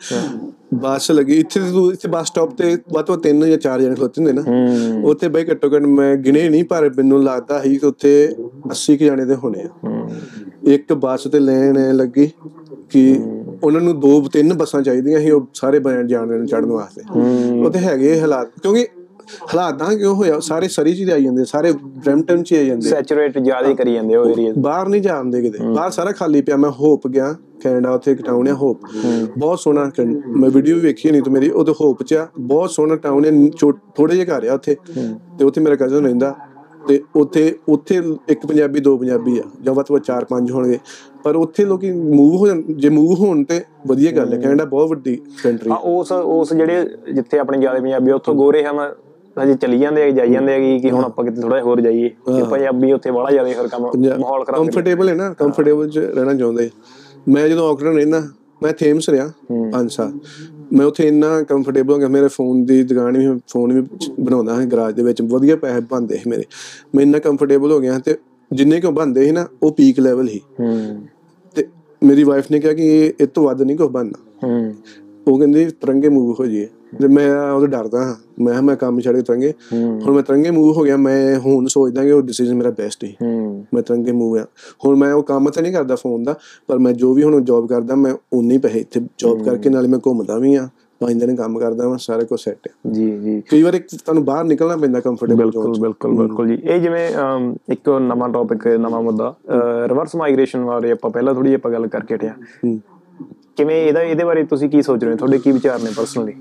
ਬੱਸ 0.75 1.11
ਲੱਗੀ 1.11 1.39
ਇੱਥੇ 1.41 1.61
ਤੇ 1.61 1.87
ਇੱਥੇ 1.93 2.09
ਬੱਸ 2.09 2.27
ਸਟਾਪ 2.29 2.55
ਤੇ 2.57 2.77
ਵੱਧ 2.95 3.07
ਤੋਂ 3.07 3.17
ਤਿੰਨ 3.19 3.47
ਜਾਂ 3.49 3.59
ਚਾਰ 3.59 3.81
ਜਣੇ 3.81 3.95
ਖਲੋਤੇ 3.95 4.23
ਹੁੰਦੇ 4.23 4.33
ਨਾ। 4.33 5.09
ਉੱਥੇ 5.11 5.29
ਬਾਈ 5.29 5.45
ਘੱਟੋ 5.51 5.71
ਘੱਟ 5.75 5.87
ਮੈਂ 5.89 6.15
ਗਿਣੇ 6.17 6.49
ਨਹੀਂ 6.49 6.65
ਪਰ 6.65 6.91
ਮੈਨੂੰ 6.97 7.23
ਲੱਗਦਾ 7.25 7.61
ਸੀ 7.63 7.77
ਕਿ 7.77 7.87
ਉੱਥੇ 7.87 8.13
80 8.71 8.97
ਕੁ 8.97 9.05
ਜਾਣੇ 9.05 9.25
ਦੇ 9.25 9.35
ਹੋਣੇ 9.35 9.63
ਆ। 9.63 10.09
ਇੱਕ 10.73 10.93
ਬੱਸ 10.95 11.27
ਤੇ 11.33 11.39
ਲੈਣ 11.39 11.79
ਲੱਗੀ 11.97 12.31
ਕਿ 12.91 13.21
ਉਹਨਾਂ 13.63 13.81
ਨੂੰ 13.81 13.99
ਦੋ 14.01 14.21
ਤਿੰਨ 14.33 14.55
ਬੱਸਾਂ 14.55 14.81
ਚਾਹੀਦੀਆਂ 14.83 15.21
ਸੀ 15.21 15.31
ਉਹ 15.31 15.47
ਸਾਰੇ 15.55 15.79
ਬੈਣ 15.79 16.07
ਜਾਣ 16.07 16.27
ਨੂੰ 16.29 16.47
ਚੜਨ 16.47 16.71
ਵਾਸਤੇ। 16.71 17.03
ਉੱਥੇ 17.65 17.79
ਹੈਗੇ 17.79 18.21
ਹਾਲਾਤ 18.21 18.51
ਕਿਉਂਕਿ 18.63 18.87
ਹਾਲਾਤ 19.45 19.79
ਤਾਂ 19.79 19.95
ਕਿਉਂ 19.97 20.15
ਹੋਇਆ? 20.15 20.39
ਸਾਰੇ 20.41 20.69
ਸਰੀ 20.69 20.95
ਚ 20.95 21.01
ਹੀ 21.01 21.11
ਆਈ 21.11 21.25
ਜਾਂਦੇ 21.25 21.45
ਸਾਰੇ 21.45 21.73
ਬ੍ਰੈਂਪਟਨ 21.75 22.43
ਚ 22.43 22.53
ਹੀ 22.53 22.57
ਆਈ 22.59 22.67
ਜਾਂਦੇ। 22.67 22.89
ਸੈਚੂਰੇਟ 22.89 23.39
ਜ਼ਿਆਦਾ 23.39 23.73
ਕਰੀ 23.75 23.95
ਜਾਂਦੇ 23.95 24.17
ਉਹ 24.17 24.31
ਏਰੀਆ 24.31 24.53
ਬਾਹਰ 24.59 24.89
ਨਹੀਂ 24.89 25.03
ਜਾਂਦੇ 25.03 25.41
ਕਿਤੇ। 25.43 25.65
ਬਾਹਰ 25.65 25.91
ਸਾਰਾ 25.91 26.13
ਖਾਲੀ 26.13 26.43
ਪਿਆ 26.43 26.57
ਮੈਂ 26.57 26.71
ਹੋਪ 26.81 27.07
ਗਿਆ 27.09 27.35
ਕੈਨੇਡਾ 27.63 27.91
ਉੱਥੇ 27.95 28.13
ਇੱਕ 28.13 28.23
ਟਾਊਨ 28.27 28.47
ਹੈ 28.49 28.53
ਹੋਪ। 28.55 28.81
ਬਹੁਤ 29.39 29.61
ਸੋਹਣਾ 29.61 29.91
ਮੈਂ 30.27 30.51
ਵੀਡੀਓ 30.51 30.75
ਵੀ 30.77 30.81
ਵੇਖੀ 30.81 31.11
ਨਹੀਂ 31.11 31.23
ਤੇ 31.23 31.31
ਮੇਰੀ 31.31 31.49
ਉਹ 31.51 31.65
ਤੇ 31.65 31.73
ਹੋਪ 31.81 32.03
ਚ 32.03 32.15
ਆ। 32.15 32.27
ਬਹੁਤ 32.39 32.71
ਸੋਹਣਾ 32.71 32.97
ਟਾਊਨ 32.97 33.25
ਹੈ 33.25 33.31
ਥੋੜੇ 33.97 34.15
ਜਿਹੇ 34.15 34.27
ਘਰ 34.27 34.47
ਆ 34.49 34.55
ਉੱਥੇ। 34.55 34.77
ਤੇ 35.39 35.45
ਉੱਥੇ 35.45 35.61
ਮੇਰਾ 35.61 35.77
ਕਜ਼ਨ 35.77 36.05
ਰਹਿੰਦਾ। 36.05 36.35
ਤੇ 36.89 37.01
ਉੱਥੇ 37.17 37.43
ਉੱਥੇ 37.69 38.01
ਇੱਕ 38.29 38.47
ਪੰਜਾਬੀ 38.47 38.81
ਦੋ 38.81 38.97
ਪੰਜਾਬੀ 38.99 39.39
ਆ। 39.39 39.43
ਜਾਂ 39.63 39.75
ਵੱਧ 39.75 39.87
ਤੋਂ 39.87 39.99
ਚਾਰ 39.99 40.25
ਪੰਜ 40.25 40.51
ਹੋਣਗੇ। 40.51 40.79
ਪਰ 41.25 41.37
ਉੱਥੇ 41.37 41.65
ਲੋਕੀ 41.65 41.91
ਮੂਵ 41.93 42.37
ਹੋ 42.37 42.47
ਜਾਣ 42.47 42.63
ਜੇ 42.75 42.89
ਮੂਵ 42.89 43.13
ਹੋਣ 43.19 43.43
ਤੇ 43.45 43.61
ਵਧੀਆ 43.87 44.11
ਗੱਲ 44.13 44.33
ਹੈ। 44.33 44.39
ਕੈਨੇਡਾ 44.39 44.65
ਬਹੁਤ 44.65 44.89
ਵੱਡੀ 44.91 45.17
ਕੰਟਰੀ 45.43 45.71
ਹਾਂ 45.71 45.77
ਉਸ 45.91 46.13
ਉਸ 46.13 46.53
ਜਿਹੜੇ 46.53 46.85
ਜਿੱਥੇ 47.13 47.39
ਆਪਣੇ 47.39 47.59
ਜ਼ਿਆਦਾ 47.59 47.81
ਪੰਜਾਬੀ 47.81 48.11
ਆ, 48.11 48.15
ਉੱਥੋਂ 48.15 48.35
ਗੋਰੇ 48.35 48.65
ਹਨ 48.65 48.79
ਹਜੇ 49.37 49.55
ਚਲੀ 49.55 49.79
ਜਾਂਦੇ 49.79 50.03
ਆ 50.03 50.11
ਜਾਈ 50.11 50.33
ਜਾਂਦੇ 50.33 50.55
ਆ 50.55 50.79
ਕਿ 50.79 50.91
ਹੁਣ 50.91 51.05
ਆਪਾਂ 51.05 51.25
ਕਿਤੇ 51.25 51.41
ਥੋੜਾ 51.41 51.61
ਹੋਰ 51.63 51.81
ਜਾਈਏ। 51.81 52.09
ਕਿ 52.09 52.43
ਪੰਜਾਬੀ 52.43 52.93
ਉੱਥੇ 52.93 53.11
ਬੜਾ 53.11 53.31
ਜ਼ਿਆਦਾ 53.31 53.53
ਫਿਰ 53.53 53.69
ਕੰਮ 53.69 53.87
ਮਾਹੌਲ 54.21 54.45
ਖਰਾਬ 54.45 54.65
ਕੰਫਰਟੇਬਲ 54.65 55.09
ਹੈ 55.09 55.15
ਨਾ 55.15 55.33
ਕੰਫਰਟੇਬਲ 55.33 55.89
ਚ 55.91 55.99
ਰਹਿਣਾ 55.99 56.35
ਚਾਹੁੰਦੇ। 56.35 56.71
ਮੈਂ 57.29 57.49
ਜਦੋਂ 57.49 57.73
ਆਕਲੈਂਡ 57.73 57.97
ਰਹਿਣਾ 57.97 58.29
ਮੈਂ 58.63 58.73
ਥੇਮਸ 58.73 59.09
ਰਿਹਾ 59.09 59.33
ਪੰਜ 59.73 59.91
ਸਾਲ। 59.93 60.13
ਮੈਂ 60.73 60.87
ਉੱਥੇ 60.87 61.09
ਇੰਨਾ 61.09 61.43
ਕੰਫਰਟੇਬਲ 61.43 61.93
ਹੋ 61.95 61.99
ਗਿਆ 61.99 62.09
ਮੇਰੇ 62.09 62.29
ਫੋਨ 62.29 62.65
ਦੀ 62.65 62.83
ਦੁਕਾਨ 62.83 63.19
ਵੀ 63.19 63.41
ਫੋਨ 63.49 63.81
ਵੀ 63.81 63.87
ਬਣਾਉਂਦਾ 64.21 64.55
ਹਾਂ 64.55 64.67
ਗਰਾਜ 64.67 64.95
ਦੇ 64.95 65.03
ਵਿੱਚ। 65.03 65.23
ਵਧੀਆ 65.23 65.57
ਪੈਸੇ 65.57 65.81
ਬਣਦੇ 65.91 66.17
ਸੀ 66.17 66.31
ਮੇਰੇ। 66.31 66.45
ਮੈਂ 66.95 67.03
ਇੰਨਾ 67.03 67.19
ਕੰਫਰਟੇਬਲ 67.19 67.73
ਹੋ 67.73 67.81
ਗਿਆ 67.81 67.99
ਤੇ 67.99 68.17
ਜਿੰਨੇ 68.53 68.81
ਕੁ 68.81 68.91
ਬਣਦੇ 68.91 69.25
ਸੀ 69.25 69.31
ਨਾ 69.31 69.47
ਉਹ 69.63 69.73
ਪੀਕ 69.73 70.01
ਲੈਵਲ 70.01 70.29
ਸੀ। 70.29 70.41
ਤੇ 71.57 71.67
ਮੇਰੀ 72.05 72.25
ਵਾਈਫ 72.25 72.51
ਨੇ 72.51 72.61
ਕਿਹਾ 72.61 72.73
ਕਿ 72.73 73.13
ਇਹ 73.21 73.27
ਤੋਂ 73.27 73.45
ਵੱਧ 73.45 73.63
ਨਹੀਂ 73.63 73.77
ਕੁਝ 73.77 73.89
ਬਣਨਾ। 73.89 74.47
ਹੂੰ। 74.47 74.75
ਉਹ 75.29 75.39
ਕਹਿੰਦੀ 75.39 75.65
ਤਰੰਗੇ 75.81 76.09
ਮੂਵ 76.09 76.37
ਹੋ 76.41 76.47
ਜਾਈਏ। 76.47 76.65
ਤੇ 76.65 76.80
ਮੈਂ 77.11 77.53
ਉਹਦੇ 77.53 77.67
ਡਰਦਾ 77.67 78.03
ਹਾਂ। 78.05 78.15
ਮੈਂ 78.41 78.63
ਮੈਂ 78.63 78.77
ਕੰਮ 78.77 79.01
ਛੱਡ 79.01 79.17
ਕੇ 79.17 79.23
ਤਰੰਗੇ। 79.23 79.53
ਹੁਣ 79.73 80.13
ਮੈਂ 80.15 80.23
ਤਰੰਗੇ 80.23 80.51
ਮੂਵ 80.51 80.73
ਹੋ 80.77 80.83
ਗਿਆ। 80.83 80.97
ਮੈਂ 80.97 81.39
ਹੁਣ 81.39 81.67
ਸੋਚਦਾ 81.67 82.03
ਕਿ 82.05 82.13
ਉਹ 82.13 82.23
ਡਿਸੀਜਨ 82.23 82.55
ਮੇਰਾ 82.55 82.71
ਬੈਸਟ 82.71 83.05
ਹੀ। 83.05 83.15
ਮੈਂ 83.75 83.83
ਤਰੰਗੇ 83.83 84.13
ਮੂਵ 84.13 84.37
ਆ 84.39 84.45
ਹੁਣ 84.85 84.97
ਮੈਂ 84.97 85.13
ਉਹ 85.15 85.23
ਕੰਮ 85.23 85.51
ਤਾਂ 85.51 85.63
ਨਹੀਂ 85.63 85.73
ਕਰਦਾ 85.73 85.97
ਫੋਨ 85.97 86.23
ਦਾ 86.23 86.35
ਪਰ 86.67 86.79
ਮੈਂ 86.79 86.93
ਜੋ 86.93 87.13
ਵੀ 87.15 87.23
ਹੁਣ 87.23 87.41
ਜੌਬ 87.41 87.69
ਕਰਦਾ 87.69 87.95
ਮੈਂ 87.95 88.15
ਉਨੇ 88.33 88.55
ਹੀ 88.55 88.59
ਪੈਸੇ 88.59 88.79
ਇੱਥੇ 88.81 89.01
ਜੌਬ 89.19 89.43
ਕਰਕੇ 89.45 89.71
ਨਾਲੇ 89.71 89.89
ਮੈਂ 89.89 89.99
ਘੁੰਮਦਾ 90.07 90.39
ਵੀ 90.39 90.55
ਆ 90.55 90.69
ਪੰਜ 91.01 91.25
ਦਿਨ 91.25 91.35
ਕੰਮ 91.37 91.59
ਕਰਦਾ 91.59 91.89
ਮੈਂ 91.89 91.99
ਸਾਰਾ 91.99 92.23
ਕੁਝ 92.23 92.41
ਸੈੱਟ 92.41 92.69
ਹੈ 92.69 92.93
ਜੀ 92.93 93.11
ਜੀ। 93.19 93.41
ਕਈ 93.51 93.63
ਵਾਰ 93.63 93.75
ਇੱਕ 93.75 93.87
ਤੁਹਾਨੂੰ 93.95 94.25
ਬਾਹਰ 94.25 94.45
ਨਿਕਲਣਾ 94.45 94.77
ਪੈਂਦਾ 94.77 95.01
ਕੰਫਰਟੇਬਲ 95.01 95.45
ਬਿਲਕੁਲ 95.45 95.79
ਬਿਲਕੁਲ 95.81 96.15
ਬਿਲਕੁਲ 96.15 96.49
ਜੀ। 96.49 96.59
ਇਹ 96.65 96.81
ਜਿਵੇਂ 96.81 97.09
ਇੱਕ 97.73 97.89
ਨਵਾਂ 98.01 98.29
ਟੌਪਿਕ 98.29 98.67
ਨਵਾਂ 98.69 99.03
ਮੁੱਦਾ 99.03 99.35
ਰਿਵਰਸ 99.89 100.17
ਮਾਈਗ੍ਰੇਸ਼ਨ 100.17 100.65
ਬਾਰੇ 100.65 100.91
ਆਪਾਂ 100.91 101.11
ਪਹਿਲਾਂ 101.11 101.35
ਥੋੜੀ 101.35 101.55
ਆਪਾਂ 101.55 101.71
ਗੱਲ 101.73 101.87
ਕਰਕੇ 101.87 102.15
ਹਟਿਆ 102.15 102.35
ਕਿਵੇਂ 103.57 103.77
ਇਹਦਾ 103.77 104.03
ਇਹਦੇ 104.03 104.25
ਬਾਰੇ 104.25 104.43
ਤੁਸੀਂ 104.45 104.69
ਕੀ 104.71 104.83
ਸੋਚ 104.83 105.05
ਰਹੇ 105.05 105.13
ਹੋ? 105.13 105.17
ਤੁਹਾਡੇ 105.17 105.39
ਕੀ 105.39 105.53
ਵਿਚਾਰ 105.53 105.83
ਨੇ 105.83 105.91
ਪਰਸਨਲੀ 105.97 106.33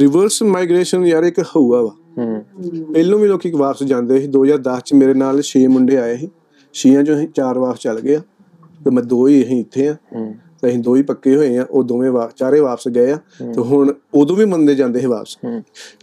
ਰਿਵਰਸ 0.00 0.42
ਮਾਈਗ੍ਰੇਸ਼ਨ 0.42 1.06
ਯਾਰ 1.06 1.22
ਇੱਕ 1.22 1.40
ਹਊਆ 1.40 1.82
ਵਾ। 1.82 1.94
ਪਹਿਲੋਂ 2.92 3.18
ਵੀ 3.18 3.28
ਲੋਕੀ 3.28 3.50
ਵਾਪਸ 3.50 3.82
ਜਾਂਦੇ 3.82 4.20
ਸੀ 4.20 4.26
2010 4.26 4.80
ਚ 4.84 4.94
ਮੇਰੇ 4.94 5.14
ਨਾਲ 5.14 5.42
6 5.42 5.66
ਮੁੰਡੇ 5.68 5.96
ਆਏ 5.96 6.16
ਸੀ। 6.16 6.28
ਛੇਆਂ 6.72 7.04
ਚੋਂ 7.04 7.26
ਚਾਰ 7.26 7.58
ਵਾਪਸ 7.58 7.78
ਚੱਲ 7.78 8.00
ਗਏ 8.00 8.14
ਆ। 8.14 8.20
ਤੇ 8.84 8.90
ਮੈਂ 8.90 9.02
ਦੋ 9.02 9.28
ਹੀ 9.28 9.42
ਅਸੀਂ 9.42 9.60
ਇੱਥੇ 9.60 9.88
ਆ। 9.88 9.96
ਤੇ 10.62 10.68
ਅਸੀਂ 10.68 10.78
ਦੋ 10.78 10.96
ਹੀ 10.96 11.02
ਪੱਕੇ 11.02 11.36
ਹੋਏ 11.36 11.56
ਆ 11.58 11.66
ਉਹ 11.70 11.84
ਦੋਵੇਂ 11.84 12.10
ਚਾਰੇ 12.36 12.60
ਵਾਪਸ 12.60 12.88
ਗਏ 12.88 13.10
ਆ। 13.10 13.16
ਤੇ 13.40 13.60
ਹੁਣ 13.60 13.92
ਉਦੋਂ 14.14 14.36
ਵੀ 14.36 14.44
ਮੰਨਦੇ 14.44 14.74
ਜਾਂਦੇ 14.74 15.00
ਸੀ 15.00 15.06
ਵਾਪਸ। 15.06 15.36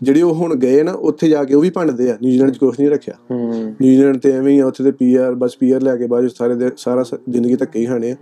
ਜਿਹੜੇ 0.04 0.22
ਉਹ 0.22 0.34
ਹੁਣ 0.34 0.56
ਗਏ 0.56 0.84
ਨਾ 0.84 0.92
ਉੱਥੇ 0.92 1.30
ਜਾ 1.30 1.44
ਕੇ 1.44 1.54
ਉਹ 1.54 1.62
ਵੀ 1.62 1.70
ਭੰਡਦੇ 1.70 2.12
ਆ। 2.12 2.18
ਨਿਊਜ਼ੀਲੈਂਡ 2.22 2.52
'ਚ 2.52 2.58
ਕੁਝ 2.58 2.80
ਨਹੀਂ 2.80 2.90
ਰੱਖਿਆ। 2.90 3.14
ਨਿਊਜ਼ੀਲੈਂਡ 3.82 4.18
ਤੇ 4.18 4.32
ਐਵੇਂ 4.32 4.54
ਹੀ 4.54 4.60
ਆ 4.60 4.66
ਉੱਥੇ 4.66 4.84
ਤੇ 4.84 4.92
ਪੀਆਰ 4.92 5.36
ਬਸ 5.36 5.58
ਪੀਆਰ 5.58 5.82
ਲੈ 5.82 5.98
ਕੇ 5.98 6.08
ਬਾਅਦ 6.08 6.28
ਸਾਰੇ 6.28 6.56
ਦੇ 6.56 6.72
ਸਾਰਾ 6.78 7.04
ਜ਼ਿੰਦਗੀ 7.30 7.56
ਧੱਕੇ 7.56 7.80
ਹੀ 7.80 7.86
ਖਾਣੇ 7.86 8.12
ਆ। 8.12 8.16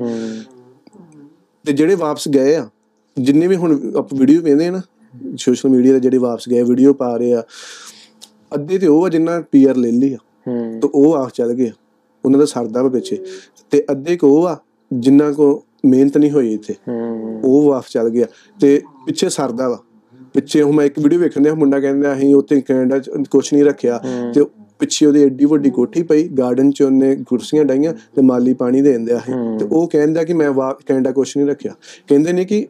ਤੇ 1.66 1.74
ਜਿਹੜੇ 1.74 1.96
ਵਾਪਸ 1.96 2.28
ਗਏ 2.28 2.56
ਆ 2.56 2.70
ਜਿੰਨੇ 3.18 3.48
ਵੀ 3.48 3.56
ਹੁਣ 3.56 3.92
ਆਪਾਂ 3.96 4.20
ਵੀਡੀਓ 4.20 4.42
ਵੇਖਦੇ 4.42 4.68
ਆ 4.68 4.72
ਨਾ 4.72 4.82
ਸੋਸ਼ਲ 5.38 5.70
ਮੀਡੀਆ 5.70 5.94
ਤੇ 5.94 6.00
ਜਿਹੜੇ 6.00 6.18
ਵਾਪਸ 6.18 6.50
ਗਏ 6.50 6.64
ਵੀਡੀਓ 6.64 6.94
ਪਾ 6.94 7.18
ਰਹੇ 7.18 7.34
ਆ। 7.34 7.44
ਅੱਧੇ 8.54 8.78
ਤੇ 8.78 8.88
ਉਹ 8.88 9.06
ਆ 9.06 9.10
ਜਿਨ੍ਹਾਂ 9.10 9.42
ਪੀਆਰ 9.42 9.76
ਲੈ 9.76 9.92
ਲਈ 9.92 10.14
ਆ। 10.14 10.18
ਹੂੰ। 10.48 10.80
ਤੇ 10.80 10.90
ਉਹ 10.94 11.14
ਆਪ 11.14 11.30
ਚੱਲ 11.34 11.54
ਗਏ 11.54 11.72
ਉਹਨਾਂ 12.26 12.40
ਦਾ 12.40 12.46
ਸਰਦਾ 12.46 12.84
ਵਾ 12.84 12.90
ਪਿੱਛੇ। 12.90 13.18
ਤੇ 13.72 13.84
ਅੱਧੇ 13.92 14.18
ਕੋ 14.18 14.30
ਉਹ 14.30 14.48
ਆ 14.48 14.58
ਜਿਨ੍ਹਾਂ 14.94 15.34
ਕੋ 15.34 15.64
ਮਿਹਨਤ 15.86 16.18
ਨਹੀਂ 16.18 16.32
ਹੋਈ 16.32 16.54
ਇੱਥੇ 16.54 16.74
ਹੂੰ। 16.88 17.42
ਉਹ 17.44 17.70
ਵਾਪਸ 17.70 17.90
ਚੱਲ 17.90 18.10
ਗਿਆ 18.10 18.26
ਤੇ 18.62 18.82
ਪਿੱਛੇ 19.06 19.30
ਸਰਦਾ 19.30 19.70
ਵਾ। 19.70 19.80
ਪਿੱਛੇ 20.34 20.62
ਹੁਣ 20.62 20.74
ਮੈਂ 20.76 20.86
ਇੱਕ 20.86 21.00
ਵੀਡੀਓ 21.00 21.20
ਵੇਖਣ 21.20 21.44
ਡਿਆ 21.44 21.54
ਮੁੰਡਾ 21.54 21.80
ਕਹਿੰਦਾ 21.80 22.14
ਅਸੀਂ 22.14 22.36
ਉੱਥੇ 22.36 22.62
ਕੈਨੇਡਾ 22.62 23.00
ਚ 23.00 23.10
ਕੁਝ 23.32 23.54
ਨਹੀਂ 23.54 23.64
ਰੱਖਿਆ। 23.64 24.02
ਤੇ 24.34 24.46
ਪਿੱਛੇ 24.80 25.06
ਉਹਦੀ 25.06 25.24
ਐਡੀ 25.24 25.46
ਵੱਡੀ 25.46 25.70
ਕੋਠੀ 25.70 26.04
ਪਈ 26.04 26.28
ਗਾਰਡਨ 26.28 26.72
ਚ 26.72 26.82
ਉਹਨੇ 26.82 27.16
ਕੁਰਸੀਆਂ 27.28 27.66
ਡਾਈਆਂ 27.66 27.94
ਤੇ 27.94 28.22
ਮਾਲੀ 28.22 28.54
ਪਾਣੀ 28.54 28.82
ਦੇ 28.82 28.92
ਦਿੰਦਾ 28.92 29.18
ਸੀ 29.18 29.32
ਤੇ 29.60 29.66
ਉਹ 29.72 29.88
ਕਹਿੰਦਾ 29.88 30.24
ਕਿ 30.24 30.34
ਮੈਂ 30.34 30.54
ਕੈਨੇਡਾ 30.86 31.12
ਕੁਝ 31.12 31.38
ਨਹੀਂ 31.38 31.48
ਰੱਖਿਆ। 31.48 31.74
ਕਹਿੰਦੇ 32.08 32.34
ਨੇ 32.34 32.46
ਕਿ 32.46 32.68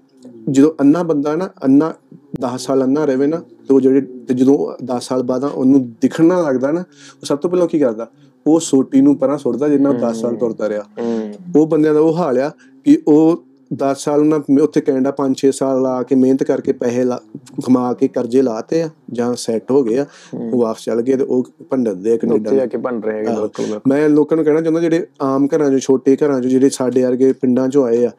ਜਦੋਂ 0.49 0.71
ਅੰਨਾ 0.79 1.03
ਬੰਦਾ 1.03 1.35
ਨਾ 1.35 1.49
ਅੰਨਾ 1.63 1.93
10 2.33 2.57
ਸਾਲ 2.57 2.83
ਅੰਨਾ 2.83 3.05
ਰਹੇ 3.05 3.27
ਨਾ 3.27 3.37
ਤੇ 3.37 3.73
ਉਹ 3.73 3.81
ਜਿਹੜੇ 3.81 4.01
ਤੇ 4.27 4.33
ਜਦੋਂ 4.33 4.57
10 4.87 4.99
ਸਾਲ 5.01 5.23
ਬਾਅਦ 5.23 5.43
ਉਹਨੂੰ 5.43 5.81
ਦਿਖਣਾ 6.01 6.41
ਲੱਗਦਾ 6.41 6.71
ਨਾ 6.71 6.79
ਉਹ 6.81 7.25
ਸਭ 7.25 7.37
ਤੋਂ 7.37 7.49
ਪਹਿਲਾਂ 7.49 7.67
ਕੀ 7.67 7.79
ਕਰਦਾ? 7.79 8.07
ਉਹ 8.45 8.59
ਸੋਟੀ 8.59 9.01
ਨੂੰ 9.01 9.17
ਪਰਾਂ 9.17 9.37
ਸੁੱਟਦਾ 9.37 9.67
ਜਿੰਨਾ 9.67 9.91
10 10.01 10.13
ਸਾਲ 10.13 10.35
ਤੁਰਦਾ 10.35 10.69
ਰਿਹਾ। 10.69 10.83
ਉਹ 11.55 11.65
ਬੰਦਿਆਂ 11.67 11.93
ਦਾ 11.93 11.99
ਉਹ 11.99 12.15
ਹਾਲ 12.17 12.39
ਆ 12.39 12.49
ਕਿ 12.85 12.97
ਉਹ 13.07 13.43
10 13.71 13.99
ਸਾਲ 13.99 14.19
ਉਹਨਾਂ 14.19 14.39
ਉੱਥੇ 14.61 14.81
ਕੈਨੇਡਾ 14.81 15.11
5-6 15.17 15.49
ਸਾਲ 15.51 15.81
ਲਾ 15.81 15.91
ਕੇ 16.03 16.15
ਮਿਹਨਤ 16.15 16.43
ਕਰਕੇ 16.43 16.71
ਪੈਸੇ 16.73 17.03
ਕਮਾ 17.65 17.91
ਕੇ 17.93 18.07
ਕਰਜ਼ੇ 18.07 18.41
ਲਾਤੇ 18.41 18.81
ਆ 18.81 18.89
ਜਾਂ 19.13 19.33
ਸੈੱਟ 19.37 19.71
ਹੋ 19.71 19.83
ਗਏ 19.83 19.97
ਆ 19.97 20.05
ਉਹ 20.33 20.57
ਵਾਪਸ 20.59 20.83
ਚੱਲ 20.85 21.01
ਗਏ 21.01 21.15
ਤੇ 21.15 21.23
ਉਹ 21.27 21.43
ਭੰਡਦੇ 21.71 22.13
ਆ 22.13 22.17
ਕੈਨੇਡਾ 22.17 22.49
ਉੱਥੇ 22.49 22.55
ਜਾ 22.55 22.65
ਕੇ 22.65 22.77
ਬਣ 22.79 22.99
ਰਹੇ 23.01 23.17
ਹੈਗੇ 23.17 23.35
ਬਿਲਕੁਲ 23.35 23.79
ਮੈਂ 23.89 24.07
ਲੋਕਾਂ 24.09 24.37
ਨੂੰ 24.37 24.45
ਕਹਿਣਾ 24.45 24.61
ਚਾਹੁੰਦਾ 24.61 24.81
ਜਿਹੜੇ 24.81 25.05
ਆਮ 25.21 25.47
ਘਰਾਂ 25.47 25.69
'ਚੋਂ 25.69 25.79
ਛੋਟੇ 25.79 26.15
ਘਰਾਂ 26.15 26.39
'ਚੋਂ 26.39 26.49
ਜਿਹੜੇ 26.49 26.69
ਸਾਡੇ 26.69 27.03
ਵਰਗੇ 27.03 27.31
ਪਿੰਡਾਂ 27.41 27.67
'ਚੋਂ 27.67 27.85
ਆਏ 27.85 28.05
ਆ 28.05 28.11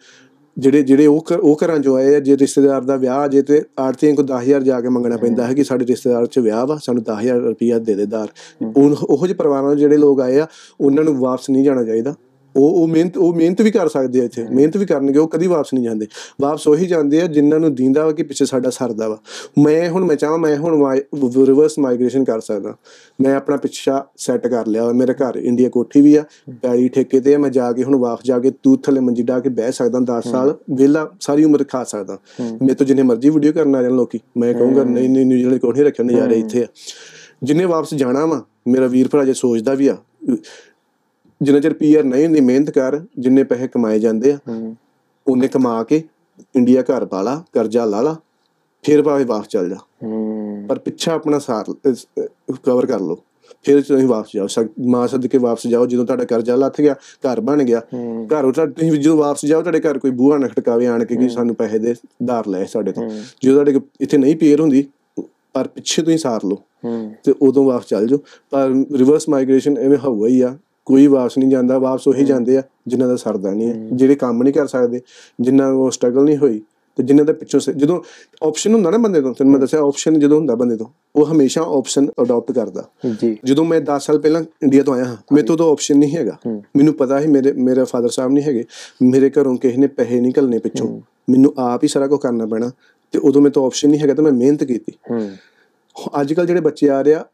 ਜਿਹੜੇ 0.61 0.83
ਜਿਹੜੇ 0.83 1.07
ਉਹ 1.07 1.25
ਉਹ 1.43 1.59
ਘਰਾਂ 1.65 1.79
'ਚੋਂ 1.79 1.97
ਆਏ 1.97 2.15
ਆ 2.15 2.21
ਜੇ 2.21 2.37
ਰਿਸ਼ਤੇਦਾਰ 2.37 2.81
ਦਾ 2.81 2.97
ਵਿਆਹ 2.97 3.29
ਜੇ 3.29 3.43
ਤੇ 3.43 3.63
ਆੜਤੀਆਂ 3.79 4.15
ਕੋ 4.15 4.23
10000 4.23 4.63
ਜਾ 4.63 4.81
ਕੇ 4.81 4.89
ਮੰਗਣਾ 4.89 5.17
ਪੈਂਦਾ 5.17 5.47
ਹੈ 5.47 5.55
ਕਿ 5.55 5.65
ਸਾਡੇ 5.65 5.87
ਰਿਸ਼ਤੇਦਾਰ 5.87 6.27
'ਚ 6.27 6.39
ਵਿਆਹ 6.39 6.67
ਵਾ 6.67 6.79
ਸਾਨੂੰ 6.83 7.03
10000 7.03 7.41
ਰੁਪਇਆ 7.41 7.79
ਦੇ 7.79 7.95
ਦੇ 7.95 8.07
ਦਾਰ। 8.07 8.29
ਉਹ 8.77 8.97
ਉਹੋ 9.03 9.27
ਜਿਹੇ 9.27 9.37
ਪਰਿਵਾਰਾਂ 9.37 9.75
'ਚ 9.75 9.79
ਜਿਹੜੇ 9.79 9.97
ਲੋਕ 9.97 10.21
ਆਏ 10.21 10.39
ਆ 10.39 10.47
ਉਹਨਾਂ 10.81 11.05
ਨੂੰ 11.05 11.19
ਵਾਪਸ 11.19 11.51
ਨਹੀਂ 11.51 11.65
ਜਾਣਾ 11.65 11.85
ਚਾਹੀਦਾ। 11.85 12.15
ਉਹ 12.57 12.71
ਉਹ 12.71 12.87
ਮਿਹਨਤ 12.89 13.17
ਉਹ 13.17 13.35
ਮਿਹਨਤ 13.35 13.61
ਵੀ 13.63 13.71
ਕਰ 13.71 13.89
ਸਕਦੇ 13.89 14.21
ਆ 14.21 14.25
ਇੱਥੇ। 14.25 14.45
ਮਿਹਨਤ 14.51 14.77
ਵੀ 14.77 14.87
ਕਰਨਗੇ 14.87 15.19
ਉਹ 15.19 15.29
ਕਦੀ 15.29 15.47
ਵਾਪਸ 15.47 15.73
ਨਹੀਂ 15.75 15.85
ਜਾਂਦੇ। 15.85 16.07
ਵਾਪਸ 16.41 16.67
ਉਹੀ 16.69 16.87
ਜਾਂਦੇ 16.87 17.21
ਆ 17.23 17.27
ਜਿਨ੍ਹਾਂ 17.27 17.61
ਨੂੰ 17.61 17.75
ਦੀਂਦਾ 17.75 18.05
ਵਾ 18.07 18.13
ਕਿ 18.13 18.23
ਪਿੱਛੇ 18.23 18.45
ਸਾਡਾ 18.45 18.71
ਸਰਦਾ 18.71 19.09
ਵਾ। 19.09 19.19
ਮੈਂ 19.59 19.89
ਹੁਣ 19.91 20.05
ਮੈਂ 20.05 20.17
ਚਾਹਾਂ 20.17 20.39
ਮੈਂ 20.39 20.57
ਹੁਣ 20.57 20.75
ਰਿਵਰਸ 21.47 21.79
ਮਾਈਗ੍ਰੇਸ਼ਨ 21.79 22.25
ਕਰ 22.25 22.41
ਸਕਦਾ। 22.41 22.75
ਮੈਂ 23.21 23.35
ਆਪਣਾ 23.37 23.57
ਪਿੱਛਾ 23.57 24.05
ਸੈੱਟ 24.17 24.47
ਕਰ 24.47 24.67
ਲਿਆ। 24.67 24.91
ਮੇਰੇ 24.93 25.15
ਘਰ 25.15 25.37
ਇੰਡੀਆ 25.37 25.69
ਕੋਠੀ 25.69 26.01
ਵੀ 26.01 26.15
ਆ 26.17 26.25
ਪੈਲੀ 26.63 26.89
ਠੇਕੇ 26.89 27.21
ਤੇ 27.21 27.35
ਆ। 27.35 27.39
ਮੈਂ 27.39 27.51
ਜਾ 27.51 27.71
ਕੇ 27.73 27.85
ਹੁਣ 27.85 27.97
ਵਾਪਸ 28.01 28.27
ਜਾ 28.27 28.39
ਕੇ 28.39 28.51
ਤੂਤ 28.63 28.85
ਥੱਲੇ 28.87 29.01
ਮੰਜੀ 29.01 29.23
ਡਾ 29.23 29.39
ਕੇ 29.41 29.49
ਬਹਿ 29.51 29.73
ਸਕਦਾ 29.73 30.01
10 30.11 30.31
ਸਾਲ 30.31 30.55
ਵਿਹਲਾ 30.71 31.09
ਸਾਰੀ 31.21 31.45
ਉਮਰ 31.45 31.65
ਖਾ 31.65 31.83
ਸਕਦਾ। 31.85 32.19
ਮੇਰੇ 32.41 32.75
ਤੋਂ 32.75 32.87
ਜਿੰਨੇ 32.87 33.03
ਮਰਜ਼ੀ 33.03 33.31
ਵੀਡੀਓ 33.31 33.53
ਕਰਨ 33.53 33.77
ਆ 33.77 33.83
ਜਾਣ 33.83 33.93
ਲੋਕੀ। 33.93 34.21
ਮੈਂ 34.39 34.53
ਕਹੂੰਗਾ 34.55 34.85
ਨਹੀਂ 34.85 35.09
ਨਹੀਂ 35.09 35.27
ਨਿਊਜ਼ੀਲੈਂਡ 35.27 35.61
ਕੋਠੀ 35.61 35.83
ਰੱਖਿਆ 35.83 36.07
ਨਜ਼ਾਰੇ 36.07 36.39
ਇੱਥੇ 36.39 36.63
ਆ। 36.63 36.67
ਜਿੰਨੇ 37.43 37.65
ਵਾਪਸ 37.65 37.95
ਜਾਣਾ 37.95 38.25
ਵਾ 38.27 38.43
ਮੇਰਾ 38.69 38.87
ਵੀਰ 38.87 39.09
ਭਰਾ 39.09 39.25
ਜੇ 39.25 39.33
ਸੋਚਦਾ 39.35 39.75
ਵੀ 39.75 39.87
ਆ 39.89 39.97
ਜਿੰਨਾ 41.43 41.61
ਚਿਰ 41.61 41.75
ਪੀਆਰ 41.75 42.05
ਨਹੀਂ 42.05 42.25
ਹੁੰਦੀ 42.27 42.41
ਮਿਹਨਤ 42.41 42.71
ਕਰ 42.71 43.01
ਜਿੰਨੇ 43.19 43.43
ਪੈਸੇ 43.45 43.69
ਕਮਾਏ 43.69 43.99
ਜਾਂਦੇ 43.99 44.33
ਆ 44.33 44.39
ਉਹਨੇ 45.27 45.49
ਕਮਾ 45.49 45.83
ਕੇ 45.85 46.03
ਇੰਡੀਆ 46.57 46.83
ਘਰ 46.83 47.05
ਪਾ 47.05 47.23
ਲਾ 47.23 47.43
ਕਰਜ਼ਾ 47.53 47.85
ਲਾ 47.85 48.01
ਲਾ 48.01 48.17
ਫਿਰ 48.85 49.03
ਭਾਵੇਂ 49.03 49.27
ਵਾਪਸ 49.27 49.49
ਚੱਲ 49.49 49.69
ਜਾ। 49.71 49.77
ਪਰ 50.69 50.79
ਪਿੱਛਾ 50.79 51.13
ਆਪਣਾ 51.13 51.39
ਸਾਰ 51.39 51.65
ਕਵਰ 52.65 52.87
ਕਰ 52.87 53.01
ਲਓ। 53.01 53.17
ਫਿਰ 53.63 53.81
ਤੁਸੀਂ 53.83 54.07
ਵਾਪਸ 54.07 54.29
ਜਾਓ 54.35 54.47
ਮਾਂ 54.89 55.07
ਸਦਕੇ 55.09 55.39
ਵਾਪਸ 55.39 55.67
ਜਾਓ 55.67 55.87
ਜਦੋਂ 55.87 56.05
ਤੁਹਾਡਾ 56.07 56.25
ਕਰਜ਼ਾ 56.25 56.55
ਲੱਥ 56.57 56.81
ਗਿਆ 56.81 56.95
ਘਰ 57.27 57.41
ਬਣ 57.41 57.63
ਗਿਆ। 57.65 57.81
ਘਰ 58.33 58.45
ਉਹ 58.45 58.53
ਤੁਸੀਂ 58.53 58.93
ਜਦੋਂ 58.93 59.17
ਵਾਪਸ 59.17 59.45
ਜਾਓ 59.47 59.61
ਤੁਹਾਡੇ 59.63 59.81
ਘਰ 59.81 59.99
ਕੋਈ 59.99 60.11
ਬੂਹਾ 60.11 60.39
ਨਾ 60.39 60.49
ਖਟਕਾਵੇ 60.49 60.87
ਆਣ 60.87 61.05
ਕੇ 61.05 61.17
ਕਿ 61.17 61.29
ਸਾਨੂੰ 61.29 61.55
ਪੈਸੇ 61.55 61.79
ਦੇ 61.79 61.95
ਧਾਰ 62.27 62.47
ਲੈ 62.47 62.65
ਸਾਡੇ 62.65 62.93
ਤੋਂ। 62.93 63.09
ਜਦੋਂ 63.45 63.65
ਤੁਹਾਡੇ 63.65 63.81
ਇੱਥੇ 64.01 64.19
ਨਹੀਂ 64.19 64.37
ਪੇਰ 64.37 64.61
ਹੁੰਦੀ 64.61 64.85
ਪਰ 65.55 65.69
ਪਿੱਛੇ 65.69 66.03
ਤੁਸੀਂ 66.03 66.19
ਸਾਰ 66.19 66.41
ਲਓ। 66.45 66.57
ਤੇ 67.25 67.35
ਉਦੋਂ 67.43 67.65
ਵਾਪਸ 67.65 67.87
ਚੱਲ 67.87 68.07
ਜਾਓ। 68.07 68.19
ਪਰ 68.51 68.69
ਰਿਵਰਸ 68.99 69.29
ਮਾਈਗ੍ਰੇਸ਼ਨ 69.29 69.79
ਐਵੇਂ 69.79 69.99
ਹੋਊਗਾ 69.99 70.29
ਹੀ 70.29 70.41
ਆ। 70.41 70.57
ਕੋਈ 70.91 71.07
ਵਾਪਸ 71.07 71.39
ਨਹੀਂ 71.39 71.49
ਜਾਂਦਾ 71.51 71.79
ਵਾਪਸ 71.79 72.09
ਉਹੀ 72.09 72.25
ਜਾਂਦੇ 72.25 72.57
ਆ 72.57 72.63
ਜਿਨ੍ਹਾਂ 72.87 73.09
ਦਾ 73.09 73.17
ਸਰਦਾ 73.17 73.51
ਨਹੀਂ 73.51 73.69
ਹੈ। 73.69 73.75
ਜਿਹੜੇ 73.93 74.15
ਕੰਮ 74.15 74.43
ਨਹੀਂ 74.43 74.53
ਕਰ 74.55 74.67
ਸਕਦੇ 74.67 75.01
ਜਿਨ੍ਹਾਂ 75.41 75.71
ਉਹ 75.73 75.91
ਸਟਰਗਲ 75.91 76.25
ਨਹੀਂ 76.25 76.37
ਹੋਈ 76.37 76.61
ਤੇ 76.99 77.03
ਜਿਨ੍ਹਾਂ 77.03 77.25
ਦਾ 77.27 77.33
ਪਿੱਛੋਂ 77.33 77.61
ਜਦੋਂ 77.73 78.01
ਆਪਸ਼ਨ 78.47 78.75
ਹੁੰਦਾ 78.75 78.91
ਨਾ 78.91 78.99
ਬੰਦੇ 78.99 79.21
ਤੋਂ 79.21 79.33
ਤੈਨੂੰ 79.35 79.53
ਮੈਂ 79.53 79.61
ਦੱਸਿਆ 79.61 79.81
ਆਪਸ਼ਨ 79.81 80.19
ਜਦੋਂ 80.19 80.39
ਹੁੰਦਾ 80.39 80.55
ਬੰਦੇ 80.55 80.77
ਤੋਂ 80.77 80.87
ਉਹ 81.17 81.27
ਹਮੇਸ਼ਾ 81.27 81.63
ਆਪਸ਼ਨ 81.77 82.09
ਅਡਾਪਟ 82.23 82.53
ਕਰਦਾ। 82.53 82.85
ਜੀ। 83.23 83.37
ਜਦੋਂ 83.45 83.65
ਮੈਂ 83.65 83.81
10 83.81 83.99
ਸਾਲ 83.99 84.19
ਪਹਿਲਾਂ 84.19 84.43
ਇੰਡੀਆ 84.63 84.83
ਤੋਂ 84.83 84.95
ਆਇਆ 84.95 85.05
ਹਾਂ 85.05 85.17
ਮੇਰੇ 85.33 85.47
ਤੋਂ 85.47 85.57
ਤਾਂ 85.57 85.67
ਆਪਸ਼ਨ 85.67 85.99
ਨਹੀਂ 85.99 86.17
ਹੈਗਾ। 86.17 86.37
ਮੈਨੂੰ 86.77 86.95
ਪਤਾ 86.95 87.21
ਸੀ 87.21 87.27
ਮੇਰੇ 87.27 87.53
ਮੇਰੇ 87.53 87.85
ਫਾਦਰ 87.85 88.09
ਸਾਹਿਬ 88.09 88.33
ਨਹੀਂ 88.33 88.45
ਹੈਗੇ 88.45 88.65
ਮੇਰੇ 89.03 89.31
ਘਰੋਂ 89.31 89.57
ਕਿਸੇ 89.57 89.77
ਨੇ 89.77 89.87
ਪੈਸੇ 89.87 90.21
ਨਹੀਂ 90.21 90.33
ਘੱਲਣੇ 90.39 90.59
ਪਿੱਛੋਂ 90.59 90.89
ਮੈਨੂੰ 91.31 91.53
ਆਪ 91.59 91.83
ਹੀ 91.83 91.89
ਸਾਰਾ 91.89 92.07
ਕੁਝ 92.07 92.21
ਕਰਨਾ 92.21 92.47
ਪੈਣਾ 92.47 92.71
ਤੇ 93.15 93.19
ਉਦੋਂ 93.19 93.43
ਮੇਰੇ 93.43 93.53
ਤੋਂ 93.53 93.67
ਆਪਸ਼ਨ 93.67 93.91
ਨਹੀਂ 93.91 94.01
ਹੈਗਾ 94.01 94.15
ਤਾਂ 94.15 94.25
ਮੈਂ 94.25 94.33
ਮਿਹਨਤ 94.33 94.65
ਕੀਤੀ। 94.65 94.93
ਅੱਜ 96.21 96.33
ਕੱਲ 96.35 96.47
ਜਿਹੜੇ 96.47 96.61
ਬੱਚੇ 96.61 96.89
ਆ 96.89 97.01
ਰਹੇ 97.03 97.15
ਆ 97.15 97.25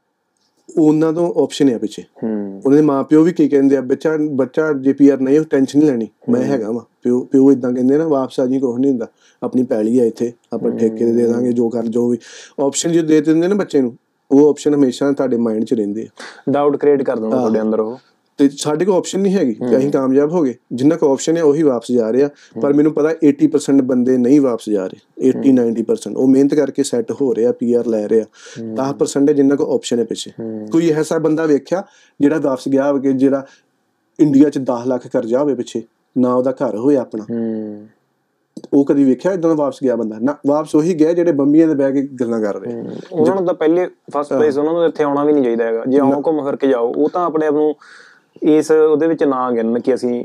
ਉਹਨਾਂ 0.79 1.13
ਤੋਂ 1.13 1.43
ਆਪਸ਼ਨ 1.43 1.69
ਹੈ 1.69 1.79
ਪਿੱਛੇ। 1.79 2.03
ਹੂੰ। 2.03 2.63
ਉਹਨਾਂ 2.67 2.79
ਦੇ 2.79 2.83
ਮਾਪਿਓ 2.83 3.23
ਵੀ 3.23 3.33
ਕੀ 3.33 3.49
ਕਹਿੰਦੇ 3.49 3.77
ਆ 3.77 3.81
ਬੱਚਾ 3.81 4.17
ਬੱਚਾ 4.31 4.73
ਜੇ 4.73 4.93
ਪੀਆਰ 4.93 5.21
ਨਹੀਂ 5.21 5.41
ਟੈਨਸ਼ਨ 5.41 5.79
ਨਹੀਂ 5.79 5.89
ਲੈਣੀ। 5.89 6.09
ਮੈਂ 6.29 6.43
ਹੈਗਾ 6.43 6.71
ਵਾ। 6.71 6.85
ਪਿਓ 7.03 7.21
ਪਿਓ 7.21 7.53
ਇਦਾਂ 7.53 7.73
ਕਹਿੰਦੇ 7.73 7.99
ਨਾ 7.99 8.09
ਵਾਪਸ 8.09 8.41
ਆ 8.41 8.47
ਜੀ 8.47 8.59
ਕੁਛ 8.59 8.81
ਨਹੀਂ 8.81 8.91
ਹੁੰਦਾ। 8.91 9.07
ਆਪਣੀ 9.43 9.63
ਪੈਲੀ 9.63 9.99
ਆ 9.99 10.05
ਇੱਥੇ 10.05 10.33
ਆਪਾਂ 10.53 10.71
ਠੇਕੇ 10.71 11.05
ਤੇ 11.05 11.13
ਦੇ 11.13 11.27
ਦਾਂਗੇ 11.27 11.53
ਜੋ 11.53 11.69
ਕਰ 11.69 11.83
ਜੋ 11.83 12.09
ਵੀ। 12.09 12.19
ਆਪਸ਼ਨ 12.63 12.93
ਜੇ 12.93 13.03
ਦੇ 13.03 13.21
ਦਿੰਦੇ 13.21 13.49
ਨਾ 13.49 13.55
ਬੱਚੇ 13.55 13.81
ਨੂੰ 13.81 13.97
ਉਹ 14.31 14.51
ਆਪਸ਼ਨ 14.51 14.75
ਹਮੇਸ਼ਾ 14.75 15.13
ਤੁਹਾਡੇ 15.13 15.37
ਮਾਈਂਡ 15.37 15.65
'ਚ 15.65 15.75
ਰਹਿੰਦੇ 15.75 16.03
ਆ। 16.03 16.07
ਡਾਊਟ 16.51 16.77
ਕ੍ਰੀਏਟ 16.77 17.03
ਕਰ 17.03 17.19
ਦਿੰਦਾ 17.19 17.37
ਤੁਹਾਡੇ 17.37 17.61
ਅੰਦਰ 17.61 17.81
ਉਹ। 17.81 17.99
ਤੇ 18.39 18.49
ਸਾਡੇ 18.49 18.85
ਕੋਲ 18.85 18.95
ਆਪਸ਼ਨ 18.95 19.21
ਨਹੀਂ 19.21 19.35
ਹੈਗੀ 19.35 19.55
ਕਿ 19.55 19.77
ਅਸੀਂ 19.77 19.91
ਕਾਮਯਾਬ 19.93 20.33
ਹੋ 20.33 20.43
ਗਏ। 20.43 20.55
ਜਿੰਨਾ 20.73 20.97
ਕੋ 20.97 21.13
ਆਪਸ਼ਨ 21.13 21.37
ਹੈ 21.37 21.43
ਉਹੀ 21.43 21.63
ਵਾਪਸ 21.63 21.93
ਜਾ 21.93 22.11
ਰਹੇ। 22.11 22.23
ਆ 22.23 22.29
ਪਰ 22.63 22.73
ਮੈਨੂੰ 22.73 22.93
ਪਤਾ 22.93 23.11
80% 23.11 23.83
ਬੰਦੇ 23.83 24.19
ਨਹੀਂ 24.19 24.41
ਵਾਪਸ 24.41 24.69
ਜਾ 24.71 24.87
ਰਹੇ। 24.87 25.31
80 25.31 25.53
90% 25.53 26.17
ਉਹ 26.17 26.29
ਮਿਹਨਤ 26.29 26.55
ਕਰਕੇ 26.55 26.83
ਸੈੱਟ 26.83 27.13
ਹੋ 27.13 27.35
ਰਹੇ 27.35 27.53
ਪੀਆਰ 27.53 27.87
ਲੈ 27.87 28.07
ਰਹੇ। 28.09 28.21
ਆ 28.21 28.25
10% 28.75 29.29
ਹੈ 29.29 29.35
ਜਿੰਨਾ 29.35 29.57
ਕੋ 29.57 29.75
ਆਪਸ਼ਨ 29.75 29.99
ਹੈ 29.99 30.05
ਪਿੱਛੇ। 30.05 30.31
ਕੋਈ 30.73 30.91
ਐਸਾ 30.91 31.19
ਬੰਦਾ 31.19 31.47
ਵੇਖਿਆ 31.47 31.85
ਜਿਹੜਾ 32.21 32.39
ਵਾਪਸ 32.39 32.69
ਗਿਆ 32.69 32.93
ਹੋਵੇ 32.93 33.13
ਜਿਹੜਾ 33.13 33.47
ਇੰਡੀਆ 34.21 34.51
'ਚ 34.51 34.59
10 34.59 34.87
ਲੱਖ 34.87 35.07
ਕਰਜ਼ਾ 35.07 35.39
ਹੋਵੇ 35.39 35.55
ਪਿੱਛੇ 35.55 35.83
ਨਾ 36.19 36.35
ਉਹਦਾ 36.35 36.53
ਘਰ 36.53 36.77
ਹੋਏ 36.77 36.97
ਆਪਣਾ। 36.97 37.25
ਉਹ 38.75 38.85
ਕਦੀ 38.85 39.05
ਵੇਖਿਆ 39.05 39.33
ਇਦਾਂ 39.33 39.51
ਦਾ 39.51 39.57
ਵਾਪਸ 39.57 39.79
ਗਿਆ 39.83 39.97
ਬੰਦਾ? 39.97 40.19
ਨਾ 40.21 40.37
ਵਾਪਸ 40.47 40.75
ਉਹੀ 40.75 40.95
ਗਿਆ 40.95 41.13
ਜਿਹੜੇ 41.13 41.33
ਬੰਬੀਆਂ 41.33 41.69
ਦੇ 41.69 41.75
ਬਹਿ 41.75 41.93
ਕੇ 41.93 42.03
ਗੱਲਾਂ 42.03 42.41
ਕਰ 42.41 42.61
ਰਹੇ। 42.61 42.85
ਉਹਨਾਂ 43.13 43.35
ਨੂੰ 43.35 43.45
ਤਾਂ 43.47 43.55
ਪਹਿਲੇ 43.55 43.87
ਫਸਟ 43.87 44.33
ਪਲੇਸ 44.33 44.59
ਉਹਨਾਂ 44.59 44.73
ਨੂੰ 44.73 44.87
ਇੱਥੇ 44.87 45.05
ਆਉਣਾ 45.05 45.25
ਵੀ 45.25 45.33
ਨਹੀਂ 45.33 45.45
ਚਾਹੀਦਾ 45.45 45.65
ਹੈਗਾ। 45.65 45.85
ਜੇ 45.89 45.99
ਆਉਂ 45.99 46.23
ਘੁੰਮ 46.23 46.45
ਫਿਰ 46.45 46.57
ਕੇ 46.57 46.67
ਜਾਓ 46.67 46.93
ਉਹ 46.93 47.09
ਤਾਂ 47.09 47.25
ਆਪਣੇ 47.27 47.47
ਆਪ 47.47 47.55
ਨੂੰ 47.55 47.75
ਇਸ 48.43 48.71
ਉਹਦੇ 48.71 49.07
ਵਿੱਚ 49.07 49.25
ਨਾ 49.25 49.51
ਗਿਣਨ 49.51 49.81
ਕਿ 49.81 49.95
ਅਸੀਂ 49.95 50.25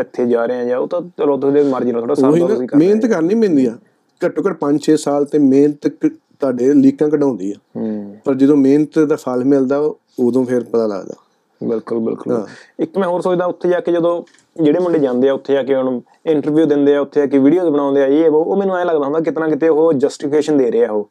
ਇੱਥੇ 0.00 0.26
ਜਾ 0.26 0.44
ਰਹੇ 0.46 0.56
ਹਾਂ 0.56 0.64
ਜਾਂ 0.64 0.78
ਉਹ 0.78 0.88
ਤਾਂ 0.88 1.00
ਚਲੋ 1.18 1.36
ਤੁਹਾਡੇ 1.36 1.62
ਮਰਜ਼ੀ 1.62 1.92
ਨਾਲ 1.92 2.00
ਥੋੜਾ 2.00 2.14
ਨਾ 2.20 2.46
ਤੁਸੀਂ 2.46 2.68
ਕਰ 2.68 2.76
ਮਿਹਨਤ 2.76 3.06
ਕਰਨੀ 3.06 3.34
ਪੈਂਦੀ 3.34 3.66
ਆ। 3.66 3.76
ਘੱਟੋ 4.20 4.42
ਘੱਟ 4.42 4.56
5-6 4.60 4.96
ਸਾਲ 4.96 5.24
ਤੇ 5.24 5.38
ਮਿਹਨਤ 5.38 5.86
ਤੁਹਾਡੇ 5.86 6.72
ਲੀਕਾਂ 6.74 7.08
ਕਢਾਉਂਦੀ 7.08 7.52
ਆ। 7.52 7.54
ਪਰ 8.24 8.34
ਜਦੋਂ 8.34 8.56
ਮਿਹਨਤ 8.56 8.98
ਦਾ 8.98 9.16
ਫਲ 9.16 9.44
ਮਿਲਦਾ 9.44 9.78
ਉਦੋਂ 10.18 10.44
ਫਿਰ 10.44 10.64
ਪਤਾ 10.64 10.86
ਲੱਗਦਾ। 10.86 11.14
ਬਿਲਕੁਲ 11.64 11.98
ਬਿਲਕੁਲ। 11.98 12.46
ਇੱਕ 12.78 12.98
ਮੈਂ 12.98 13.08
ਹੋਰ 13.08 13.20
ਸੋਚਦਾ 13.20 13.44
ਉੱਥੇ 13.44 13.68
ਜਾ 13.68 13.80
ਕੇ 13.80 13.92
ਜਦੋਂ 13.92 14.22
ਜਿਹੜੇ 14.62 14.78
ਮੁੰਡੇ 14.78 14.98
ਜਾਂਦੇ 14.98 15.28
ਆ 15.28 15.32
ਉੱਥੇ 15.32 15.52
ਜਾ 15.52 15.62
ਕੇ 15.62 15.74
ਉਹਨੂੰ 15.74 16.02
ਇੰਟਰਵਿਊ 16.26 16.66
ਦਿੰਦੇ 16.66 16.94
ਆ 16.96 17.00
ਉੱਥੇ 17.00 17.20
ਜਾ 17.20 17.26
ਕੇ 17.26 17.38
ਵੀਡੀਓਜ਼ 17.38 17.68
ਬਣਾਉਂਦੇ 17.68 18.02
ਆ 18.02 18.06
ਇਹ 18.06 18.30
ਉਹ 18.30 18.56
ਮੈਨੂੰ 18.56 18.76
ਐ 18.76 18.84
ਲੱਗਦਾ 18.84 19.04
ਹੁੰਦਾ 19.04 19.20
ਕਿਤਨਾ 19.20 19.48
ਕਿਤੇ 19.48 19.68
ਉਹ 19.68 19.92
ਜਸਟੀਫਿਕੇਸ਼ਨ 19.92 20.58
ਦੇ 20.58 20.70
ਰਹੇ 20.70 20.86
ਉਹ। 20.86 21.10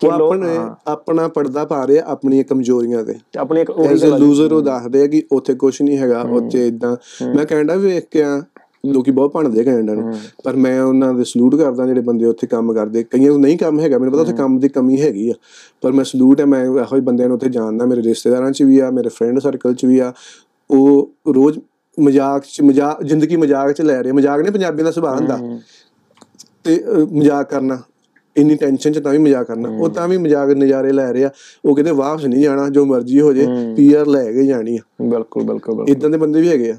ਕਿ 0.00 0.06
ਆਪਣੇ 0.10 0.58
ਆਪਣਾ 0.86 1.28
ਪਰਦਾ 1.28 1.64
ਪਾ 1.64 1.84
ਰਹੇ 1.84 2.00
ਆਪਣੀਆਂ 2.06 2.44
ਕਮਜ਼ੋਰੀਆਂ 2.44 3.04
ਤੇ। 3.04 3.14
ਆਪਣੀ 3.38 3.60
ਇੱਕ। 3.60 3.70
ਲੂਜ਼ਰ 4.18 4.52
ਉਹ 4.52 4.62
ਦੱਸਦੇ 4.62 5.02
ਆ 5.02 5.06
ਕਿ 5.06 5.22
ਉੱਥੇ 5.32 5.54
ਕੁਝ 5.54 5.82
ਨਹੀਂ 5.82 5.98
ਹੈਗਾ 5.98 6.20
ਉੱਥੇ 6.30 6.66
ਇਦਾਂ 6.66 6.96
ਮੈਂ 7.34 7.76
ਵੀ 7.76 7.86
ਵੇਖ 7.86 8.06
ਕੇ 8.10 8.22
ਆ 8.22 8.42
ਲੋਕੀ 8.86 9.10
ਬਹੁਤ 9.10 9.32
ਭਣਦੇ 9.32 9.64
ਕੈਨੇਡਾ 9.64 9.94
ਨੂੰ। 9.94 10.14
ਪਰ 10.44 10.56
ਮੈਂ 10.56 10.82
ਉਹਨਾਂ 10.82 11.14
ਦੇ 11.14 11.24
ਸਲੂਟ 11.24 11.54
ਕਰਦਾ 11.54 11.86
ਜਿਹੜੇ 11.86 12.00
ਬੰਦੇ 12.00 12.26
ਉੱਥੇ 12.26 12.46
ਕੰਮ 12.46 12.72
ਕਰਦੇ। 12.72 13.02
ਕਈਆਂ 13.02 13.30
ਨੂੰ 13.30 13.40
ਨਹੀਂ 13.40 13.58
ਕੰਮ 13.58 13.80
ਹੈਗਾ 13.80 13.98
ਮੈਨੂੰ 13.98 14.12
ਪਤਾ 14.12 14.22
ਉੱਥੇ 14.22 14.32
ਕੰਮ 14.32 14.58
ਦੀ 14.58 14.68
ਕਮੀ 14.68 15.00
ਹੈਗੀ 15.00 15.30
ਆ। 15.30 15.34
ਪਰ 15.82 15.92
ਮੈਂ 15.92 16.04
ਸਲੂਟ 16.04 16.40
ਹੈ 16.40 16.46
ਮੈਂ 16.46 16.64
ਇਹੋ 16.64 16.74
ਜਿਹੇ 16.74 17.00
ਬੰਦਿਆਂ 17.00 17.28
ਨੂੰ 17.28 17.36
ਉੱਥੇ 17.36 17.48
ਜਾਣਦਾ 17.48 17.86
ਮੇਰੇ 17.86 18.02
ਰਿਸ਼ਤੇਦਾਰਾਂ 18.02 18.50
'ਚ 18.52 18.62
ਵੀ 18.62 18.78
ਆ 18.78 18.90
ਮੇਰੇ 18.90 19.08
ਫਰੈਂਡ 19.08 19.38
ਸਰਕਲ 19.38 19.74
'ਚ 19.74 19.84
ਵੀ 19.84 19.98
ਆ। 19.98 20.12
ਉਹ 20.70 21.12
ਰੋਜ਼ 21.34 21.58
ਮਜ਼ਾਕ 22.00 22.44
'ਚ 22.44 22.62
ਮਜ਼ਾਕ 22.62 23.02
ਜ਼ਿੰਦਗੀ 23.02 23.36
ਮਜ਼ਾਕ 23.36 23.72
'ਚ 23.72 23.82
ਲੈ 23.82 24.02
ਰਹੇ 24.02 24.12
ਮਜ਼ਾਕ 24.12 24.40
ਨਹੀਂ 24.40 24.52
ਪੰਜਾਬੀਆਂ 24.52 24.84
ਦਾ 24.84 24.90
ਸੁਭਾਅ 24.90 25.20
ਹੁੰਦਾ। 25.20 25.38
ਤੇ 26.64 26.84
ਮਜ਼ਾਕ 27.12 27.50
ਕਰਨਾ। 27.50 27.78
ਇੰਨੀ 28.36 28.54
ਟੈਨਸ਼ਨ 28.54 28.92
'ਚ 28.92 28.98
ਤਾਂ 28.98 29.12
ਵੀ 29.12 29.18
ਮਜ਼ਾਕ 29.18 29.46
ਕਰਨਾ। 29.46 29.68
ਉਹ 29.68 29.88
ਤਾਂ 29.88 30.08
ਵੀ 30.08 30.16
ਮਜ਼ਾਕ 30.16 30.50
ਨਜ਼ਾਰੇ 30.50 30.92
ਲੈ 30.92 31.12
ਰਹੇ 31.12 31.24
ਆ। 31.24 31.30
ਉਹ 31.64 31.74
ਕਹਿੰਦੇ 31.74 31.90
ਵਾਪਸ 31.90 32.24
ਨਹੀਂ 32.24 32.42
ਜਾਣਾ 32.42 32.68
ਜੋ 32.68 32.84
ਮਰਜ਼ੀ 32.84 33.20
ਹੋ 33.20 33.32
ਜੇ 33.32 33.46
ਪੀਆਰ 33.76 34.06
ਲੈ 34.06 34.32
ਕੇ 34.32 34.46
ਜਾਣੀ 34.46 34.76
ਆ। 34.76 34.80
ਬਿਲਕੁਲ 35.02 35.44
ਬਿਲਕੁਲ 35.44 35.84
ਇਦਾਂ 35.88 36.10
ਦੇ 36.10 36.18
ਬੰਦੇ 36.18 36.40
ਵੀ 36.40 36.48
ਹੈਗੇ 36.48 36.70
ਆ। 36.70 36.76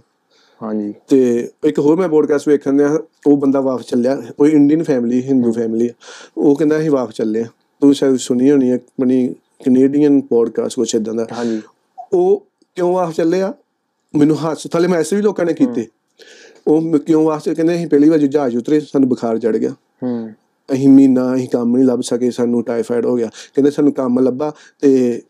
ਹਾਂਜੀ। 0.64 0.94
ਤੇ 1.08 1.50
ਇੱਕ 1.64 1.80
ਹੋਰ 1.80 1.98
ਮੈਂ 1.98 2.10
ਪੋਡਕਾਸਟ 2.10 2.48
ਵੇਖਣ 2.48 2.74
ਦਿਆ 2.74 3.00
ਉਹ 3.28 3.38
ਬੰਦਾ 3.38 3.62
ਵਾਪਸ 3.62 3.86
ਚੱਲਿਆ 3.86 4.22
ਉਹ 4.40 4.48
ਇੰਡੀਅਨ 4.48 4.84
ਫੈਮਿਲੀ 4.84 5.22
ਹਿੰਦੂ 5.22 5.52
ਫੈਮਿਲੀ 5.52 5.90
ਉਹ 6.38 6.56
ਕਹਿੰਦਾ 6.56 6.80
ਅਸੀਂ 6.80 6.92
ਵਾਪਸ 6.92 7.14
ਚੱਲੇ 7.14 7.46
ਤੂੰ 7.82 7.94
ਸ਼ਾਇਦ 7.94 8.16
ਸੁਣੀ 8.16 8.52
ਹੋਣੀ 8.52 8.70
ਹੈ 8.70 8.76
ਆਪਣੀ 8.76 9.36
ਕੈਨੇਡੀਅਨ 9.66 10.22
ਪੋਡਕਾਸਟ 10.22 10.76
ਕੁਛ 10.76 10.96
ਇਦਾਂ 10.96 11.14
ਦਾ। 11.14 11.28
ਹਾਂਜੀ। 11.32 11.62
ਉਹ 12.14 12.48
ਕਿਉਂ 12.76 12.94
ਵਾਪਸ 12.94 13.16
ਚੱਲੇ 13.16 13.42
ਆ? 13.42 13.54
ਮੈਨੂੰ 14.16 14.38
ਹੱਸ 14.38 14.68
ਥਲੇ 14.72 14.88
ਮੈਸੇਜ 14.88 15.14
ਵੀ 15.14 15.22
ਲੋਕਾਂ 15.22 15.46
ਨੇ 15.46 15.54
ਕੀਤੇ। 15.54 15.88
ਉਹ 16.68 17.00
ਕਿਉਂ 17.00 17.24
ਵਾਪਸ 17.24 17.44
ਕਹਿੰਦੇ 17.44 17.76
ਅਸੀਂ 17.76 17.88
ਪਹਿਲੀ 17.88 18.10
ਵਾਰ 18.10 18.20
ਜਹਾਜ਼ 18.20 18.58
ਉਤਰੇ 18.58 18.80
ਸਾਨੂੰ 18.80 19.10
ਬੁਖਾਰ 19.10 19.40
ਚੜ 19.40 19.58
ਗਿਆ। 19.58 19.70
ਹੂੰ। 20.04 20.32
ਅਸੀਂ 20.74 20.90
ਮਹੀਨਾ 20.90 21.36
ਅਸੀਂ 21.36 21.50
ਕੰਮ 21.50 21.76
ਨਹੀਂ 21.76 21.86
ਲੱਭ 21.86 22.02
ਸਕੇ 22.02 22.32
ਸਾਨੂੰ 22.32 22.64
ਟਾਈਫਾਇਡ 22.64 23.06
ਹੋ 23.06 23.16
ਗਿਆ। 23.16 23.28
ਕਹਿੰਦੇ 23.28 23.72
ਸਾਨੂੰ 23.72 23.94
ਕੰਮ 23.94 24.20
ਲੱਭਾ 24.20 24.54
ਤੇ 24.80 25.22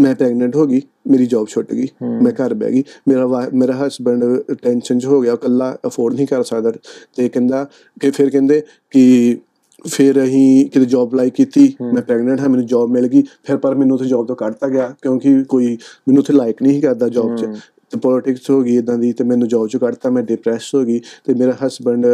ਮੈਂ 0.00 0.14
ਪ੍ਰੈਗਨੈਂਟ 0.14 0.56
ਹੋ 0.56 0.66
ਗਈ 0.66 0.80
ਮੇਰੀ 1.08 1.26
ਜੌਬ 1.26 1.46
ਛੁੱਟ 1.48 1.72
ਗਈ 1.74 1.86
ਮੈਂ 2.02 2.32
ਘਰ 2.32 2.54
ਬਹਿ 2.54 2.72
ਗਈ 2.72 2.84
ਮੇਰਾ 3.08 3.48
ਮੇਰਾ 3.54 3.86
ਹਸਬੰਡ 3.86 4.24
ਟੈਨਸ਼ਨ 4.62 4.98
'ਚ 4.98 5.06
ਹੋ 5.06 5.20
ਗਿਆ 5.20 5.32
ਇਕੱਲਾ 5.32 5.76
ਅਫੋਰਡ 5.86 6.14
ਨਹੀਂ 6.14 6.26
ਕਰ 6.26 6.42
ਸਕਦਾ 6.42 6.72
ਤੇ 7.16 7.28
ਕਹਿੰਦਾ 7.28 7.66
ਕਿ 8.00 8.10
ਫਿਰ 8.10 8.30
ਕਹਿੰਦੇ 8.30 8.62
ਕਿ 8.90 9.38
ਫਿਰ 9.86 10.24
ਅਸੀਂ 10.24 10.66
ਕਿਤੇ 10.70 10.86
ਜੌਬ 10.86 11.08
ਅਪਲਾਈ 11.08 11.30
ਕੀਤੀ 11.30 11.72
ਮੈਂ 11.82 12.02
ਪ੍ਰੈਗਨੈਂਟ 12.02 12.40
ਹਾਂ 12.40 12.48
ਮੈਨੂੰ 12.48 12.66
ਜੌਬ 12.66 12.90
ਮਿਲ 12.90 13.06
ਗਈ 13.08 13.22
ਫਿਰ 13.44 13.56
ਪਰ 13.56 13.74
ਮੈਨੂੰ 13.74 13.96
ਉੱਥੇ 13.96 14.08
ਜੌਬ 14.08 14.26
ਤੋਂ 14.26 14.36
ਕੱਢਤਾ 14.36 14.68
ਗਿਆ 14.68 14.94
ਕਿਉਂਕਿ 15.02 15.44
ਕੋਈ 15.44 15.76
ਮੈਨੂੰ 16.08 16.20
ਉੱਥੇ 16.20 16.32
ਲਾਇਕ 16.32 16.62
ਨਹੀਂ 16.62 16.82
ਕਰਦਾ 16.82 17.08
ਜੌਬ 17.08 17.36
'ਚ। 17.36 17.44
ਤੇ 17.92 17.98
ਪੋਲਿਟਿਕਸ 17.98 18.50
ਹੋ 18.50 18.60
ਗਈ 18.62 18.76
ਇਦਾਂ 18.76 18.98
ਦੀ 18.98 19.12
ਤੇ 19.12 19.24
ਮੈਨੂੰ 19.24 19.48
ਜੌਬ 19.48 19.66
'ਚੋਂ 19.66 19.80
ਕੱਢਤਾ 19.80 20.10
ਮੈਂ 20.10 20.22
ਡਿਪਰੈਸ 20.22 20.74
ਹੋ 20.74 20.84
ਗਈ 20.84 21.00
ਤੇ 21.24 21.34
ਮੇਰਾ 21.34 21.56
ਹਸਬੰਡ 21.66 22.06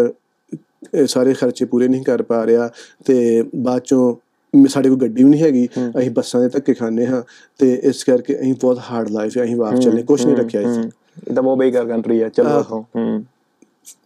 ਸਾਰੇ 1.06 1.32
ਖਰਚੇ 1.32 1.64
ਪੂਰੇ 1.64 1.88
ਨਹੀਂ 1.88 2.04
ਕਰ 2.04 2.22
ਪਾ 2.22 2.46
ਰਿਹਾ 2.46 2.70
ਤੇ 3.04 3.44
ਬਾਅਦ 3.56 3.82
ਚੋਂ 3.82 4.14
ਸਾਡੇ 4.54 4.88
ਕੋਲ 4.88 4.98
ਗੱਡੀ 4.98 5.24
ਵੀ 5.24 5.30
ਨਹੀਂ 5.30 5.42
ਹੈਗੀ। 5.42 5.68
ਅਸੀਂ 5.98 6.10
ਬੱਸਾਂ 6.10 6.40
ਦੇ 6.40 6.48
ਧੱਕੇ 6.48 6.74
ਖਾਂਦੇ 6.74 7.06
ਹਾਂ 7.06 7.22
ਤੇ 7.60 7.72
ਇਸ 7.84 8.02
ਕਰਕੇ 8.04 8.38
ਅਸੀਂ 8.40 8.54
ਬਹੁਤ 8.54 8.78
ਹਾਰਡ 8.90 9.10
ਲਾਈਫ 9.10 9.36
ਹੈ 9.38 9.44
ਅਸੀਂ 9.44 9.56
ਵਾਪਸ 9.56 9.78
ਚੱਲੇ 9.80 10.02
ਕੁਝ 10.02 10.24
ਨਹੀਂ 10.26 10.36
ਰੱਖਿਆ 10.36 10.60
ਇੱਥੇ 10.60 10.88
ਇਹ 11.28 11.34
ਤਾਂ 11.34 11.42
ਬਹੁਤ 11.42 11.58
ਬੇਕਾਰ 11.58 11.86
ਕੰਟਰੀ 11.86 12.20
ਆ 12.20 12.28
ਚਲੋ 12.28 12.58
ਦੇਖੋ 12.58 12.80
ਹੂੰ। 12.96 13.24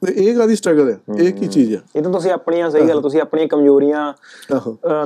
ਤੇ 0.07 0.12
ਇਹ 0.14 0.35
ਕਾਦੀ 0.37 0.57
ਸਟਰਗਲ 0.57 0.90
ਹੈ 0.90 0.98
ਇਹ 1.18 1.33
ਕੀ 1.33 1.46
ਚੀਜ਼ 1.46 1.72
ਹੈ 1.74 1.81
ਇਹ 1.96 2.03
ਤਾਂ 2.03 2.11
ਤੁਸੀਂ 2.12 2.31
ਆਪਣੀਆਂ 2.31 2.70
ਸਹੀ 2.70 2.88
ਗੱਲ 2.88 3.00
ਤੁਸੀਂ 3.03 3.20
ਆਪਣੀਆਂ 3.20 3.46
ਕਮਜ਼ੋਰੀਆਂ 3.48 4.12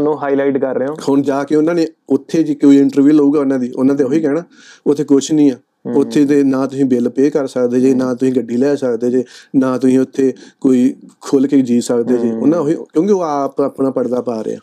ਨੂੰ 0.00 0.16
ਹਾਈਲਾਈਟ 0.22 0.58
ਕਰ 0.58 0.78
ਰਹੇ 0.78 0.86
ਹੋ। 0.86 0.94
ਹੁਣ 1.08 1.22
ਜਾ 1.22 1.42
ਕੇ 1.44 1.56
ਉਹਨਾਂ 1.56 1.74
ਨੇ 1.74 1.86
ਉੱਥੇ 2.08 2.42
ਜੀ 2.42 2.54
ਕੋਈ 2.54 2.78
ਇੰਟਰਵਿਊ 2.78 3.12
ਲਊਗਾ 3.12 3.40
ਉਹਨਾਂ 3.40 3.58
ਦੀ 3.58 3.70
ਉਹਨਾਂ 3.70 3.94
ਤੇ 3.94 4.04
ਉਹੀ 4.04 4.20
ਕਹਿਣਾ 4.20 4.42
ਉੱਥੇ 4.86 5.04
ਕੁਝ 5.04 5.30
ਨਹੀਂ 5.32 5.50
ਆ। 5.52 5.56
ਉੱਥੇ 5.94 6.24
ਦੇ 6.24 6.42
ਨਾ 6.44 6.66
ਤੁਸੀਂ 6.66 6.84
ਬਿੱਲ 6.84 7.08
ਪੇ 7.08 7.28
ਕਰ 7.30 7.46
ਸਕਦੇ 7.46 7.80
ਜੇ 7.80 7.94
ਨਾ 7.94 8.12
ਤੁਸੀਂ 8.14 8.32
ਗੱਡੀ 8.32 8.56
ਲੈ 8.56 8.74
ਸਕਦੇ 8.76 9.10
ਜੇ 9.10 9.24
ਨਾ 9.56 9.76
ਤੁਸੀਂ 9.78 9.98
ਉੱਥੇ 9.98 10.32
ਕੋਈ 10.60 10.94
ਖੁੱਲ 11.20 11.46
ਕੇ 11.46 11.60
ਜੀ 11.62 11.80
ਸਕਦੇ 11.80 12.16
ਜੇ। 12.18 12.30
ਉਹਨਾਂ 12.32 12.58
ਉਹੀ 12.58 12.74
ਕਿਉਂਕਿ 12.92 13.12
ਉਹ 13.12 13.22
ਆਪ 13.22 13.60
ਆਪਣਾ 13.60 13.90
ਪਰਦਾ 13.90 14.20
ਪਾ 14.22 14.42
ਰਿਹਾ 14.44 14.60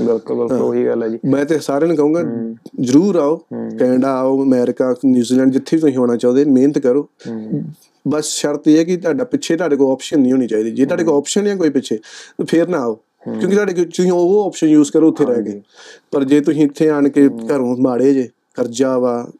ਬਿਲਕੁਲ 0.00 0.36
ਬਿਲਕੁਲ 0.36 0.60
ਉਹੀ 0.60 0.86
ਗੱਲ 0.86 1.02
ਹੈ 1.02 1.08
ਜੀ। 1.08 1.18
ਮੈਂ 1.26 1.44
ਤੇ 1.44 1.58
ਸਾਰਿਆਂ 1.58 1.88
ਨੂੰ 1.88 1.96
ਕਹੂੰਗਾ 1.96 2.22
ਜਰੂਰ 2.80 3.16
ਆਓ 3.16 3.36
ਕੈਨੇਡਾ 3.78 4.12
ਆਓ 4.18 4.42
ਅਮਰੀਕਾ 4.42 4.94
ਨਿਊਜ਼ੀਲੈਂਡ 5.04 5.52
ਜਿੱਥੇ 5.52 5.76
ਵੀ 5.76 5.80
ਤੁਸੀਂ 5.80 5.96
ਹੋਣਾ 5.96 6.16
ਚਾਹਦੇ 6.16 6.44
ਮਿਹਨਤ 6.44 6.78
ਕਰੋ। 6.78 7.08
ਬਸ 8.08 8.24
ਸ਼ਰਤ 8.24 8.68
ਇਹ 8.68 8.78
ਹੈ 8.78 8.84
ਕਿ 8.84 8.96
ਤੁਹਾਡਾ 8.96 9.24
ਪਿੱਛੇ 9.24 9.56
ਤੁਹਾਡੇ 9.56 9.76
ਕੋਲ 9.76 9.92
ਆਪਸ਼ਨ 9.92 10.20
ਨਹੀਂ 10.20 10.32
ਹੋਣੀ 10.32 10.46
ਚਾਹੀਦੀ। 10.46 10.70
ਜੇ 10.70 10.84
ਤੁਹਾਡੇ 10.84 11.04
ਕੋਲ 11.04 11.16
ਆਪਸ਼ਨ 11.16 11.46
ਹੈ 11.46 11.56
ਕੋਈ 11.56 11.70
ਪਿੱਛੇ 11.70 11.96
ਤਾਂ 12.38 12.46
ਫੇਰ 12.46 12.68
ਨਾ 12.68 12.78
ਆਓ। 12.78 12.94
ਕਿਉਂਕਿ 13.24 13.54
ਤੁਹਾਡੇ 13.54 13.74
ਕੋਲ 13.74 13.84
ਤੁਸੀਂ 13.84 14.12
ਉਹ 14.12 14.46
ਆਪਸ਼ਨ 14.46 14.68
ਯੂਜ਼ 14.68 14.92
ਕਰੋ 14.92 15.08
ਉੱਥੇ 15.08 15.24
ਰਹਿ 15.24 15.42
ਕੇ। 15.42 15.60
ਪਰ 16.10 16.24
ਜੇ 16.24 16.40
ਤੁਸੀਂ 16.40 16.62
ਇੱਥੇ 16.62 16.88
ਆਣ 16.88 17.08
ਕੇ 17.08 17.28
ਘਰੋਂ 17.28 17.76
ਮਾੜੇ 17.76 18.14
ਜੇ 18.14 18.28
ਕਰਜ਼ਾ 18.54 18.98
ਵਾ 18.98 19.30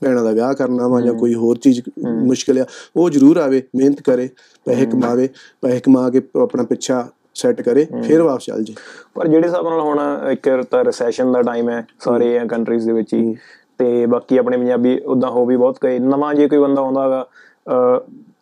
ਭੈਣਾਂ 0.00 0.24
ਦਾ 0.24 0.30
ਵਿਆਹ 0.30 0.54
ਕਰਨਾ 0.54 0.88
ਵਾ 0.88 1.00
ਜਾਂ 1.00 1.14
ਕੋਈ 1.14 1.34
ਹੋਰ 1.34 1.56
ਚੀਜ਼ 1.56 1.80
ਮੁਸ਼ਕਲ 2.06 2.58
ਆ 2.58 2.66
ਉਹ 2.96 3.10
ਜ਼ਰੂਰ 3.10 3.36
ਆਵੇ 3.36 3.62
ਮਿਹਨਤ 3.76 4.02
ਕਰੇ 4.02 4.28
ਪੈਸੇ 4.64 4.86
ਕਮਾਵੇ 4.86 5.28
ਪੈਸੇ 5.62 5.80
ਕਮਾ 5.80 6.10
ਕੇ 6.10 6.22
ਆਪਣਾ 6.42 6.62
ਪਿੱਛਾ 6.62 7.08
ਸੈੱਟ 7.36 7.60
ਕਰੇ 7.62 7.86
ਫਿਰ 8.04 8.22
ਵਾਪਸ 8.22 8.44
ਚੱਲ 8.44 8.62
ਜੇ। 8.62 8.74
ਪਰ 9.14 9.28
ਜਿਹੜੇ 9.28 9.48
ਹਿਸਾਬ 9.48 9.68
ਨਾਲ 9.68 9.80
ਹੁਣ 9.80 10.00
ਇੱਕ 10.32 10.48
ਤਾਂ 10.70 10.84
ਰੈਸੈਸ਼ਨ 10.84 11.32
ਦਾ 11.32 11.42
ਟਾਈਮ 11.42 11.68
ਹੈ 11.70 11.86
ਸਾਰੇ 12.00 12.40
ਕੰਟਰੀਜ਼ 12.50 12.86
ਦੇ 12.86 12.92
ਵਿੱਚ 12.92 13.14
ਹੀ 13.14 13.36
ਤੇ 13.78 14.06
ਬਾਕੀ 14.06 14.38
ਆਪਣੇ 14.38 14.56
ਪੰਜਾਬੀ 14.56 14.98
ਉਦਾਂ 14.98 15.30
ਹੋ 15.30 15.46
ਵੀ 15.46 15.56
ਬਹੁਤ 15.56 15.78
ਕਈ 15.80 15.98
ਨਵਾਂ 15.98 16.34
ਜੇ 16.34 16.48
ਕੋਈ 16.48 16.58
ਬੰਦਾ 16.58 16.82
ਆਉਂਦਾ 16.82 17.02
ਹੈਗਾ 17.02 17.26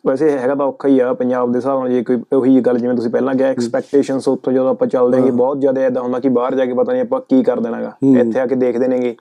ਵੈਸੇ 0.05 0.29
ਹੈਗਾ 0.31 0.55
ਤਾਂ 0.55 0.65
ਔਖਾ 0.65 0.87
ਹੀ 0.87 0.99
ਆ 0.99 1.13
ਪੰਜਾਬ 1.13 1.51
ਦੇ 1.51 1.57
ਹਿਸਾਬ 1.57 1.79
ਨਾਲ 1.79 1.89
ਜੇ 1.89 2.01
ਕੋਈ 2.03 2.17
ਉਹੀ 2.33 2.59
ਗੱਲ 2.61 2.77
ਜਿਵੇਂ 2.77 2.95
ਤੁਸੀਂ 2.95 3.09
ਪਹਿਲਾਂ 3.11 3.33
ਕਿਹਾ 3.35 3.47
ਐਕਸਪੈਕਟੇਸ਼ਨਸ 3.49 4.27
ਉੱਥੋਂ 4.27 4.53
ਜਦੋਂ 4.53 4.69
ਆਪਾਂ 4.69 4.87
ਚੱਲਦੇ 4.87 5.17
ਹਾਂਗੇ 5.17 5.31
ਬਹੁਤ 5.31 5.59
ਜ਼ਿਆਦਾ 5.59 5.85
ਇਦਾਂ 5.87 6.01
ਹੁੰਦਾ 6.01 6.19
ਕਿ 6.19 6.29
ਬਾਹਰ 6.29 6.55
ਜਾ 6.55 6.65
ਕੇ 6.65 6.73
ਪਤਾ 6.73 6.91
ਨਹੀਂ 6.91 7.01
ਆਪਾਂ 7.01 7.19
ਕੀ 7.29 7.41
ਕਰ 7.43 7.59
ਦੇਣਾਗਾ। 7.59 7.91
ਇੱਥੇ 8.19 8.39
ਆ 8.39 8.45
ਕੇ 8.47 8.55
ਦੇਖਦੇ 8.55 8.87
ਨੇਗੇ 8.87 9.15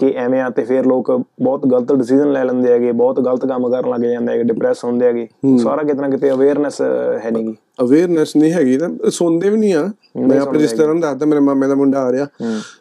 ਕਿ 0.00 0.12
ਐਵੇਂ 0.16 0.40
ਆ 0.40 0.48
ਤੇ 0.50 0.64
ਫਿਰ 0.64 0.86
ਲੋਕ 0.86 1.10
ਬਹੁਤ 1.42 1.66
ਗਲਤ 1.66 1.92
ਡਿਸੀਜਨ 1.92 2.32
ਲੈ 2.32 2.44
ਲੈਂਦੇ 2.44 2.72
ਹੈਗੇ 2.72 2.92
ਬਹੁਤ 2.92 3.20
ਗਲਤ 3.20 3.46
ਕੰਮ 3.46 3.68
ਕਰਨ 3.70 3.90
ਲੱਗ 3.90 4.00
ਜਾਂਦੇ 4.00 4.32
ਹੈਗੇ 4.32 4.42
ਡਿਪਰੈਸ 4.44 4.84
ਹੁੰਦੇ 4.84 5.06
ਹੈਗੇ। 5.06 5.26
ਸਾਰਾ 5.58 5.82
ਕਿਤੇ 5.82 6.00
ਨਾ 6.00 6.08
ਕਿਤੇ 6.08 6.30
ਅਵੇਅਰਨੈਸ 6.30 6.80
ਹੈ 7.24 7.30
ਨਹੀਂਗੀ 7.30 7.54
ਅਵੇਅਰਨੈਸ 7.82 8.36
ਨਹੀਂ 8.36 8.52
ਹੈਗੀ 8.52 8.76
ਨਾ 8.78 9.10
ਸੁਣਦੇ 9.10 9.50
ਵੀ 9.50 9.58
ਨਹੀਂ 9.58 9.74
ਆ। 9.74 9.90
ਮੈਂ 10.16 10.40
ਆਪਣੇ 10.40 10.58
ਰਿਸ਼ਤੇਦਾਰਾਂ 10.58 10.94
ਨੂੰ 10.94 11.00
ਦੱਸਦਾ 11.02 11.26
ਮੇਰੇ 11.26 11.40
ਮਾਮੇ 11.40 11.66
ਦਾ 11.68 11.74
ਮੁੰਡਾ 11.74 12.02
ਆ 12.02 12.12
ਰਿਹਾ 12.12 12.26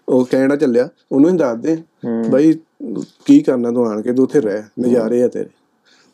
ਉਹ 0.09 0.25
ਕੈਨੇਡਾ 0.31 0.55
ਚੱਲਿਆ 0.55 0.87
ਉਹਨੂੰ 1.11 1.29
ਹੀ 1.29 1.37
ਦੱਸਦੇ 1.37 1.77
ਬਾਈ 2.29 2.53
ਕੀ 3.25 3.39
ਕਰਨਾ 3.39 3.71
ਤੂੰ 3.71 3.87
ਆਣ 3.87 4.01
ਕੇ 4.01 4.13
ਤੂੰ 4.13 4.23
ਉੱਥੇ 4.25 4.39
ਰਹਿ 4.41 4.61
ਨਜ਼ਾਰੇ 4.79 5.21
ਆ 5.23 5.27
ਤੇਰੇ। 5.27 5.49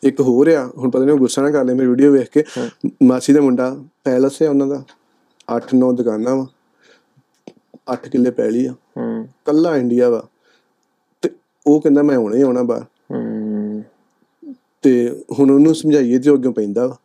ਇੱਕ 0.03 0.21
ਹੋਰ 0.21 0.47
ਆ 0.47 0.69
ਹੁਣ 0.77 0.89
ਪਤਾ 0.89 1.03
ਨਹੀਂ 1.03 1.13
ਉਹ 1.13 1.19
ਗੁੱਸਾ 1.19 1.41
ਨਾ 1.41 1.51
ਕਰ 1.51 1.65
ਲੈ 1.65 1.73
ਮੇਰੀ 1.73 1.87
ਵੀਡੀਓ 1.87 2.11
ਵੇਖ 2.11 2.29
ਕੇ। 2.29 2.43
ਮਾਸੀ 3.03 3.33
ਦਾ 3.33 3.41
ਮੁੰਡਾ 3.41 3.83
ਪੈਲਸ 4.03 4.41
ਹੈ 4.41 4.49
ਉਹਨਾਂ 4.49 4.67
ਦਾ। 4.67 4.83
8-9 5.55 5.93
ਦੁਕਾਨਾਂ 5.93 6.35
ਵਾ। 6.35 6.47
8 7.93 8.09
ਕਿੱਲੇ 8.09 8.31
ਪੈਲੀ 8.31 8.65
ਆ। 8.65 8.71
ਹੂੰ। 8.71 9.27
ਕੱਲਾ 9.45 9.77
ਇੰਡੀਆ 9.77 10.09
ਵਾ। 10.09 10.27
ਤੇ 11.21 11.29
ਉਹ 11.67 11.81
ਕਹਿੰਦਾ 11.81 12.03
ਮੈਂ 12.03 12.17
ਹੁਣੇ 12.17 12.41
ਆਉਣਾ 12.41 12.63
ਬਾਹਰ। 12.63 12.81
ਹੂੰ। 12.81 13.83
ਤੇ 14.81 15.23
ਹੁਣ 15.39 15.51
ਉਹਨੂੰ 15.51 15.75
ਸਮਝਾਈਏ 15.75 16.19
ਤੇ 16.19 16.33
ਅੱਗੇ 16.33 16.49
ਪੈਂਦਾ 16.49 16.87
ਵਾ। 16.87 16.97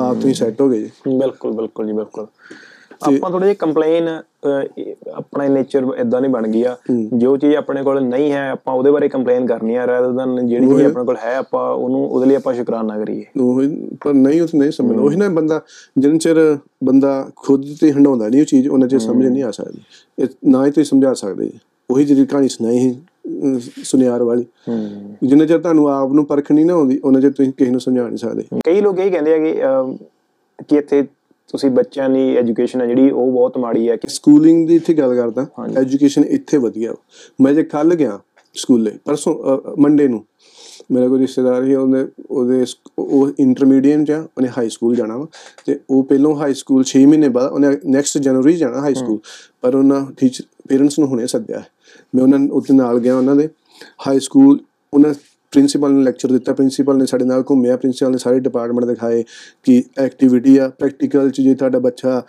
ਆਪ 0.00 0.16
ਤੁਸੀਂ 0.16 0.34
ਸੈੱਟ 0.34 0.60
ਹੋ 0.60 0.68
ਗਏ 0.68 0.78
ਜੀ। 0.78 0.90
ਬਿਲਕੁਲ 1.18 1.52
ਬਿਲਕੁਲ 1.52 1.86
ਜੀ 1.86 1.92
ਬਿਲਕੁਲ। 1.92 2.26
ਆਪਾਂ 3.02 3.30
ਥੋੜਾ 3.30 3.46
ਜਿਹਾ 3.46 3.54
ਕੰਪਲੇਨ 3.54 4.22
ਆਪਣਾ 4.42 5.46
ਨੇਚਰ 5.48 5.86
ਇਦਾਂ 5.98 6.20
ਨਹੀਂ 6.20 6.30
ਬਣ 6.30 6.46
ਗਈ 6.48 6.62
ਆ। 6.62 6.76
ਜੋ 7.14 7.36
ਚੀਜ਼ 7.36 7.54
ਆਪਣੇ 7.56 7.82
ਕੋਲ 7.82 8.00
ਨਹੀਂ 8.00 8.30
ਹੈ 8.32 8.48
ਆਪਾਂ 8.50 8.74
ਉਹਦੇ 8.74 8.90
ਬਾਰੇ 8.90 9.08
ਕੰਪਲੇਨ 9.08 9.46
ਕਰਨੀ 9.46 9.74
ਆ 9.74 9.86
ਰਾਦਰ 9.86 10.12
ਦਨ 10.12 10.46
ਜਿਹੜੀ 10.48 10.66
ਚੀਜ਼ 10.66 10.82
ਆਪਣੇ 10.82 11.04
ਕੋਲ 11.04 11.16
ਹੈ 11.24 11.34
ਆਪਾਂ 11.36 11.62
ਉਹਨੂੰ 11.72 12.04
ਉਹਦੇ 12.06 12.26
ਲਈ 12.26 12.34
ਆਪਾਂ 12.34 12.54
ਸ਼ੁਕਰਾਨਾ 12.54 12.98
ਕਰੀਏ। 12.98 13.24
ਉਹ 13.40 13.62
ਪਰ 14.04 14.14
ਨਹੀਂ 14.14 14.40
ਉਹ 14.42 14.48
ਨਹੀਂ 14.54 14.70
ਸਮਝਦਾ 14.70 15.02
ਉਹੀ 15.02 15.16
ਨਾ 15.16 15.28
ਬੰਦਾ 15.28 15.60
ਜਿੰਨ 15.98 16.18
ਚਿਰ 16.18 16.36
ਬੰਦਾ 16.84 17.30
ਖੁਦ 17.36 17.64
ਤੇ 17.80 17.92
ਹੰਡਾਉਂਦਾ 17.92 18.28
ਨਹੀਂ 18.28 18.40
ਉਹ 18.40 18.46
ਚੀਜ਼ 18.46 18.68
ਉਹਨਾਂ 18.68 18.88
ਚਿਰ 18.88 18.98
ਸਮਝ 18.98 19.26
ਨਹੀਂ 19.26 19.42
ਆ 19.42 19.50
ਸਕਦੀ। 19.50 20.28
ਨਾ 20.50 20.64
ਹੀ 20.66 20.70
ਤੁਸੀਂ 20.70 20.84
ਸਮਝਾ 20.84 21.14
ਸਕਦੇ। 21.14 21.50
ਉਹੀ 21.90 22.04
ਜਿਹੜੀ 22.04 22.26
ਕਹਾਣੀ 22.26 22.48
ਸੁਣਾਈ 22.48 22.94
ਸੁਨਿਆਰ 23.84 24.22
ਵਾਲੀ। 24.22 24.44
ਜਿੰਨੇ 25.24 25.46
ਚਿਰ 25.46 25.58
ਤੁਹਾਨੂੰ 25.58 25.88
ਆਪ 25.88 26.12
ਨੂੰ 26.12 26.24
ਪਰਖ 26.26 26.52
ਨਹੀਂ 26.52 26.64
ਨਾ 26.66 26.74
ਆਉਂਦੀ 26.74 27.00
ਉਹਨਾਂ 27.04 27.20
ਚਿਰ 27.20 27.30
ਤੁਸੀਂ 27.30 27.52
ਕਿਸੇ 27.52 27.70
ਨੂੰ 27.70 27.80
ਸਮਝਾ 27.80 28.06
ਨਹੀਂ 28.06 28.16
ਸਕਦੇ। 28.16 28.44
ਕਈ 28.64 28.80
ਲੋਕ 28.80 28.98
ਇਹ 28.98 29.10
ਕਹਿੰਦੇ 29.10 29.34
ਆ 29.34 29.38
ਕਿ 29.38 29.54
ਕਿ 30.68 30.76
ਇੱਥੇ 30.76 31.06
ਤੁਸੀਂ 31.48 31.70
ਬੱਚਿਆਂ 31.70 32.08
ਦੀ 32.10 32.36
ਐਜੂਕੇਸ਼ਨ 32.36 32.80
ਹੈ 32.80 32.86
ਜਿਹੜੀ 32.86 33.10
ਉਹ 33.10 33.32
ਬਹੁਤ 33.32 33.58
ਮਾੜੀ 33.58 33.88
ਹੈ 33.88 33.96
ਕਿ 33.96 34.08
ਸਕੂਲਿੰਗ 34.08 34.68
ਦੀ 34.68 34.76
ਇੱਥੇ 34.76 34.94
ਗੱਲ 34.94 35.14
ਕਰਦਾ। 35.14 35.46
ਐਜੂਕੇਸ਼ਨ 35.80 36.24
ਇੱਥੇ 36.24 36.56
ਵਧੀਆ। 36.56 36.94
ਮੈਂ 37.42 37.52
ਜੇ 37.54 37.62
ਕੱਲ 37.62 37.94
ਗਿਆ 37.94 38.18
ਸਕੂਲੇ 38.54 38.90
ਪਰਸੋਂ 39.04 39.34
ਮੰਡੇ 39.78 40.08
ਨੂੰ 40.08 40.24
ਮੇਰਾ 40.92 41.08
ਕੋਈ 41.08 41.18
ਰਿਸ਼ਤੇਦਾਰ 41.18 41.64
ਸੀ 41.64 41.74
ਉਹਨੇ 41.74 42.06
ਉਹਦੇ 42.30 42.64
ਉਹ 42.98 43.30
ਇੰਟਰਮੀਡੀਏਟ 43.38 44.10
ਆ 44.10 44.18
ਉਹਨੇ 44.20 44.48
ਹਾਈ 44.48 44.68
ਸਕੂਲ 44.68 44.94
ਜਾਣਾ 44.96 45.16
ਵਾ 45.16 45.26
ਤੇ 45.66 45.78
ਉਹ 45.90 46.02
ਪਹਿਲੋਂ 46.04 46.34
ਹਾਈ 46.36 46.54
ਸਕੂਲ 46.54 46.84
6 46.92 47.02
ਮਹੀਨੇ 47.08 47.28
ਬਾਅਦ 47.28 47.52
ਉਹਨੇ 47.52 47.68
ਨੈਕਸਟ 47.86 48.18
ਜਨਵਰੀ 48.18 48.56
ਜਾਣਾ 48.56 48.80
ਹਾਈ 48.80 48.94
ਸਕੂਲ 48.94 49.18
ਪਰ 49.60 49.74
ਉਹਨਾਂ 49.74 50.06
ਟੀਚਰ 50.16 50.44
ਪੇਰੈਂਟਸ 50.68 50.98
ਨੂੰ 50.98 51.08
ਹੁਣੇ 51.08 51.26
ਸੱਦਿਆ 51.26 51.58
ਹੈ। 51.58 51.66
ਮੈਂ 52.14 52.22
ਉਹਨਾਂ 52.22 52.38
ਉੱਥੇ 52.52 52.74
ਨਾਲ 52.74 52.98
ਗਿਆ 52.98 53.16
ਉਹਨਾਂ 53.16 53.36
ਦੇ 53.36 53.48
ਹਾਈ 54.06 54.20
ਸਕੂਲ 54.20 54.58
ਉਹਨਾਂ 54.94 55.14
ਪ੍ਰਿੰਸੀਪਲ 55.52 55.92
ਨੇ 55.92 56.02
ਲੈਕਚਰ 56.02 56.32
ਦਿੱਤਾ 56.32 56.52
ਪ੍ਰਿੰਸੀਪਲ 56.52 56.96
ਨੇ 56.96 57.06
ਸਾਡੇ 57.06 57.24
ਨਾਲ 57.24 57.44
ਘੁੰਮਿਆ 57.50 57.76
ਪ੍ਰਿੰਸੀਪਲ 57.76 58.12
ਨੇ 58.12 58.18
ਸਾਰੇ 58.18 58.40
ਡਿਪਾਰਟਮੈਂਟ 58.40 58.84
ਦਿਖਾਏ 58.84 59.24
ਕਿ 59.62 59.82
ਐਕਟੀਵਿਟੀ 59.98 60.56
ਆ 60.56 60.68
ਪ੍ਰੈਕਟੀਕਲ 60.68 61.30
ਚ 61.30 61.40
ਜੇ 61.40 61.54
ਤੁਹਾਡਾ 61.54 61.78
ਬੱਚਾ 61.78 62.22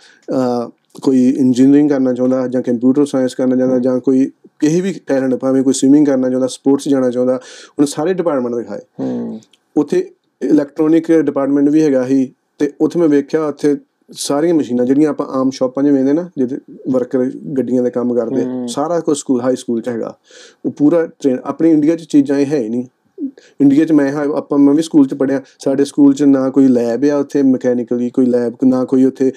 ਕੋਈ 1.02 1.30
ਇੰਜੀਨੀਅਰਿੰਗ 1.30 1.90
ਕਰਨਾ 1.90 2.12
ਚਾਹੁੰਦਾ 2.12 2.48
ਜਾਂ 2.48 2.62
ਕੰਪਿਊਟਰ 2.62 3.04
ਸਾਇੰਸ 3.04 3.34
ਕਰਨਾ 3.34 3.56
ਚਾਹੁੰਦਾ 3.56 3.78
ਜਾਂ 3.78 4.00
ਕੋਈ 4.00 4.30
ਕਿਸੇ 4.58 4.80
ਵੀ 4.80 4.94
ਟੈਲੈਂਟ 5.06 5.34
ਭਾਵੇਂ 5.34 5.62
ਕੋਈ 5.62 5.72
ਸਵਿਮਿੰਗ 5.72 6.06
ਕਰਨਾ 6.06 6.28
ਚਾਹੁੰਦਾ 6.28 6.46
ਸਪੋਰਟਸ 6.46 6.88
ਜਾਣਾ 6.88 7.10
ਚਾਹੁੰਦਾ 7.10 7.34
ਉਹਨੇ 7.34 7.86
ਸਾਰੇ 7.86 8.14
ਡਿਪਾਰਟਮੈਂਟ 8.14 8.54
ਦਿਖਾਏ। 8.54 8.80
ਹੂੰ। 9.00 9.40
ਉੱਥੇ 9.76 10.10
ਇਲੈਕਟ੍ਰੋਨਿਕ 10.42 11.12
ਡਿਪਾਰਟਮੈਂਟ 11.12 11.68
ਵੀ 11.68 11.82
ਹੈਗਾ 11.82 12.06
ਸੀ 12.06 12.32
ਤੇ 12.58 12.72
ਉੱਥੇ 12.80 13.00
ਮੈਂ 13.00 13.08
ਵੇਖਿਆ 13.08 13.46
ਉੱਥੇ 13.46 13.76
ਸਾਰੀਆਂ 14.12 14.54
ਮਸ਼ੀਨਾਂ 14.54 14.86
ਜਿਹੜੀਆਂ 14.86 15.10
ਆਪਾਂ 15.10 15.26
ਆਮ 15.26 15.50
ਸ਼ਾਪਾਂ 15.50 15.84
'ਚ 15.84 15.86
ਵੇਖਦੇ 15.86 16.12
ਨਾ 16.12 16.30
ਜਿਹਦੇ 16.36 16.58
ਵਰਕਰ 16.90 17.30
ਗੱਡੀਆਂ 17.58 17.82
ਦੇ 17.82 17.90
ਕੰਮ 17.90 18.14
ਕਰਦੇ 18.14 18.46
ਸਾਰਾ 18.68 19.00
ਕੁਝ 19.00 19.18
ਸਕੂਲ 19.18 19.40
ਹਾਈ 19.40 19.56
ਸਕੂਲ 19.56 19.80
'ਚ 19.80 19.88
ਹੈਗਾ। 19.88 20.18
ਉਹ 20.66 20.70
ਪੂਰਾ 20.70 21.06
ਟ੍ਰੇਨ 21.06 21.38
ਆਪਣੀ 21.44 21.70
ਇੰਡੀਆ 21.70 21.96
'ਚ 21.96 22.00
ਚੀਜ਼ਾਂ 22.00 22.38
ਇਹ 22.38 22.46
ਹੈ 22.46 22.58
ਹੀ 22.58 22.68
ਨਹੀਂ। 22.68 22.84
ਇੰਡੀਆ 23.60 23.84
'ਚ 23.84 23.92
ਮੈਂ 23.92 24.10
ਹਾਂ 24.12 24.24
ਆਪਾਂ 24.36 24.58
ਮੈਂ 24.58 24.74
ਵੀ 24.74 24.82
ਸਕੂਲ 24.82 25.06
'ਚ 25.06 25.14
ਪੜਿਆ 25.14 25.40
ਸਾਡੇ 25.58 25.84
ਸਕੂਲ 25.84 26.14
'ਚ 26.14 26.22
ਨਾ 26.22 26.48
ਕੋਈ 26.50 26.68
ਲੈਬ 26.68 27.04
ਆ 27.04 27.16
ਉੱਥੇ 27.16 27.42
ਮਕੈਨੀਕਲੀ 27.42 28.08
ਕੋਈ 28.10 28.26
ਲੈਬ 28.26 28.54
ਨਾ 28.64 28.84
ਕੋਈ 28.84 29.04
ਉੱਥੇ 29.04 29.30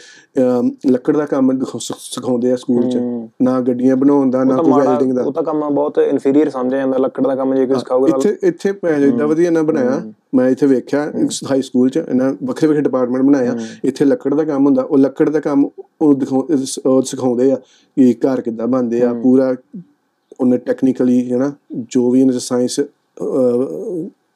ਲੱਕੜ 0.88 1.15
ਦਾ 1.17 1.26
ਕੰਮ 1.26 1.52
ਸਿਖਾਉਂਦੇ 1.80 2.52
ਆ 2.52 2.56
ਸਕੂਲ 2.56 2.89
'ਚ। 2.89 2.98
ਨਾ 3.43 3.60
ਗੱਡੀਆਂ 3.62 3.96
ਬਣਾਉਣ 3.96 4.30
ਦਾ 4.30 4.43
ਨਾ 4.43 4.56
ਕੋਈ 4.58 4.72
ਵੈਲਡਿੰਗ 4.74 5.12
ਦਾ। 5.13 5.24
ਉਹ 5.24 5.32
ਤਾਂ 5.34 5.43
ਕੰਮ 5.43 5.69
ਬਹੁਤ 5.69 5.98
ਇਨਫੀਰੀਅਰ 6.00 6.50
ਸਮਝਿਆ 6.50 6.80
ਜਾਂਦਾ 6.80 6.98
ਲੱਕੜ 6.98 7.26
ਦਾ 7.28 7.36
ਕੰਮ 7.36 7.56
ਜੇ 7.56 7.65
ਕੋਈ 7.65 7.80
ਸਿਖਾਊਗਾ 7.80 8.08
ਇੱਥੇ 8.10 8.36
ਇੱਥੇ 8.48 8.72
ਭੈਣ 8.74 9.04
ਇਦਾਂ 9.04 9.28
ਵਧੀਆ 9.28 9.52
ਨਾ 9.52 9.63
ਬਣਾਇਆ 9.63 10.02
ਮੈਂ 10.36 10.50
ਇੱਥੇ 10.50 10.67
ਵੇਖਿਆ 10.67 11.12
ਹਾਈ 11.50 11.62
ਸਕੂਲ 11.62 11.89
ਚ 11.89 11.98
ਇਹਨਾਂ 12.00 12.34
ਵੱਖਰੇ 12.43 12.67
ਵੱਖਰੇ 12.67 12.82
ਡਿਪਾਰਟਮੈਂਟ 12.82 13.24
ਬਣਾਇਆ 13.24 13.56
ਇੱਥੇ 13.84 14.06
ਲੱਕੜ 14.06 14.34
ਦਾ 14.34 14.43
ਕੰਮ 14.43 14.65
ਹੁੰਦਾ 14.65 14.82
ਉਹ 14.82 14.98
ਲੱਕੜ 14.98 15.30
ਦਾ 15.30 15.39
ਕੰਮ 15.39 15.67
ਉਹ 16.02 17.02
ਸਿਖਾਉਂਦੇ 17.02 17.52
ਆ 17.52 17.56
ਕਿ 17.98 18.13
ਘਰ 18.26 18.41
ਕਿੱਦਾਂ 18.41 18.67
ਬਣਦੇ 18.67 19.02
ਆ 19.02 19.13
ਪੂਰਾ 19.13 19.56
ਉਹਨੇ 20.39 20.58
ਟੈਕਨੀਕਲੀ 20.58 21.32
ਹੈ 21.32 21.38
ਨਾ 21.38 21.52
ਜੋ 21.89 22.10
ਵੀ 22.12 22.22
ਇਹਨਾਂ 22.22 22.34
ਚ 22.34 22.41
ਸਾਇੰਸ 22.41 22.80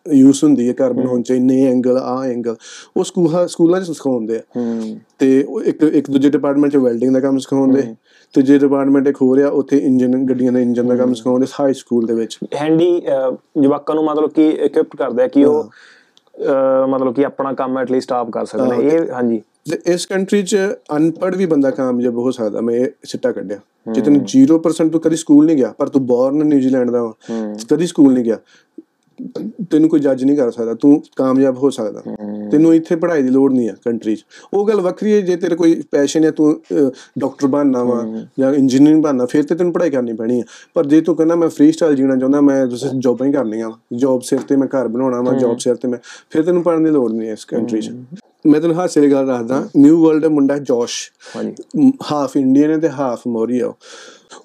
ਯੂਸ 0.05 0.43
ਹੁੰਦੀ 0.43 0.67
ਹੈ 0.69 0.73
ਘਰ 0.73 0.93
ਬਣਾਉਣ 0.93 1.21
ਚ 1.21 1.31
ਇੰਨੇ 1.31 1.63
ਐਂਗਲ 1.67 1.97
ਆ 1.97 2.23
ਐਂਗਲ 2.25 2.55
ਉਹ 2.97 3.03
ਸਕੂਲ 3.03 3.47
ਸਕੂਲਾਂ 3.47 3.81
ਚ 3.81 3.83
ਸਿਖਾਉਂਦੇ 3.85 4.37
ਆ। 4.37 4.41
ਤੇ 5.19 5.43
ਉਹ 5.43 5.61
ਇੱਕ 5.61 5.83
ਇੱਕ 5.83 6.11
ਦੂਜੇ 6.11 6.29
ਡਿਪਾਰਟਮੈਂਟ 6.29 6.73
ਚ 6.73 6.77
ਵੈਲਡਿੰਗ 6.77 7.13
ਦਾ 7.13 7.19
ਕੰਮ 7.19 7.37
ਸਿਖਾਉਂਦੇ 7.37 7.83
ਤੇ 8.33 8.41
ਜੇ 8.41 8.57
ਡਿਪਾਰਟਮੈਂਟ 8.59 9.07
ਇੱਕ 9.07 9.17
ਹੋ 9.21 9.35
ਰਿਹਾ 9.35 9.49
ਉੱਥੇ 9.49 9.77
ਇੰਜਨ 9.77 10.25
ਗੱਡੀਆਂ 10.25 10.51
ਦੇ 10.51 10.61
ਇੰਜਨ 10.61 10.87
ਦਾ 10.87 10.95
ਕੰਮ 10.95 11.13
ਸਿਖਾਉਂਦੇ 11.13 11.47
ਹਾਈ 11.59 11.73
ਸਕੂਲ 11.73 12.05
ਦੇ 12.05 12.13
ਵਿੱਚ। 12.13 12.37
ਹੈਂਡੀ 12.55 13.01
ਜਵਾਕਾਂ 13.61 13.95
ਨੂੰ 13.95 14.03
ਮਤਲਬ 14.05 14.31
ਕਿ 14.31 14.47
ਇਕਵਿਪਡ 14.49 14.97
ਕਰਦੇ 14.97 15.23
ਆ 15.23 15.27
ਕਿ 15.27 15.45
ਉਹ 15.45 15.69
ਮਤਲਬ 16.87 17.13
ਕਿ 17.13 17.25
ਆਪਣਾ 17.25 17.53
ਕੰਮ 17.53 17.77
ਐਟਲੀਸਟ 17.77 18.11
ਆਪ 18.13 18.29
ਕਰ 18.29 18.45
ਸਕਣ 18.45 18.73
ਇਹ 18.73 19.11
ਹਾਂਜੀ। 19.13 19.41
ਇਸ 19.85 20.05
ਕੰਟਰੀ 20.05 20.43
'ਚ 20.43 20.57
ਅਨਪੜ੍ਹ 20.95 21.37
ਵੀ 21.37 21.45
ਬੰਦਾ 21.45 21.71
ਕਾਮਯਾਬ 21.71 22.17
ਹੋ 22.17 22.31
ਸਕਦਾ 22.31 22.61
ਮੈਂ 22.61 22.75
ਇਹ 22.75 22.87
ਸਿੱਟਾ 23.03 23.31
ਕੱਢਿਆ। 23.31 23.59
ਜੇ 23.93 24.01
ਤੈਨੂੰ 24.01 24.21
0% 24.25 24.91
ਤੂੰ 24.91 25.01
ਕਦੀ 25.01 25.15
ਸਕੂਲ 25.15 25.45
ਨਹੀਂ 25.45 25.57
ਗਿਆ 25.57 25.73
ਪਰ 25.77 25.89
ਤੂੰ 25.89 26.05
ਬੌਰਨ 26.05 26.45
ਨਿਊਜ਼ੀਲੈਂਡ 26.45 26.91
ਦਾ 26.91 27.13
ਕਦੀ 27.69 27.87
ਸਕੂਲ 27.87 28.13
ਨਹੀਂ 28.13 28.23
ਗਿਆ। 28.23 28.37
ਤੈਨੂੰ 29.71 29.89
ਕੋਈ 29.89 29.99
ਜੱਜ 29.99 30.23
ਨਹੀਂ 30.23 30.35
ਕਰ 30.37 30.51
ਸਕਦਾ 30.51 30.73
ਤੂੰ 30.73 31.01
ਕਾਮਯਾਬ 31.15 31.57
ਹੋ 31.57 31.69
ਸਕਦਾ। 31.69 32.01
ਤੈਨੂੰ 32.51 32.73
ਇੱਥੇ 32.75 32.95
ਪੜ੍ਹਾਈ 32.95 33.21
ਦੀ 33.21 33.29
ਲੋੜ 33.29 33.51
ਨਹੀਂ 33.53 33.69
ਆ 33.69 33.73
ਕੰਟਰੀ 33.85 34.15
'ਚ। 34.15 34.25
ਉਹ 34.53 34.67
ਗੱਲ 34.67 34.81
ਵੱਖਰੀ 34.81 35.13
ਹੈ 35.13 35.21
ਜੇ 35.21 35.35
ਤੇਰੇ 35.35 35.55
ਕੋਈ 35.55 35.81
ਪੈਸ਼ਨ 35.91 36.23
ਹੈ 36.23 36.31
ਤੂੰ 36.31 36.53
ਡਾਕਟਰ 37.19 37.47
ਬਣਨਾ 37.47 37.83
ਵਾ 37.83 38.03
ਜਾਂ 38.39 38.53
ਇੰਜੀਨੀਅਰਿੰਗ 38.53 39.03
ਬਣਨਾ 39.03 39.25
ਫਿਰ 39.25 39.43
ਤੇ 39.43 39.55
ਤੈਨੂੰ 39.55 39.73
ਪੜ੍ਹਾਈ 39.73 39.89
ਕਰਨੀ 39.89 40.13
ਪੈਣੀ 40.13 40.39
ਆ। 40.39 40.43
ਪਰ 40.73 40.85
ਜੇ 40.85 41.01
ਤੂੰ 41.01 41.15
ਕਹਿੰਦਾ 41.15 41.35
ਮੈਂ 41.35 41.49
ਫ੍ਰੀ 41.49 41.71
ਸਟਾਈਲ 41.71 41.95
ਜੀਣਾ 41.95 42.15
ਚਾਹੁੰਦਾ 42.15 42.41
ਮੈਂ 42.41 42.65
ਤੁਸੀਂ 42.67 42.89
ਜੌਬਾਂ 42.99 43.27
ਹੀ 43.27 43.33
ਕਰਨੀਆਂ 43.33 43.71
ਜੌਬ 43.97 44.21
ਸਿਰ 44.21 44.39
ਤੇ 44.39 44.55
ਮੈਂ 44.55 44.67
ਘਰ 44.67 44.87
ਬਣਾਉਣਾ 44.87 45.21
ਵਾ 45.21 45.33
ਜੌਬ 45.33 45.57
ਸਿਰ 45.57 45.75
ਤੇ 45.75 45.87
ਮੈਂ 45.87 45.99
ਫਿਰ 46.29 46.43
ਤੈਨੂੰ 46.43 46.63
ਪੜ੍ਹਨ 46.63 46.83
ਦੀ 46.83 46.91
ਲੋੜ 46.91 47.11
ਨਹੀਂ 47.11 47.31
ਇਸ 47.31 47.45
ਕੰਟਰੀ 47.45 47.81
'ਚ। 47.81 47.91
ਮੈਂ 48.47 48.61
ਤੈਨੂੰ 48.61 48.75
ਹਾਸੇ 48.75 49.01
ਦੀ 49.01 49.11
ਗੱਲ 49.11 49.27
ਦੱਸਦਾ 49.27 49.67
ਨਿਊ 49.77 50.03
ਵਰਲਡ 50.03 50.21
ਦਾ 50.21 50.29
ਮੁੰਡਾ 50.29 50.57
ਜੋਸ਼। 50.57 50.95
ਹਾਫ 52.11 52.37
ਇੰਡੀਅਨ 52.37 52.71
ਹੈ 52.71 52.77
ਤੇ 52.77 52.89
ਹਾਫ 52.89 53.21
ਮੋਰੀ 53.27 53.59
ਆ 53.59 53.67
ਉਹ। 53.67 53.77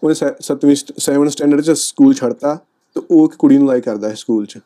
ਉਹਨੇ 0.05 0.15
7ਵੀਂ 0.43 0.77
7 0.77 1.29
ਸਟੈਂਡਰਡ 1.29 1.61
ਚ 1.61 1.71
ਸਕੂਲ 1.71 2.15
ਛੱਡਤਾ। 2.15 2.59
ਤੇ 2.95 3.03
ਉਹ 3.11 3.25
ਇੱਕ 3.25 3.35
ਕੁੜੀ 3.37 3.59
ਨੂੰ 3.59 3.69
ਲਾਈਕ 3.69 3.85
ਕਰਦਾ 3.85 4.09
ਹੈ 4.09 4.15
ਸਕੂਲ 4.15 4.47
ਚ। 4.47 4.59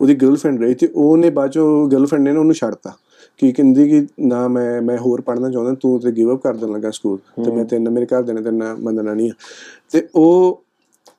ਉਹਦੀ 0.00 0.14
ਗਰਲਫ੍ਰੈਂਡ 0.14 0.62
ਰਹੀ 0.62 0.74
ਤੇ 0.74 0.88
ਉਹਨੇ 0.94 1.30
ਬਾਅਦ 1.30 1.50
ਚੋਂ 1.50 1.88
ਗਰਲਫ੍ਰੈਂਡ 1.88 2.24
ਨੇ 2.24 2.36
ਉਹਨੂੰ 2.36 2.54
ਛੱਡਤਾ। 2.54 2.92
ਕੀ 3.38 3.52
ਕਹਿੰਦੀ 3.52 3.88
ਕਿ 3.88 4.06
ਨਾ 4.20 4.48
ਮੈਂ 4.48 4.82
ਮੈਂ 4.82 4.98
ਹੋਰ 4.98 5.20
ਪੜ੍ਹਨਾ 5.20 5.50
ਚਾਹੁੰਦਾ 5.50 5.74
ਤੂੰ 5.80 6.00
ਤੇ 6.00 6.12
ਗਿਵ 6.12 6.34
ਅਪ 6.34 6.42
ਕਰ 6.42 6.54
ਦੇਣ 6.54 6.72
ਲੱਗਾ 6.72 6.90
ਸਕੂਲ। 6.90 7.18
ਤੇ 7.44 7.50
ਮੈਂ 7.50 7.64
ਤੈਨੂੰ 7.64 7.92
ਮੇਰੇ 7.92 8.06
ਘਰ 8.06 8.22
ਦੇ 8.22 8.32
ਨੇ 8.32 8.42
ਤੈਨੂੰ 8.42 8.76
ਮੰਨਣਾ 8.80 9.14
ਨਹੀਂ 9.14 9.30
ਤੇ 9.90 10.08
ਉਹ 10.14 10.62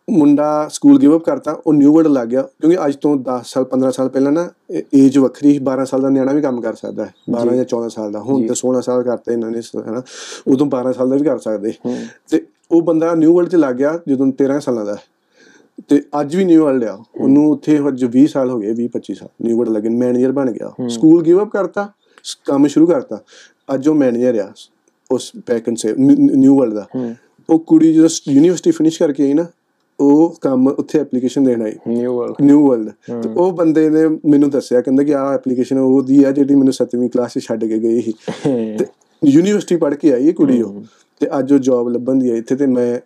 ਮੁੰਡਾ 0.09 0.67
ਸਕੂਲ 0.71 0.99
ਗਿਵ 0.99 1.17
ਅਪ 1.17 1.23
ਕਰਤਾ 1.23 1.61
ਉਹ 1.67 1.73
ਨਿਊ 1.73 1.93
ਵਰਡ 1.93 2.07
ਲੱਗ 2.07 2.27
ਗਿਆ। 2.27 2.41
ਕਿਉਂਕਿ 2.41 2.85
ਅੱਜ 2.85 2.95
ਤੋਂ 2.95 3.15
10 3.15 3.41
ਸਾਲ 3.45 3.63
15 3.63 3.91
ਸਾਲ 3.91 4.09
ਪਹਿਲਾਂ 4.09 4.31
ਨਾ 4.31 4.49
ਏਜ 4.93 5.17
ਵੱਖਰੀ 5.17 5.53
ਸੀ। 5.53 5.59
12 5.59 5.85
ਸਾਲ 5.85 6.01
ਦਾ 6.01 6.09
ਨਿਆਣਾ 6.09 6.31
ਵੀ 6.31 6.41
ਕੰਮ 6.41 6.61
ਕਰ 6.61 6.73
ਸਕਦਾ 6.73 7.05
ਹੈ। 7.05 7.13
12 7.31 7.55
ਜਾਂ 7.55 7.65
14 7.65 7.89
ਸਾਲ 7.89 8.11
ਦਾ। 8.11 8.19
ਹੁਣ 8.19 8.47
ਤੇ 8.47 8.55
16 8.55 8.81
ਸਾਲ 8.81 9.03
ਕਰਤੇ 9.03 9.33
ਇਹਨਾਂ 9.33 9.51
ਨੇ 9.51 9.61
ਹਨਾ 9.89 10.01
ਉਦੋਂ 10.47 10.67
12 10.67 10.91
ਸਾਲ 10.93 11.09
ਦਾ 11.09 11.15
ਵੀ 11.15 11.23
ਕਰ 11.23 11.37
ਸਕਦੇ। 11.37 11.73
ਤੇ 12.29 12.45
ਉਹ 12.71 12.81
ਬੰਦਾ 12.81 13.15
ਨਿਊ 13.15 13.35
ਵਰਲਡ 13.35 13.49
'ਚ 13.49 13.55
ਲੱਗ 13.55 13.75
ਗਿਆ 13.75 13.99
ਜਦੋਂ 14.07 14.27
13 14.27 14.59
ਸਾਲਾਂ 14.59 14.85
ਦਾ 14.85 14.93
ਹੈ। 14.93 14.99
ਤੇ 15.87 16.01
ਅੱਜ 16.21 16.35
ਵੀ 16.35 16.45
ਨਿਊ 16.45 16.63
ਵਰਲਡ 16.65 16.83
ਆ। 16.83 17.03
ਉਹਨੂੰ 17.21 17.51
ਉੱਥੇ 17.51 17.79
ਅੱਜ 17.87 18.05
20 18.05 18.25
ਸਾਲ 18.25 18.49
ਹੋ 18.49 18.59
ਗਏ 18.59 18.73
20 18.73 18.87
25 18.87 19.13
ਸਾਲ। 19.13 19.29
ਨਿਊ 19.41 19.57
ਵਰਲਡ 19.57 19.73
ਲੱਗੇ 19.73 19.89
ਮੈਨੇਜਰ 19.89 20.31
ਬਣ 20.31 20.51
ਗਿਆ। 20.51 20.87
ਸਕੂਲ 20.89 21.23
ਗਿਵ 21.23 21.43
ਅਪ 21.43 21.49
ਕਰਤਾ 21.49 21.89
ਕੰਮ 22.45 22.67
ਸ਼ੁਰੂ 22.67 22.87
ਕਰਤਾ। 22.87 23.19
ਅੱਜ 23.73 23.87
ਉਹ 23.87 23.95
ਮੈਨੇਜਰ 23.95 24.39
ਆ 24.39 24.53
ਉਸ 25.11 25.31
ਪੈਕਨ 25.45 25.75
ਸੇ 25.75 25.93
ਨਿਊ 25.97 26.59
ਵਰਲਡ 26.59 26.73
ਦਾ। 26.73 26.87
ਉਹ 27.49 27.59
ਕੁੜੀ 27.59 27.93
ਜਦੋਂ 27.93 28.09
ਯੂਨੀਵਰਸਿਟੀ 28.29 28.71
ਫਿਨਿਸ਼ 28.71 28.99
ਕਰਕੇ 28.99 29.23
ਆਈ 29.23 29.33
ਨਾ 29.33 29.45
ਉਹ 29.99 30.37
ਕੰਮ 30.41 30.67
ਉੱਥੇ 30.67 30.99
ਐਪਲੀਕੇਸ਼ਨ 30.99 31.43
ਦੇਣ 31.43 31.61
ਆਈ। 31.61 31.73
ਨਿਊ 31.87 32.17
ਵਰਲਡ 32.17 32.35
ਨਿਊ 32.41 32.69
ਵਰਲਡ 32.69 32.89
ਤੇ 33.23 33.29
ਉਹ 33.37 33.51
ਬੰਦੇ 33.51 33.89
ਨੇ 33.89 34.07
ਮੈਨੂੰ 34.07 34.49
ਦੱਸਿਆ 34.49 34.81
ਕਹਿੰਦਾ 34.81 35.03
ਕਿ 35.03 35.15
ਆਹ 35.15 35.33
ਐਪਲੀਕੇਸ਼ਨ 35.33 35.77
ਉਹਦੀ 35.77 36.23
ਆ 36.23 36.31
ਜਿਹੜੀ 36.31 36.55
ਮੈਨੂੰ 36.55 36.73
7ਵੀਂ 36.73 37.09
ਕਲਾਸ 37.09 37.31
'ਚ 37.31 37.39
ਛੱਡ 37.39 37.65
ਕੇ 37.65 37.79
ਗਈ 37.79 38.01
ਸੀ। 38.01 38.13
ਤੇ 38.77 38.85
ਯੂਨੀਵਰਸਿਟੀ 39.25 39.75
ਪੜ੍ਹ 39.75 39.95
ਕੇ 39.95 40.13
ਆਈ 40.13 40.27
ਇਹ 40.27 40.33
ਕੁੜੀ 40.33 40.61
ਉਹ। 40.61 40.83
ਤੇ 41.19 41.27
ਅੱਜ 41.39 41.53
ਉਹ 41.53 41.59
ਜੌਬ 41.59 41.89
ਲੱਭਣ 41.89 42.15
ਦੀ 42.15 42.29
ਆ 42.29 42.35
ਇੱਥੇ 42.35 42.55
ਤੇ 42.55 42.65
ਮੈਂ 42.65 42.99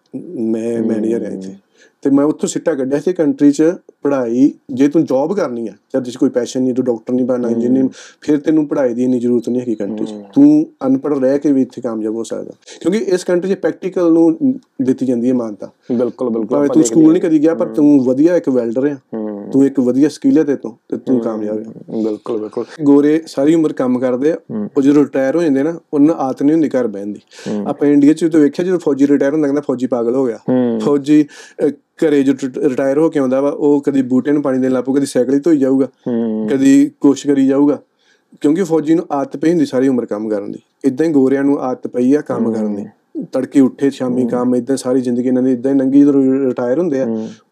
ਮੈਂ 0.51 0.83
ਮੈਨੇਜਰ 0.83 1.25
ਆ 1.25 1.29
ਇੱਥੇ। 1.29 1.55
ਤੇ 2.03 2.09
ਮੈਂ 2.09 2.25
ਉੱਥੋਂ 2.25 2.49
ਸਿੱਟਾ 2.49 2.73
ਕੱਢਿਆ 2.75 2.99
ਸੀ 2.99 3.13
ਕੰਟਰੀ 3.13 3.51
'ਚ 3.51 3.63
ਪੜ੍ਹਾਈ। 4.03 4.51
ਜੇ 4.73 4.87
ਤੂੰ 4.87 5.05
ਜੌਬ 5.05 5.35
ਕਰਨੀ 5.35 5.67
ਆ 5.67 5.71
ਜਦ 5.95 6.03
ਜਿਸ 6.03 6.17
ਕੋਈ 6.17 6.29
ਪੈਸ਼ਨ 6.29 6.61
ਨਹੀਂ 6.61 6.73
ਤੂੰ 6.73 6.85
ਡਾਕਟਰ 6.85 7.13
ਨਹੀਂ 7.13 7.25
ਬਣਨਾ 7.25 7.49
ਇੰਜੀਨੀਅਰ 7.49 7.89
ਫਿਰ 8.21 8.37
ਤੈਨੂੰ 8.37 8.67
ਪੜ੍ਹਾਈ 8.67 8.93
ਦੀ 8.93 9.03
ਇੰਨੀ 9.03 9.19
ਜ਼ਰੂਰਤ 9.19 9.49
ਨਹੀਂ 9.49 9.61
ਹੈਗੀ 9.61 9.75
ਕੰਟਰੀ 9.75 10.05
'ਚ। 10.05 10.13
ਤੂੰ 10.35 10.67
ਅਨਪੜ੍ਹ 10.85 11.19
ਰਹਿ 11.19 11.39
ਕੇ 11.39 11.51
ਵੀ 11.51 11.61
ਇੱਥੇ 11.61 11.81
ਕਾਮਯਾਬ 11.81 12.15
ਹੋ 12.15 12.23
ਸਕਦਾ। 12.23 12.51
ਕਿਉਂਕਿ 12.81 12.99
ਇਸ 12.99 13.23
ਕੰਟਰੀ 13.23 13.53
'ਚ 13.53 13.57
ਪ੍ਰੈਕਟੀਕਲ 13.57 14.11
ਨੂੰ 14.11 14.37
ਦਿੱਤੀ 14.81 15.05
ਜਾਂਦੀ 15.05 15.29
ਹੈ 15.29 15.33
ਮਾਨਤਾ। 15.33 15.69
ਬਿਲਕੁਲ 15.91 16.29
ਬਿਲਕੁਲ। 16.29 16.67
ਤੂੰ 16.67 16.83
ਸਕੂਲ 16.83 17.11
ਨਹੀਂ 17.11 17.21
ਕਦੀ 17.21 17.41
ਗਿਆ 17.41 17.55
ਪਰ 17.55 17.67
ਤੂੰ 17.67 18.03
ਵਧੀਆ 18.03 18.35
ਇੱਕ 18.35 18.49
ਵੈਲਡਰ 18.49 18.85
ਆ। 18.85 18.95
ਹੂੰ। 19.13 19.49
ਤੂੰ 19.53 19.65
ਇੱਕ 19.65 19.79
ਵਧੀਆ 19.79 20.09
ਸਕਿੱਲ 20.09 20.37
ਹੈ 20.37 20.43
ਤੇ 20.43 20.55
ਤੂੰ 20.55 20.77
ਤੇ 20.89 20.97
ਤੂੰ 20.97 21.19
ਕਾਮਯਾਬ 21.19 21.57
ਆ। 21.57 22.01
ਬਿਲਕੁਲ 22.03 22.39
ਬਿਲਕੁਲ। 22.39 22.65
ਗੋਰੇ 22.83 23.21
ਸਾਰੀ 23.27 23.55
ਉਮਰ 23.55 23.73
ਕੰਮ 23.73 23.99
ਕਰਦੇ 23.99 24.31
ਆ। 24.31 24.37
ਉਹ 24.77 24.81
ਜਦੋਂ 24.81 25.03
ਰਿਟਾਇਰ 25.03 25.35
ਹੋ 25.35 25.43
ਜਾਂਦੇ 25.43 25.63
ਨਾ 25.63 25.79
ਉਹਨਾਂ 25.93 26.07
ਨੂੰ 26.07 26.15
ਆਦਤ 26.15 26.43
ਨਹੀਂ 26.43 26.53
ਹੁੰਦੀ 26.53 26.69
ਘਰ 26.69 26.87
ਬਹਿਣ 26.87 27.07
ਦੀ। 27.07 27.19
ਆਪਾਂ 27.67 27.87
ਇੰਡੀਆ 27.87 28.13
'ਚ 28.13 28.25
ਤਾਂ 28.25 28.39
ਵੇਖਿਆ 28.39 28.65
ਜਦੋਂ 28.65 28.79
ਫੌਜੀ 28.79 29.07
ਰਿਟਾਇਰ 29.07 29.33
ਹੁੰਦਾ 29.33 29.47
ਕਹਿੰਦਾ 29.47 29.61
ਫੌਜੀ 29.61 29.87
ਪਾਗਲ 29.87 30.15
ਹੋ 30.15 30.25
ਗਿਆ। 30.25 30.39
ਹੂੰ। 30.49 30.79
ਫੌਜੀ 30.79 31.25
ਘਰੇ 32.03 32.23
ਜੋ 32.23 32.33
ਰਿਟਾਇਰ 32.57 32.97
ਹੋ 32.97 33.09
ਕੇ 33.09 33.19
ਆਉਂਦਾ 33.19 33.41
ਵਾ 33.41 33.49
ਉਹ 33.49 33.81
ਕਦੀ 33.81 34.01
ਬੂਟੇ 34.01 34.31
ਨੂੰ 34.31 34.41
ਪਾਣੀ 34.43 34.59
ਦੇਣ 34.59 34.71
ਲੱਗ 34.71 34.83
ਪਊ 34.83 34.93
ਕਦੀ 34.93 35.05
ਸਾਈਕਲ 35.05 35.33
ਹੀ 35.33 35.39
ਧੋਈ 35.39 35.57
ਜਾਊਗਾ 35.57 35.87
ਕਦੀ 36.49 36.91
ਕੋਸ਼ਿਸ਼ 37.01 37.27
ਕਰੀ 37.27 37.47
ਜਾਊਗਾ। 37.47 37.79
ਕਿਉਂਕਿ 38.41 38.63
ਫੌਜੀ 38.63 38.93
ਨੂੰ 38.95 39.05
ਆਦਤ 39.11 39.37
ਪਈ 39.37 39.49
ਹੁੰਦੀ 39.49 39.65
ਸਾਰੀ 39.65 39.87
ਉਮਰ 39.87 40.05
ਕੰਮ 40.05 40.29
ਕਰਨ 40.29 40.51
ਦੀ। 40.51 40.59
ਇਦਾਂ 40.85 41.05
ਹੀ 41.07 41.11
ਗੋਰਿਆਂ 41.11 41.43
ਨੂੰ 41.43 41.59
ਆਦਤ 41.59 41.87
ਪਈ 41.87 42.13
ਆ 42.13 42.21
ਕੰਮ 42.21 42.51
ਕਰਨ 42.53 42.75
ਦੀ। 42.75 42.85
ਤੜਕੇ 43.33 43.59
ਉੱਠੇ 43.59 43.89
ਸ਼ਾਮੀ 43.89 44.27
ਕੰਮ 44.27 44.55
ਇਦਾਂ 44.55 44.77
ਸਾਰੀ 44.77 45.01
ਜ਼ਿੰਦਗੀ 45.01 45.27
ਇਹਨਾਂ 45.27 45.43
ਦੀ 45.43 45.51
ਇਦਾਂ 45.51 45.73
ਹੀ 45.73 45.77
ਲੰਘੀ 45.77 46.01
ਜਦੋਂ 46.01 46.23
ਰਿਟਾਇਰ 46.47 46.79
ਹੁੰਦੇ 46.79 47.01
ਆ 47.01 47.07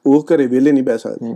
ਉਹ 0.05 0.25
ਘਰੇ 0.33 0.47
ਵਿਹਲੇ 0.47 0.71
ਨਹੀਂ 0.71 0.83
ਬਹਿ 0.83 0.97
ਸਕਦੇ। 0.97 1.33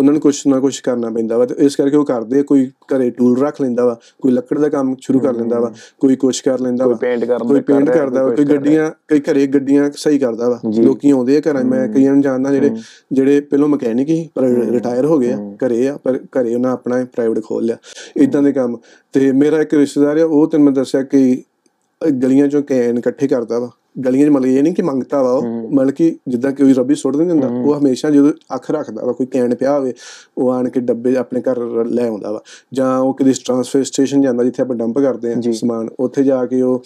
ਉਹਨਾਂ 0.00 0.12
ਨੂੰ 0.12 0.20
ਕੁਛ 0.20 0.46
ਨਾ 0.46 0.58
ਕੁਛ 0.60 0.80
ਕਰਨਾ 0.80 1.10
ਪੈਂਦਾ 1.10 1.38
ਵਾ 1.38 1.46
ਤੇ 1.46 1.54
ਇਸ 1.58 1.76
ਕਰਕੇ 1.76 1.96
ਉਹ 1.96 2.04
ਕਰਦੇ 2.04 2.42
ਕੋਈ 2.42 2.66
ਘਰੇ 2.94 3.08
ਟੂਲ 3.10 3.36
ਰੱਖ 3.38 3.60
ਲੈਂਦਾ 3.62 3.84
ਵਾ 3.84 3.98
ਕੋਈ 4.22 4.32
ਲੱਕੜ 4.32 4.58
ਦਾ 4.58 4.68
ਕੰਮ 4.68 4.94
ਸ਼ੁਰੂ 5.00 5.20
ਕਰ 5.20 5.34
ਲੈਂਦਾ 5.34 5.60
ਵਾ 5.60 5.72
ਕੋਈ 6.00 6.16
ਕੁਛ 6.16 6.40
ਕਰ 6.40 6.60
ਲੈਂਦਾ 6.60 6.86
ਵਾ 6.86 6.94
ਕੋਈ 6.94 7.16
ਦਾ 7.18 7.26
ਕਰ 7.26 7.44
ਪੇਂਟ 7.62 7.88
ਰਿਹਾ, 7.88 7.96
ਕਰਦਾ 7.96 8.22
ਵਾ 8.22 8.28
ਕੋਈ 8.28 8.36
ਕੋਈ 8.36 8.54
ਗੱਡੀਆਂ 8.54 8.90
ਕਈ 9.08 9.20
ਘਰੇ 9.20 9.46
ਗੱਡੀਆਂ 9.46 9.90
ਸਹੀ 9.96 10.18
ਕਰਦਾ 10.18 10.48
ਵਾ 10.48 10.60
ਲੋਕੀ 10.78 11.10
ਆਉਂਦੇ 11.10 11.36
ਆ 11.36 11.40
ਘਰਾਂ 11.40 11.64
ਮੈਂ 11.64 11.86
ਕਈਆਂ 11.88 12.12
ਨੂੰ 12.12 12.22
ਜਾਣਦਾ 12.22 12.52
ਜਿਹੜੇ 12.52 12.70
ਜਿਹੜੇ 13.12 13.40
ਪਹਿਲਾਂ 13.40 13.68
ਮਕੈਨਿਕ 13.68 14.08
ਸੀ 14.08 14.28
ਪਰ 14.34 14.42
ਰਿਟਾਇਰ 14.72 15.06
ਹੋ 15.06 15.18
ਗਏ 15.18 15.32
ਆ 15.32 15.38
ਘਰੇ 15.64 15.86
ਆ 15.88 15.96
ਪਰ 15.96 16.18
ਘਰੇ 16.38 16.54
ਉਹਨਾਂ 16.54 16.72
ਆਪਣਾ 16.72 17.04
ਪ੍ਰਾਈਵੇਟ 17.04 17.44
ਖੋਲ 17.44 17.64
ਲਿਆ 17.64 17.76
ਇਦਾਂ 18.16 18.42
ਦੇ 18.42 18.52
ਕੰਮ। 18.52 18.76
ਤੇ 19.14 19.30
ਮੇਰਾ 19.32 19.60
ਇੱਕ 19.62 19.74
ਰਿਸ਼ਤੇਦਾਰ 19.74 20.18
ਆ 20.18 20.24
ਉਹ 20.24 20.46
ਤੈਨੂੰ 20.46 20.64
ਮੈਂ 20.64 20.72
ਦੱਸਿਆ 20.72 21.02
ਕਿ 21.02 21.42
ਗਲੀਆਂ 22.00 22.48
ਚੋਂ 22.48 22.62
ਕੈਨ 22.62 22.98
ਇਕੱਠੇ 22.98 23.28
ਕਰਦਾ 23.28 23.58
ਵਾ। 23.58 23.70
ਗਲੀਆਂ 23.96 24.26
'ਚ 24.26 24.30
ਮਤਲਬ 24.30 24.46
ਇਹ 24.46 24.62
ਨਹੀਂ 24.62 24.74
ਕਿ 24.74 24.82
ਮੰਗਤਾ 24.82 25.22
ਵਾ 25.22 25.40
ਮਤਲਬ 25.74 25.90
ਕਿ 25.90 26.16
ਜਿੱਦਾਂ 26.28 26.52
ਕਿ 26.52 26.72
ਰਬੀ 26.72 26.94
ਸੁੱਟ 26.94 27.16
ਨਹੀਂ 27.16 27.26
ਦਿੰਦਾ 27.28 27.48
ਉਹ 27.48 27.78
ਹਮੇਸ਼ਾ 27.78 28.10
ਜਦੋਂ 28.10 28.32
ਅੱਖ 28.54 28.70
ਰੱਖਦਾ 28.70 29.04
ਵਾ 29.06 29.12
ਕੋਈ 29.12 29.26
ਕੈਨ 29.26 29.54
ਪਿਆ 29.54 29.78
ਹੋਵੇ 29.78 29.92
ਉਹ 30.38 30.50
ਆਣ 30.50 30.68
ਕੇ 30.68 30.80
ਡੱਬੇ 30.80 31.16
ਆਪਣੇ 31.16 31.40
ਘਰ 31.40 31.58
ਲੈ 31.84 32.06
ਆਉਂਦਾ 32.08 32.32
ਵਾ। 32.32 32.42
ਜਾਂ 32.74 32.98
ਉਹ 32.98 33.14
ਕਿਤੇ 33.14 33.32
ਟ੍ਰਾਂਸਫਰ 33.44 33.84
ਸਟੇਸ਼ਨ 33.84 34.22
ਜਾਂਦਾ 34.22 34.44
ਜਿੱਥੇ 34.44 34.62
ਆਪਾਂ 34.62 34.76
ਡੰਪ 34.76 34.98
ਕਰਦੇ 34.98 35.32
ਆ 35.32 35.40
ਸਮਾਨ 35.52 35.88
ਉੱਥੇ 36.00 36.22
ਜਾ 36.24 36.44
ਕੇ 36.46 36.62
ਉਹ 36.62 36.82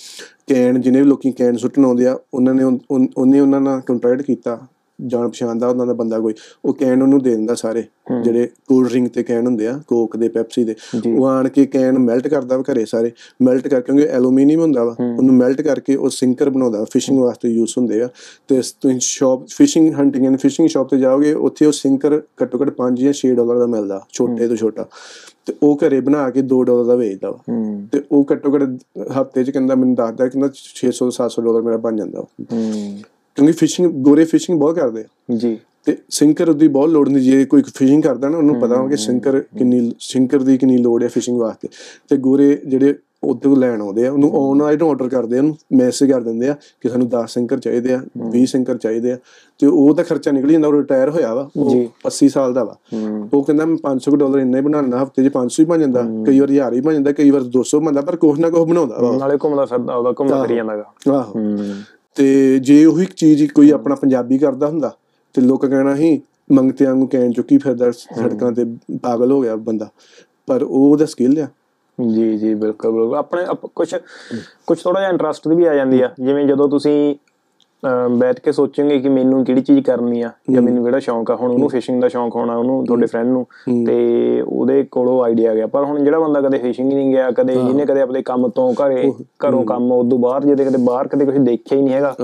ਕੈਨ 0.49 0.81
ਜਿਹਨੇ 0.81 1.01
ਵੀ 1.01 1.07
ਲੋਕੀ 1.07 1.33
ਕੈਨ 1.33 1.57
ਸੁੱਟਣ 1.57 1.85
ਆਉਂਦੇ 1.85 2.07
ਆ 2.07 2.19
ਉਹਨਾਂ 2.35 2.55
ਨੇ 2.55 2.65
ਉਹਨੇ 2.65 3.41
ਉਹਨਾਂ 3.41 3.61
ਨਾਲ 3.61 3.81
ਕੰਟਰੈਕਟ 3.81 4.23
ਕੀਤਾ। 4.23 4.59
ਜਾਣ 5.07 5.29
ਪਛਾਣ 5.29 5.59
ਦਾ 5.59 5.69
ਉਹਨਾਂ 5.69 5.87
ਦਾ 5.87 5.93
ਬੰਦਾ 5.93 6.19
ਕੋਈ 6.19 6.35
ਉਹ 6.65 6.75
ਕੈਨ 6.75 7.03
ਉਹਨੂੰ 7.03 7.23
ਦੇ 7.23 7.31
ਦਿੰਦਾ 7.31 7.55
ਸਾਰੇ। 7.55 7.85
ਜਿਹੜੇ 8.23 8.49
ਕੋਲਡ 8.69 8.89
ਡਰਿੰਕ 8.89 9.09
ਤੇ 9.09 9.23
ਕੈਨ 9.23 9.47
ਹੁੰਦੇ 9.47 9.67
ਆ 9.67 9.81
ਕੋਕ 9.87 10.17
ਦੇ 10.17 10.29
ਪੈਪਸੀ 10.29 10.65
ਦੇ। 10.65 10.75
ਉਹ 11.17 11.27
ਆਣ 11.27 11.49
ਕੇ 11.49 11.67
ਕੈਨ 11.67 11.99
ਮੈਲਟ 11.99 12.29
ਕਰਦਾ 12.29 12.57
ਵਾ 12.57 12.63
ਘਰੇ 12.73 12.85
ਸਾਰੇ। 12.85 13.13
ਮੈਲਟ 13.43 13.69
ਕਰਕੇ 13.69 13.85
ਕਿਉਂਕਿ 13.85 14.05
ਐਲੂਮੀਨੀਅਮ 14.05 14.61
ਹੁੰਦਾ 14.61 14.85
ਵਾ 14.85 14.97
ਉਹਨੂੰ 15.01 15.35
ਮੈਲਟ 15.35 15.61
ਕਰਕੇ 15.61 15.97
ਉਹ 15.97 16.09
ਸਿੰਕਰ 16.11 16.51
ਬਣਾਉਂਦਾ 16.51 16.85
ਫਿਸ਼ਿੰਗ 16.85 17.19
ਵਾਸਤੇ 17.19 17.49
ਯੂਜ਼ 17.49 17.75
ਹੁੰਦੇ 17.79 18.03
ਆ। 18.03 18.09
ਤੇ 18.49 18.61
ਤੁਸੀਂ 18.81 18.99
shop 19.01 19.47
fishing 19.49 19.95
hunting 19.95 20.27
and 20.27 20.37
fishing 20.37 20.69
shop 20.69 20.89
ਤੇ 20.89 20.99
ਜਾਓਗੇ 20.99 21.33
ਉੱਥੇ 21.33 21.67
ਉਹ 21.67 21.73
ਸਿੰਕਰ 21.73 22.23
ਘੱਟੋ 22.43 22.59
ਘੱਟ 22.63 22.75
5 22.77 22.95
ਜਾਂ 22.95 23.13
6 23.13 23.35
ਡਾਲਰ 23.35 23.59
ਦਾ 23.59 23.67
ਮਿਲਦਾ 23.67 24.01
ਛੋਟੇ 24.13 24.49
ਤੋਂ 24.49 24.57
ਛੋਟਾ। 24.57 24.87
ਤੇ 25.47 25.55
ਉਹ 25.63 25.79
ਘਰੇ 25.87 26.01
ਬਣਾ 26.01 26.31
ਕੇ 26.31 26.43
2 26.43 26.63
ਡਾਲਰ 26.63 26.85
ਦਾ 26.85 26.95
ਵੇਚਦਾ 26.95 27.31
ਵਾ। 27.31 27.39
ਤੇ 27.93 28.03
ਉਹ 28.13 28.27
ਘੱਟੋ 28.33 28.55
ਘੱਟ 28.55 28.63
ਹਫ਼ਤੇ 29.21 29.45
ਚ 29.45 29.51
ਕਹਿੰਦਾ 29.51 29.75
ਮੈਨੂੰ 29.75 29.95
ਦੱਸਦਾ 29.95 30.29
ਕਹਿੰਦਾ 30.29 30.49
600 30.55 31.11
700 31.11 31.45
ਡਾਲਰ 31.45 31.63
ਮੇਰਾ 31.63 31.77
ਬਣ 31.77 31.97
ਜਾਂਦਾ 31.97 32.21
ਕਿਉਂਕਿ 33.35 33.53
ਫਿਸ਼ਿੰਗ 33.53 33.91
ਗੋਰੇ 33.91 34.25
ਫਿਸ਼ਿੰਗ 34.25 34.61
ਬਹੁਤ 34.61 34.75
ਕਰਦੇ 34.75 35.01
ਆ। 35.01 35.35
ਜੀ। 35.37 35.59
ਤੇ 35.85 35.97
ਸਿੰਕਰ 36.11 36.53
ਦੀ 36.53 36.69
ਬਹੁਤ 36.69 36.89
ਲੋੜ 36.89 37.09
ਨਹੀਂ 37.09 37.23
ਜੇ 37.25 37.45
ਕੋਈ 37.45 37.63
ਫਿਸ਼ਿੰਗ 37.63 38.03
ਕਰਦਾ 38.03 38.29
ਨਾ 38.29 38.39
ਉਹਨੂੰ 38.39 38.61
ਪਤਾ 38.61 38.77
ਹੋ 38.77 38.89
ਕਿ 38.89 38.97
ਸਿੰਕਰ 38.97 39.41
ਕਿੰਨੀ 39.41 39.93
ਸਿੰਕਰ 40.01 40.39
ਦੀ 40.39 40.59
ਕਿੰਨੀ 40.59 40.79
ਲੋੜ 40.79 41.03
ਹੈ 41.03 41.09
ਫਿਸ਼ਿੰਗ 41.09 41.39
ਵਾਸਤੇ। 41.39 41.69
ਤੇ 42.09 42.17
ਗੋਰੇ 42.17 42.61
ਜਿਹੜੇ 42.67 42.95
ਉਦੋਂ 43.25 43.57
ਲੈਣ 43.57 43.83
ਆਉਂਦੇ 43.83 44.07
ਆ 44.07 44.13
ਉਹਨੂੰ 44.13 44.51
ਆਨਲਾਈਨ 44.51 44.83
ਆਰਡਰ 44.83 45.09
ਕਰਦੇ 45.09 45.37
ਆ 45.37 45.41
ਉਹਨੂੰ 45.41 45.57
ਮੈਸੇਜ 45.73 46.13
ਕਰ 46.13 46.21
ਦਿੰਦੇ 46.21 46.49
ਆ 46.49 46.57
ਕਿ 46.81 46.89
ਸਾਨੂੰ 46.89 47.09
10 47.09 47.27
ਸਿੰਕਰ 47.29 47.59
ਚਾਹੀਦੇ 47.59 47.93
ਆ 47.93 48.01
20 48.31 48.45
ਸਿੰਕਰ 48.47 48.77
ਚਾਹੀਦੇ 48.77 49.13
ਆ। 49.13 49.19
ਤੇ 49.59 49.67
ਉਹ 49.67 49.95
ਤਾਂ 49.95 50.05
ਖਰਚਾ 50.05 50.31
ਨਿਕਲ 50.31 50.53
ਜਾਂਦਾ 50.53 50.69
ਉਹ 50.69 50.73
ਰਿਟਾਇਰ 50.73 51.11
ਹੋਇਆ 51.11 51.35
ਵਾ 51.35 51.51
ਉਹ 51.57 51.71
ਜੀ। 51.71 51.89
80 52.09 52.29
ਸਾਲ 52.29 52.55
ਦਾ 52.55 52.65
ਵਾ। 52.65 52.77
ਉਹ 53.35 53.43
ਕਹਿੰਦਾ 53.43 53.67
ਮੈਂ 53.67 53.77
500 53.83 54.17
ਡਾਲਰ 54.17 54.39
ਇੰਨਾ 54.39 54.59
ਹੀ 54.59 54.63
ਬਣਾਉਣਾ 54.63 55.03
ਹਫ਼ਤੇ 55.03 55.25
'ਚ 55.25 55.29
500 55.29 55.61
ਹੀ 55.61 55.65
ਬਣ 55.65 55.79
ਜਾਂਦਾ 55.79 56.03
ਕਈ 56.27 56.41
ਵਾਰ 56.41 56.51
1000 56.51 56.75
ਹੀ 56.75 56.81
ਬਣ 56.81 56.93
ਜਾਂਦਾ 56.93 57.13
ਕਈ 57.13 57.31
ਵਾਰ 57.31 57.43
200 57.43 57.81
ਬਣਦਾ 57.81 58.01
ਪਰ 58.01 58.17
ਕੁਛ 58.17 58.39
ਨਾ 58.39 58.51
ਕੁਛ 58.51 58.69
ਬਣਾਉਂਦਾ 58.69 59.17
ਨਾਲੇ 59.19 59.39
ਘੁੰਮਦਾ 59.45 59.65
ਫਿਰਦਾ 59.65 59.95
ਉਹਦਾ 59.95 60.13
ਘੁੰਮਦਾ 60.21 60.43
ਫਿਰੀ 60.43 60.57
ਜਾਂਦਾਗਾ। 60.57 60.85
ਆਹੋ। 61.11 61.33
ਤੇ 62.15 62.59
ਜੇ 62.59 62.85
ਉਹੀ 62.85 63.07
ਚੀਜ਼ 63.17 63.53
ਕੋਈ 63.53 63.71
ਆਪਣਾ 63.71 63.95
ਪੰਜਾਬੀ 63.95 64.39
ਕਰਦਾ 64.39 64.67
ਹੁੰਦਾ 64.67 64.97
ਤੇ 65.35 65.43
ਲੋਕ 65.43 65.67
ਕਹਿਣਾ 65.67 65.95
ਸੀ 65.95 66.23
ਮੰਗਤੇ 66.53 66.87
ਵਾਂਗੂ 66.87 67.07
ਕਹਿਣ 67.07 67.33
ਚੁੱਕੀ 67.33 67.59
ਫਿਰਦਾ 67.59 67.91
ਸੜਕਾਂ 67.91 68.53
ਤੇ 68.53 68.65
ਪਾਗਲ 69.03 69.33
ਹੋ 69.33 69.41
ਗਿਆ 69.41 69.57
ਬੰਦਾ। 69.57 69.89
ਪਰ 70.47 70.63
ਉਹ 70.63 70.93
ਉਹਦਾ 70.93 71.07
ਸਕਿੱਲ 71.07 71.39
ਆ। 71.39 71.47
ਜੀ 72.15 72.39
ਜੀ 72.39 72.55
ਬਿਲਕੁਲ 72.55 72.93
ਬਿਲਕੁਲ। 72.93 73.17
ਆਪਣੇ 73.17 73.45
ਕੁਝ 73.75 73.95
ਕੁਝ 74.67 74.83
ਥੋੜਾ 74.83 75.01
ਜਿਹਾ 75.01 75.11
ਇੰਟਰਸਟ 75.11 75.49
ਵੀ 75.49 75.65
ਆ 75.65 75.75
ਜਾਂਦੀ 75.75 76.01
ਆ। 76.01 76.15
ਜਿਵੇਂ 76.23 76.47
ਜਦੋਂ 76.47 76.69
ਤੁਸੀਂ 76.69 77.17
ਬੈਠ 78.19 78.41
ਕੇ 78.41 78.53
ਸੋਚੋਗੇ 78.53 78.99
ਕਿ 78.99 79.09
ਮੈਨੂੰ 79.09 79.45
ਕਿਹੜੀ 79.45 79.61
ਚੀਜ਼ 79.61 79.81
ਕਰਨੀ 79.87 80.23
ਆ 80.23 80.31
ਜਾਂ 80.51 80.63
ਮੈਨੂੰ 80.63 80.85
ਕਿਹੜਾ 80.85 80.99
ਸ਼ੌਂਕ 80.99 81.31
ਆ। 81.31 81.35
ਹੁਣ 81.37 81.51
ਉਹਨੂੰ 81.51 81.69
ਫਿਸ਼ਿੰਗ 81.69 82.01
ਦਾ 82.03 82.09
ਸ਼ੌਂਕ 82.09 82.35
ਹੋਣਾ 82.37 82.57
ਉਹਨੂੰ 82.57 82.85
ਤੁਹਾਡੇ 82.87 83.07
ਫਰੈਂਡ 83.07 83.29
ਨੂੰ 83.29 83.47
ਤੇ 83.87 84.41
ਉਹਦੇ 84.41 84.83
ਕੋਲੋਂ 84.91 85.23
ਆਈਡੀਆ 85.25 85.55
ਗਿਆ। 85.55 85.67
ਪਰ 85.67 85.85
ਹੁਣ 85.85 86.03
ਜਿਹੜਾ 86.05 86.19
ਬੰਦਾ 86.19 86.41
ਕਦੇ 86.41 86.59
ਫਿਸ਼ਿੰਗ 86.59 86.93
ਨਹੀਂ 86.93 87.11
ਗਿਆ 87.13 87.31
ਕਦੇ 87.31 87.55
ਜਿਹਨੇ 87.55 87.87
ਕਦੇ 87.87 88.01
ਆਪਣੇ 88.01 88.23
ਕੰਮ 88.23 88.49
ਤੋਂ 88.49 88.73
ਘਰੇ 88.75 89.13
ਘਰੋਂ 89.47 89.65
ਕੰਮ 89.65 89.93
ਉਦੋਂ 89.93 90.19
ਬਾਹਰ 90.19 90.45
ਜਿਹਦੇ 90.45 90.65
ਕਦੇ 90.65 90.79
ਬਾਹਰ 90.85 91.09
ਕਦੇ 91.09 91.25
ਕੁਝ 91.25 91.37
ਦੇਖਿਆ 91.39 91.79
ਹੀ 91.79 91.83
ਨਹੀਂ 91.83 91.95
ਹੈਗਾ। 91.95 92.15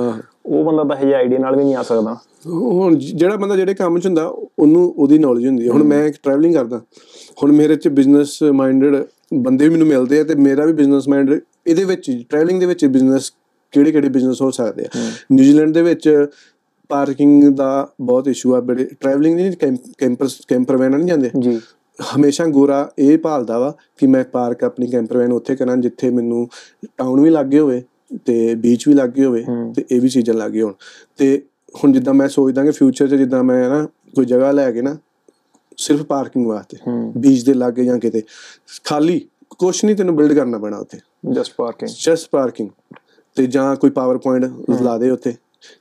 ਉਹ 0.47 0.65
ਬੰਦਾ 0.65 0.85
ਤਾਂ 0.85 0.97
ਹਜੇ 0.97 1.15
ਆਈਡੀਆ 1.15 1.39
ਨਾਲ 1.39 1.57
ਵੀ 1.57 1.65
ਨਹੀਂ 1.65 1.75
ਆ 1.77 1.83
ਸਕਦਾ। 1.83 2.17
ਹੁਣ 2.47 2.95
ਜਿਹੜਾ 2.97 3.37
ਬੰਦਾ 3.37 3.57
ਜਿਹੜੇ 3.57 3.75
ਕੰਮ 3.75 3.99
'ਚ 3.99 4.07
ਹੁੰਦਾ 4.07 4.27
ਉਹਨੂੰ 4.59 4.93
ਉਹਦੀ 4.97 5.19
ਨੌਲੇਜ 5.19 5.47
ਹੁੰਦੀ 5.47 5.67
ਹੈ। 5.67 5.73
ਹੁਣ 5.73 5.83
ਮੈਂ 5.83 6.09
ਟਰੈਵਲਿੰਗ 6.23 6.55
ਕਰਦਾ। 6.55 6.81
ਹੁਣ 7.43 7.53
ਮੇਰੇ 7.53 7.77
'ਚ 7.77 7.89
ਬਿਜ਼ਨਸ 7.89 8.43
ਮਾਈਂਡਡ 8.53 9.05
ਬੰਦੇ 9.35 9.65
ਵੀ 9.65 9.71
ਮੈਨੂੰ 9.71 9.87
ਮਿਲਦੇ 9.87 10.21
ਆ 10.21 10.25
ਤੇ 10.25 10.35
ਮੇਰਾ 10.35 10.65
ਵੀ 10.67 10.73
ਬਿਜ਼ਨਸ 10.73 11.09
ਮਾਈਂਡ 11.09 11.39
ਇਹਦੇ 11.67 11.85
ਵਿੱਚ 11.85 12.11
ਟਰੈਵਲਿੰਗ 12.31 12.61
ਦੇ 12.61 12.67
ਵਿੱਚ 12.67 12.85
ਬਿਜ਼ਨਸ 12.87 13.31
ਕਿਹੜੇ 13.73 13.93
ਕਿਹੜੇ 13.93 14.09
ਬਿਜ਼ਨਸ 14.09 14.43
ਹੋ 14.43 14.51
ਸਕਦੇ 14.51 14.85
ਆ। 14.85 14.89
ਨਿਊਜ਼ੀਲੈਂਡ 15.33 15.75
ਦੇ 15.75 15.83
ਵਿੱਚ 15.83 16.27
ਪਾਰਕਿੰਗ 16.89 17.45
ਦਾ 17.57 17.89
ਬਹੁਤ 18.01 18.29
ਇਸ਼ੂ 18.29 18.55
ਆ 18.55 18.61
ਬੜੇ 18.61 18.85
ਟਰੈਵਲਿੰਗ 19.01 19.35
ਨਹੀਂ 19.35 19.53
ਕੈਂਪਰ 19.99 20.29
ਕੈਂਪਰ 20.49 20.77
ਵੈਨ 20.77 20.97
ਨਹੀਂ 20.97 21.07
ਜਾਂਦੇ। 21.07 21.31
ਜੀ। 21.39 21.61
ਹਮੇਸ਼ਾ 22.17 22.47
ਗੋਰਾ 22.47 22.91
ਇਹ 22.99 23.19
ਭਾਲਦਾ 23.19 23.59
ਵਾ 23.59 23.75
ਕਿ 23.99 24.07
ਮੈਂ 24.07 24.25
ਪਾਰਕ 24.25 24.65
ਆਪਣੀ 24.65 24.87
ਕੈਂਪਰ 24.87 25.17
ਵੈਨ 25.17 25.33
ਉੱਥੇ 25.33 25.57
ਕਰਾਂ 25.57 25.77
ਜਿੱਥੇ 25.77 26.11
ਮੈਨੂੰ 26.11 26.49
ਟਾਊਨ 26.97 27.21
ਵੀ 27.21 27.31
ਲੱਗੇ 27.31 27.59
ਹੋਵੇ 27.61 27.83
ਤੇ 28.25 28.55
ਬੀਚ 28.55 28.89
ਵੀ 28.89 28.95
ਲੱਗੇ 28.95 29.25
ਹੋਵੇ 29.25 29.45
ਤੇ 29.77 29.85
ਇਹ 29.91 30.01
ਵੀ 30.01 30.09
ਚੀਜ਼ਾਂ 30.09 30.35
ਲੱਗੇ 30.35 30.63
ਹੋਣ। 30.63 30.73
ਤੇ 31.17 31.43
ਹੁਣ 31.75 31.93
ਜਿੱਦਾਂ 31.93 32.15
ਮੈਂ 32.15 32.29
ਸੋਚਦਾ 32.29 32.65
ਕਿ 32.65 32.71
ਫਿਊਚਰ 32.71 33.09
'ਚ 33.09 33.15
ਜਿੱਦਾਂ 33.15 33.43
ਮੈਂ 33.45 33.69
ਨਾ 33.71 33.85
ਕੋਈ 34.15 34.27
ਜਗ੍ਹਾ 34.27 34.51
ਲੈ 34.53 34.71
ਕੇ 34.73 34.83
ਨਾ 34.83 34.97
ਸਿਰਫ 35.77 36.03
ਪਾਰਕਿੰਗ 36.03 36.47
ਵਾਸਤੇ 36.47 36.79
ਬੀਚ 37.17 37.45
ਦੇ 37.45 37.55
ਲਾਗੇ 37.55 37.85
ਜਾਂ 37.85 37.99
ਕਿਤੇ 37.99 38.23
ਖਾਲੀ 38.85 39.21
ਕੁਛ 39.59 39.85
ਨਹੀਂ 39.85 39.97
ਤੈਨੂੰ 39.97 40.17
ਬਿਲਡ 40.17 40.33
ਕਰਨਾ 40.33 40.59
ਪੈਣਾ 40.59 40.79
ਉੱਥੇ। 40.79 40.99
ਜਸਟ 41.33 41.53
ਪਾਰਕਿੰਗ 41.57 41.91
ਜਸਟ 42.05 42.29
ਪਾਰਕਿੰਗ 42.31 42.69
ਤੇ 43.37 43.47
ਜਾਂ 43.47 43.75
ਕੋਈ 43.77 43.91
ਪਾਵਰ 43.91 44.19
ਪੁਆਇੰਟ 44.19 44.81
ਲਾ 44.83 44.97
ਦੇ 44.99 45.11
ਉੱਥੇ। 45.11 45.35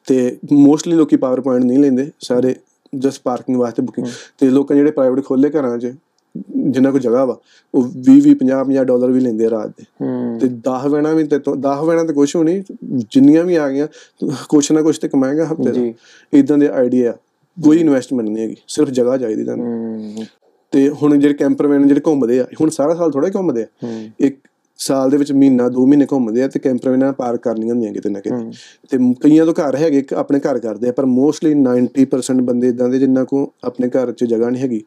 ਤੇ 0.08 0.38
ਮੋਸਟਲੀ 0.54 0.96
ਲੋਕੀ 0.96 1.16
ਪਾਵਰ 1.16 1.42
ਪੁਆਇੰਟ 1.42 1.66
ਨਹੀਂ 1.66 1.80
ਲੈਂਦੇ 1.80 2.10
ਸਾਰੇ 2.20 2.56
ਜਸਟ 2.94 3.22
ਪਾਰਕਿੰਗ 3.24 3.58
ਵਾਸਤੇ 3.58 3.82
ਬੁਕਿੰਗ 3.82 4.08
ਤੇ 4.40 4.50
ਲੋਕਾਂ 4.50 4.76
ਜਿਹੜੇ 4.76 4.92
ਪ੍ਰਾਈਵੇਟ 4.92 5.26
ਖੋਲੇ 5.26 5.50
ਘਰਾਂ 5.50 5.78
'ਚ 5.78 5.92
ਜਿੰਨਾ 6.66 6.92
ਕੋ 6.92 7.00
ਜਗ੍ਹਾ 7.00 7.24
ਵਾ 7.26 7.38
ਉਹ 7.74 7.88
20 8.08 8.20
20 8.22 8.34
50 8.40 8.64
50 8.66 8.84
ਡਾਲਰ 8.86 9.12
ਵੀ 9.12 9.20
ਲੈਂਦੇ 9.20 9.46
ਆ 9.46 9.50
ਰਾਤ 9.50 9.70
ਦੇ। 9.70 9.86
ਤੇ 10.40 10.48
10 10.68 10.88
ਵੈਣਾ 10.90 11.14
ਵੀ 11.14 11.24
ਤੇ 11.24 11.40
10 11.60 11.84
ਵੈਣਾ 11.86 12.04
ਤੇ 12.04 12.14
ਕੁਛ 12.14 12.36
ਹੋਣੀ 12.36 12.62
ਜਿੰਨੀਆਂ 12.84 13.44
ਵੀ 13.44 13.56
ਆ 13.56 13.70
ਗਈਆਂ 13.70 13.88
ਕੁਛ 14.50 14.72
ਨਾ 14.72 14.82
ਕੁਛ 14.82 15.00
ਤੇ 15.00 15.08
ਕਮਾਏਗਾ 15.08 15.46
ਹਫ਼ਤੇ। 15.46 15.72
ਦਾ। 15.72 15.94
ਇਦਾਂ 16.34 16.58
ਦੇ 16.58 16.68
ਆਈਡੀਆ 16.70 17.12
ਕੋਈ 17.58 17.80
ਇਨਵੈਸਟਮੈਂਟ 17.80 18.30
ਨਹੀਂ 18.30 18.44
ਹੈਗੀ 18.44 18.56
ਸਿਰਫ 18.68 18.90
ਜਗ੍ਹਾ 18.90 19.18
ਚਾਹੀਦੀ 19.18 19.44
ਤੁਹਾਨੂੰ। 19.44 20.26
ਤੇ 20.74 20.90
ਹੁਣ 20.90 21.18
ਜਿਹੜੇ 21.20 21.34
ਕੈਂਪਰਮੈਨ 21.34 21.88
ਜਿਹੜੇ 21.88 22.02
ਘੁੰਮਦੇ 22.08 22.40
ਆ 22.40 22.46
ਹੁਣ 22.62 22.70
ਸਾਰਾ 22.70 22.96
ਸਾਲ 22.96 23.12
ਥੋੜਾ 23.12 23.30
ਘੁੰਮਦੇ 23.36 23.64
ਆ। 23.64 23.88
ਇੱਕ 24.20 24.38
ਸਾਲ 24.80 25.10
ਦੇ 25.10 25.18
ਵਿੱਚ 25.18 25.32
ਮਹੀਨਾ 25.32 25.70
ਦੋ 25.70 25.86
ਮਹੀਨੇ 25.86 26.06
ਘੁੰਮਦੇ 26.12 26.44
ਆ 26.44 26.48
ਤੇ 26.48 26.60
ਕੈਂਪਰਮੈਨਾਂ 26.60 27.14
ਪਾਰਕ 27.14 27.42
ਕਰਨੀਆਂ 27.42 27.74
ਹੁੰਦੀਆਂ 27.74 27.94
ਕਿਤੇ 27.94 28.10
ਨਾ 28.10 28.20
ਕਿਤੇ। 28.20 28.36
ਤੇ 28.90 28.98
ਕਈਆਂ 29.22 29.46
ਤੋਂ 29.46 29.54
ਘਰ 29.54 29.76
ਹੈਗੇ 29.76 30.04
ਆਪਣੇ 30.16 30.40
ਘਰ 30.40 30.60
ਕਰਦੇ 30.60 30.90
ਆ 30.90 30.92
ਪਰ 30.92 31.06
ਮੋਸਟਲੀ 31.06 31.54
90% 31.54 32.42
ਬੰਦੇ 32.42 32.68
ਇਦਾਂ 32.68 32.90
ਦੇ 32.90 33.00
ਜਿਨ੍ਹਾਂ 33.00 33.26
ਕੋ 33.26 33.54
ਆਪਣੇ 33.64 33.90
ਘਰ 33.90 34.12
'ਚ 34.12 34.24
ਜਗ੍ਹਾ 34.24 34.50
ਨਹੀਂ 34.50 34.62
ਹੈਗੀ। 34.62 34.82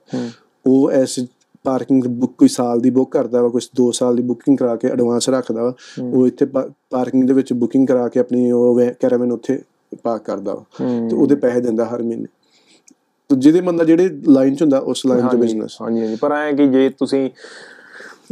ਉਹ 0.66 0.90
ਐਸ 0.90 1.18
ਪਾਰਕਿੰਗ 1.64 2.04
ਬੁੱਕ 2.04 2.32
ਕੋਈ 2.38 2.48
ਸਾਲ 2.48 2.80
ਦੀ 2.80 2.90
ਬੁੱਕ 2.90 3.10
ਕਰਦਾ 3.10 3.42
ਵਾ 3.42 3.48
ਕੁਝ 3.48 3.68
2 3.82 3.90
ਸਾਲ 3.92 4.16
ਦੀ 4.16 4.22
ਬੁਕਿੰਗ 4.22 4.58
ਕਰਾ 4.58 4.76
ਕੇ 4.76 4.88
ਐਡਵਾਂਸ 4.88 5.28
ਰੱਖਦਾ 5.28 5.62
ਵਾ। 5.62 5.74
ਉਹ 6.02 6.26
ਇੱਥੇ 6.26 6.46
ਪਾਰਕਿੰਗ 6.46 7.24
ਦੇ 7.24 7.32
ਵਿੱਚ 7.32 7.52
ਬੁਕਿੰਗ 7.52 7.86
ਕਰਾ 7.88 8.08
ਕੇ 8.08 8.20
ਆਪਣੀ 8.20 8.50
ਉਹ 8.52 8.80
ਕੈਰਾਵਨ 9.00 9.32
ਉੱਥੇ 9.32 9.62
ਪਾਰਕ 10.02 10.22
ਕਰਦਾ 10.22 10.54
ਵਾ। 10.54 10.64
ਤੇ 11.08 11.16
ਉਹਦੇ 11.16 11.34
ਪੈਸੇ 11.34 11.60
ਦਿੰਦਾ 11.60 11.84
ਹਰ 11.84 12.02
ਮਹੀਨੇ। 12.02 12.26
ਤੇ 13.28 13.36
ਜਿਹਦੇ 13.36 13.60
ਬੰਦਾ 13.60 13.84
ਜਿਹੜੇ 13.84 14.10
ਲਾਈਨ 14.28 14.54
'ਚ 14.54 14.62
ਹੁੰਦਾ 14.62 14.78
ਉਸ 14.78 15.06
ਲਾਈਨ 15.06 15.28
'ਚ 15.28 15.34
ਬਿਜ਼ਨਸ 15.36 15.76
ਹਾਂਜੀ 15.82 16.00
ਹਾਂਜੀ। 16.00 16.16
ਪਰ 16.16 16.32
ਐ 16.32 16.52
ਕਿ 16.52 16.66
ਜੇ 16.66 16.88
ਤੁਸੀਂ 16.88 17.30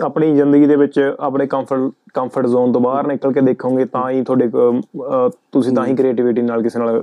ਆਪਣੀ 0.03 0.35
ਜ਼ਿੰਦਗੀ 0.35 0.67
ਦੇ 0.67 0.77
ਵਿੱਚ 0.77 0.99
ਆਪਣੇ 1.21 1.47
ਕੰਫਰਟ 1.47 1.91
ਕੰਫਰਟ 2.15 2.47
ਜ਼ੋਨ 2.47 2.73
ਤੋਂ 2.73 2.81
ਬਾਹਰ 2.81 3.07
ਨਿਕਲ 3.07 3.33
ਕੇ 3.33 3.41
ਦੇਖੋਗੇ 3.41 3.85
ਤਾਂ 3.85 4.09
ਹੀ 4.11 4.23
ਤੁਹਾਡੇ 4.23 4.49
ਤੁਸੀਂ 5.53 5.73
ਤਾਂ 5.73 5.87
ਹੀ 5.87 5.95
ਕ੍ਰੀਏਟੀਵਿਟੀ 5.97 6.43
ਨਾਲ 6.43 6.63
ਕਿਸੇ 6.63 6.79
ਨਾਲ 6.79 7.03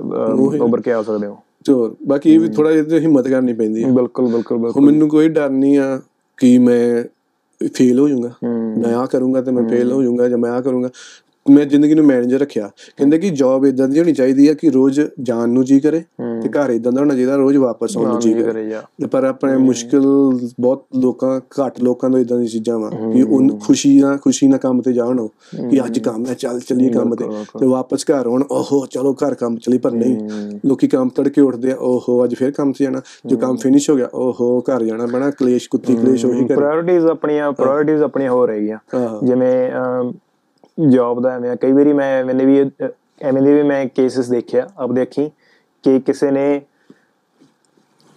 ਉੱਭਰ 0.60 0.80
ਕੇ 0.80 0.92
ਆ 0.92 1.02
ਸਕਦੇ 1.02 1.26
ਹੋ। 1.26 1.36
ਚੋਰ 1.64 1.94
ਬਾਕੀ 2.08 2.34
ਇਹ 2.34 2.40
ਵੀ 2.40 2.48
ਥੋੜਾ 2.48 2.72
ਜਿਹਾ 2.72 3.00
ਹਿੰਮਤ 3.00 3.28
ਕਰਨੀ 3.28 3.52
ਪੈਂਦੀ 3.52 3.84
ਹੈ 3.84 3.90
ਬਿਲਕੁਲ 3.92 4.32
ਬਿਲਕੁਲ 4.32 4.58
ਬਿਲਕੁਲ। 4.58 4.84
ਮੈਨੂੰ 4.84 5.08
ਕੋਈ 5.08 5.28
ਡਰ 5.28 5.50
ਨਹੀਂ 5.50 5.78
ਆ 5.78 6.00
ਕਿ 6.38 6.56
ਮੈਂ 6.58 7.04
ਫੇਲ 7.74 7.98
ਹੋ 7.98 8.08
ਜਾਊਂਗਾ। 8.08 8.30
ਮੈਂ 8.42 8.94
ਆ 8.96 9.06
ਕਰੂੰਗਾ 9.06 9.40
ਤੇ 9.42 9.50
ਮੈਂ 9.50 9.62
ਫੇਲ 9.68 9.92
ਹੋ 9.92 10.02
ਜਾਊਂਗਾ 10.02 10.28
ਜਾਂ 10.28 10.38
ਮੈਂ 10.38 10.50
ਆ 10.50 10.60
ਕਰੂੰਗਾ। 10.60 10.88
ਮੈਂ 11.50 11.64
ਜ਼ਿੰਦਗੀ 11.66 11.94
ਨੂੰ 11.94 12.04
ਮੈਨੇਜਰ 12.04 12.38
ਰੱਖਿਆ। 12.38 12.70
ਕਹਿੰਦੇ 12.96 13.18
ਕਿ 13.18 13.30
ਜੌਬ 13.30 13.64
ਇਦਾਂ 13.66 13.88
ਦੀ 13.88 13.98
ਹੋਣੀ 13.98 14.12
ਚਾਹੀਦੀ 14.12 14.48
ਹੈ 14.48 14.54
ਕਿ 14.54 14.70
ਰੋਜ਼ 14.70 15.00
ਜਾਣ 15.22 15.48
ਨੂੰ 15.48 15.64
ਜੀ 15.64 15.78
ਕਰੇ 15.80 16.00
ਤੇ 16.42 16.48
ਘਰ 16.48 16.70
ਇਦਾਂ 16.70 16.92
ਦਾ 16.92 17.00
ਹੋਣਾ 17.00 17.14
ਚਾਹੀਦਾ 17.14 17.36
ਰੋਜ਼ 17.36 17.56
ਵਾਪਸ 17.56 17.96
ਆਉਣ 17.96 18.08
ਨੂੰ 18.08 18.18
ਜੀ 18.20 18.32
ਕਰੇ। 18.34 19.06
ਪਰ 19.12 19.24
ਆਪਣੇ 19.24 19.56
ਮੁਸ਼ਕਿਲ 19.56 20.00
ਬਹੁਤ 20.60 20.84
ਲੋਕਾਂ 20.96 21.40
ਘੱਟ 21.60 21.80
ਲੋਕਾਂ 21.80 22.10
ਤੋਂ 22.10 22.18
ਇਦਾਂ 22.18 22.38
ਦੀ 22.38 22.46
ਚੀਜ਼ਾਂ 22.46 22.78
ਵਾ 22.78 22.90
ਕਿ 22.90 23.22
ਉਹ 23.22 23.48
ਖੁਸ਼ੀ 23.58 24.00
ਨਾਲ 24.00 24.16
ਖੁਸ਼ੀ 24.18 24.48
ਨਾਲ 24.48 24.58
ਕੰਮ 24.58 24.80
ਤੇ 24.82 24.92
ਜਾਣ 24.92 25.20
ਉਹ 25.20 25.28
ਕਿ 25.70 25.80
ਅੱਜ 25.84 25.98
ਕੰਮ 25.98 26.26
ਹੈ 26.26 26.34
ਚੱਲ 26.34 26.60
ਚੱਲੀਏ 26.60 26.88
ਕੰਮ 26.88 27.14
ਤੇ। 27.14 27.24
ਤੇ 27.60 27.66
ਵਾਪਸ 27.66 28.04
ਘਰ 28.04 28.26
ਆਉਣ 28.26 28.44
ਓਹੋ 28.50 28.84
ਚਲੋ 28.86 29.12
ਘਰ 29.14 29.34
ਕੰਮ 29.34 29.56
ਚੱਲੀ 29.56 29.78
ਪਰ 29.78 29.92
ਨਹੀਂ। 29.92 30.16
ਲੋਕੀ 30.66 30.88
ਕੰਮ 30.88 31.08
ਤੜਕੇ 31.08 31.40
ਉੱਠਦੇ 31.40 31.72
ਆ 31.72 31.76
ਓਹੋ 31.80 32.22
ਅੱਜ 32.24 32.34
ਫੇਰ 32.34 32.50
ਕੰਮ 32.50 32.72
ਤੇ 32.72 32.84
ਜਾਣਾ। 32.84 33.00
ਜੋ 33.26 33.36
ਕੰਮ 33.36 33.56
ਫਿਨਿਸ਼ 33.56 33.90
ਹੋ 33.90 33.96
ਗਿਆ 33.96 34.08
ਓਹੋ 34.14 34.60
ਘਰ 34.60 34.84
ਜਾਣਾ 34.84 35.06
ਬਣਾ 35.06 35.30
ਕਲੇਸ਼ 35.30 35.68
ਕੁੱਤੀ 35.70 35.96
ਕਲੇਸ਼ 35.96 36.24
ਉਹੀ 36.26 36.46
ਕਰ। 36.46 36.56
ਪ੍ਰਾਇੋਰਟੀਜ਼ 36.56 37.06
ਆਪਣੀਆਂ 37.06 37.52
ਪ੍ਰਾਇੋਰਟੀਜ਼ 37.52 38.02
ਆਪਣੀਆਂ 38.02 38.30
ਹੋ। 38.30 38.46
ਰਹੀਆਂ। 38.46 38.78
ਜਿਵੇਂ 39.24 39.70
ਜੌਬ 40.78 41.20
ਦਾ 41.22 41.34
ਐਵੇਂ 41.34 41.56
ਕਈ 41.56 41.72
ਵਾਰੀ 41.72 41.92
ਮੈਂ 41.92 42.24
ਮੈਨੇ 42.24 42.44
ਵੀ 42.44 42.58
ਐਵੇਂ 43.20 43.42
ਦੇ 43.42 43.54
ਵੀ 43.54 43.62
ਮੈਂ 43.62 43.84
ਕੇਸਸ 43.86 44.28
ਦੇਖਿਆ 44.30 44.66
ਅਬ 44.84 44.94
ਦੇਖੀ 44.94 45.30
ਕਿ 45.84 45.98
ਕਿਸੇ 46.00 46.30
ਨੇ 46.30 46.44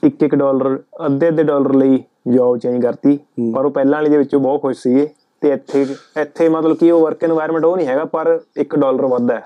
1-1 0.03 0.35
ਡਾਲਰ 0.35 0.77
ਅੱਧੇ-ਅੱਧੇ 1.05 1.43
ਡਾਲਰ 1.43 1.73
ਲਈ 1.75 2.03
ਜੌਬ 2.27 2.57
ਚੇਂਜ 2.57 2.81
ਕਰਤੀ 2.81 3.17
ਪਰ 3.53 3.65
ਉਹ 3.65 3.71
ਪਹਿਲਾਂ 3.71 3.97
ਵਾਲੇ 3.97 4.09
ਦੇ 4.09 4.17
ਵਿੱਚੋਂ 4.17 4.39
ਬਹੁਤ 4.39 4.61
ਖੁਸ਼ 4.61 4.79
ਸੀਗੇ 4.79 5.07
ਤੇ 5.41 5.51
ਇੱਥੇ 5.53 5.85
ਇੱਥੇ 6.21 6.49
ਮਤਲਬ 6.49 6.77
ਕਿ 6.77 6.91
ਉਹ 6.91 7.01
ਵਰਕ 7.01 7.23
এনवायरमेंट 7.25 7.65
ਉਹ 7.65 7.75
ਨਹੀਂ 7.77 7.87
ਹੈਗਾ 7.87 8.05
ਪਰ 8.05 8.39
1 8.61 8.77
ਡਾਲਰ 8.79 9.05
ਵੱਧਦਾ 9.05 9.35
ਹੈ। 9.35 9.43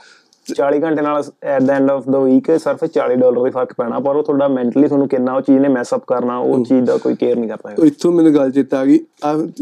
40 0.48 0.80
ਘੰਟੇ 0.82 1.02
ਨਾਲ 1.02 1.24
at 1.44 1.62
the 1.62 1.74
end 1.76 1.92
of 1.92 2.10
the 2.10 2.20
week 2.20 2.52
ਸਿਰਫ 2.58 2.84
40 2.98 3.16
ਡਾਲਰ 3.16 3.44
ਦੇ 3.44 3.50
ਫ਼ਰਕ 3.50 3.74
ਪੈਣਾ 3.74 4.00
ਪਰ 4.00 4.16
ਉਹ 4.16 4.24
ਤੁਹਾਡਾ 4.24 4.48
ਮੈਂਟਲੀ 4.48 4.88
ਤੁਹਾਨੂੰ 4.88 5.08
ਕਿੰਨਾ 5.08 5.34
ਉਹ 5.34 5.42
ਚੀਜ਼ 5.42 5.60
ਨੇ 5.60 5.68
ਮੈਸ 5.68 5.94
ਅਪ 5.94 6.04
ਕਰਨਾ 6.08 6.38
ਉਹ 6.40 6.64
ਚੀਜ਼ 6.66 6.84
ਦਾ 6.86 6.98
ਕੋਈ 6.98 7.16
ਕੇਅਰ 7.16 7.38
ਨਹੀਂ 7.38 7.50
ਕਰਦਾ 7.50 7.86
ਇੱਥੋਂ 7.86 8.12
ਮੈਨੂੰ 8.12 8.34
ਗੱਲ 8.36 8.52
ਚੇਤਾ 8.52 8.80
ਆ 8.80 8.86
ਗਈ 8.86 9.00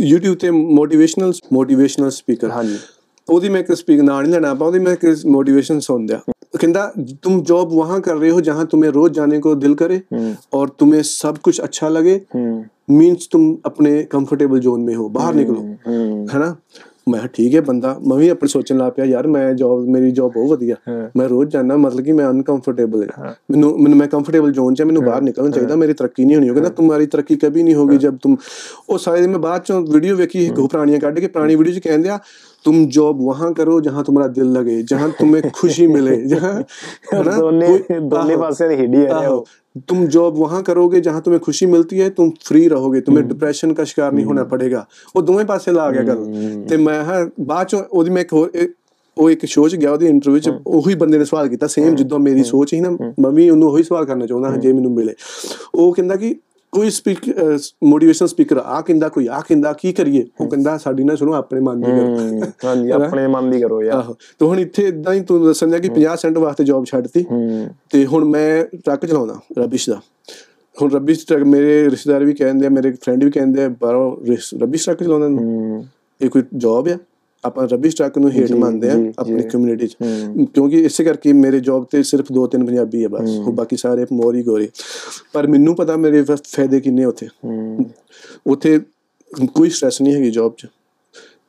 YouTube 0.06 0.36
ਤੇ 0.36 0.49
ਮੋਟੀਵੇਸ਼ਨਲ 0.51 1.32
ਮੋਟੀਵੇਸ਼ਨਲ 1.54 2.10
ਸਪੀਕਰ 2.10 2.49
ਹਾਂਜੀ। 2.49 2.78
ਉਹਦੀ 3.28 3.49
ਮੈਂ 3.49 3.63
ਕਿਸ 3.63 3.80
ਸਪੀਕ 3.80 4.01
ਨਾ 4.01 4.21
ਨਹੀਂ 4.21 4.32
ਲੈਣਾ 4.32 4.53
ਪਾਉਂਦੀ 4.53 4.80
ਮੈਂ 4.80 4.95
ਕਿਸ 4.95 5.26
ਮੋਟੀਵੇਸ਼ਨ 5.26 5.80
ਸੁਣਦਿਆ 5.80 6.19
ਕਹਿੰਦਾ 6.59 6.82
तुम 7.26 7.38
जॉब 7.43 7.71
वहां 7.74 7.95
कर 8.01 8.17
रहे 8.17 8.30
हो 8.30 8.41
जहां 8.47 8.63
तुम्हें 8.71 8.89
रोज 8.93 9.13
जाने 9.13 9.38
को 9.39 9.53
दिल 9.61 9.74
करे 9.76 9.95
और 10.53 10.74
तुम्हें 10.80 10.99
सब 11.07 11.39
कुछ 11.47 11.61
अच्छा 11.61 11.89
लगे 11.89 12.13
मींस 12.93 13.28
तुम 13.32 13.47
अपने 13.65 13.93
कंफर्टेबल 14.11 14.61
जोन 14.61 14.84
में 14.84 14.95
हो 14.95 15.07
बाहर 15.13 15.38
निकलो 15.38 15.67
है 16.30 16.41
ना 16.41 16.55
ਮੈਂ 17.09 17.28
ਠੀਕ 17.34 17.55
ਹੈ 17.55 17.61
ਬੰਦਾ 17.61 17.89
ਮੈਂ 18.07 18.17
ਵੀ 18.17 18.28
ਆਪਣੇ 18.30 18.47
ਸੋਚਣ 18.47 18.78
ਲੱਗ 18.78 18.91
ਪਿਆ 18.91 19.05
ਯਾਰ 19.05 19.28
ਮੈਂ 19.28 19.53
ਜੌਬ 19.53 19.88
ਮੇਰੀ 19.89 20.11
ਜੌਬ 20.11 20.32
ਬਹੁਤ 20.34 20.49
ਵਧੀਆ। 20.49 20.76
ਮੈਂ 21.17 21.28
ਰੋਜ਼ 21.30 21.49
ਜਾਣਾ 21.49 21.78
ਮਤਲਬ 21.78 22.03
ਕਿ 22.05 22.11
ਮੈਂ 22.11 22.30
ਅਨਕੰਫਰਟੇਬਲ 22.30 23.07
ਹਾਂ। 23.17 23.34
ਮੈਨੂੰ 23.51 23.71
ਮੈਨੂੰ 23.80 23.97
ਮੈਂ 23.99 24.07
ਕੰਫਰਟੇਬਲ 24.07 24.51
ਜ਼ੋਨ 24.51 24.74
'ਚ 24.74 24.82
ਮੈਨੂੰ 24.82 25.03
ਬਾਹਰ 25.05 25.21
ਨਿਕਲਣਾ 25.21 25.49
ਚਾਹੀਦਾ 25.49 25.76
ਮੇਰੀ 25.76 25.93
ਤਰੱਕੀ 25.93 26.26
ਨਹੀਂ 26.26 26.36
ਹੋਣੀ। 26.36 26.49
ਉਹ 26.49 26.55
ਕਹਿੰਦਾ 26.55 26.69
ਤੁਹਾਡੀ 26.69 27.05
ਤਰੱਕੀ 27.07 27.36
ਕਦੀ 27.36 27.63
ਨਹੀਂ 27.63 27.76
ਹੋਗੀ 27.76 27.97
ਜਦ 27.97 28.17
ਤੁਮ 28.24 28.38
ਉਹ 28.89 28.97
ਸਾਰੇ 28.97 29.28
ਮੈਂ 29.28 29.39
ਬਾਅਦ 29.39 29.63
ਚੋਂ 29.63 29.82
ਵੀਡੀਓ 29.88 30.15
ਵੇਖੀ 30.15 30.45
ਇੱਕ 30.45 30.59
ਪੁਰਾਣੀਆਂ 30.61 30.99
ਕੱਢ 30.99 31.19
ਕੇ 31.19 31.28
ਪੁਰਾਣੀ 31.28 31.55
ਵੀਡੀਓ 31.55 31.74
'ਚ 31.74 31.80
ਕਹਿੰਦੇ 31.80 32.09
ਆ 32.09 32.19
तुम 32.64 32.79
जॉब 32.89 33.18
वहां 33.22 33.49
करो 33.55 33.74
जहां 33.81 34.03
तुम्हारा 34.05 34.29
दिल 34.33 34.49
लगे 34.53 34.72
जहां 34.85 35.09
तुम्हें 35.18 35.43
खुशी 35.53 35.85
मिले 35.89 36.14
जहां 36.26 36.51
है 36.55 37.20
ना? 37.22 37.37
ਦੋਨੇ 37.37 37.66
कोई- 37.68 38.01
ਦੋਨੇ 38.07 38.33
आहो। 38.33 38.41
ਪਾਸੇ 38.41 38.68
ਦੀ 38.68 38.76
ਖੇਡੀ 38.76 39.05
ਹੈ 39.05 39.12
आहो। 39.12 39.37
तुम 39.89 39.99
जॉब 40.09 40.39
वहां 40.39 40.61
करोगे 40.62 41.01
जहां 41.01 41.20
तुम्हें 41.20 41.41
खुशी 41.43 41.66
मिलती 41.68 41.99
है 41.99 42.09
तुम 42.12 42.31
फ्री 42.47 42.62
रहोगे 42.68 43.01
तुम्हें 43.03 43.22
डिप्रेशन 43.29 43.74
का 43.74 43.85
शिकार 43.85 44.12
नहीं 44.12 44.24
होना 44.24 44.45
पड़ेगा 44.53 44.81
ਉਹ 45.14 45.22
ਦੋਵੇਂ 45.22 45.45
ਪਾਸੇ 45.45 45.72
ਲਾ 45.72 45.91
ਗਿਆ 45.91 46.03
ਗੱਲ 46.03 46.24
ਤੇ 46.68 46.76
ਮੈਂ 46.79 46.97
ਹਾਂ 47.05 47.18
ਬਾਅਦ 47.45 47.66
ਚ 47.66 47.83
ਉਹਦੀ 47.83 48.11
ਮੈਂ 48.11 48.22
ਇੱਕ 48.22 48.33
ਹੋਰ 48.33 48.51
ਇਹ- 48.55 48.68
ਉਹ 49.16 49.31
ਇੱਕ 49.31 49.45
ਸ਼ੋਅ 49.47 49.68
ਚ 49.68 49.76
ਗਿਆ 49.76 49.93
ਉਹਦੀ 49.93 50.07
ਇੰਟਰਵਿਊ 50.07 50.39
ਚ 50.39 50.51
ਉਹੀ 50.68 50.95
ਬੰਦੇ 50.95 51.18
ਨੇ 51.18 51.24
ਸਵਾਲ 51.24 51.49
ਕੀਤਾ 51.49 51.66
ਸੇਮ 51.66 51.95
ਜਿੱਦਾਂ 51.95 52.18
ਮੇਰੀ 52.18 52.43
ਸੋਚ 52.45 52.70
ਸੀ 52.70 52.81
ਨਾ 52.81 52.91
ਮੈਂ 53.20 53.31
ਵੀ 53.31 53.49
ਉਹਨੂੰ 53.51 53.70
ਉਹੀ 53.70 53.83
ਸਵਾਲ 53.83 54.05
ਕਰਨਾ 54.05 54.26
ਚਾਹੁੰਦਾ 54.26 54.51
ਹਾਂ 54.51 54.59
ਜੇ 54.59 54.72
ਮੈਨੂੰ 54.72 54.93
ਮਿਲੇ 54.93 55.14
ਉਹ 55.74 55.93
ਕਹਿੰਦਾ 55.93 56.16
ਕਿ 56.16 56.35
ਕੋਈ 56.74 56.89
ਸਪੀਕ 56.89 57.19
ਮੋਟੀਵੇਸ਼ਨ 57.84 58.26
ਸਪੀਕਰ 58.26 58.57
ਆ 58.57 58.82
ਕਹਿੰਦਾ 58.82 59.09
ਕੋਈ 59.09 59.28
ਆ 59.28 59.39
ਕਹਿੰਦਾ 59.39 59.74
ਕੀ 59.74 59.91
ਕਰੀਏ? 59.93 60.26
ਉਹ 60.41 60.47
ਕਹਿੰਦਾ 60.47 60.78
ਸਾਡੀ 60.78 61.03
ਨਾ 61.03 61.15
ਸੁਣੋ 61.15 61.34
ਆਪਣੇ 61.34 61.59
ਮਨ 61.59 61.82
ਦੀ 61.82 61.91
ਕਰੋ। 61.91 62.41
ਹਾਂਜੀ 62.65 62.89
ਆਪਣੇ 62.89 63.28
ਮਨ 63.28 63.49
ਦੀ 63.51 63.61
ਕਰੋ 63.61 63.82
ਯਾਰ। 63.84 63.97
ਆਹੋ। 63.97 64.13
ਤੇ 64.39 64.45
ਹੁਣ 64.45 64.59
ਇੱਥੇ 64.59 64.84
ਇਦਾਂ 64.84 65.13
ਹੀ 65.13 65.21
ਤੂੰ 65.21 65.45
ਦੱਸਣ 65.45 65.67
ਦਿਆ 65.67 65.80
ਕਿ 65.80 65.89
50 65.95 66.15
ਸੈਂਟ 66.15 66.38
ਵਾਸਤੇ 66.38 66.63
ਜੌਬ 66.63 66.86
ਛੱਡਤੀ। 66.86 67.26
ਤੇ 67.89 68.05
ਹੁਣ 68.05 68.26
ਮੈਂ 68.26 68.65
ਟਰੱਕ 68.86 69.05
ਚਲਾਉਂਦਾ 69.05 69.39
ਰਬਿਸ਼ 69.57 69.89
ਦਾ। 69.89 70.01
ਹੁਣ 70.82 70.91
ਰਬਿਸ਼ 70.91 71.28
ਟਰੱਕ 71.28 71.43
ਮੇਰੇ 71.43 71.89
ਰਿਸ਼ਤੇਦਾਰ 71.89 72.24
ਵੀ 72.26 72.34
ਕਹਿੰਦੇ 72.34 72.65
ਆ 72.65 72.69
ਮੇਰੇ 72.69 72.91
ਫਰੈਂਡ 72.91 73.24
ਵੀ 73.24 73.32
ਕਹਿੰਦੇ 73.32 73.63
ਆ 73.63 73.69
ਬਾਹਰੋਂ 73.82 74.17
ਰਬਿਸ਼ 74.61 74.86
ਟਰੱਕ 74.86 75.03
ਚਲਾਉਂਦਾ 75.03 75.28
ਇਹ 76.21 76.30
ਕੋਈ 76.30 76.43
ਜੌਬ 76.57 76.88
ਆ? 76.88 76.97
ਆਪਾਂ 77.46 77.68
ਰਬਿਸ਼ 77.68 77.96
ਟਰੱਕ 77.96 78.18
ਨੂੰ 78.18 78.32
ਹੇਟ 78.32 78.52
ਮੰਨਦੇ 78.52 78.89
ਆ 78.89 78.94
ਆਪਣੀ। 79.20 79.44
ਕਮਿਊਨਿਟੀ 79.44 79.88
'ਚ। 79.88 79.98
ਕਿਉਂਕਿ 80.54 80.80
ਇਸੇ 80.82 81.04
ਕਰਕੇ 81.04 81.34
ਮੇਰੇ 81.34 81.60
ਜੌਬ 81.60 81.86
ਤੇ 81.91 82.04
ਸਿਰਫ 82.04 82.32
ਦੋ 82.32 82.48
ਤਿੰਨ 82.48 82.66
ਪੰਜਾਬੀ 82.66 83.04
ਆ 83.04 83.08
ਬਸ। 83.08 83.30
ਉਹ 83.30 83.54
ਬਾਕੀ 83.54 83.78
ਸਾਰੇ 83.78 84.06
ਮੋਰੀ 84.14 84.44
ਗੋਰੀ। 84.44 84.70
ਪਰ 85.34 85.48
ਮੈਨੂੰ 85.48 85.76
ਪਤਾ 85.76 85.96
ਮੇਰੇ 85.98 86.24
ਫਾਇਦੇ 86.24 86.80
ਕਿੰਨੇ 86.80 87.06
ਉੱਥੇ। 87.06 87.28
ਉੱਥੇ 88.48 88.80
ਕੋਈ 89.56 89.70
ਸਟ੍ਰੈਸ 89.70 90.02
ਨਹੀਂ 90.02 90.14
ਹੈਗੀ 90.14 90.32
ਜੌਬ 90.32 90.54
'ਚ। 90.58 90.68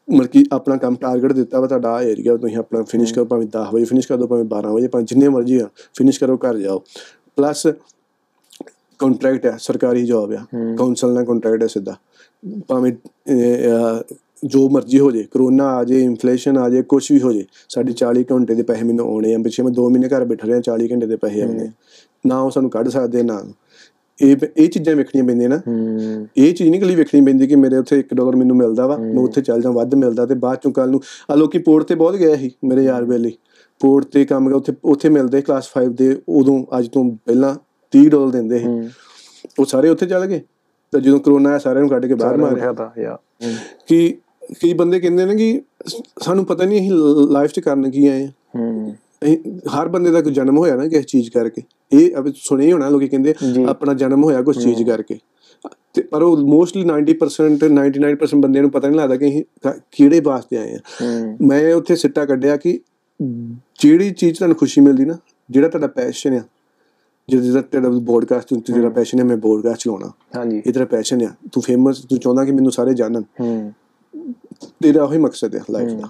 ਮਤਲਬ 0.08 0.26
ਕਿ 0.26 0.44
ਆਪਣਾ 0.52 0.76
ਕੰਮ 0.76 0.94
ਟਾਰਗੇਟ 0.94 1.32
ਦਿੱਤਾ 1.32 1.60
ਵਾ 1.60 1.66
ਤੁਹਾਡਾ 1.66 2.02
ਏਰੀਆ 2.02 2.36
ਤੁਸੀਂ 2.36 2.56
ਆਪਣਾ 2.56 2.82
ਫਿਨਿਸ਼ 2.82 3.14
ਕਰੋ 3.14 3.24
ਭਾਵੇਂ 3.24 3.46
10 3.46 3.74
ਵਜੇ 3.74 3.84
ਫਿਨਿਸ਼ 3.84 4.08
ਕਰ 4.08 4.16
ਦਿਓ 4.16 4.26
ਭਾਵੇਂ 4.26 4.44
12 4.44 4.72
ਵਜੇ 4.72 4.88
ਭਾਵੇਂ 4.88 5.06
ਜਿੰਨੇ 5.06 5.28
ਮਰਜ਼ੀ 5.28 5.58
ਆ 5.58 5.68
ਫਿਨਿਸ਼ 5.94 6.20
ਕਰੋ 6.20 6.36
ਘਰ 6.36 6.56
ਜਾਓ। 6.58 6.82
ਪਲੱਸ 7.36 7.66
ਕੰਟਰੈਕਟ 8.98 9.46
ਹੈ 9.46 9.56
ਸਰਕਾਰੀ 9.60 10.04
ਜੌਬ 10.06 10.32
ਆ। 10.32 10.44
ਕਾਉਂਸਲ 10.76 11.12
ਨਾਲ 11.12 11.24
ਕੰਟਰੈਕਟ 11.24 11.62
ਹੈ 11.62 11.66
ਸਿੱਧਾ। 11.66 11.96
ਭਾਵੇਂ 12.68 12.92
ਜੋ 14.44 14.68
ਮਰਜ਼ੀ 14.68 14.98
ਹੋ 14.98 15.10
ਜੇ 15.10 15.22
ਕਰੋਨਾ 15.30 15.64
ਆ 15.64 15.84
ਜੇ 15.84 16.02
ਇਨਫਲੇਸ਼ਨ 16.02 16.58
ਆ 16.58 16.68
ਜੇ 16.70 16.82
ਕੁਝ 16.82 17.12
ਵੀ 17.12 17.20
ਹੋ 17.20 17.32
ਜੇ 17.32 17.44
ਸਾਡੀ 17.68 17.94
40 18.04 18.22
ਘੰਟੇ 18.32 18.54
ਦੇ 18.54 18.62
ਪੈਸੇ 18.62 18.84
ਮੈਨੂੰ 18.84 19.06
ਆਉਣੇ 19.06 19.34
ਆ 19.34 19.38
ਪਿੱਛੇ 19.38 19.62
ਮੈਂ 19.62 19.72
2 19.72 19.88
ਮਹੀਨੇ 19.90 20.08
ਘਰ 20.08 20.24
ਬੈਠ 20.24 20.44
ਰਿਹਾ 20.44 20.60
40 20.60 20.88
ਘੰਟੇ 20.92 21.06
ਦੇ 21.06 21.16
ਪੈਸੇ 21.16 21.42
ਆਉਣੇ। 21.42 21.70
ਨਾ 22.26 22.40
ਉਹ 22.40 22.50
ਸਾਨੂੰ 22.50 22.70
ਕੱਢ 22.70 22.88
ਸਕਦੇ 22.88 23.22
ਨਾ। 23.22 23.42
ਇਹ 24.22 24.36
ਇਹ 24.56 24.68
ਚੀਜ਼ਾਂ 24.68 24.96
ਵੇਖਣੀਆਂ 24.96 25.26
ਪੈਂਦੀਆਂ 25.26 25.48
ਨਾ। 25.48 25.60
ਇਹ 26.36 26.54
ਚੀਜ਼ 26.54 26.70
ਨਹੀਂ 26.70 26.80
ਕਲੀ 26.80 26.94
ਵੇਖਣੀ 26.94 27.20
ਪੈਂਦੀ 27.20 27.46
ਕਿ 27.46 27.56
ਮੇਰੇ 27.56 27.76
ਉੱਥੇ 27.76 27.98
1 27.98 28.14
ਡਾਲਰ 28.14 28.36
ਮੈਨੂੰ 28.36 28.56
ਮਿਲਦਾ 28.56 28.86
ਵਾ 28.86 28.96
ਮੈਂ 28.96 29.22
ਉੱਥੇ 29.22 29.40
ਚੱਲ 29.42 29.62
ਜਾ 29.62 29.70
ਵੱਧ 29.70 29.94
ਮਿਲਦਾ 29.94 30.26
ਤੇ 30.26 30.34
ਬਾਅਦ 30.34 30.58
ਚੋਂ 30.58 30.72
ਕੱਲ 30.72 30.90
ਨੂੰ 30.90 31.00
ਆ 31.30 31.34
ਲੋਕੀ 31.34 31.58
ਪੋਰਟ 31.58 31.84
ਤੇ 31.84 31.94
ਬਹੁਤ 31.94 32.16
ਗਏ 32.16 32.36
ਸੀ 32.36 32.50
ਮੇਰੇ 32.64 32.84
ਯਾਰ 32.84 33.04
ਬੇਲੀ। 33.04 33.32
ਪੋਰਟ 33.80 34.04
ਤੇ 34.04 34.24
ਕੰਮ 34.24 34.48
ਕਰ 34.48 34.54
ਉੱਥੇ 34.54 34.72
ਉੱਥੇ 34.84 35.08
ਮਿਲਦੇ 35.08 35.42
ਕਲਾਸ 35.42 35.70
5 35.74 35.88
ਦੇ 35.94 36.16
ਉਦੋਂ 36.28 36.78
ਅੱਜ 36.78 36.88
ਤੋਂ 36.88 37.04
ਪਹਿਲਾਂ 37.26 37.54
30 37.92 38.08
ਡਾਲਰ 38.08 38.30
ਦਿੰਦੇ 38.30 38.58
ਸੀ। 38.58 38.66
ਉਹ 39.60 39.64
ਸਾਰੇ 39.64 39.88
ਉੱਥੇ 39.88 40.06
ਚੱਲ 40.06 40.26
ਗਏ। 40.26 40.40
ਤੇ 40.92 41.00
ਜਦੋਂ 41.00 41.20
ਕਰੋਨਾ 41.20 41.48
ਆਇਆ 41.48 41.58
ਸਾਰਿਆਂ 41.58 41.80
ਨੂੰ 41.80 41.90
ਕੱਢ 41.90 42.06
ਕੇ 42.06 42.14
ਬਾਹਰ 42.14 42.36
ਮਾਰਿਆ। 42.36 42.72
ਕਿ 43.86 44.14
ਕਈ 44.52 44.72
ਬੰਦੇ 44.72 45.00
ਕਹਿੰਦੇ 45.00 45.24
ਨੇ 45.24 45.36
ਕਿ 45.36 45.62
ਸਾਨੂੰ 46.22 46.44
ਪਤਾ 46.44 46.64
ਨਹੀਂ 46.64 46.80
ਅਸੀਂ 46.80 46.92
ਲਾਈਫ 47.30 47.50
'ਚ 47.50 47.60
ਕਰਨ 47.60 47.90
ਕੀ 47.90 48.06
ਆਏ 48.06 48.28
ਅਸੀਂ 49.22 49.38
ਹਰ 49.58 49.88
ਬੰਦੇ 49.88 50.10
ਦਾ 50.10 50.22
ਕੋਈ 50.22 50.32
ਜਨਮ 50.32 50.58
ਹੋਇਆ 50.58 50.76
ਨਾ 50.76 50.88
ਕਿਸੇ 50.88 51.02
ਚੀਜ਼ 51.02 51.30
ਕਰਕੇ। 51.30 51.62
ਇਹ 51.92 52.16
ਅਬ 52.16 52.32
ਸੁਣਿਆ 52.36 52.66
ਹੀ 52.66 52.72
ਹੋਣਾ 52.72 52.88
ਲੋਕੀ 52.88 53.08
ਕਹਿੰਦੇ। 53.08 53.34
ਆਪਣਾ 53.68 53.94
ਜਨਮ 53.94 54.24
ਹੋਇਆ 54.24 54.42
ਕੁਝ 54.42 54.64
ਚੀਜ਼ 54.64 54.82
ਕਰਕੇ। 54.82 55.18
ਤੇ 55.94 56.02
ਪਰ 56.02 56.22
ਉਹ 56.22 56.36
ਮੋਸਟਲੀ 56.36 56.84
90% 56.84 57.68
99% 57.68 58.40
ਬੰਦਿਆਂ 58.40 58.62
ਨੂੰ 58.62 58.70
ਪਤਾ 58.70 58.88
ਨਹੀਂ 58.88 59.00
ਲੱਗਦਾ 59.00 59.16
ਕਿ 59.16 59.28
ਅਸੀਂ 59.28 59.44
ਕਿਹੜੇ 59.92 60.20
ਵਾਸਤੇ 60.20 60.56
ਆਏ 60.56 60.74
ਆ 60.74 60.78
ਮੈਂ 61.40 61.74
ਉੱਥੇ 61.74 61.96
ਸਿੱਟਾ 61.96 62.24
ਕੱਢਿਆ 62.24 62.56
ਕਿ 62.56 62.80
ਜਿਹੜੀ 63.82 64.10
ਚੀਜ਼ 64.10 64.36
ਤੁਹਾਨੂੰ 64.36 64.56
ਖੁਸ਼ੀ 64.56 64.80
ਮਿਲਦੀ 64.80 65.04
ਨਾ 65.04 65.18
ਜਿਹੜਾ 65.50 65.68
ਤੁਹਾਡਾ 65.68 65.86
ਪੈਸ਼ਨ 65.86 66.34
ਆ 66.34 66.42
ਜਿਹੜਾ 67.28 67.60
ਤੁਹਾਡਾ 67.60 67.88
ਬੋਡਕਾਸਟ 67.88 68.54
ਤੇ 68.54 68.72
ਜਿਹੜਾ 68.72 68.90
ਪੈਸ਼ਨ 68.90 69.18
ਹੈ 69.18 69.24
ਮੈਂ 69.24 69.36
ਬੋਡਕਾਸਟ 69.36 69.80
ਚਲਾਉਣਾ। 69.80 70.12
ਹਾਂਜੀ। 70.36 70.62
ਇਹ 70.66 70.72
ਤੇਰਾ 70.72 70.84
ਪੈਸ਼ਨ 70.84 71.22
ਆ। 71.22 71.34
ਤੂੰ 71.52 71.62
ਫੇਮਸ 71.62 71.98
ਤੂੰ 71.98 72.18
ਚਾਹੁੰਦਾ 72.18 72.44
ਕਿ 72.44 72.52
ਮੈਨੂੰ 72.52 72.72
ਸਾਰੇ 72.72 72.94
ਜਾਣਨ। 72.94 73.22
ਤੇਰਾ 74.82 75.04
ਉਹੀ 75.04 75.18
ਮਕਸਦ 75.18 75.54
ਹੈ 75.54 75.60
ਲਾਈਫ 75.70 75.90
ਦਾ। 75.90 76.08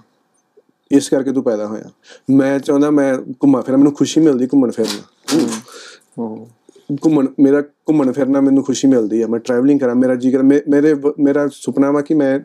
ਇਸ 0.93 1.09
ਕਰਕੇ 1.09 1.33
ਤੂੰ 1.33 1.43
ਪੈਦਾ 1.43 1.67
ਹੋਇਆ। 1.67 1.91
ਮੈਂ 2.31 2.59
ਚਾਹੁੰਦਾ 2.59 2.91
ਮੈਂ 2.91 3.19
ਘੁੰਮਾ 3.19 3.61
ਫਿਰਾਂ 3.61 3.79
ਮੈਨੂੰ 3.79 3.93
ਖੁਸ਼ੀ 3.93 4.21
ਮਿਲਦੀ 4.21 4.47
ਘੁੰਮਣ 4.47 4.71
ਫਿਰਨ 4.71 5.01
ਘੁੰਮਣ 7.05 7.27
ਮੇਰਾ 7.41 7.61
ਘੁੰਮਣ 7.61 8.13
ਫਿਰਨਾ 8.13 8.41
ਮੈਨੂੰ 8.41 8.65
ਖੁਸ਼ੀ 8.65 8.89
ਮਿਲਦੀ 8.89 9.23
ਹੈ 9.23 9.27
ਮੈਂ 9.27 9.41
ਟਰੈਵਲਿੰਗ 9.41 9.81
ਕਰਾਂ 9.81 9.95
ਮੇਰਾ 9.95 10.15
ਜੀ 10.15 10.33
ਕਰ 10.33 10.43
ਮੇਰੇ 10.43 10.95
ਮੇਰਾ 11.19 11.49
ਸੁਪਨਾ 11.53 11.91
ਵਾ 11.91 12.01
ਕਿ 12.01 12.15
ਮੈਂ 12.15 12.41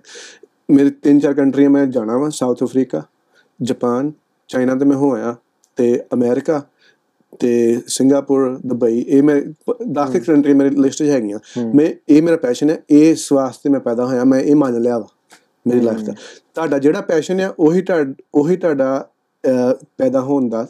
ਮੇਰੇ 0.72 0.90
ਤਿੰਨ 0.90 1.20
ਚਾਰ 1.20 1.34
ਕੰਟਰੀਆਂ 1.34 1.70
ਮੈਂ 1.70 1.86
ਜਾਣਾ 1.86 2.18
ਵਾ 2.18 2.30
ਸਾਊਥ 2.30 2.64
ਅਫਰੀਕਾ 2.64 3.04
ਜਾਪਾਨ 3.62 4.12
ਚਾਈਨਾ 4.48 4.76
ਤੇ 4.76 4.86
ਮੈਂ 4.86 4.98
ਹੋ 4.98 5.14
ਆਇਆ 5.14 5.36
ਤੇ 5.76 6.04
ਅਮਰੀਕਾ 6.14 6.64
ਤੇ 7.40 7.82
ਸਿੰਗਾਪੁਰ 7.88 8.60
ਦੁਬਈ 8.66 9.06
ਇਹ 9.08 9.24
ਮੈਂ 9.24 9.42
10 9.92 10.20
ਕੰਟਰੀ 10.20 10.54
ਮੇਰੇ 10.54 10.70
ਲਿਸਟ 10.70 10.98
'ਚ 10.98 11.02
ਹੈਗੀਆਂ। 11.02 11.40
ਮੈਂ 11.76 11.94
ਇਹ 12.10 12.22
ਮੇਰਾ 12.22 12.38
ਪੈਸ਼ਨ 12.38 12.70
ਹੈ 12.70 12.84
ਇਸ 12.90 13.32
ਵਾਸਤੇ 13.32 13.70
ਮੈਂ 13.70 13.80
ਪੈਦਾ 13.80 14.06
ਹੋਇਆ 14.06 14.24
ਮੈਂ 14.24 14.40
ਇਹ 14.40 14.56
ਮੰਨ 14.56 14.82
ਲਿਆ 14.82 15.00
ਵਾ। 15.00 15.08
ਮੇਰੀ 15.66 15.80
ਲਾਈਫ 15.80 16.00
ਦਾ 16.00 16.14
ਤੁਹਾਡਾ 16.56 16.80
ਜਿਹੜਾ 16.80 17.02
ਪੈਸ਼ਨ 17.02 17.42
ਆ 17.42 17.54
ਉਹੀ 17.60 17.82
ਤੁਹਾਡਾ 17.82 18.14
ਉਹੀ 18.36 18.56
ਤੁਹਾਡਾ 18.58 19.08
ਪੈਦਾ 19.98 20.22
ਹੋਣ 20.22 20.50
ਦਾ 20.50 20.68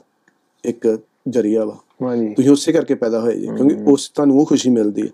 ਇੱਕ 0.63 0.87
ਜਰੀਆ 1.27 1.65
ਵਾ। 1.65 1.77
ਹਾਂਜੀ। 2.03 2.33
ਤੁਸੀਂ 2.33 2.51
ਉਸੇ 2.51 2.71
ਕਰਕੇ 2.71 2.95
ਪੈਦਾ 2.95 3.19
ਹੋਏ 3.19 3.35
ਜੀ 3.35 3.47
ਕਿਉਂਕਿ 3.47 3.75
ਉਸ 3.87 4.09
ਤੁਹਾਨੂੰ 4.09 4.39
ਉਹ 4.39 4.45
ਖੁਸ਼ੀ 4.45 4.69
ਮਿਲਦੀ 4.69 5.01
ਹੈ। 5.01 5.07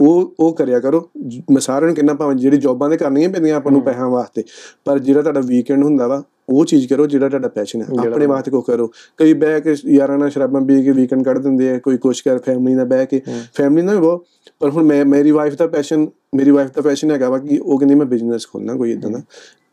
ਉਹ 0.00 0.34
ਉਹ 0.40 0.54
ਕਰਿਆ 0.54 0.80
ਕਰੋ 0.80 1.08
ਮੈਂ 1.50 1.60
ਸਾਰਿਆਂ 1.60 1.86
ਨੂੰ 1.86 1.94
ਕਹਿੰਦਾ 1.94 2.14
ਭਾਵੇਂ 2.14 2.36
ਜਿਹੜੀ 2.36 2.56
ਜੌਬਾਂ 2.56 2.88
ਦੇ 2.90 2.96
ਕਰਨੀਆਂ 2.96 3.28
ਪੈਂਦੀਆਂ 3.30 3.56
ਆਪਾਂ 3.56 3.72
ਨੂੰ 3.72 3.82
ਪੈਸਿਆਂ 3.82 4.08
ਵਾਸਤੇ 4.08 4.44
ਪਰ 4.84 4.98
ਜਿਹੜਾ 4.98 5.22
ਤੁਹਾਡਾ 5.22 5.40
ਵੀਕਐਂਡ 5.40 5.84
ਹੁੰਦਾ 5.84 6.06
ਵਾ 6.06 6.22
ਉਹ 6.48 6.64
ਚੀਜ਼ 6.64 6.88
ਕਰੋ 6.88 7.06
ਜਿਹੜਾ 7.06 7.28
ਤੁਹਾਡਾ 7.28 7.48
ਪੈਸ਼ਨ 7.48 7.82
ਹੈ। 7.82 7.86
ਆਪਣੇ 8.06 8.26
ਵਾਸਤੇ 8.26 8.50
ਕੋ 8.50 8.60
ਕਰੋ। 8.60 8.90
ਕਈ 9.16 9.32
ਬਹਿ 9.32 9.60
ਕੇ 9.60 9.74
ਯਾਰਾਂ 9.86 10.18
ਨਾਲ 10.18 10.30
ਸ਼ਰਾਬਾਂ 10.30 10.60
ਪੀ 10.60 10.82
ਕੇ 10.84 10.90
ਵੀਕਐਂਡ 10.90 11.24
ਕੱਢ 11.24 11.38
ਦਿੰਦੇ 11.38 11.70
ਆ 11.70 11.78
ਕੋਈ 11.78 11.96
ਕੁਛ 11.96 12.22
ਕਰ 12.22 12.38
ਫੈਮਿਲੀ 12.38 12.74
ਨਾਲ 12.74 12.86
ਬਹਿ 12.86 13.06
ਕੇ। 13.06 13.20
ਫੈਮਿਲੀ 13.54 13.86
ਨਾਲ 13.86 13.94
ਵੀ 13.94 14.00
ਬਹੁਤ 14.00 14.24
ਪਰ 14.60 14.70
ਹੁਣ 14.70 14.84
ਮੈਂ 14.84 15.04
ਮੇਰੀ 15.04 15.30
ਵਾਈਫ 15.30 15.54
ਦਾ 15.54 15.66
ਪੈਸ਼ਨ 15.66 16.06
ਮੇਰੀ 16.34 16.50
ਵਾਈਫ 16.50 16.70
ਦਾ 16.74 16.82
ਪੈਸ਼ਨ 16.82 17.10
ਹੈਗਾ 17.10 17.30
ਵਾ 17.30 17.38
ਕਿ 17.38 17.58
ਉਹ 17.58 17.78
ਕਹਿੰਦੀ 17.78 17.94
ਮੈਂ 17.94 18.06
ਬਿਜ਼ਨਸ 18.06 18.46
ਖੋਲਣਾ 18.52 18.74
ਕੋਈ 18.74 18.92
ਇਦਾਂ 18.92 19.10
ਦਾ 19.10 19.22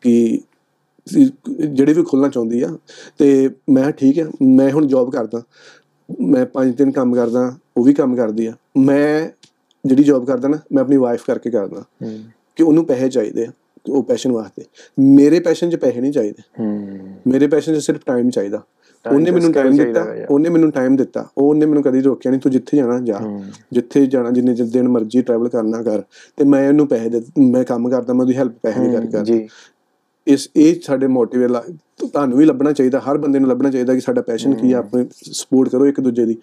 ਕਿ 0.00 0.40
ਜਿਹੜੇ 1.68 1.92
ਵੀ 1.92 2.02
ਖੋਲਣਾ 2.02 2.28
ਚਾਹੁੰਦੀ 2.28 2.62
ਆ 2.62 2.78
ਤੇ 3.18 3.50
ਮੈਂ 3.70 3.92
ਠੀਕ 3.92 4.18
ਹੈ 4.18 4.26
ਮੈਂ 4.42 4.70
ਹੁਣ 4.70 4.86
ਜੌਬ 4.86 5.12
ਕਰਦਾ। 5.12 5.42
ਮੈਂ 6.20 6.46
ਪੰਜ 6.46 6.76
ਦਿਨ 6.76 6.90
ਕੰਮ 6.90 7.14
ਕਰਦਾ 7.14 7.56
ਉਹ 7.76 7.84
ਵੀ 7.84 7.94
ਕੰਮ 7.94 8.16
ਕਰਦੀ 8.16 8.46
ਆ। 8.46 8.52
ਮੈਂ 8.78 9.28
ਜਿਹੜੀ 9.86 10.04
ਜੌਬ 10.04 10.26
ਕਰਦਾ 10.26 10.48
ਨਾ 10.48 10.58
ਮੈਂ 10.72 10.82
ਆਪਣੀ 10.82 10.96
ਵਾਈਫ 10.96 11.22
ਕਰਕੇ 11.26 11.50
ਕਰਦਾ। 11.50 11.84
ਕਿ 12.56 12.62
ਉਹਨੂੰ 12.62 12.84
ਪੈਸੇ 12.84 13.08
ਚਾਹੀਦੇ 13.08 13.44
ਆ 13.44 13.52
ਉਹ 13.88 14.02
ਪੈਸ਼ਨ 14.02 14.32
ਵਾਸਤੇ। 14.32 14.64
ਮੇਰੇ 15.00 15.40
ਪੈਸ਼ਨ 15.40 15.70
'ਚ 15.70 15.76
ਪੈਸੇ 15.76 16.00
ਨਹੀਂ 16.00 16.12
ਚਾਹੀਦੇ। 16.12 16.64
ਮੇਰੇ 17.26 17.46
ਪੈਸ਼ਨ 17.46 17.74
'ਚ 17.74 17.76
ਸਿਰਫ 17.76 18.00
ਟਾਈਮ 18.06 18.30
ਚਾਹੀਦਾ। 18.30 18.62
ਉਹਨੇ 19.10 19.30
ਮੈਨੂੰ 19.30 19.52
ਟਾਈਮ 19.52 19.76
ਦਿੱਤਾ। 19.84 20.04
ਉਹਨੇ 20.30 20.48
ਮੈਨੂੰ 20.48 20.70
ਟਾਈਮ 20.70 20.96
ਦਿੱਤਾ। 20.96 21.28
ਉਹ 21.38 21.48
ਉਹਨੇ 21.48 21.66
ਮੈਨੂੰ 21.66 21.82
ਕਦੀ 21.82 22.00
ਰੋਕਿਆ 22.00 22.30
ਨਹੀਂ 22.30 22.40
ਤੂੰ 22.40 22.52
ਜਿੱਥੇ 22.52 22.76
ਜਾਣਾ 22.76 23.00
ਜਾ। 23.00 23.18
ਜਿੱਥੇ 23.72 24.06
ਜਾਣਾ 24.06 24.30
ਜਿੰਨੇ 24.30 24.54
ਜਿ- 24.54 24.66
ਦਿਨ 24.66 24.88
ਮਰਜ਼ੀ 24.88 25.22
ਟਰੈਵਲ 25.22 25.48
ਕਰਨਾ 25.48 25.82
ਕਰ। 25.82 26.02
ਤੇ 26.36 26.44
ਮੈਂ 26.44 26.68
ਉਹਨੂੰ 26.68 26.86
ਪੈਸੇ 26.86 27.08
ਦੇ 27.08 27.22
ਮੈਂ 27.38 27.64
ਕੰਮ 27.64 27.90
ਕਰਦਾ 27.90 28.12
ਮੈਂ 28.12 28.20
ਉਹਦੀ 28.20 28.36
ਹੈਲਪ 28.36 28.52
ਪੈਸੇ 28.62 28.80
ਕਰਕੇ 28.80 29.06
ਕਰਦਾ। 29.06 29.24
ਜੀ। 29.24 29.48
ਇਸ 30.28 30.48
ਇਹ 30.56 30.80
ਸਾਡੇ 30.80 31.06
ਮੋਟੀਵੇਟ 31.06 31.52
ਤੁਹਾਨੂੰ 32.00 32.38
ਵੀ 32.38 32.44
ਲੱਭਣਾ 32.44 32.72
ਚਾਹੀਦਾ 32.72 32.98
ਹਰ 33.00 33.18
ਬੰਦੇ 33.18 33.38
ਨੂੰ 33.38 33.48
ਲੱਭਣਾ 33.48 33.70
ਚਾਹੀਦਾ 33.70 33.94
ਕਿ 33.94 34.00
ਸਾਡਾ 34.00 34.22
ਪੈਸ਼ਨ 34.22 34.54
ਕੀ 34.54 34.72
ਆ 34.72 34.78
ਆਪਣੇ 34.78 35.06
ਸਪੋਰਟ 35.32 35.68
ਕਰੋ 35.68 35.86
ਇੱਕ 35.86 36.00
ਦੂਜੇ 36.00 36.24
ਦੀ। 36.24 36.36